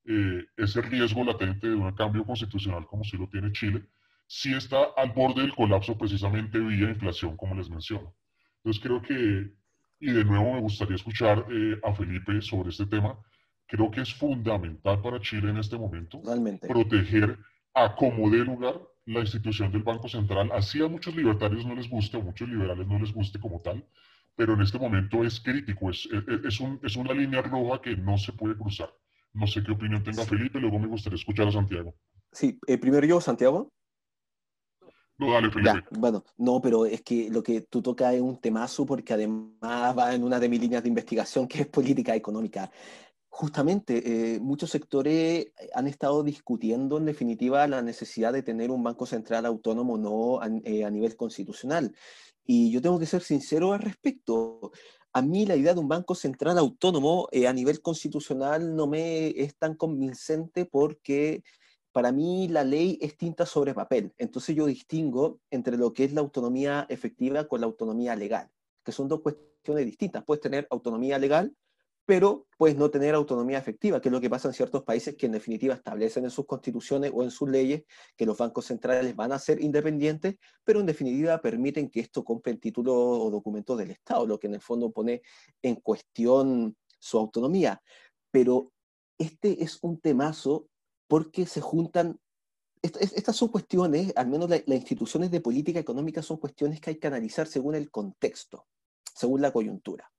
eh, 0.04 0.44
ese 0.56 0.82
riesgo 0.82 1.24
latente 1.24 1.68
de 1.68 1.74
un 1.74 1.92
cambio 1.92 2.24
constitucional 2.24 2.86
como 2.86 3.02
sí 3.04 3.16
lo 3.16 3.28
tiene 3.28 3.52
Chile, 3.52 3.82
sí 4.26 4.54
está 4.54 4.78
al 4.96 5.10
borde 5.12 5.42
del 5.42 5.54
colapso 5.54 5.96
precisamente 5.96 6.58
vía 6.58 6.90
inflación, 6.90 7.36
como 7.36 7.54
les 7.54 7.70
menciono. 7.70 8.14
Entonces, 8.58 8.82
creo 8.82 9.00
que, 9.00 9.52
y 10.00 10.12
de 10.12 10.24
nuevo 10.24 10.52
me 10.52 10.60
gustaría 10.60 10.96
escuchar 10.96 11.46
eh, 11.50 11.80
a 11.82 11.94
Felipe 11.94 12.40
sobre 12.42 12.68
este 12.68 12.86
tema, 12.86 13.18
creo 13.66 13.90
que 13.90 14.02
es 14.02 14.12
fundamental 14.12 15.00
para 15.00 15.20
Chile 15.20 15.50
en 15.50 15.56
este 15.56 15.78
momento 15.78 16.20
proteger 16.68 17.38
a 17.72 17.94
como 17.94 18.28
dé 18.28 18.38
lugar 18.38 18.74
la 19.10 19.20
institución 19.20 19.72
del 19.72 19.82
Banco 19.82 20.08
Central, 20.08 20.50
así 20.52 20.80
a 20.82 20.88
muchos 20.88 21.14
libertarios 21.16 21.66
no 21.66 21.74
les 21.74 21.90
guste, 21.90 22.16
a 22.16 22.20
muchos 22.20 22.48
liberales 22.48 22.86
no 22.86 22.98
les 22.98 23.12
guste 23.12 23.40
como 23.40 23.60
tal, 23.60 23.84
pero 24.36 24.54
en 24.54 24.62
este 24.62 24.78
momento 24.78 25.24
es 25.24 25.40
crítico, 25.40 25.90
es, 25.90 26.08
es, 26.44 26.60
un, 26.60 26.78
es 26.82 26.96
una 26.96 27.12
línea 27.12 27.42
roja 27.42 27.80
que 27.82 27.96
no 27.96 28.16
se 28.16 28.32
puede 28.32 28.56
cruzar. 28.56 28.94
No 29.32 29.46
sé 29.46 29.62
qué 29.62 29.72
opinión 29.72 30.02
tenga 30.02 30.24
Felipe, 30.24 30.60
luego 30.60 30.78
me 30.78 30.86
gustaría 30.86 31.16
escuchar 31.16 31.48
a 31.48 31.52
Santiago. 31.52 31.94
Sí, 32.32 32.58
eh, 32.66 32.78
primero 32.78 33.06
yo, 33.06 33.20
Santiago. 33.20 33.72
No, 35.18 35.32
dale, 35.32 35.50
Felipe. 35.50 35.84
bueno, 35.90 36.24
no, 36.38 36.60
pero 36.60 36.86
es 36.86 37.02
que 37.02 37.28
lo 37.30 37.42
que 37.42 37.62
tú 37.62 37.82
tocas 37.82 38.14
es 38.14 38.22
un 38.22 38.40
temazo 38.40 38.86
porque 38.86 39.12
además 39.12 39.98
va 39.98 40.14
en 40.14 40.22
una 40.24 40.40
de 40.40 40.48
mis 40.48 40.60
líneas 40.60 40.82
de 40.82 40.88
investigación 40.88 41.46
que 41.46 41.62
es 41.62 41.66
política 41.66 42.14
económica. 42.14 42.70
Justamente, 43.32 44.34
eh, 44.34 44.40
muchos 44.40 44.70
sectores 44.70 45.52
han 45.72 45.86
estado 45.86 46.24
discutiendo 46.24 46.98
en 46.98 47.04
definitiva 47.06 47.66
la 47.68 47.80
necesidad 47.80 48.32
de 48.32 48.42
tener 48.42 48.70
un 48.72 48.82
banco 48.82 49.06
central 49.06 49.46
autónomo 49.46 49.96
no 49.96 50.40
a, 50.40 50.48
eh, 50.64 50.84
a 50.84 50.90
nivel 50.90 51.16
constitucional. 51.16 51.94
Y 52.44 52.72
yo 52.72 52.82
tengo 52.82 52.98
que 52.98 53.06
ser 53.06 53.22
sincero 53.22 53.72
al 53.72 53.80
respecto. 53.80 54.72
A 55.12 55.22
mí 55.22 55.46
la 55.46 55.54
idea 55.56 55.74
de 55.74 55.80
un 55.80 55.88
banco 55.88 56.16
central 56.16 56.58
autónomo 56.58 57.28
eh, 57.30 57.46
a 57.46 57.52
nivel 57.52 57.80
constitucional 57.80 58.74
no 58.74 58.88
me 58.88 59.28
es 59.28 59.56
tan 59.56 59.76
convincente 59.76 60.66
porque 60.66 61.44
para 61.92 62.10
mí 62.12 62.48
la 62.48 62.64
ley 62.64 62.98
es 63.00 63.16
tinta 63.16 63.46
sobre 63.46 63.74
papel. 63.74 64.12
Entonces 64.18 64.56
yo 64.56 64.66
distingo 64.66 65.40
entre 65.50 65.76
lo 65.76 65.92
que 65.92 66.04
es 66.04 66.12
la 66.12 66.20
autonomía 66.20 66.84
efectiva 66.88 67.46
con 67.46 67.60
la 67.60 67.66
autonomía 67.66 68.16
legal, 68.16 68.50
que 68.84 68.92
son 68.92 69.08
dos 69.08 69.20
cuestiones 69.20 69.86
distintas. 69.86 70.24
Puedes 70.24 70.42
tener 70.42 70.66
autonomía 70.70 71.18
legal 71.18 71.54
pero 72.10 72.48
pues 72.58 72.76
no 72.76 72.90
tener 72.90 73.14
autonomía 73.14 73.56
efectiva, 73.56 74.00
que 74.00 74.08
es 74.08 74.12
lo 74.12 74.20
que 74.20 74.28
pasa 74.28 74.48
en 74.48 74.54
ciertos 74.54 74.82
países 74.82 75.14
que 75.14 75.26
en 75.26 75.32
definitiva 75.32 75.74
establecen 75.74 76.24
en 76.24 76.32
sus 76.32 76.44
constituciones 76.44 77.12
o 77.14 77.22
en 77.22 77.30
sus 77.30 77.48
leyes 77.48 77.84
que 78.16 78.26
los 78.26 78.36
bancos 78.36 78.66
centrales 78.66 79.14
van 79.14 79.30
a 79.30 79.38
ser 79.38 79.62
independientes, 79.62 80.34
pero 80.64 80.80
en 80.80 80.86
definitiva 80.86 81.40
permiten 81.40 81.88
que 81.88 82.00
esto 82.00 82.24
compre 82.24 82.50
el 82.50 82.58
título 82.58 82.96
o 82.96 83.30
documento 83.30 83.76
del 83.76 83.92
Estado, 83.92 84.26
lo 84.26 84.40
que 84.40 84.48
en 84.48 84.54
el 84.54 84.60
fondo 84.60 84.90
pone 84.90 85.22
en 85.62 85.76
cuestión 85.76 86.76
su 86.98 87.16
autonomía. 87.16 87.80
Pero 88.32 88.72
este 89.16 89.62
es 89.62 89.78
un 89.80 90.00
temazo 90.00 90.66
porque 91.06 91.46
se 91.46 91.60
juntan 91.60 92.18
estas 92.82 93.36
son 93.36 93.50
cuestiones, 93.50 94.12
al 94.16 94.26
menos 94.26 94.50
las 94.50 94.66
instituciones 94.66 95.30
de 95.30 95.40
política 95.40 95.78
económica 95.78 96.22
son 96.22 96.38
cuestiones 96.38 96.80
que 96.80 96.90
hay 96.90 96.96
que 96.96 97.06
analizar 97.06 97.46
según 97.46 97.76
el 97.76 97.88
contexto, 97.88 98.66
según 99.14 99.42
la 99.42 99.52
coyuntura. 99.52 100.10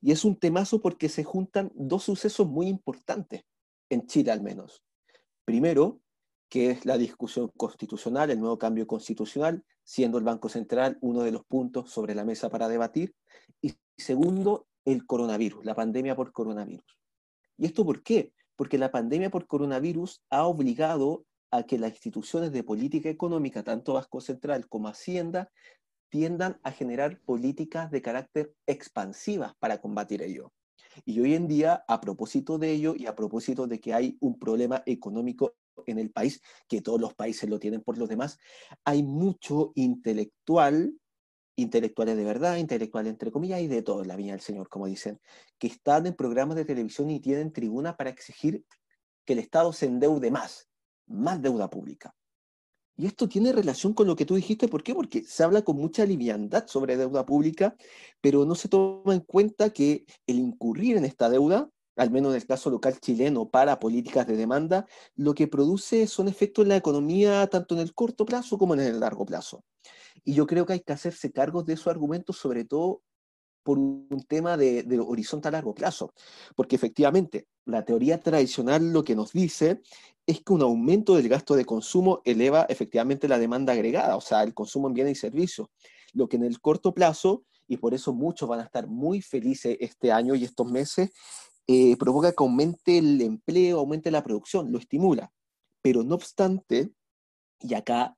Y 0.00 0.12
es 0.12 0.24
un 0.24 0.36
temazo 0.36 0.80
porque 0.80 1.08
se 1.08 1.24
juntan 1.24 1.70
dos 1.74 2.04
sucesos 2.04 2.46
muy 2.46 2.68
importantes, 2.68 3.42
en 3.90 4.06
Chile 4.06 4.32
al 4.32 4.42
menos. 4.42 4.82
Primero, 5.44 6.00
que 6.48 6.70
es 6.70 6.86
la 6.86 6.98
discusión 6.98 7.50
constitucional, 7.56 8.30
el 8.30 8.40
nuevo 8.40 8.58
cambio 8.58 8.86
constitucional, 8.86 9.64
siendo 9.82 10.18
el 10.18 10.24
Banco 10.24 10.48
Central 10.48 10.98
uno 11.00 11.22
de 11.22 11.32
los 11.32 11.44
puntos 11.44 11.90
sobre 11.90 12.14
la 12.14 12.24
mesa 12.24 12.48
para 12.48 12.68
debatir. 12.68 13.14
Y 13.60 13.74
segundo, 13.96 14.66
el 14.84 15.06
coronavirus, 15.06 15.64
la 15.64 15.74
pandemia 15.74 16.14
por 16.14 16.32
coronavirus. 16.32 16.98
¿Y 17.56 17.66
esto 17.66 17.84
por 17.84 18.02
qué? 18.02 18.32
Porque 18.56 18.78
la 18.78 18.90
pandemia 18.90 19.30
por 19.30 19.46
coronavirus 19.46 20.22
ha 20.30 20.46
obligado 20.46 21.24
a 21.50 21.62
que 21.64 21.78
las 21.78 21.92
instituciones 21.92 22.52
de 22.52 22.64
política 22.64 23.08
económica, 23.08 23.62
tanto 23.62 23.94
Banco 23.94 24.20
Central 24.20 24.68
como 24.68 24.88
Hacienda, 24.88 25.50
tiendan 26.14 26.60
a 26.62 26.70
generar 26.70 27.18
políticas 27.22 27.90
de 27.90 28.00
carácter 28.00 28.54
expansivas 28.68 29.52
para 29.58 29.80
combatir 29.80 30.22
ello. 30.22 30.52
Y 31.04 31.18
hoy 31.18 31.34
en 31.34 31.48
día, 31.48 31.84
a 31.88 32.00
propósito 32.00 32.56
de 32.56 32.70
ello 32.70 32.94
y 32.96 33.06
a 33.06 33.16
propósito 33.16 33.66
de 33.66 33.80
que 33.80 33.92
hay 33.92 34.16
un 34.20 34.38
problema 34.38 34.84
económico 34.86 35.56
en 35.86 35.98
el 35.98 36.12
país, 36.12 36.40
que 36.68 36.80
todos 36.82 37.00
los 37.00 37.14
países 37.14 37.50
lo 37.50 37.58
tienen 37.58 37.80
por 37.80 37.98
los 37.98 38.08
demás, 38.08 38.38
hay 38.84 39.02
mucho 39.02 39.72
intelectual, 39.74 40.96
intelectuales 41.56 42.16
de 42.16 42.22
verdad, 42.22 42.58
intelectuales 42.58 43.10
entre 43.10 43.32
comillas, 43.32 43.60
y 43.62 43.66
de 43.66 43.82
todo 43.82 44.04
la 44.04 44.14
viña 44.14 44.34
del 44.34 44.40
Señor, 44.40 44.68
como 44.68 44.86
dicen, 44.86 45.20
que 45.58 45.66
están 45.66 46.06
en 46.06 46.14
programas 46.14 46.54
de 46.54 46.64
televisión 46.64 47.10
y 47.10 47.18
tienen 47.18 47.52
tribuna 47.52 47.96
para 47.96 48.10
exigir 48.10 48.64
que 49.24 49.32
el 49.32 49.40
Estado 49.40 49.72
se 49.72 49.86
endeude 49.86 50.30
más, 50.30 50.68
más 51.08 51.42
deuda 51.42 51.68
pública. 51.68 52.14
Y 52.96 53.06
esto 53.06 53.28
tiene 53.28 53.52
relación 53.52 53.92
con 53.92 54.06
lo 54.06 54.14
que 54.14 54.24
tú 54.24 54.36
dijiste, 54.36 54.68
¿por 54.68 54.82
qué? 54.82 54.94
Porque 54.94 55.24
se 55.24 55.42
habla 55.42 55.62
con 55.62 55.76
mucha 55.76 56.04
liviandad 56.06 56.66
sobre 56.68 56.96
deuda 56.96 57.26
pública, 57.26 57.76
pero 58.20 58.44
no 58.44 58.54
se 58.54 58.68
toma 58.68 59.14
en 59.14 59.20
cuenta 59.20 59.70
que 59.70 60.06
el 60.26 60.38
incurrir 60.38 60.96
en 60.96 61.04
esta 61.04 61.28
deuda, 61.28 61.68
al 61.96 62.10
menos 62.10 62.32
en 62.32 62.36
el 62.40 62.46
caso 62.46 62.70
local 62.70 62.98
chileno, 63.00 63.48
para 63.48 63.80
políticas 63.80 64.26
de 64.26 64.36
demanda, 64.36 64.86
lo 65.16 65.34
que 65.34 65.48
produce 65.48 66.06
son 66.06 66.28
efectos 66.28 66.64
en 66.64 66.68
la 66.68 66.76
economía 66.76 67.46
tanto 67.48 67.74
en 67.74 67.80
el 67.80 67.94
corto 67.94 68.24
plazo 68.24 68.58
como 68.58 68.74
en 68.74 68.80
el 68.80 69.00
largo 69.00 69.26
plazo. 69.26 69.64
Y 70.24 70.34
yo 70.34 70.46
creo 70.46 70.64
que 70.64 70.74
hay 70.74 70.80
que 70.80 70.92
hacerse 70.92 71.32
cargo 71.32 71.64
de 71.64 71.74
esos 71.74 71.88
argumentos, 71.88 72.36
sobre 72.36 72.64
todo 72.64 73.02
por 73.64 73.78
un 73.78 74.24
tema 74.28 74.56
de, 74.56 74.84
horizonte 75.04 75.48
a 75.48 75.50
largo 75.50 75.74
plazo, 75.74 76.12
porque 76.54 76.76
efectivamente 76.76 77.48
la 77.64 77.84
teoría 77.84 78.20
tradicional 78.20 78.92
lo 78.92 79.02
que 79.02 79.16
nos 79.16 79.32
dice 79.32 79.80
es 80.26 80.42
que 80.42 80.52
un 80.52 80.62
aumento 80.62 81.16
del 81.16 81.28
gasto 81.28 81.56
de 81.56 81.64
consumo 81.64 82.20
eleva 82.24 82.66
efectivamente 82.68 83.26
la 83.26 83.38
demanda 83.38 83.72
agregada, 83.72 84.16
o 84.16 84.20
sea, 84.20 84.42
el 84.42 84.54
consumo 84.54 84.88
en 84.88 84.94
bienes 84.94 85.18
y 85.18 85.20
servicios, 85.20 85.68
lo 86.12 86.28
que 86.28 86.36
en 86.36 86.44
el 86.44 86.60
corto 86.60 86.94
plazo, 86.94 87.44
y 87.66 87.78
por 87.78 87.94
eso 87.94 88.12
muchos 88.12 88.48
van 88.48 88.60
a 88.60 88.64
estar 88.64 88.86
muy 88.86 89.22
felices 89.22 89.76
este 89.80 90.12
año 90.12 90.34
y 90.34 90.44
estos 90.44 90.70
meses, 90.70 91.10
eh, 91.66 91.96
provoca 91.96 92.30
que 92.30 92.44
aumente 92.44 92.98
el 92.98 93.20
empleo, 93.22 93.78
aumente 93.78 94.10
la 94.10 94.22
producción, 94.22 94.70
lo 94.70 94.78
estimula. 94.78 95.32
Pero 95.82 96.02
no 96.02 96.14
obstante, 96.14 96.92
y 97.60 97.74
acá 97.74 98.16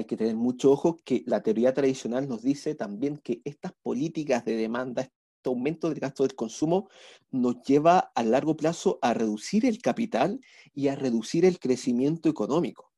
hay 0.00 0.06
que 0.06 0.16
tener 0.16 0.34
mucho 0.34 0.72
ojo, 0.72 0.98
que 1.04 1.22
la 1.26 1.42
teoría 1.42 1.72
tradicional 1.72 2.28
nos 2.28 2.42
dice 2.42 2.74
también 2.74 3.18
que 3.18 3.40
estas 3.44 3.72
políticas 3.82 4.44
de 4.44 4.56
demanda, 4.56 5.02
este 5.02 5.48
aumento 5.48 5.88
del 5.88 6.00
gasto 6.00 6.22
del 6.22 6.34
consumo 6.34 6.88
nos 7.30 7.62
lleva 7.62 8.10
a 8.14 8.22
largo 8.22 8.56
plazo 8.56 8.98
a 9.02 9.14
reducir 9.14 9.64
el 9.64 9.80
capital 9.80 10.40
y 10.74 10.88
a 10.88 10.96
reducir 10.96 11.44
el 11.44 11.58
crecimiento 11.58 12.28
económico. 12.28 12.92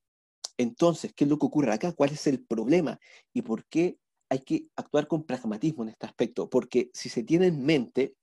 Entonces, 0.56 1.12
¿qué 1.14 1.24
es 1.24 1.30
lo 1.30 1.38
que 1.38 1.46
ocurre 1.46 1.72
acá? 1.72 1.92
¿Cuál 1.92 2.10
es 2.10 2.26
el 2.26 2.44
problema? 2.44 2.98
¿Y 3.32 3.42
por 3.42 3.64
qué 3.66 3.98
hay 4.28 4.40
que 4.40 4.68
actuar 4.76 5.06
con 5.08 5.24
pragmatismo 5.24 5.82
en 5.82 5.90
este 5.90 6.06
aspecto? 6.06 6.48
Porque 6.48 6.90
si 6.94 7.08
se 7.08 7.22
tiene 7.22 7.46
en 7.46 7.64
mente 7.64 8.14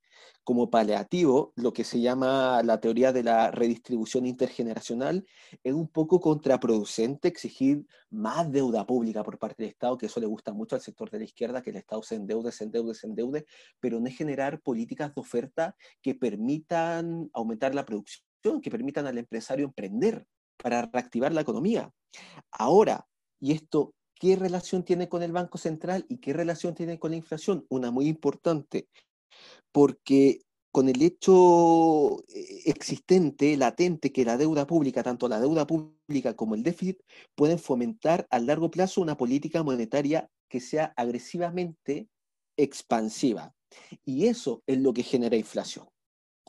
como 0.43 0.69
paliativo, 0.69 1.53
lo 1.55 1.73
que 1.73 1.83
se 1.83 2.01
llama 2.01 2.63
la 2.63 2.79
teoría 2.79 3.11
de 3.11 3.23
la 3.23 3.51
redistribución 3.51 4.25
intergeneracional, 4.25 5.25
es 5.63 5.73
un 5.73 5.87
poco 5.87 6.19
contraproducente 6.19 7.27
exigir 7.27 7.85
más 8.09 8.51
deuda 8.51 8.85
pública 8.85 9.23
por 9.23 9.37
parte 9.37 9.63
del 9.63 9.71
Estado, 9.71 9.97
que 9.97 10.07
eso 10.07 10.19
le 10.19 10.25
gusta 10.25 10.53
mucho 10.53 10.75
al 10.75 10.81
sector 10.81 11.09
de 11.09 11.19
la 11.19 11.25
izquierda, 11.25 11.61
que 11.61 11.69
el 11.69 11.77
Estado 11.77 12.01
se 12.03 12.15
endeude, 12.15 12.51
se 12.51 12.63
endeude, 12.63 12.93
se 12.93 13.07
endeude, 13.07 13.45
pero 13.79 13.99
no 13.99 14.07
es 14.07 14.17
generar 14.17 14.61
políticas 14.61 15.13
de 15.13 15.21
oferta 15.21 15.75
que 16.01 16.15
permitan 16.15 17.29
aumentar 17.33 17.75
la 17.75 17.85
producción, 17.85 18.61
que 18.61 18.71
permitan 18.71 19.05
al 19.07 19.17
empresario 19.17 19.65
emprender 19.65 20.25
para 20.57 20.89
reactivar 20.91 21.31
la 21.33 21.41
economía. 21.41 21.91
Ahora, 22.51 23.05
y 23.39 23.53
esto 23.53 23.93
¿Qué 24.19 24.35
relación 24.35 24.83
tiene 24.83 25.07
con 25.07 25.23
el 25.23 25.31
Banco 25.31 25.57
Central 25.57 26.05
y 26.09 26.17
qué 26.17 26.33
relación 26.33 26.75
tiene 26.75 26.99
con 26.99 27.11
la 27.11 27.17
inflación? 27.17 27.65
Una 27.69 27.89
muy 27.89 28.07
importante 28.07 28.89
porque 29.71 30.41
con 30.71 30.87
el 30.87 31.01
hecho 31.01 32.19
eh, 32.29 32.61
existente, 32.65 33.57
latente, 33.57 34.11
que 34.11 34.25
la 34.25 34.37
deuda 34.37 34.67
pública, 34.67 35.03
tanto 35.03 35.27
la 35.27 35.39
deuda 35.39 35.65
pública 35.65 36.35
como 36.35 36.55
el 36.55 36.63
déficit, 36.63 37.01
pueden 37.35 37.59
fomentar 37.59 38.27
a 38.29 38.39
largo 38.39 38.69
plazo 38.69 39.01
una 39.01 39.17
política 39.17 39.63
monetaria 39.63 40.29
que 40.47 40.59
sea 40.59 40.93
agresivamente 40.95 42.07
expansiva. 42.57 43.53
Y 44.05 44.27
eso 44.27 44.63
es 44.67 44.79
lo 44.79 44.93
que 44.93 45.03
genera 45.03 45.35
inflación. 45.35 45.87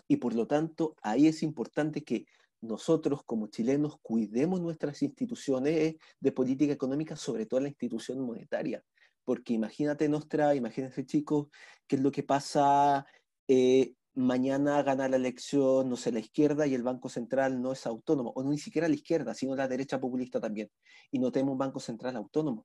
Y 0.08 0.16
por 0.16 0.34
lo 0.34 0.46
tanto, 0.46 0.96
ahí 1.02 1.26
es 1.26 1.42
importante 1.42 2.02
que 2.02 2.26
nosotros 2.60 3.22
como 3.24 3.46
chilenos 3.46 3.96
cuidemos 4.02 4.60
nuestras 4.60 5.02
instituciones 5.02 5.96
de 6.20 6.32
política 6.32 6.72
económica, 6.72 7.16
sobre 7.16 7.46
todo 7.46 7.60
la 7.60 7.68
institución 7.68 8.20
monetaria, 8.20 8.82
porque 9.24 9.52
imagínate, 9.54 10.08
Nostra, 10.08 10.54
imagínense 10.54 11.06
chicos, 11.06 11.48
qué 11.90 11.96
es 11.96 12.02
lo 12.02 12.12
que 12.12 12.22
pasa 12.22 13.04
eh, 13.48 13.94
mañana 14.14 14.80
gana 14.84 15.08
la 15.08 15.16
elección, 15.16 15.88
no 15.88 15.96
sé, 15.96 16.12
la 16.12 16.20
izquierda 16.20 16.64
y 16.68 16.74
el 16.74 16.84
Banco 16.84 17.08
Central 17.08 17.60
no 17.60 17.72
es 17.72 17.84
autónomo, 17.84 18.30
o 18.36 18.44
no 18.44 18.50
ni 18.50 18.58
siquiera 18.58 18.86
la 18.86 18.94
izquierda, 18.94 19.34
sino 19.34 19.56
la 19.56 19.66
derecha 19.66 19.98
populista 19.98 20.40
también, 20.40 20.70
y 21.10 21.18
no 21.18 21.32
tenemos 21.32 21.52
un 21.54 21.58
Banco 21.58 21.80
Central 21.80 22.14
autónomo. 22.14 22.64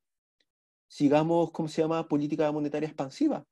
Sigamos, 0.87 1.51
¿cómo 1.51 1.67
se 1.67 1.81
llama?, 1.81 2.07
política 2.07 2.51
monetaria 2.51 2.87
expansiva, 2.87 3.43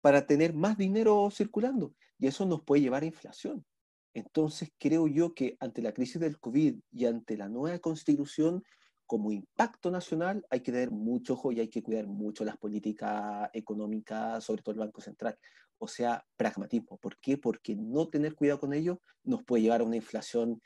para 0.00 0.26
tener 0.26 0.54
más 0.54 0.78
dinero 0.78 1.28
circulando, 1.30 1.94
y 2.18 2.28
eso 2.28 2.46
nos 2.46 2.62
puede 2.62 2.80
llevar 2.80 3.02
a 3.02 3.06
inflación. 3.06 3.66
Entonces, 4.14 4.72
creo 4.78 5.08
yo 5.08 5.34
que 5.34 5.58
ante 5.60 5.82
la 5.82 5.92
crisis 5.92 6.22
del 6.22 6.40
COVID 6.40 6.76
y 6.90 7.04
ante 7.04 7.36
la 7.36 7.50
nueva 7.50 7.78
constitución, 7.80 8.64
como 9.12 9.30
impacto 9.30 9.90
nacional 9.90 10.42
hay 10.48 10.60
que 10.60 10.72
tener 10.72 10.90
mucho 10.90 11.34
ojo 11.34 11.52
y 11.52 11.60
hay 11.60 11.68
que 11.68 11.82
cuidar 11.82 12.06
mucho 12.06 12.46
las 12.46 12.56
políticas 12.56 13.50
económicas, 13.52 14.42
sobre 14.42 14.62
todo 14.62 14.72
el 14.72 14.78
Banco 14.78 15.02
Central. 15.02 15.36
O 15.76 15.86
sea, 15.86 16.24
pragmatismo. 16.34 16.96
¿Por 16.96 17.18
qué? 17.18 17.36
Porque 17.36 17.76
no 17.76 18.08
tener 18.08 18.34
cuidado 18.34 18.60
con 18.60 18.72
ello 18.72 19.02
nos 19.22 19.44
puede 19.44 19.64
llevar 19.64 19.82
a 19.82 19.84
una 19.84 19.96
inflación 19.96 20.62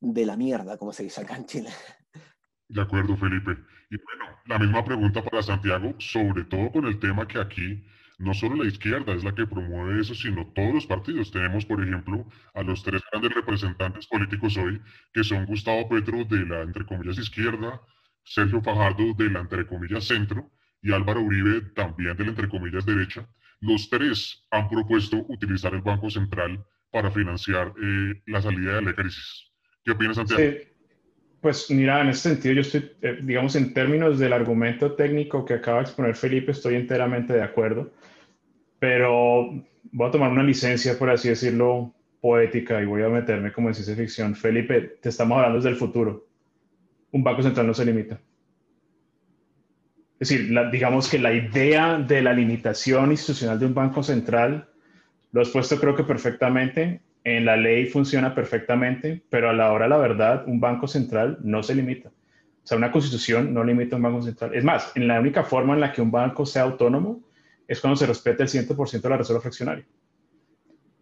de 0.00 0.24
la 0.24 0.38
mierda, 0.38 0.78
como 0.78 0.94
se 0.94 1.02
dice 1.02 1.20
acá 1.20 1.36
en 1.36 1.44
Chile. 1.44 1.68
De 2.68 2.80
acuerdo, 2.80 3.14
Felipe. 3.18 3.50
Y 3.90 3.96
bueno, 4.02 4.38
la 4.46 4.58
misma 4.58 4.82
pregunta 4.82 5.22
para 5.22 5.42
Santiago, 5.42 5.94
sobre 5.98 6.44
todo 6.44 6.72
con 6.72 6.86
el 6.86 6.98
tema 6.98 7.28
que 7.28 7.38
aquí 7.38 7.84
no 8.18 8.34
solo 8.34 8.56
la 8.56 8.68
izquierda 8.68 9.14
es 9.14 9.22
la 9.22 9.34
que 9.34 9.46
promueve 9.46 10.00
eso, 10.00 10.14
sino 10.14 10.46
todos 10.48 10.74
los 10.74 10.86
partidos. 10.86 11.30
Tenemos, 11.30 11.64
por 11.64 11.82
ejemplo, 11.82 12.26
a 12.52 12.62
los 12.62 12.82
tres 12.82 13.00
grandes 13.10 13.32
representantes 13.32 14.06
políticos 14.08 14.56
hoy, 14.56 14.80
que 15.12 15.22
son 15.22 15.46
Gustavo 15.46 15.88
Petro 15.88 16.24
de 16.24 16.44
la, 16.44 16.62
entre 16.62 16.84
comillas, 16.84 17.18
izquierda, 17.18 17.80
Sergio 18.24 18.60
Fajardo 18.60 19.14
de 19.14 19.30
la, 19.30 19.40
entre 19.40 19.66
comillas, 19.66 20.04
centro, 20.04 20.50
y 20.82 20.92
Álvaro 20.92 21.22
Uribe 21.22 21.60
también 21.74 22.16
de 22.16 22.24
la, 22.24 22.30
entre 22.30 22.48
comillas, 22.48 22.84
derecha. 22.84 23.28
Los 23.60 23.88
tres 23.88 24.46
han 24.50 24.68
propuesto 24.68 25.24
utilizar 25.28 25.74
el 25.74 25.82
Banco 25.82 26.10
Central 26.10 26.64
para 26.90 27.10
financiar 27.10 27.72
eh, 27.80 28.20
la 28.26 28.42
salida 28.42 28.76
de 28.76 28.82
la 28.82 28.94
crisis. 28.94 29.52
¿Qué 29.84 29.92
opinas, 29.92 30.16
Santiago? 30.16 30.42
Sí. 30.42 30.68
Pues 31.40 31.70
mira, 31.70 32.00
en 32.00 32.08
ese 32.08 32.30
sentido 32.30 32.54
yo 32.54 32.60
estoy, 32.62 32.90
eh, 33.00 33.20
digamos, 33.22 33.54
en 33.54 33.72
términos 33.72 34.18
del 34.18 34.32
argumento 34.32 34.94
técnico 34.94 35.44
que 35.44 35.54
acaba 35.54 35.78
de 35.78 35.84
exponer 35.84 36.16
Felipe, 36.16 36.50
estoy 36.50 36.74
enteramente 36.74 37.32
de 37.32 37.42
acuerdo, 37.42 37.92
pero 38.78 39.50
voy 39.92 40.08
a 40.08 40.10
tomar 40.10 40.30
una 40.30 40.42
licencia, 40.42 40.98
por 40.98 41.10
así 41.10 41.28
decirlo, 41.28 41.92
poética 42.20 42.80
y 42.80 42.86
voy 42.86 43.02
a 43.02 43.08
meterme 43.08 43.52
como 43.52 43.68
en 43.68 43.74
ciencia 43.74 43.96
ficción. 43.96 44.34
Felipe, 44.34 44.98
te 45.00 45.08
estamos 45.08 45.36
hablando 45.36 45.58
desde 45.58 45.70
el 45.70 45.76
futuro. 45.76 46.26
Un 47.12 47.22
banco 47.22 47.42
central 47.42 47.66
no 47.66 47.74
se 47.74 47.84
limita. 47.84 48.20
Es 50.20 50.28
decir, 50.28 50.52
digamos 50.72 51.08
que 51.08 51.18
la 51.18 51.32
idea 51.32 51.96
de 51.96 52.22
la 52.22 52.32
limitación 52.32 53.12
institucional 53.12 53.58
de 53.58 53.66
un 53.66 53.74
banco 53.74 54.02
central 54.02 54.68
lo 55.30 55.42
has 55.42 55.50
puesto 55.50 55.78
creo 55.78 55.94
que 55.94 56.02
perfectamente 56.02 57.02
en 57.22 57.44
la 57.44 57.56
ley 57.56 57.86
funciona 57.86 58.34
perfectamente, 58.34 59.22
pero 59.28 59.50
a 59.50 59.52
la 59.52 59.72
hora 59.72 59.86
la 59.86 59.98
verdad, 59.98 60.44
un 60.46 60.60
banco 60.60 60.88
central 60.88 61.38
no 61.42 61.62
se 61.62 61.74
limita. 61.74 62.08
O 62.08 62.66
sea, 62.66 62.78
una 62.78 62.90
constitución 62.90 63.54
no 63.54 63.62
limita 63.62 63.96
un 63.96 64.02
banco 64.02 64.22
central. 64.22 64.54
Es 64.54 64.64
más, 64.64 64.92
en 64.96 65.06
la 65.06 65.20
única 65.20 65.44
forma 65.44 65.74
en 65.74 65.80
la 65.80 65.92
que 65.92 66.02
un 66.02 66.10
banco 66.10 66.46
sea 66.46 66.62
autónomo 66.62 67.20
es 67.68 67.80
cuando 67.80 67.96
se 67.96 68.06
respeta 68.06 68.42
el 68.42 68.48
100% 68.48 69.00
de 69.02 69.08
la 69.10 69.18
reserva 69.18 69.42
fraccionaria. 69.42 69.86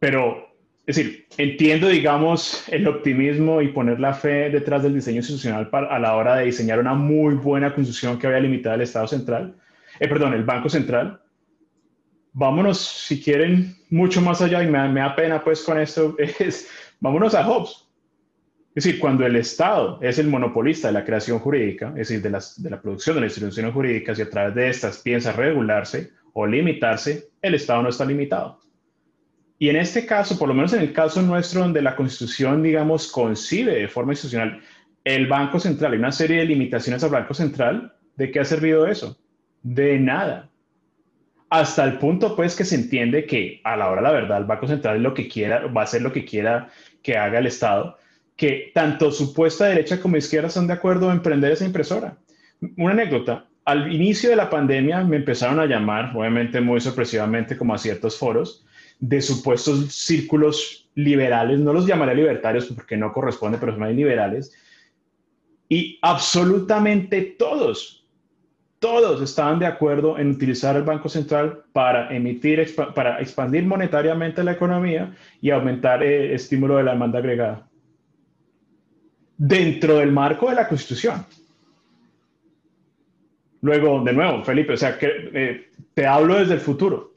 Pero, 0.01 0.53
es 0.85 0.97
decir, 0.97 1.27
entiendo, 1.39 1.89
digamos, 1.89 2.69
el 2.69 2.87
optimismo 2.89 3.63
y 3.63 3.69
poner 3.69 4.01
la 4.01 4.13
fe 4.13 4.51
detrás 4.51 4.83
del 4.83 4.95
diseño 4.95 5.19
institucional 5.19 5.71
para, 5.71 5.95
a 5.95 5.99
la 6.01 6.17
hora 6.17 6.37
de 6.37 6.47
diseñar 6.47 6.81
una 6.81 6.95
muy 6.95 7.37
buena 7.37 7.73
constitución 7.73 8.19
que 8.19 8.27
vaya 8.27 8.41
limitada 8.41 8.75
al 8.75 8.83
Estado 8.83 9.07
central, 9.07 9.55
eh, 10.01 10.09
perdón, 10.09 10.35
el 10.35 10.45
Banco 10.45 10.69
Central, 10.69 11.23
vámonos, 12.33 12.79
si 12.79 13.23
quieren, 13.23 13.77
mucho 13.89 14.21
más 14.21 14.43
allá, 14.43 14.63
y 14.63 14.67
me, 14.67 14.79
da 14.79 15.15
pena 15.15 15.43
pues 15.43 15.63
con 15.63 15.79
esto, 15.79 16.17
es, 16.19 16.69
vámonos 17.01 17.35
a 17.35 17.45
Hobbes. 17.47 17.85
Es 18.75 18.85
decir, 18.85 19.01
cuando 19.01 19.25
el 19.25 19.37
Estado 19.37 19.99
es 20.03 20.19
el 20.19 20.27
monopolista 20.27 20.89
de 20.89 20.95
la 20.95 21.05
creación 21.05 21.39
jurídica, 21.39 21.91
es 21.91 22.09
decir, 22.09 22.21
de, 22.21 22.29
las, 22.29 22.63
de 22.63 22.69
la 22.69 22.83
producción 22.83 23.17
de 23.17 23.23
las 23.23 23.31
instituciones 23.31 23.73
jurídicas 23.73 24.19
y 24.19 24.23
a 24.23 24.29
través 24.29 24.55
de 24.55 24.69
estas 24.69 24.99
piensa 24.99 25.33
regularse 25.33 26.11
o 26.39 26.47
limitarse, 26.47 27.31
el 27.41 27.55
Estado 27.55 27.83
no 27.83 27.89
está 27.89 28.05
limitado. 28.05 28.61
Y 29.59 29.71
en 29.71 29.77
este 29.77 30.05
caso, 30.05 30.39
por 30.39 30.49
lo 30.49 30.55
menos 30.55 30.75
en 30.75 30.83
el 30.83 30.93
caso 30.93 31.23
nuestro, 31.23 31.63
donde 31.63 31.81
la 31.81 31.97
Constitución, 31.97 32.63
digamos, 32.63 33.11
concibe 33.11 33.75
de 33.75 33.89
forma 33.89 34.13
institucional 34.13 34.61
el 35.03 35.27
Banco 35.29 35.59
Central, 35.59 35.93
hay 35.93 35.99
una 35.99 36.13
serie 36.13 36.39
de 36.39 36.45
limitaciones 36.45 37.03
al 37.03 37.11
Banco 37.11 37.33
Central, 37.33 37.95
¿de 38.17 38.31
qué 38.31 38.41
ha 38.41 38.45
servido 38.45 38.87
eso? 38.87 39.19
De 39.63 39.99
nada 39.99 40.51
hasta 41.49 41.85
el 41.85 41.99
punto 41.99 42.35
pues 42.35 42.57
que 42.57 42.65
se 42.65 42.75
entiende 42.75 43.25
que 43.25 43.61
a 43.65 43.77
la 43.77 43.89
hora 43.89 44.03
la 44.03 44.11
verdad 44.11 44.39
el 44.39 44.45
Banco 44.45 44.67
Central 44.67 45.03
lo 45.03 45.15
que 45.15 45.29
quiera, 45.29 45.67
va 45.69 45.83
a 45.83 45.85
hacer 45.85 46.03
lo 46.03 46.13
que 46.13 46.25
quiera 46.25 46.71
que 47.03 47.17
haga 47.17 47.39
el 47.39 47.47
Estado, 47.47 47.97
que 48.37 48.73
tanto 48.75 49.13
supuesta 49.13 49.67
derecha 49.67 50.01
como 50.01 50.17
izquierda 50.17 50.49
están 50.49 50.67
de 50.67 50.75
acuerdo 50.75 51.11
en 51.13 51.23
prender 51.23 51.53
esa 51.53 51.65
impresora. 51.65 52.19
Una 52.77 52.93
anécdota, 52.93 53.49
al 53.67 53.93
inicio 53.93 54.31
de 54.31 54.37
la 54.37 54.49
pandemia 54.49 55.03
me 55.05 55.17
empezaron 55.17 55.61
a 55.61 55.67
llamar, 55.67 56.17
obviamente 56.17 56.61
muy 56.61 56.81
sorpresivamente 56.81 57.57
como 57.57 57.75
a 57.75 57.79
ciertos 57.79 58.17
foros, 58.17 58.65
de 58.99 59.21
supuestos 59.21 59.93
círculos 59.93 60.89
liberales, 60.95 61.59
no 61.59 61.73
los 61.73 61.87
llamaré 61.87 62.15
libertarios 62.15 62.67
porque 62.67 62.97
no 62.97 63.13
corresponde, 63.13 63.59
pero 63.59 63.77
son 63.77 63.95
liberales, 63.95 64.55
y 65.69 65.99
absolutamente 66.01 67.21
todos 67.39 68.07
todos 68.79 69.23
estaban 69.23 69.59
de 69.59 69.67
acuerdo 69.67 70.19
en 70.19 70.31
utilizar 70.31 70.77
el 70.77 70.83
Banco 70.83 71.09
Central 71.09 71.65
para 71.73 72.15
emitir, 72.15 72.75
para 72.95 73.21
expandir 73.21 73.65
monetariamente 73.65 74.45
la 74.45 74.53
economía 74.53 75.15
y 75.41 75.51
aumentar 75.51 76.03
el 76.03 76.33
estímulo 76.33 76.77
de 76.77 76.85
la 76.85 76.93
demanda 76.93 77.19
agregada. 77.19 77.67
Dentro 79.37 79.97
del 79.97 80.13
marco 80.13 80.49
de 80.49 80.55
la 80.55 80.69
Constitución. 80.69 81.25
Luego, 83.67 84.01
de 84.05 84.13
nuevo, 84.13 84.45
Felipe, 84.45 84.75
o 84.75 84.77
sea, 84.77 84.97
que 84.97 85.09
eh, 85.35 85.71
te 85.93 86.07
hablo 86.07 86.37
desde 86.37 86.55
el 86.55 86.61
futuro. 86.61 87.15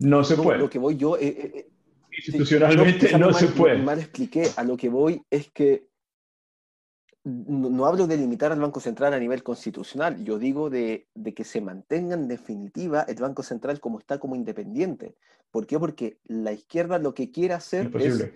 No 0.00 0.24
se 0.24 0.34
puede. 0.34 0.58
Lo 0.58 0.68
que 0.68 0.80
voy 0.80 0.96
yo. 0.96 1.16
Eh, 1.16 1.28
eh, 1.28 1.68
Institucionalmente 2.10 3.16
no, 3.16 3.32
se 3.32 3.46
puede. 3.46 3.78
Mal 3.78 4.00
expliqué. 4.00 4.50
A 4.56 4.64
lo 4.64 4.76
que 4.76 4.88
voy 4.88 5.22
es 5.30 5.48
que 5.52 5.86
no, 7.22 7.86
hablo 7.86 8.08
de 8.08 8.16
limitar 8.16 8.50
al 8.50 8.58
Banco 8.58 8.80
Central 8.80 9.14
a 9.14 9.20
nivel 9.20 9.44
constitucional, 9.44 10.24
yo 10.24 10.40
digo 10.40 10.70
de, 10.70 11.06
que 11.36 11.44
se 11.44 11.60
mantenga 11.60 12.14
en 12.14 12.26
definitiva 12.26 13.02
el 13.02 13.16
Banco 13.16 13.44
Central 13.44 13.78
como 13.78 14.00
está 14.00 14.18
como 14.18 14.34
independiente. 14.34 15.14
¿Por 15.52 15.68
qué? 15.68 15.78
Porque 15.78 16.18
la 16.24 16.50
izquierda 16.50 16.98
lo 16.98 17.14
que 17.14 17.30
quiere 17.30 17.54
hacer 17.54 17.92
es, 18.00 18.28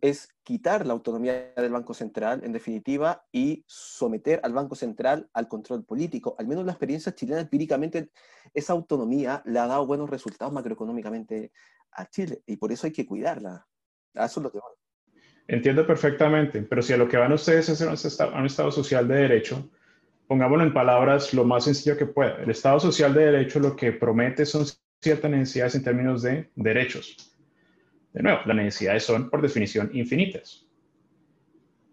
es, 0.00 0.28
quitar 0.42 0.86
la 0.86 0.92
autonomía 0.92 1.52
del 1.56 1.72
Banco 1.72 1.94
Central, 1.94 2.42
en 2.44 2.52
definitiva, 2.52 3.24
y 3.32 3.64
someter 3.66 4.40
al 4.42 4.52
Banco 4.52 4.74
Central 4.74 5.28
al 5.32 5.48
control 5.48 5.84
político. 5.84 6.34
Al 6.38 6.46
menos 6.46 6.64
la 6.64 6.72
experiencia 6.72 7.14
chilena 7.14 7.40
empíricamente, 7.40 8.10
esa 8.54 8.72
autonomía 8.72 9.42
le 9.44 9.58
ha 9.58 9.66
dado 9.66 9.86
buenos 9.86 10.10
resultados 10.10 10.52
macroeconómicamente 10.52 11.52
a 11.92 12.06
Chile, 12.08 12.42
y 12.46 12.56
por 12.56 12.72
eso 12.72 12.86
hay 12.86 12.92
que 12.92 13.06
cuidarla. 13.06 13.66
eso 14.14 14.40
es 14.40 14.44
lo 14.44 14.52
que 14.52 14.58
Entiendo 15.48 15.86
perfectamente, 15.86 16.62
pero 16.62 16.82
si 16.82 16.92
a 16.92 16.96
lo 16.96 17.08
que 17.08 17.16
van 17.16 17.32
ustedes 17.32 17.68
es 17.68 18.20
a 18.20 18.28
un 18.28 18.46
estado 18.46 18.70
social 18.70 19.08
de 19.08 19.16
derecho, 19.16 19.70
pongámoslo 20.28 20.64
en 20.64 20.72
palabras 20.72 21.34
lo 21.34 21.44
más 21.44 21.64
sencillo 21.64 21.96
que 21.96 22.06
pueda. 22.06 22.36
El 22.36 22.50
Estado 22.50 22.80
social 22.80 23.12
de 23.12 23.26
derecho 23.26 23.60
lo 23.60 23.76
que 23.76 23.92
promete 23.92 24.46
son 24.46 24.64
ciertas 25.00 25.30
necesidades 25.30 25.74
en 25.74 25.84
términos 25.84 26.22
de 26.22 26.50
derechos. 26.54 27.31
De 28.12 28.22
nuevo, 28.22 28.40
las 28.44 28.56
necesidades 28.56 29.04
son 29.04 29.30
por 29.30 29.42
definición 29.42 29.90
infinitas. 29.94 30.66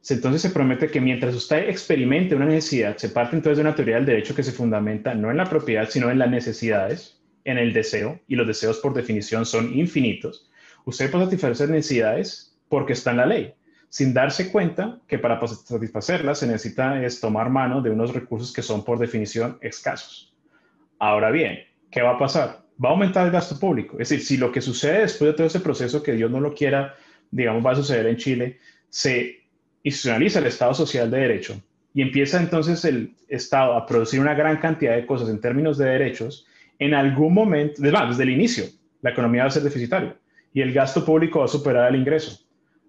Entonces 0.10 0.42
se 0.42 0.50
promete 0.50 0.88
que 0.88 1.02
mientras 1.02 1.36
usted 1.36 1.70
experimente 1.70 2.36
una 2.36 2.46
necesidad, 2.46 2.98
se 2.98 3.10
parte 3.10 3.36
entonces 3.36 3.58
de 3.58 3.62
una 3.62 3.76
teoría 3.76 3.96
del 3.96 4.06
derecho 4.06 4.34
que 4.34 4.44
se 4.44 4.52
fundamenta 4.52 5.14
no 5.14 5.30
en 5.30 5.38
la 5.38 5.50
propiedad, 5.50 5.88
sino 5.90 6.10
en 6.10 6.20
las 6.20 6.30
necesidades, 6.30 7.22
en 7.44 7.58
el 7.58 7.74
deseo, 7.74 8.20
y 8.28 8.36
los 8.36 8.48
deseos 8.48 8.80
por 8.80 8.94
definición 8.94 9.46
son 9.46 9.78
infinitos. 9.78 10.50
Usted 10.86 11.12
puede 11.12 11.26
satisfacer 11.26 11.70
necesidades 11.70 12.58
porque 12.70 12.94
está 12.94 13.12
en 13.12 13.18
la 13.18 13.26
ley, 13.26 13.54
sin 13.90 14.14
darse 14.14 14.52
cuenta 14.52 15.00
que 15.08 15.20
para 15.20 15.46
satisfacerla 15.46 16.34
se 16.34 16.48
necesita 16.48 17.04
es 17.04 17.20
tomar 17.20 17.50
mano 17.50 17.82
de 17.82 17.90
unos 17.90 18.14
recursos 18.14 18.54
que 18.54 18.62
son 18.62 18.84
por 18.84 19.00
definición 19.00 19.58
escasos. 19.62 20.36
Ahora 20.98 21.30
bien, 21.30 21.60
¿qué 21.92 22.02
va 22.02 22.12
a 22.12 22.18
pasar? 22.18 22.69
Va 22.84 22.90
a 22.90 22.92
aumentar 22.94 23.26
el 23.26 23.32
gasto 23.32 23.60
público. 23.60 24.00
Es 24.00 24.10
decir, 24.10 24.26
si 24.26 24.38
lo 24.38 24.52
que 24.52 24.62
sucede 24.62 25.02
después 25.02 25.32
de 25.32 25.38
todo 25.38 25.48
ese 25.48 25.60
proceso, 25.60 26.02
que 26.02 26.14
Dios 26.14 26.32
no 26.32 26.40
lo 26.40 26.54
quiera, 26.54 26.96
digamos, 27.32 27.66
va 27.66 27.72
a 27.72 27.76
suceder 27.76 28.08
en 28.08 28.18
Chile, 28.18 28.60
se 28.90 29.42
institucionaliza 29.84 30.40
el 30.40 30.48
Estado 30.48 30.74
social 30.74 31.12
de 31.12 31.20
derecho 31.20 31.62
y 31.94 32.02
empieza 32.02 32.40
entonces 32.40 32.84
el 32.86 33.16
Estado 33.28 33.74
a 33.74 33.86
producir 33.86 34.20
una 34.20 34.34
gran 34.34 34.58
cantidad 34.58 34.96
de 34.96 35.06
cosas 35.06 35.30
en 35.30 35.42
términos 35.42 35.78
de 35.78 35.86
derechos, 35.86 36.46
en 36.78 36.94
algún 36.94 37.34
momento, 37.34 37.82
desde 37.82 38.24
el 38.24 38.30
inicio, 38.30 38.66
la 39.02 39.12
economía 39.12 39.44
va 39.44 39.50
a 39.50 39.52
ser 39.52 39.64
deficitaria 39.64 40.16
y 40.54 40.62
el 40.62 40.74
gasto 40.74 41.04
público 41.04 41.40
va 41.40 41.46
a 41.46 41.50
superar 41.50 41.90
el 41.90 42.00
ingreso 42.00 42.40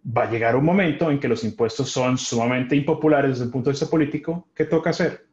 va 0.05 0.25
a 0.25 0.31
llegar 0.31 0.57
un 0.57 0.65
momento 0.65 1.11
en 1.11 1.21
que 1.21 1.29
los 1.29 1.45
impuestos 1.45 1.91
son 1.91 2.17
sumamente 2.17 2.77
impopulares 2.77 3.33
desde 3.33 3.45
el 3.45 3.51
punto 3.51 3.71
de 3.71 3.75
vista 3.75 3.87
político. 3.87 4.49
¿Qué 4.55 4.65
toca 4.65 4.91
hacer? 4.91 5.27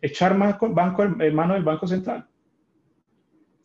Echar 0.00 0.36
banco, 0.36 1.02
en 1.20 1.34
mano 1.34 1.54
del 1.54 1.62
Banco 1.62 1.86
Central. 1.86 2.26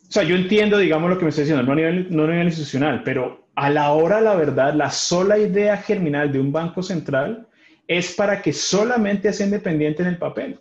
O 0.08 0.10
sea, 0.10 0.22
yo 0.22 0.36
entiendo, 0.36 0.78
digamos, 0.78 1.10
lo 1.10 1.18
que 1.18 1.24
me 1.24 1.28
está 1.28 1.42
diciendo, 1.42 1.62
no 1.62 1.72
a, 1.72 1.76
nivel, 1.76 2.06
no 2.10 2.24
a 2.24 2.28
nivel 2.28 2.46
institucional, 2.46 3.02
pero 3.04 3.46
a 3.54 3.68
la 3.68 3.92
hora, 3.92 4.22
la 4.22 4.34
verdad, 4.36 4.72
la 4.72 4.90
sola 4.90 5.38
idea 5.38 5.76
germinal 5.76 6.32
de 6.32 6.40
un 6.40 6.50
banco 6.50 6.82
central 6.82 7.46
es 7.86 8.14
para 8.14 8.40
que 8.40 8.52
solamente 8.54 9.32
sea 9.32 9.46
independiente 9.46 10.02
en 10.02 10.08
el 10.08 10.16
papel. 10.16 10.60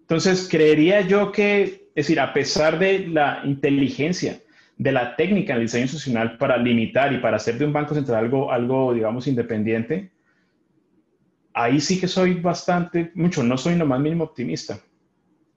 Entonces, 0.00 0.48
creería 0.50 1.02
yo 1.02 1.30
que, 1.30 1.62
es 1.62 1.94
decir, 1.94 2.18
a 2.18 2.32
pesar 2.32 2.78
de 2.80 3.06
la 3.06 3.42
inteligencia 3.44 4.40
de 4.76 4.92
la 4.92 5.14
técnica 5.14 5.52
en 5.52 5.60
el 5.60 5.66
diseño 5.66 5.84
institucional 5.84 6.36
para 6.36 6.56
limitar 6.56 7.12
y 7.12 7.18
para 7.18 7.36
hacer 7.36 7.58
de 7.58 7.64
un 7.64 7.72
banco 7.72 7.94
central 7.94 8.24
algo, 8.24 8.50
algo, 8.50 8.92
digamos, 8.92 9.26
independiente, 9.26 10.10
ahí 11.54 11.80
sí 11.80 12.00
que 12.00 12.08
soy 12.08 12.34
bastante, 12.34 13.12
mucho, 13.14 13.42
no 13.42 13.56
soy 13.56 13.76
nomás 13.76 14.00
mínimo 14.00 14.24
optimista. 14.24 14.78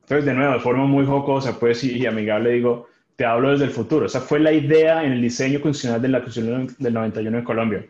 Entonces, 0.10 0.26
de 0.26 0.34
nuevo, 0.34 0.53
de 0.53 0.60
forma 0.60 0.86
muy 0.86 1.06
jocosa, 1.06 1.60
pues, 1.60 1.84
y, 1.84 2.03
amigable, 2.07 2.53
digo, 2.53 2.88
te 3.15 3.26
hablo 3.26 3.52
desde 3.52 3.65
el 3.65 3.69
futuro. 3.69 4.07
Esa 4.07 4.19
fue 4.19 4.40
la 4.40 4.52
idea 4.52 5.03
en 5.03 5.11
el 5.11 5.22
diseño 5.22 5.61
constitucional 5.61 6.02
de 6.02 6.07
la 6.07 6.23
Constitución 6.23 6.76
del 6.80 6.94
91 6.95 7.38
en 7.38 7.44
Colombia. 7.44 7.86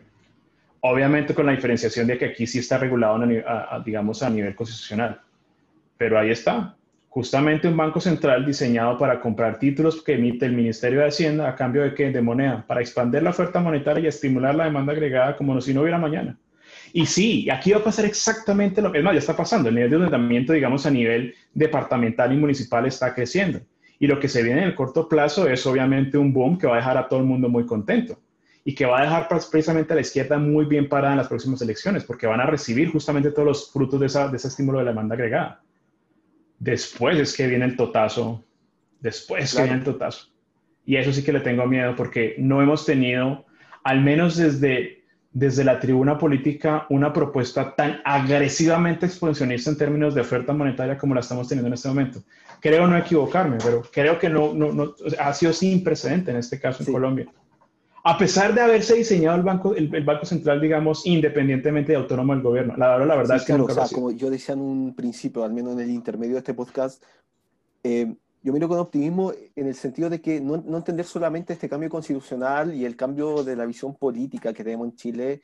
Obviamente 0.81 1.33
con 1.33 1.45
la 1.45 1.53
diferenciación 1.53 2.07
de 2.07 2.17
que 2.17 2.25
aquí 2.25 2.45
sí 2.45 2.59
está 2.59 2.77
regulado, 2.77 3.25
digamos, 3.85 4.21
a 4.21 4.29
nivel 4.29 4.53
constitucional. 4.53 5.21
Pero 5.97 6.19
ahí 6.19 6.31
está 6.31 6.75
justamente 7.07 7.69
un 7.69 7.77
banco 7.77 8.01
central 8.01 8.45
diseñado 8.45 8.97
para 8.97 9.21
comprar 9.21 9.57
títulos 9.57 10.03
que 10.03 10.15
emite 10.15 10.45
el 10.45 10.51
Ministerio 10.51 10.99
de 10.99 11.07
Hacienda 11.07 11.47
a 11.47 11.55
cambio 11.55 11.83
de 11.83 11.93
qué? 11.93 12.11
De 12.11 12.21
moneda, 12.21 12.65
para 12.67 12.81
expandir 12.81 13.23
la 13.23 13.29
oferta 13.29 13.61
monetaria 13.61 14.03
y 14.03 14.07
estimular 14.07 14.53
la 14.55 14.65
demanda 14.65 14.91
agregada 14.91 15.37
como 15.37 15.61
si 15.61 15.73
no 15.73 15.83
hubiera 15.83 15.97
mañana. 15.97 16.37
Y 16.93 17.05
sí, 17.05 17.49
aquí 17.49 17.71
va 17.71 17.79
a 17.79 17.83
pasar 17.83 18.05
exactamente 18.05 18.81
lo 18.81 18.91
que 18.91 19.03
ya 19.03 19.11
está 19.11 19.35
pasando. 19.35 19.69
El 19.69 19.75
nivel 19.75 19.89
de 19.89 19.95
endeudamiento, 19.97 20.53
digamos, 20.53 20.85
a 20.85 20.91
nivel 20.91 21.35
departamental 21.53 22.33
y 22.33 22.37
municipal 22.37 22.85
está 22.85 23.13
creciendo. 23.13 23.59
Y 23.99 24.07
lo 24.07 24.19
que 24.19 24.29
se 24.29 24.41
viene 24.43 24.61
en 24.61 24.67
el 24.69 24.75
corto 24.75 25.07
plazo 25.07 25.47
es 25.47 25.65
obviamente 25.65 26.17
un 26.17 26.33
boom 26.33 26.57
que 26.57 26.67
va 26.67 26.75
a 26.75 26.77
dejar 26.77 26.97
a 26.97 27.07
todo 27.07 27.19
el 27.19 27.25
mundo 27.25 27.49
muy 27.49 27.65
contento 27.65 28.17
y 28.63 28.73
que 28.73 28.85
va 28.85 28.99
a 28.99 29.03
dejar 29.03 29.27
precisamente 29.27 29.93
a 29.93 29.95
la 29.95 30.01
izquierda 30.01 30.37
muy 30.37 30.65
bien 30.65 30.87
parada 30.87 31.13
en 31.13 31.17
las 31.17 31.27
próximas 31.27 31.61
elecciones, 31.61 32.03
porque 32.03 32.27
van 32.27 32.39
a 32.39 32.45
recibir 32.45 32.91
justamente 32.91 33.31
todos 33.31 33.47
los 33.47 33.71
frutos 33.71 33.99
de, 33.99 34.29
de 34.29 34.37
ese 34.37 34.47
estímulo 34.47 34.79
de 34.79 34.85
la 34.85 34.91
demanda 34.91 35.15
agregada. 35.15 35.61
Después 36.59 37.17
es 37.17 37.35
que 37.35 37.47
viene 37.47 37.65
el 37.65 37.75
totazo, 37.75 38.43
después 38.99 39.53
que 39.53 39.63
viene 39.63 39.77
el 39.77 39.83
totazo. 39.83 40.27
Y 40.85 40.97
eso 40.97 41.13
sí 41.13 41.23
que 41.23 41.33
le 41.33 41.39
tengo 41.39 41.65
miedo 41.65 41.95
porque 41.95 42.35
no 42.37 42.61
hemos 42.61 42.85
tenido, 42.85 43.45
al 43.83 44.01
menos 44.01 44.37
desde, 44.37 44.98
desde 45.31 45.63
la 45.63 45.79
tribuna 45.79 46.17
política, 46.17 46.85
una 46.89 47.13
propuesta 47.13 47.75
tan 47.75 48.01
agresivamente 48.03 49.05
expansionista 49.05 49.69
en 49.69 49.77
términos 49.77 50.15
de 50.15 50.21
oferta 50.21 50.53
monetaria 50.53 50.97
como 50.97 51.13
la 51.13 51.21
estamos 51.21 51.47
teniendo 51.47 51.67
en 51.67 51.73
este 51.73 51.87
momento. 51.87 52.19
Creo 52.59 52.87
no 52.87 52.97
equivocarme, 52.97 53.57
pero 53.63 53.83
creo 53.91 54.17
que 54.17 54.29
no, 54.29 54.53
no, 54.53 54.71
no 54.71 54.93
ha 55.19 55.33
sido 55.33 55.53
sin 55.53 55.83
precedente 55.83 56.31
en 56.31 56.37
este 56.37 56.59
caso 56.59 56.83
en 56.83 56.91
Colombia 56.91 57.27
a 58.03 58.17
pesar 58.17 58.53
de 58.53 58.61
haberse 58.61 58.95
diseñado 58.95 59.37
el 59.37 59.43
Banco, 59.43 59.75
el, 59.75 60.03
Banco 60.03 60.25
Central, 60.25 60.61
digamos, 60.61 61.05
independientemente 61.05 61.91
de 61.91 61.97
autónomo 61.97 62.33
del 62.33 62.41
gobierno. 62.41 62.75
La, 62.77 62.97
la 62.97 63.15
verdad 63.15 63.37
es 63.37 63.43
que 63.43 63.53
claro, 63.53 63.65
o 63.65 63.69
sea, 63.69 63.87
como 63.93 64.11
yo 64.11 64.29
decía 64.29 64.53
en 64.53 64.61
un 64.61 64.95
principio, 64.95 65.43
al 65.43 65.53
menos 65.53 65.73
en 65.73 65.81
el 65.81 65.89
intermedio 65.89 66.33
de 66.33 66.39
este 66.39 66.53
podcast, 66.53 67.03
eh, 67.83 68.15
yo 68.41 68.53
miro 68.53 68.67
con 68.67 68.79
optimismo 68.79 69.33
en 69.55 69.67
el 69.67 69.75
sentido 69.75 70.09
de 70.09 70.21
que 70.21 70.39
no, 70.39 70.57
no, 70.57 70.77
entender 70.77 71.05
solamente 71.05 71.53
este 71.53 71.67
cambio 71.67 71.89
constitucional 71.89 72.73
y 72.73 72.85
el 72.85 72.95
cambio 72.95 73.43
de 73.43 73.55
la 73.55 73.65
visión 73.65 73.95
política 73.95 74.53
que 74.53 74.63
tenemos 74.63 74.87
en 74.87 74.95
Chile 74.95 75.41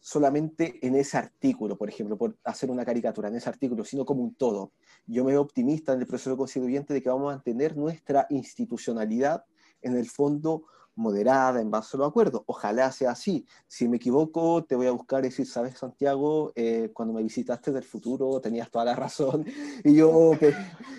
solamente 0.00 0.78
en 0.86 0.94
ese 0.94 1.18
artículo, 1.18 1.76
por 1.76 1.88
ejemplo, 1.88 2.16
por 2.16 2.36
hacer 2.44 2.70
una 2.70 2.84
caricatura 2.84 3.28
en 3.28 3.36
ese 3.36 3.48
artículo, 3.48 3.84
sino 3.84 4.04
como 4.04 4.22
un 4.22 4.34
todo. 4.34 4.72
Yo 5.06 5.24
me 5.24 5.32
veo 5.32 5.42
optimista 5.42 5.92
en 5.92 6.00
el 6.00 6.06
proceso 6.06 6.36
constituyente 6.36 6.94
de 6.94 7.02
que 7.02 7.08
vamos 7.08 7.30
a 7.30 7.36
mantener 7.36 7.76
nuestra 7.76 8.26
institucionalidad 8.30 9.44
en 9.82 9.96
el 9.96 10.08
fondo 10.08 10.64
moderada 10.98 11.60
en 11.60 11.70
base 11.70 11.96
a 11.96 11.98
los 11.98 12.08
acuerdos. 12.08 12.42
Ojalá 12.46 12.90
sea 12.92 13.12
así. 13.12 13.46
Si 13.66 13.88
me 13.88 13.96
equivoco, 13.96 14.64
te 14.64 14.74
voy 14.74 14.88
a 14.88 14.90
buscar 14.90 15.20
y 15.20 15.28
decir, 15.28 15.46
sabes, 15.46 15.78
Santiago, 15.78 16.52
eh, 16.54 16.90
cuando 16.92 17.14
me 17.14 17.22
visitaste 17.22 17.72
del 17.72 17.84
futuro 17.84 18.40
tenías 18.40 18.70
toda 18.70 18.84
la 18.84 18.94
razón 18.94 19.46
y 19.84 19.94
yo, 19.94 20.32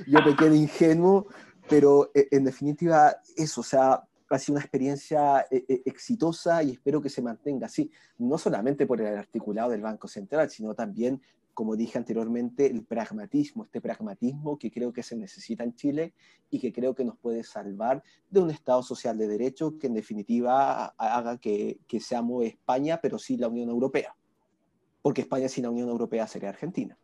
yo 0.07 0.23
pequé 0.23 0.47
ingenuo, 0.47 1.27
pero 1.69 2.09
eh, 2.13 2.27
en 2.31 2.45
definitiva 2.45 3.17
eso, 3.35 3.61
o 3.61 3.63
sea, 3.63 4.03
ha 4.29 4.39
sido 4.39 4.53
una 4.53 4.61
experiencia 4.61 5.45
eh, 5.51 5.81
exitosa 5.85 6.63
y 6.63 6.71
espero 6.71 7.01
que 7.01 7.09
se 7.09 7.21
mantenga 7.21 7.65
así, 7.65 7.91
no 8.19 8.37
solamente 8.37 8.85
por 8.85 9.01
el 9.01 9.17
articulado 9.17 9.71
del 9.71 9.81
Banco 9.81 10.07
Central, 10.07 10.49
sino 10.49 10.73
también 10.73 11.21
como 11.59 11.75
dije 11.75 11.97
anteriormente, 11.97 12.67
el 12.67 12.85
pragmatismo, 12.85 13.65
este 13.65 13.81
pragmatismo 13.81 14.57
que 14.57 14.71
creo 14.71 14.93
que 14.93 15.03
se 15.03 15.17
necesita 15.17 15.65
en 15.65 15.75
Chile 15.75 16.13
y 16.49 16.57
que 16.57 16.71
creo 16.71 16.95
que 16.95 17.03
nos 17.03 17.17
puede 17.17 17.43
salvar 17.43 18.01
de 18.29 18.39
un 18.39 18.49
Estado 18.49 18.81
social 18.81 19.17
de 19.17 19.27
derecho 19.27 19.77
que 19.77 19.87
en 19.87 19.93
definitiva 19.93 20.85
haga 20.97 21.37
que, 21.37 21.81
que 21.85 21.99
seamos 21.99 22.45
España, 22.45 23.01
pero 23.01 23.19
sí 23.19 23.35
la 23.35 23.49
Unión 23.49 23.67
Europea. 23.67 24.15
Porque 25.01 25.19
España 25.19 25.49
sin 25.49 25.63
la 25.63 25.69
Unión 25.69 25.89
Europea 25.89 26.27
sería 26.27 26.47
Argentina. 26.47 26.97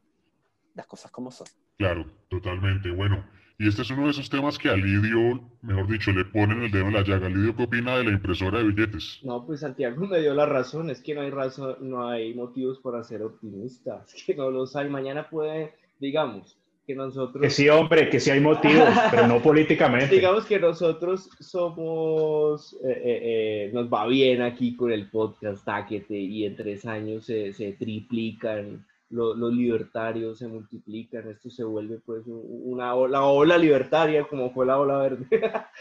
Las 0.73 0.87
cosas 0.87 1.11
como 1.11 1.31
son. 1.31 1.47
Claro, 1.77 2.09
totalmente. 2.29 2.89
Bueno, 2.91 3.25
y 3.57 3.69
este 3.69 3.83
es 3.83 3.91
uno 3.91 4.05
de 4.05 4.11
esos 4.11 4.29
temas 4.29 4.57
que 4.57 4.69
a 4.69 4.75
Lidio, 4.75 5.41
mejor 5.61 5.87
dicho, 5.87 6.11
le 6.11 6.25
ponen 6.25 6.63
el 6.63 6.71
dedo 6.71 6.87
en 6.87 6.93
la 6.93 7.03
llaga. 7.03 7.29
Lidio, 7.29 7.55
¿qué 7.55 7.63
opina 7.63 7.97
de 7.97 8.03
la 8.03 8.11
impresora 8.11 8.59
de 8.59 8.65
billetes? 8.65 9.19
No, 9.23 9.45
pues 9.45 9.61
Santiago 9.61 10.05
me 10.07 10.19
dio 10.19 10.33
la 10.33 10.45
razón. 10.45 10.89
Es 10.89 11.01
que 11.01 11.15
no 11.15 11.21
hay 11.21 11.29
razón, 11.29 11.77
no 11.79 12.05
hay 12.07 12.33
motivos 12.33 12.79
para 12.79 13.03
ser 13.03 13.21
optimista. 13.21 14.03
Es 14.13 14.23
que 14.23 14.35
no 14.35 14.51
los 14.51 14.75
hay. 14.75 14.89
Mañana 14.89 15.29
puede, 15.29 15.73
digamos, 15.99 16.57
que 16.85 16.95
nosotros... 16.95 17.41
Que 17.41 17.49
sí, 17.49 17.69
hombre, 17.69 18.09
que 18.09 18.19
sí 18.19 18.29
hay 18.29 18.41
motivos, 18.41 18.89
pero 19.11 19.25
no 19.25 19.41
políticamente. 19.41 20.13
Digamos 20.13 20.45
que 20.45 20.59
nosotros 20.59 21.29
somos, 21.39 22.73
eh, 22.83 22.89
eh, 22.89 23.19
eh, 23.23 23.71
nos 23.73 23.87
va 23.87 24.05
bien 24.05 24.41
aquí 24.41 24.75
con 24.75 24.91
el 24.91 25.09
podcast 25.09 25.63
Taquete 25.63 26.17
y 26.17 26.45
en 26.45 26.57
tres 26.57 26.85
años 26.85 27.25
se, 27.25 27.53
se 27.53 27.71
triplican 27.71 28.85
los, 29.15 29.53
libertarios 29.53 30.39
se 30.39 30.47
multiplican, 30.47 31.27
esto 31.29 31.49
se 31.49 31.63
vuelve 31.63 31.99
pues 31.99 32.23
una 32.27 32.93
ola, 32.95 33.23
ola 33.23 33.57
libertaria 33.57 34.27
como 34.27 34.51
fue 34.51 34.65
la 34.65 34.79
ola 34.79 34.97
verde. 34.97 35.27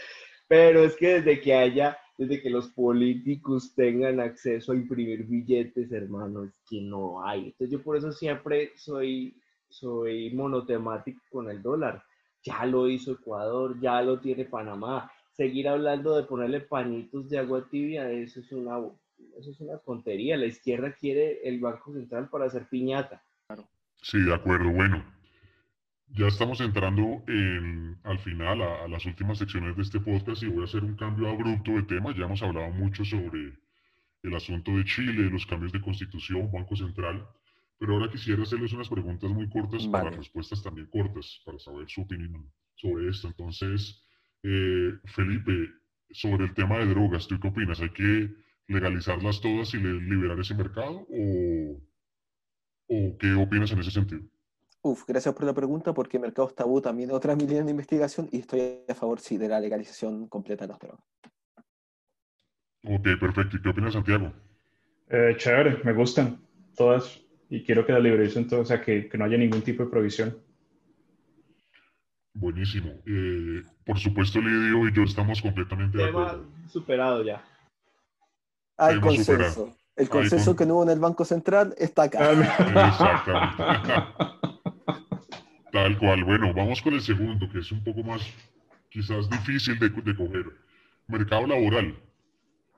Pero 0.47 0.83
es 0.83 0.95
que 0.95 1.19
desde 1.19 1.41
que 1.41 1.53
haya, 1.53 1.97
desde 2.17 2.41
que 2.41 2.49
los 2.49 2.69
políticos 2.69 3.73
tengan 3.75 4.19
acceso 4.19 4.71
a 4.71 4.75
imprimir 4.75 5.25
billetes, 5.25 5.91
hermano, 5.91 6.43
es 6.43 6.53
que 6.69 6.81
no 6.81 7.25
hay. 7.25 7.45
Entonces 7.45 7.71
yo 7.71 7.83
por 7.83 7.97
eso 7.97 8.11
siempre 8.11 8.71
soy, 8.75 9.35
soy 9.67 10.31
monotemático 10.33 11.21
con 11.29 11.49
el 11.49 11.61
dólar. 11.61 12.03
Ya 12.43 12.65
lo 12.65 12.87
hizo 12.87 13.13
Ecuador, 13.13 13.79
ya 13.81 14.01
lo 14.01 14.19
tiene 14.19 14.45
Panamá. 14.45 15.11
Seguir 15.31 15.67
hablando 15.67 16.15
de 16.15 16.23
ponerle 16.23 16.61
pañitos 16.61 17.27
de 17.27 17.39
agua 17.39 17.67
tibia, 17.69 18.09
eso 18.11 18.39
es 18.39 18.51
una 18.51 18.79
eso 19.37 19.51
es 19.51 19.59
una 19.59 19.77
tontería. 19.77 20.37
La 20.37 20.45
izquierda 20.45 20.93
quiere 20.93 21.47
el 21.47 21.59
Banco 21.59 21.93
Central 21.93 22.29
para 22.29 22.45
hacer 22.45 22.67
piñata. 22.67 23.23
Sí, 24.05 24.19
de 24.19 24.35
acuerdo. 24.35 24.69
Bueno, 24.69 25.03
ya 26.09 26.27
estamos 26.27 26.61
entrando 26.61 27.23
en, 27.27 27.97
al 28.03 28.19
final, 28.19 28.61
a, 28.61 28.87
las 28.87 29.03
últimas 29.07 29.39
secciones 29.39 29.75
de 29.75 29.81
este 29.81 29.99
podcast 29.99 30.43
y 30.43 30.47
voy 30.47 30.61
a 30.61 30.65
hacer 30.65 30.83
un 30.83 30.95
cambio 30.95 31.27
abrupto 31.27 31.71
de 31.71 31.81
tema. 31.81 32.15
Ya 32.15 32.25
hemos 32.25 32.43
hablado 32.43 32.69
mucho 32.69 33.03
sobre 33.03 33.57
el 34.21 34.35
asunto 34.35 34.77
de 34.77 34.85
Chile, 34.85 35.27
los 35.31 35.47
cambios 35.47 35.71
de 35.71 35.81
constitución, 35.81 36.51
Banco 36.51 36.75
Central, 36.75 37.27
pero 37.79 37.93
ahora 37.95 38.11
quisiera 38.11 38.43
hacerles 38.43 38.73
unas 38.73 38.89
preguntas 38.89 39.31
muy 39.31 39.49
cortas 39.49 39.87
para 39.87 40.11
respuestas 40.11 40.61
también 40.61 40.85
cortas, 40.85 41.41
para 41.43 41.57
saber 41.57 41.89
su 41.89 42.01
opinión 42.01 42.47
sobre 42.75 43.09
esto. 43.09 43.29
Entonces, 43.29 44.05
eh, 44.43 44.93
Felipe, 45.05 45.71
sobre 46.11 46.45
el 46.45 46.53
tema 46.53 46.77
de 46.77 46.85
drogas, 46.85 47.27
¿tú 47.27 47.39
qué 47.39 47.47
opinas? 47.47 47.81
¿Hay 47.81 47.89
que 47.89 48.35
legalizarlas 48.67 49.41
todas 49.41 49.73
y 49.73 49.77
liberar 49.77 50.39
ese 50.39 50.53
mercado? 50.53 51.07
¿O, 51.09 51.81
o 52.87 53.17
qué 53.17 53.33
opinas 53.33 53.71
en 53.71 53.79
ese 53.79 53.91
sentido? 53.91 54.21
Uf, 54.81 55.03
gracias 55.07 55.33
por 55.33 55.45
la 55.45 55.53
pregunta, 55.53 55.93
porque 55.93 56.19
Mercado 56.19 56.47
Tabú 56.49 56.79
también 56.79 57.09
es 57.09 57.15
otra 57.15 57.35
mi 57.35 57.45
de 57.45 57.59
investigación 57.59 58.29
y 58.31 58.39
estoy 58.39 58.83
a 58.87 58.93
favor, 58.93 59.19
sí, 59.19 59.37
de 59.37 59.49
la 59.49 59.59
legalización 59.59 60.27
completa 60.27 60.65
de 60.65 60.69
las 60.69 60.79
drogas. 60.79 61.03
Ok, 62.83 63.07
perfecto. 63.19 63.57
¿Y 63.57 63.61
qué 63.61 63.69
opinas, 63.69 63.93
Santiago? 63.93 64.31
Eh, 65.09 65.33
chévere, 65.37 65.81
me 65.83 65.93
gustan 65.93 66.39
todas 66.75 67.19
y 67.49 67.63
quiero 67.63 67.85
que 67.85 67.93
la 67.93 67.99
libericen 67.99 68.47
todas, 68.47 68.65
o 68.65 68.67
sea, 68.67 68.81
que, 68.81 69.09
que, 69.09 69.17
no 69.17 69.25
haya 69.25 69.37
ningún 69.37 69.61
tipo 69.61 69.83
de 69.83 69.89
provisión. 69.89 70.37
Buenísimo. 72.33 72.91
Eh, 73.07 73.63
por 73.85 73.97
supuesto, 73.97 74.39
Lidio 74.39 74.87
y 74.87 74.93
yo 74.93 75.03
estamos 75.03 75.41
completamente 75.41 75.97
de 75.97 76.03
acuerdo. 76.09 76.45
superado 76.67 77.23
ya. 77.23 77.43
Hay 78.77 78.99
consenso. 78.99 79.73
El 79.95 80.09
consenso 80.09 80.55
que 80.55 80.65
no 80.65 80.75
hubo 80.75 80.83
en 80.83 80.89
el 80.89 80.99
Banco 80.99 81.23
Central 81.23 81.73
está 81.77 82.03
acá. 82.03 82.31
Exactamente. 82.87 83.63
Tal 85.71 85.97
cual. 85.97 86.23
Bueno, 86.23 86.53
vamos 86.53 86.81
con 86.81 86.93
el 86.93 87.01
segundo, 87.01 87.49
que 87.49 87.59
es 87.59 87.71
un 87.71 87.83
poco 87.83 88.03
más 88.03 88.21
quizás 88.89 89.29
difícil 89.29 89.79
de, 89.79 89.89
de 89.89 90.15
coger. 90.15 90.45
Mercado 91.07 91.47
laboral. 91.47 91.95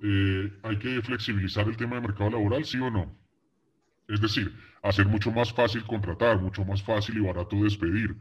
Eh, 0.01 0.53
¿Hay 0.63 0.77
que 0.77 1.01
flexibilizar 1.01 1.67
el 1.67 1.77
tema 1.77 1.95
de 1.95 2.01
mercado 2.01 2.29
laboral, 2.29 2.65
sí 2.65 2.79
o 2.79 2.91
no? 2.91 3.15
Es 4.07 4.21
decir, 4.21 4.53
hacer 4.83 5.07
mucho 5.07 5.31
más 5.31 5.51
fácil 5.51 5.83
contratar, 5.85 6.39
mucho 6.39 6.63
más 6.63 6.83
fácil 6.83 7.17
y 7.17 7.21
barato 7.21 7.55
despedir, 7.63 8.15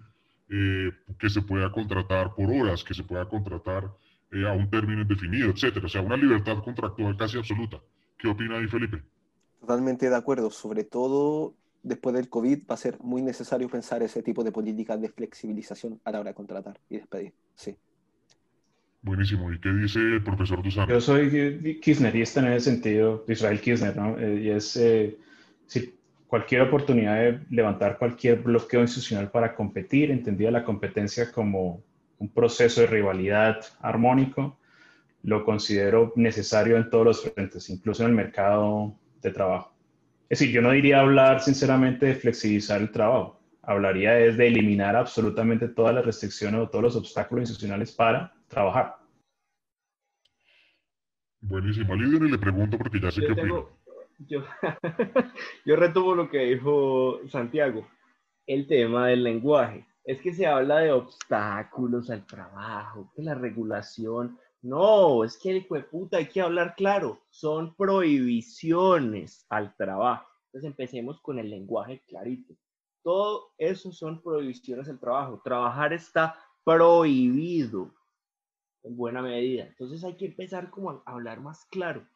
eh, 0.48 0.92
que 1.18 1.28
se 1.28 1.42
pueda 1.42 1.70
contratar 1.70 2.34
por 2.34 2.50
horas, 2.50 2.82
que 2.82 2.94
se 2.94 3.04
pueda 3.04 3.28
contratar 3.28 3.90
eh, 4.32 4.46
a 4.46 4.52
un 4.52 4.70
término 4.70 5.02
indefinido, 5.02 5.50
etcétera. 5.50 5.86
O 5.86 5.88
sea, 5.88 6.00
una 6.00 6.16
libertad 6.16 6.62
contractual 6.62 7.16
casi 7.16 7.36
absoluta. 7.38 7.80
¿Qué 8.18 8.28
opina 8.28 8.58
ahí, 8.58 8.66
Felipe? 8.66 9.02
Totalmente 9.60 10.08
de 10.08 10.16
acuerdo. 10.16 10.50
Sobre 10.50 10.84
todo 10.84 11.54
después 11.82 12.14
del 12.14 12.28
COVID 12.28 12.66
va 12.70 12.74
a 12.74 12.78
ser 12.78 12.98
muy 13.00 13.22
necesario 13.22 13.68
pensar 13.68 14.02
ese 14.02 14.22
tipo 14.22 14.42
de 14.42 14.52
políticas 14.52 15.00
de 15.00 15.08
flexibilización 15.08 16.00
a 16.04 16.10
la 16.12 16.20
hora 16.20 16.30
de 16.30 16.34
contratar 16.34 16.80
y 16.88 16.96
despedir. 16.96 17.32
Sí. 17.54 17.76
Buenísimo. 19.02 19.52
¿Y 19.52 19.60
qué 19.60 19.72
dice 19.72 20.00
el 20.00 20.22
profesor 20.22 20.62
Duzano? 20.62 20.88
Yo 20.88 21.00
soy 21.00 21.78
kirchnerista 21.80 22.40
en 22.40 22.52
ese 22.52 22.70
sentido, 22.70 23.24
Israel 23.28 23.60
Kirchner, 23.60 23.96
¿no? 23.96 24.18
Eh, 24.18 24.42
y 24.42 24.50
es 24.50 24.76
eh, 24.76 25.16
cualquier 26.26 26.62
oportunidad 26.62 27.14
de 27.14 27.40
levantar 27.50 27.98
cualquier 27.98 28.42
bloqueo 28.42 28.80
institucional 28.80 29.30
para 29.30 29.54
competir, 29.54 30.10
entendía 30.10 30.50
la 30.50 30.64
competencia 30.64 31.30
como 31.30 31.82
un 32.18 32.28
proceso 32.28 32.80
de 32.80 32.88
rivalidad 32.88 33.60
armónico, 33.80 34.58
lo 35.26 35.44
considero 35.44 36.12
necesario 36.14 36.76
en 36.76 36.88
todos 36.88 37.04
los 37.04 37.22
frentes, 37.22 37.68
incluso 37.68 38.04
en 38.04 38.10
el 38.10 38.14
mercado 38.14 38.96
de 39.20 39.32
trabajo. 39.32 39.74
Es 40.28 40.38
decir, 40.38 40.54
yo 40.54 40.62
no 40.62 40.70
diría 40.70 41.00
hablar 41.00 41.42
sinceramente 41.42 42.06
de 42.06 42.14
flexibilizar 42.14 42.80
el 42.80 42.92
trabajo, 42.92 43.40
hablaría 43.60 44.12
de 44.12 44.46
eliminar 44.46 44.94
absolutamente 44.94 45.66
todas 45.66 45.96
las 45.96 46.06
restricciones 46.06 46.60
o 46.60 46.68
todos 46.68 46.84
los 46.84 46.96
obstáculos 46.96 47.42
institucionales 47.42 47.90
para 47.90 48.32
trabajar. 48.46 48.94
Buenísimo. 51.40 51.92
A 51.92 51.96
y 51.96 52.30
le 52.30 52.38
pregunto 52.38 52.78
porque 52.78 53.00
ya 53.00 53.10
sé 53.10 53.20
qué 53.22 53.32
opina. 53.32 53.64
Yo, 54.28 54.44
yo 55.66 55.76
retomo 55.76 56.14
lo 56.14 56.30
que 56.30 56.38
dijo 56.38 57.18
Santiago, 57.28 57.86
el 58.46 58.68
tema 58.68 59.08
del 59.08 59.24
lenguaje 59.24 59.84
es 60.04 60.20
que 60.20 60.32
se 60.32 60.46
habla 60.46 60.78
de 60.78 60.92
obstáculos 60.92 62.10
al 62.10 62.24
trabajo, 62.24 63.10
que 63.16 63.22
la 63.22 63.34
regulación. 63.34 64.38
No, 64.62 65.24
es 65.24 65.36
que 65.36 65.50
el 65.50 65.66
puta 65.66 66.16
hay 66.18 66.26
que 66.26 66.40
hablar 66.40 66.74
claro. 66.76 67.20
Son 67.30 67.74
prohibiciones 67.76 69.46
al 69.48 69.76
trabajo. 69.76 70.26
Entonces 70.46 70.70
empecemos 70.70 71.20
con 71.20 71.38
el 71.38 71.50
lenguaje 71.50 72.02
clarito. 72.06 72.54
Todo 73.02 73.52
eso 73.58 73.92
son 73.92 74.22
prohibiciones 74.22 74.88
al 74.88 74.98
trabajo. 74.98 75.40
Trabajar 75.44 75.92
está 75.92 76.34
prohibido 76.64 77.94
en 78.82 78.96
buena 78.96 79.22
medida. 79.22 79.66
Entonces 79.66 80.02
hay 80.02 80.16
que 80.16 80.26
empezar 80.26 80.70
como 80.70 80.90
a 80.90 81.02
hablar 81.04 81.40
más 81.40 81.64
claro. 81.66 82.06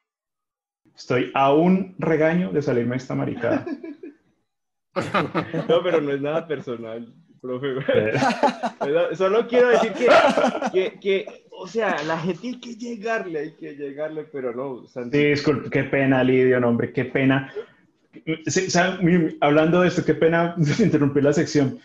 Estoy 0.94 1.30
a 1.34 1.52
un 1.52 1.94
regaño 1.98 2.50
de 2.50 2.62
salirme 2.62 2.96
esta 2.96 3.14
maricada. 3.14 3.64
no, 5.68 5.82
pero 5.82 6.00
no 6.00 6.12
es 6.12 6.20
nada 6.20 6.48
personal 6.48 7.14
profe. 7.40 7.76
Solo 9.16 9.46
quiero 9.48 9.68
decir 9.68 9.92
que, 9.92 10.98
que, 11.00 11.46
o 11.62 11.66
sea, 11.66 12.02
la 12.04 12.18
gente 12.18 12.48
hay 12.48 12.58
que 12.58 12.74
llegarle, 12.74 13.38
hay 13.38 13.52
que 13.52 13.74
llegarle, 13.74 14.24
pero 14.24 14.54
no. 14.54 14.86
Sí, 14.86 15.10
disculpe, 15.10 15.68
qué 15.68 15.84
pena, 15.84 16.24
Lidio, 16.24 16.56
hombre, 16.66 16.90
qué 16.90 17.04
pena. 17.04 17.52
hablando 19.42 19.82
de 19.82 19.88
esto, 19.88 20.02
qué 20.02 20.14
pena 20.14 20.54
interrumpir 20.78 21.22
la 21.22 21.34
sección. 21.34 21.78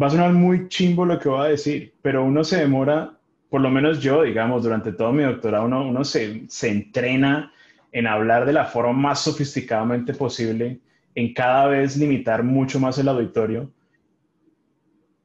Va 0.00 0.06
a 0.06 0.10
sonar 0.10 0.32
muy 0.32 0.68
chimbo 0.68 1.04
lo 1.04 1.18
que 1.18 1.28
voy 1.28 1.46
a 1.46 1.50
decir, 1.50 1.92
pero 2.00 2.24
uno 2.24 2.42
se 2.42 2.56
demora, 2.56 3.18
por 3.50 3.60
lo 3.60 3.68
menos 3.68 4.00
yo, 4.00 4.22
digamos, 4.22 4.62
durante 4.62 4.92
todo 4.92 5.12
mi 5.12 5.24
doctorado, 5.24 5.66
uno, 5.66 5.86
uno 5.86 6.02
se, 6.02 6.44
se 6.48 6.70
entrena 6.70 7.52
en 7.92 8.06
hablar 8.06 8.46
de 8.46 8.54
la 8.54 8.64
forma 8.64 8.94
más 8.94 9.20
sofisticadamente 9.20 10.14
posible, 10.14 10.80
en 11.14 11.34
cada 11.34 11.66
vez 11.66 11.98
limitar 11.98 12.42
mucho 12.42 12.80
más 12.80 12.96
el 12.96 13.08
auditorio 13.08 13.70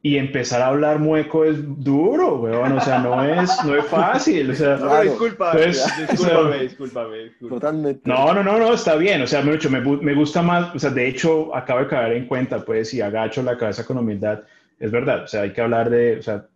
y 0.03 0.17
empezar 0.17 0.61
a 0.61 0.67
hablar 0.67 0.97
mueco 0.97 1.45
es 1.45 1.57
duro, 1.83 2.37
weón, 2.37 2.71
o 2.71 2.81
sea, 2.81 2.99
no 2.99 3.23
es, 3.23 3.51
no 3.63 3.75
es 3.75 3.85
fácil, 3.85 4.49
o 4.49 4.55
sea, 4.55 4.77
no, 4.77 5.01
disculpa, 5.01 5.55
discúlpame, 5.55 6.59
discúlpame, 6.59 7.29
Totalmente. 7.39 8.01
No, 8.09 8.33
no, 8.33 8.43
no, 8.43 8.57
no, 8.57 8.73
está 8.73 8.95
bien, 8.95 9.21
o 9.21 9.27
sea, 9.27 9.43
mucho, 9.43 9.69
me, 9.69 9.79
me, 9.79 10.15
gusta 10.15 10.41
más, 10.41 10.73
o 10.73 10.79
sea, 10.79 10.89
de 10.89 11.07
hecho, 11.07 11.55
acabo 11.55 11.81
de 11.81 11.87
caer 11.87 12.13
en 12.13 12.25
cuenta, 12.25 12.65
pues, 12.65 12.89
si 12.89 12.99
agacho 12.99 13.43
la 13.43 13.57
cabeza 13.57 13.85
con 13.85 13.99
humildad, 13.99 14.41
es 14.79 14.89
verdad, 14.89 15.25
o 15.25 15.27
sea, 15.27 15.43
hay 15.43 15.53
que 15.53 15.61
hablar 15.61 15.91
de, 15.91 16.17
o 16.17 16.21
sea, 16.23 16.47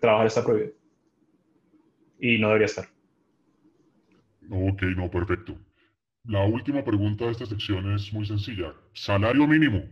trabajar 0.00 0.26
está 0.28 0.44
prohibido. 0.44 0.72
Y 2.20 2.38
no 2.38 2.48
debería 2.48 2.66
estar. 2.66 2.86
Ok, 4.50 4.82
no, 4.96 5.10
perfecto. 5.10 5.56
La 6.24 6.44
última 6.44 6.84
pregunta 6.84 7.24
de 7.24 7.32
esta 7.32 7.46
sección 7.46 7.92
es 7.94 8.12
muy 8.12 8.26
sencilla. 8.26 8.74
Salario 8.92 9.46
mínimo. 9.46 9.82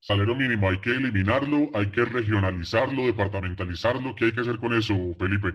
Salario 0.00 0.34
mínimo, 0.34 0.68
¿hay 0.70 0.80
que 0.80 0.90
eliminarlo? 0.90 1.70
¿Hay 1.74 1.90
que 1.90 2.04
regionalizarlo, 2.04 3.06
departamentalizarlo? 3.06 4.14
¿Qué 4.14 4.26
hay 4.26 4.32
que 4.32 4.40
hacer 4.40 4.58
con 4.58 4.72
eso, 4.74 4.94
Felipe? 5.18 5.54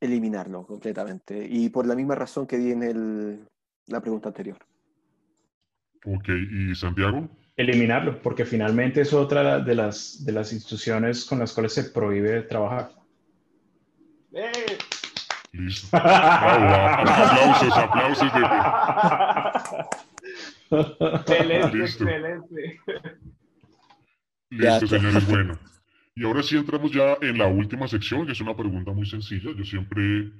Eliminarlo 0.00 0.66
completamente. 0.66 1.46
Y 1.48 1.68
por 1.70 1.86
la 1.86 1.94
misma 1.94 2.14
razón 2.14 2.46
que 2.46 2.58
di 2.58 2.72
en 2.72 2.82
el, 2.82 3.48
la 3.86 4.00
pregunta 4.00 4.28
anterior. 4.28 4.58
Ok, 6.04 6.28
¿y 6.28 6.74
Santiago? 6.74 7.28
Eliminarlo, 7.56 8.22
porque 8.22 8.44
finalmente 8.46 9.02
es 9.02 9.12
otra 9.12 9.58
de 9.60 9.74
las, 9.74 10.24
de 10.24 10.32
las 10.32 10.52
instituciones 10.52 11.24
con 11.24 11.38
las 11.38 11.52
cuales 11.52 11.74
se 11.74 11.84
prohíbe 11.84 12.42
trabajar. 12.42 12.92
¡Eh! 14.32 14.78
Listo. 15.52 15.88
Bravo, 15.90 17.10
aplausos, 17.10 17.76
aplausos. 17.76 18.32
De... 18.32 18.40
Excelente, 21.16 21.76
Listo. 21.76 22.04
excelente. 22.04 22.80
Listo, 24.50 24.86
Ya. 24.86 24.98
señores, 24.98 25.26
bueno. 25.28 25.58
Y 26.14 26.24
ahora 26.24 26.42
sí 26.42 26.56
entramos 26.56 26.92
ya 26.92 27.16
en 27.22 27.38
la 27.38 27.46
última 27.46 27.88
sección, 27.88 28.26
que 28.26 28.32
es 28.32 28.40
una 28.40 28.56
pregunta 28.56 28.92
muy 28.92 29.06
sencilla. 29.06 29.52
Yo 29.56 29.64
siempre 29.64 30.32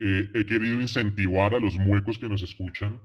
eh, 0.00 0.30
he 0.34 0.46
querido 0.46 0.80
incentivar 0.80 1.54
a 1.54 1.60
los 1.60 1.74
muecos 1.74 2.18
que 2.18 2.28
nos 2.28 2.42
escuchan 2.42 3.00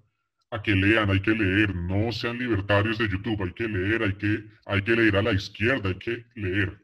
a 0.51 0.61
que 0.61 0.75
lean, 0.75 1.09
hay 1.09 1.19
que 1.19 1.31
leer, 1.31 1.73
no 1.75 2.11
sean 2.11 2.37
libertarios 2.37 2.99
de 2.99 3.09
YouTube, 3.09 3.41
hay 3.43 3.53
que 3.53 3.67
leer, 3.67 4.03
hay 4.03 4.13
que, 4.13 4.43
hay 4.67 4.83
que 4.83 4.95
leer 4.95 5.15
a 5.17 5.23
la 5.23 5.31
izquierda, 5.33 5.89
hay 5.89 5.95
que 5.97 6.25
leer. 6.35 6.79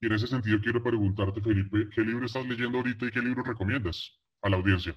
Y 0.00 0.06
en 0.06 0.12
ese 0.12 0.26
sentido 0.26 0.60
quiero 0.60 0.82
preguntarte, 0.82 1.40
Felipe, 1.40 1.88
¿qué 1.94 2.00
libro 2.00 2.26
estás 2.26 2.44
leyendo 2.48 2.78
ahorita 2.78 3.06
y 3.06 3.12
qué 3.12 3.20
libro 3.22 3.44
recomiendas 3.44 4.12
a 4.42 4.48
la 4.50 4.56
audiencia? 4.56 4.96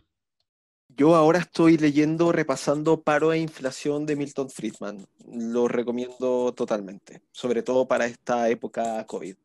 Yo 0.97 1.15
ahora 1.15 1.39
estoy 1.39 1.77
leyendo, 1.77 2.31
repasando 2.31 3.01
Paro 3.01 3.31
e 3.31 3.39
Inflación 3.39 4.05
de 4.05 4.15
Milton 4.15 4.49
Friedman. 4.49 5.05
Lo 5.31 5.67
recomiendo 5.67 6.53
totalmente, 6.53 7.21
sobre 7.31 7.63
todo 7.63 7.87
para 7.87 8.05
esta 8.05 8.49
época 8.49 9.05
COVID. 9.05 9.35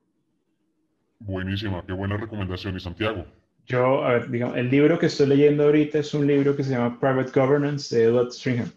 Buenísima, 1.20 1.84
qué 1.86 1.92
buena 1.92 2.16
recomendación. 2.16 2.76
¿Y 2.76 2.80
Santiago? 2.80 3.26
Yo, 3.66 4.04
a 4.04 4.14
ver, 4.14 4.30
digamos, 4.30 4.56
el 4.58 4.70
libro 4.70 4.98
que 4.98 5.06
estoy 5.06 5.26
leyendo 5.26 5.64
ahorita 5.64 5.98
es 5.98 6.12
un 6.12 6.26
libro 6.26 6.54
que 6.54 6.64
se 6.64 6.70
llama 6.72 6.98
Private 6.98 7.38
Governance 7.38 7.94
de 7.94 8.04
Edward 8.04 8.32
Stringham. 8.32 8.70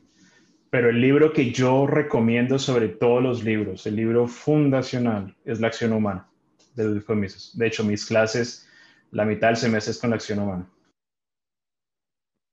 Pero 0.70 0.90
el 0.90 1.02
libro 1.02 1.34
que 1.34 1.52
yo 1.52 1.88
recomiendo 1.88 2.60
sobre 2.60 2.90
todos 2.90 3.24
los 3.24 3.44
libros, 3.44 3.86
el 3.88 3.96
libro 3.96 4.28
fundacional, 4.28 5.36
es 5.46 5.60
La 5.60 5.68
acción 5.68 5.94
humana 5.94 6.28
de 6.76 6.84
Ludwig 6.84 7.06
von 7.06 7.20
Mises. 7.20 7.58
De 7.58 7.68
hecho, 7.68 7.84
mis 7.84 8.06
clases, 8.06 8.68
la 9.12 9.26
mitad 9.26 9.48
del 9.48 9.58
semestre 9.58 9.92
es 9.92 9.98
con 9.98 10.12
la 10.12 10.18
acción 10.18 10.40
humana. 10.40 10.70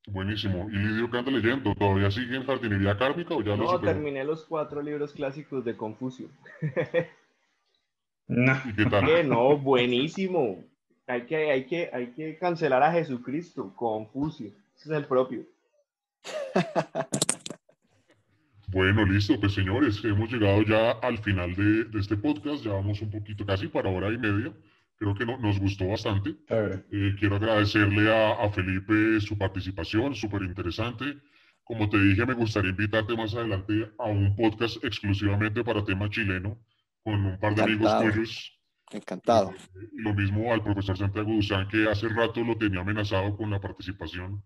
Buenísimo. 0.06 0.68
¿Y 0.70 0.76
Lidio 0.76 1.10
qué 1.10 1.18
anda 1.18 1.31
leyendo? 1.31 1.74
¿Todavía 1.74 2.10
sigue 2.10 2.36
en 2.36 2.44
jardinería 2.47 2.97
kármica 2.97 3.35
o 3.35 3.40
ya 3.43 3.56
lo 3.56 3.64
No, 3.64 3.70
superó? 3.72 3.93
terminé 3.93 4.22
los 4.24 4.44
cuatro 4.44 4.82
libros 4.82 5.12
clásicos 5.12 5.64
de 5.64 5.76
Confucio. 5.76 6.28
No. 8.26 8.52
¿Y 8.66 8.74
qué 8.74 8.86
tal? 8.86 9.06
Que 9.06 9.24
no, 9.24 9.56
buenísimo. 9.59 10.62
Hay 11.06 11.22
que, 11.26 11.51
hay, 11.51 11.64
que, 11.66 11.90
hay 11.93 12.09
que 12.12 12.39
cancelar 12.39 12.82
a 12.82 12.93
Jesucristo, 12.93 13.74
Confucio. 13.76 14.48
Ese 14.76 14.90
es 14.90 14.97
el 14.97 15.05
propio. 15.06 15.43
Bueno, 18.68 19.05
listo, 19.05 19.39
pues 19.39 19.55
señores, 19.55 20.02
hemos 20.05 20.32
llegado 20.32 20.62
ya 20.62 20.93
al 20.93 21.18
final 21.18 21.55
de, 21.55 21.85
de 21.85 22.01
este 22.01 22.16
podcast, 22.16 22.64
ya 22.64 22.72
vamos 22.72 23.01
un 23.02 23.10
poquito 23.10 23.44
casi 23.47 23.68
para 23.68 23.90
hora 23.90 24.09
y 24.10 24.18
media, 24.18 24.52
creo 24.97 25.15
que 25.15 25.27
no- 25.27 25.39
nos 25.39 25.59
gustó 25.59 25.89
bastante. 25.89 26.37
Eh, 26.49 27.15
quiero 27.19 27.37
agradecerle 27.37 28.12
a, 28.15 28.45
a 28.45 28.51
Felipe 28.51 29.21
su 29.21 29.37
participación, 29.39 30.15
súper 30.15 30.43
interesante. 30.43 31.05
Como 31.65 31.89
te 31.89 31.99
dije, 31.99 32.27
me 32.27 32.35
gustaría 32.35 32.71
invitarte 32.71 33.16
más 33.16 33.35
adelante 33.35 33.91
a 33.99 34.05
un 34.05 34.37
podcast 34.37 34.85
exclusivamente 34.85 35.65
para 35.65 35.85
tema 35.85 36.09
chileno, 36.11 36.59
con 37.03 37.25
un 37.25 37.39
par 37.41 37.55
de 37.55 37.62
amigos 37.62 37.87
Encantado. 37.91 38.12
tuyos. 38.12 38.51
Encantado. 38.93 39.51
Eh, 39.51 39.89
Lo 39.95 40.15
mismo 40.15 40.53
al 40.53 40.62
profesor 40.62 40.97
Santiago 40.97 41.33
Duzán, 41.33 41.66
que 41.69 41.89
hace 41.89 42.07
rato 42.09 42.45
lo 42.45 42.57
tenía 42.59 42.81
amenazado 42.81 43.35
con 43.37 43.51
la 43.51 43.59
participación. 43.61 44.43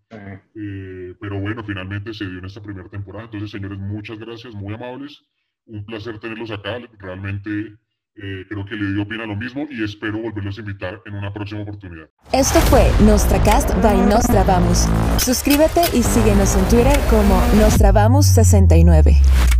Eh, 0.55 1.13
pero 1.19 1.39
bueno, 1.41 1.63
finalmente 1.63 2.13
se 2.13 2.25
dio 2.27 2.39
en 2.39 2.45
esta 2.45 2.61
primera 2.61 2.87
temporada. 2.89 3.25
Entonces, 3.25 3.51
señores, 3.51 3.77
muchas 3.77 4.17
gracias, 4.17 4.55
muy 4.55 4.73
amables. 4.73 5.21
Un 5.65 5.85
placer 5.85 6.19
tenerlos 6.19 6.51
acá. 6.51 6.79
Realmente 6.99 7.75
eh, 8.21 8.45
creo 8.47 8.65
que 8.65 8.75
Lidio 8.75 9.03
opina 9.03 9.25
lo 9.25 9.35
mismo 9.35 9.67
y 9.69 9.83
espero 9.83 10.19
volverlos 10.19 10.57
a 10.57 10.61
invitar 10.61 11.01
en 11.05 11.15
una 11.15 11.33
próxima 11.33 11.61
oportunidad. 11.61 12.09
Esto 12.31 12.59
fue 12.61 12.89
Nostracast 13.05 13.69
by 13.81 13.97
Nostradamus. 14.07 14.87
Suscríbete 15.17 15.81
y 15.93 16.03
síguenos 16.03 16.55
en 16.55 16.67
Twitter 16.69 16.97
como 17.09 17.39
Nostradamus69. 17.55 19.58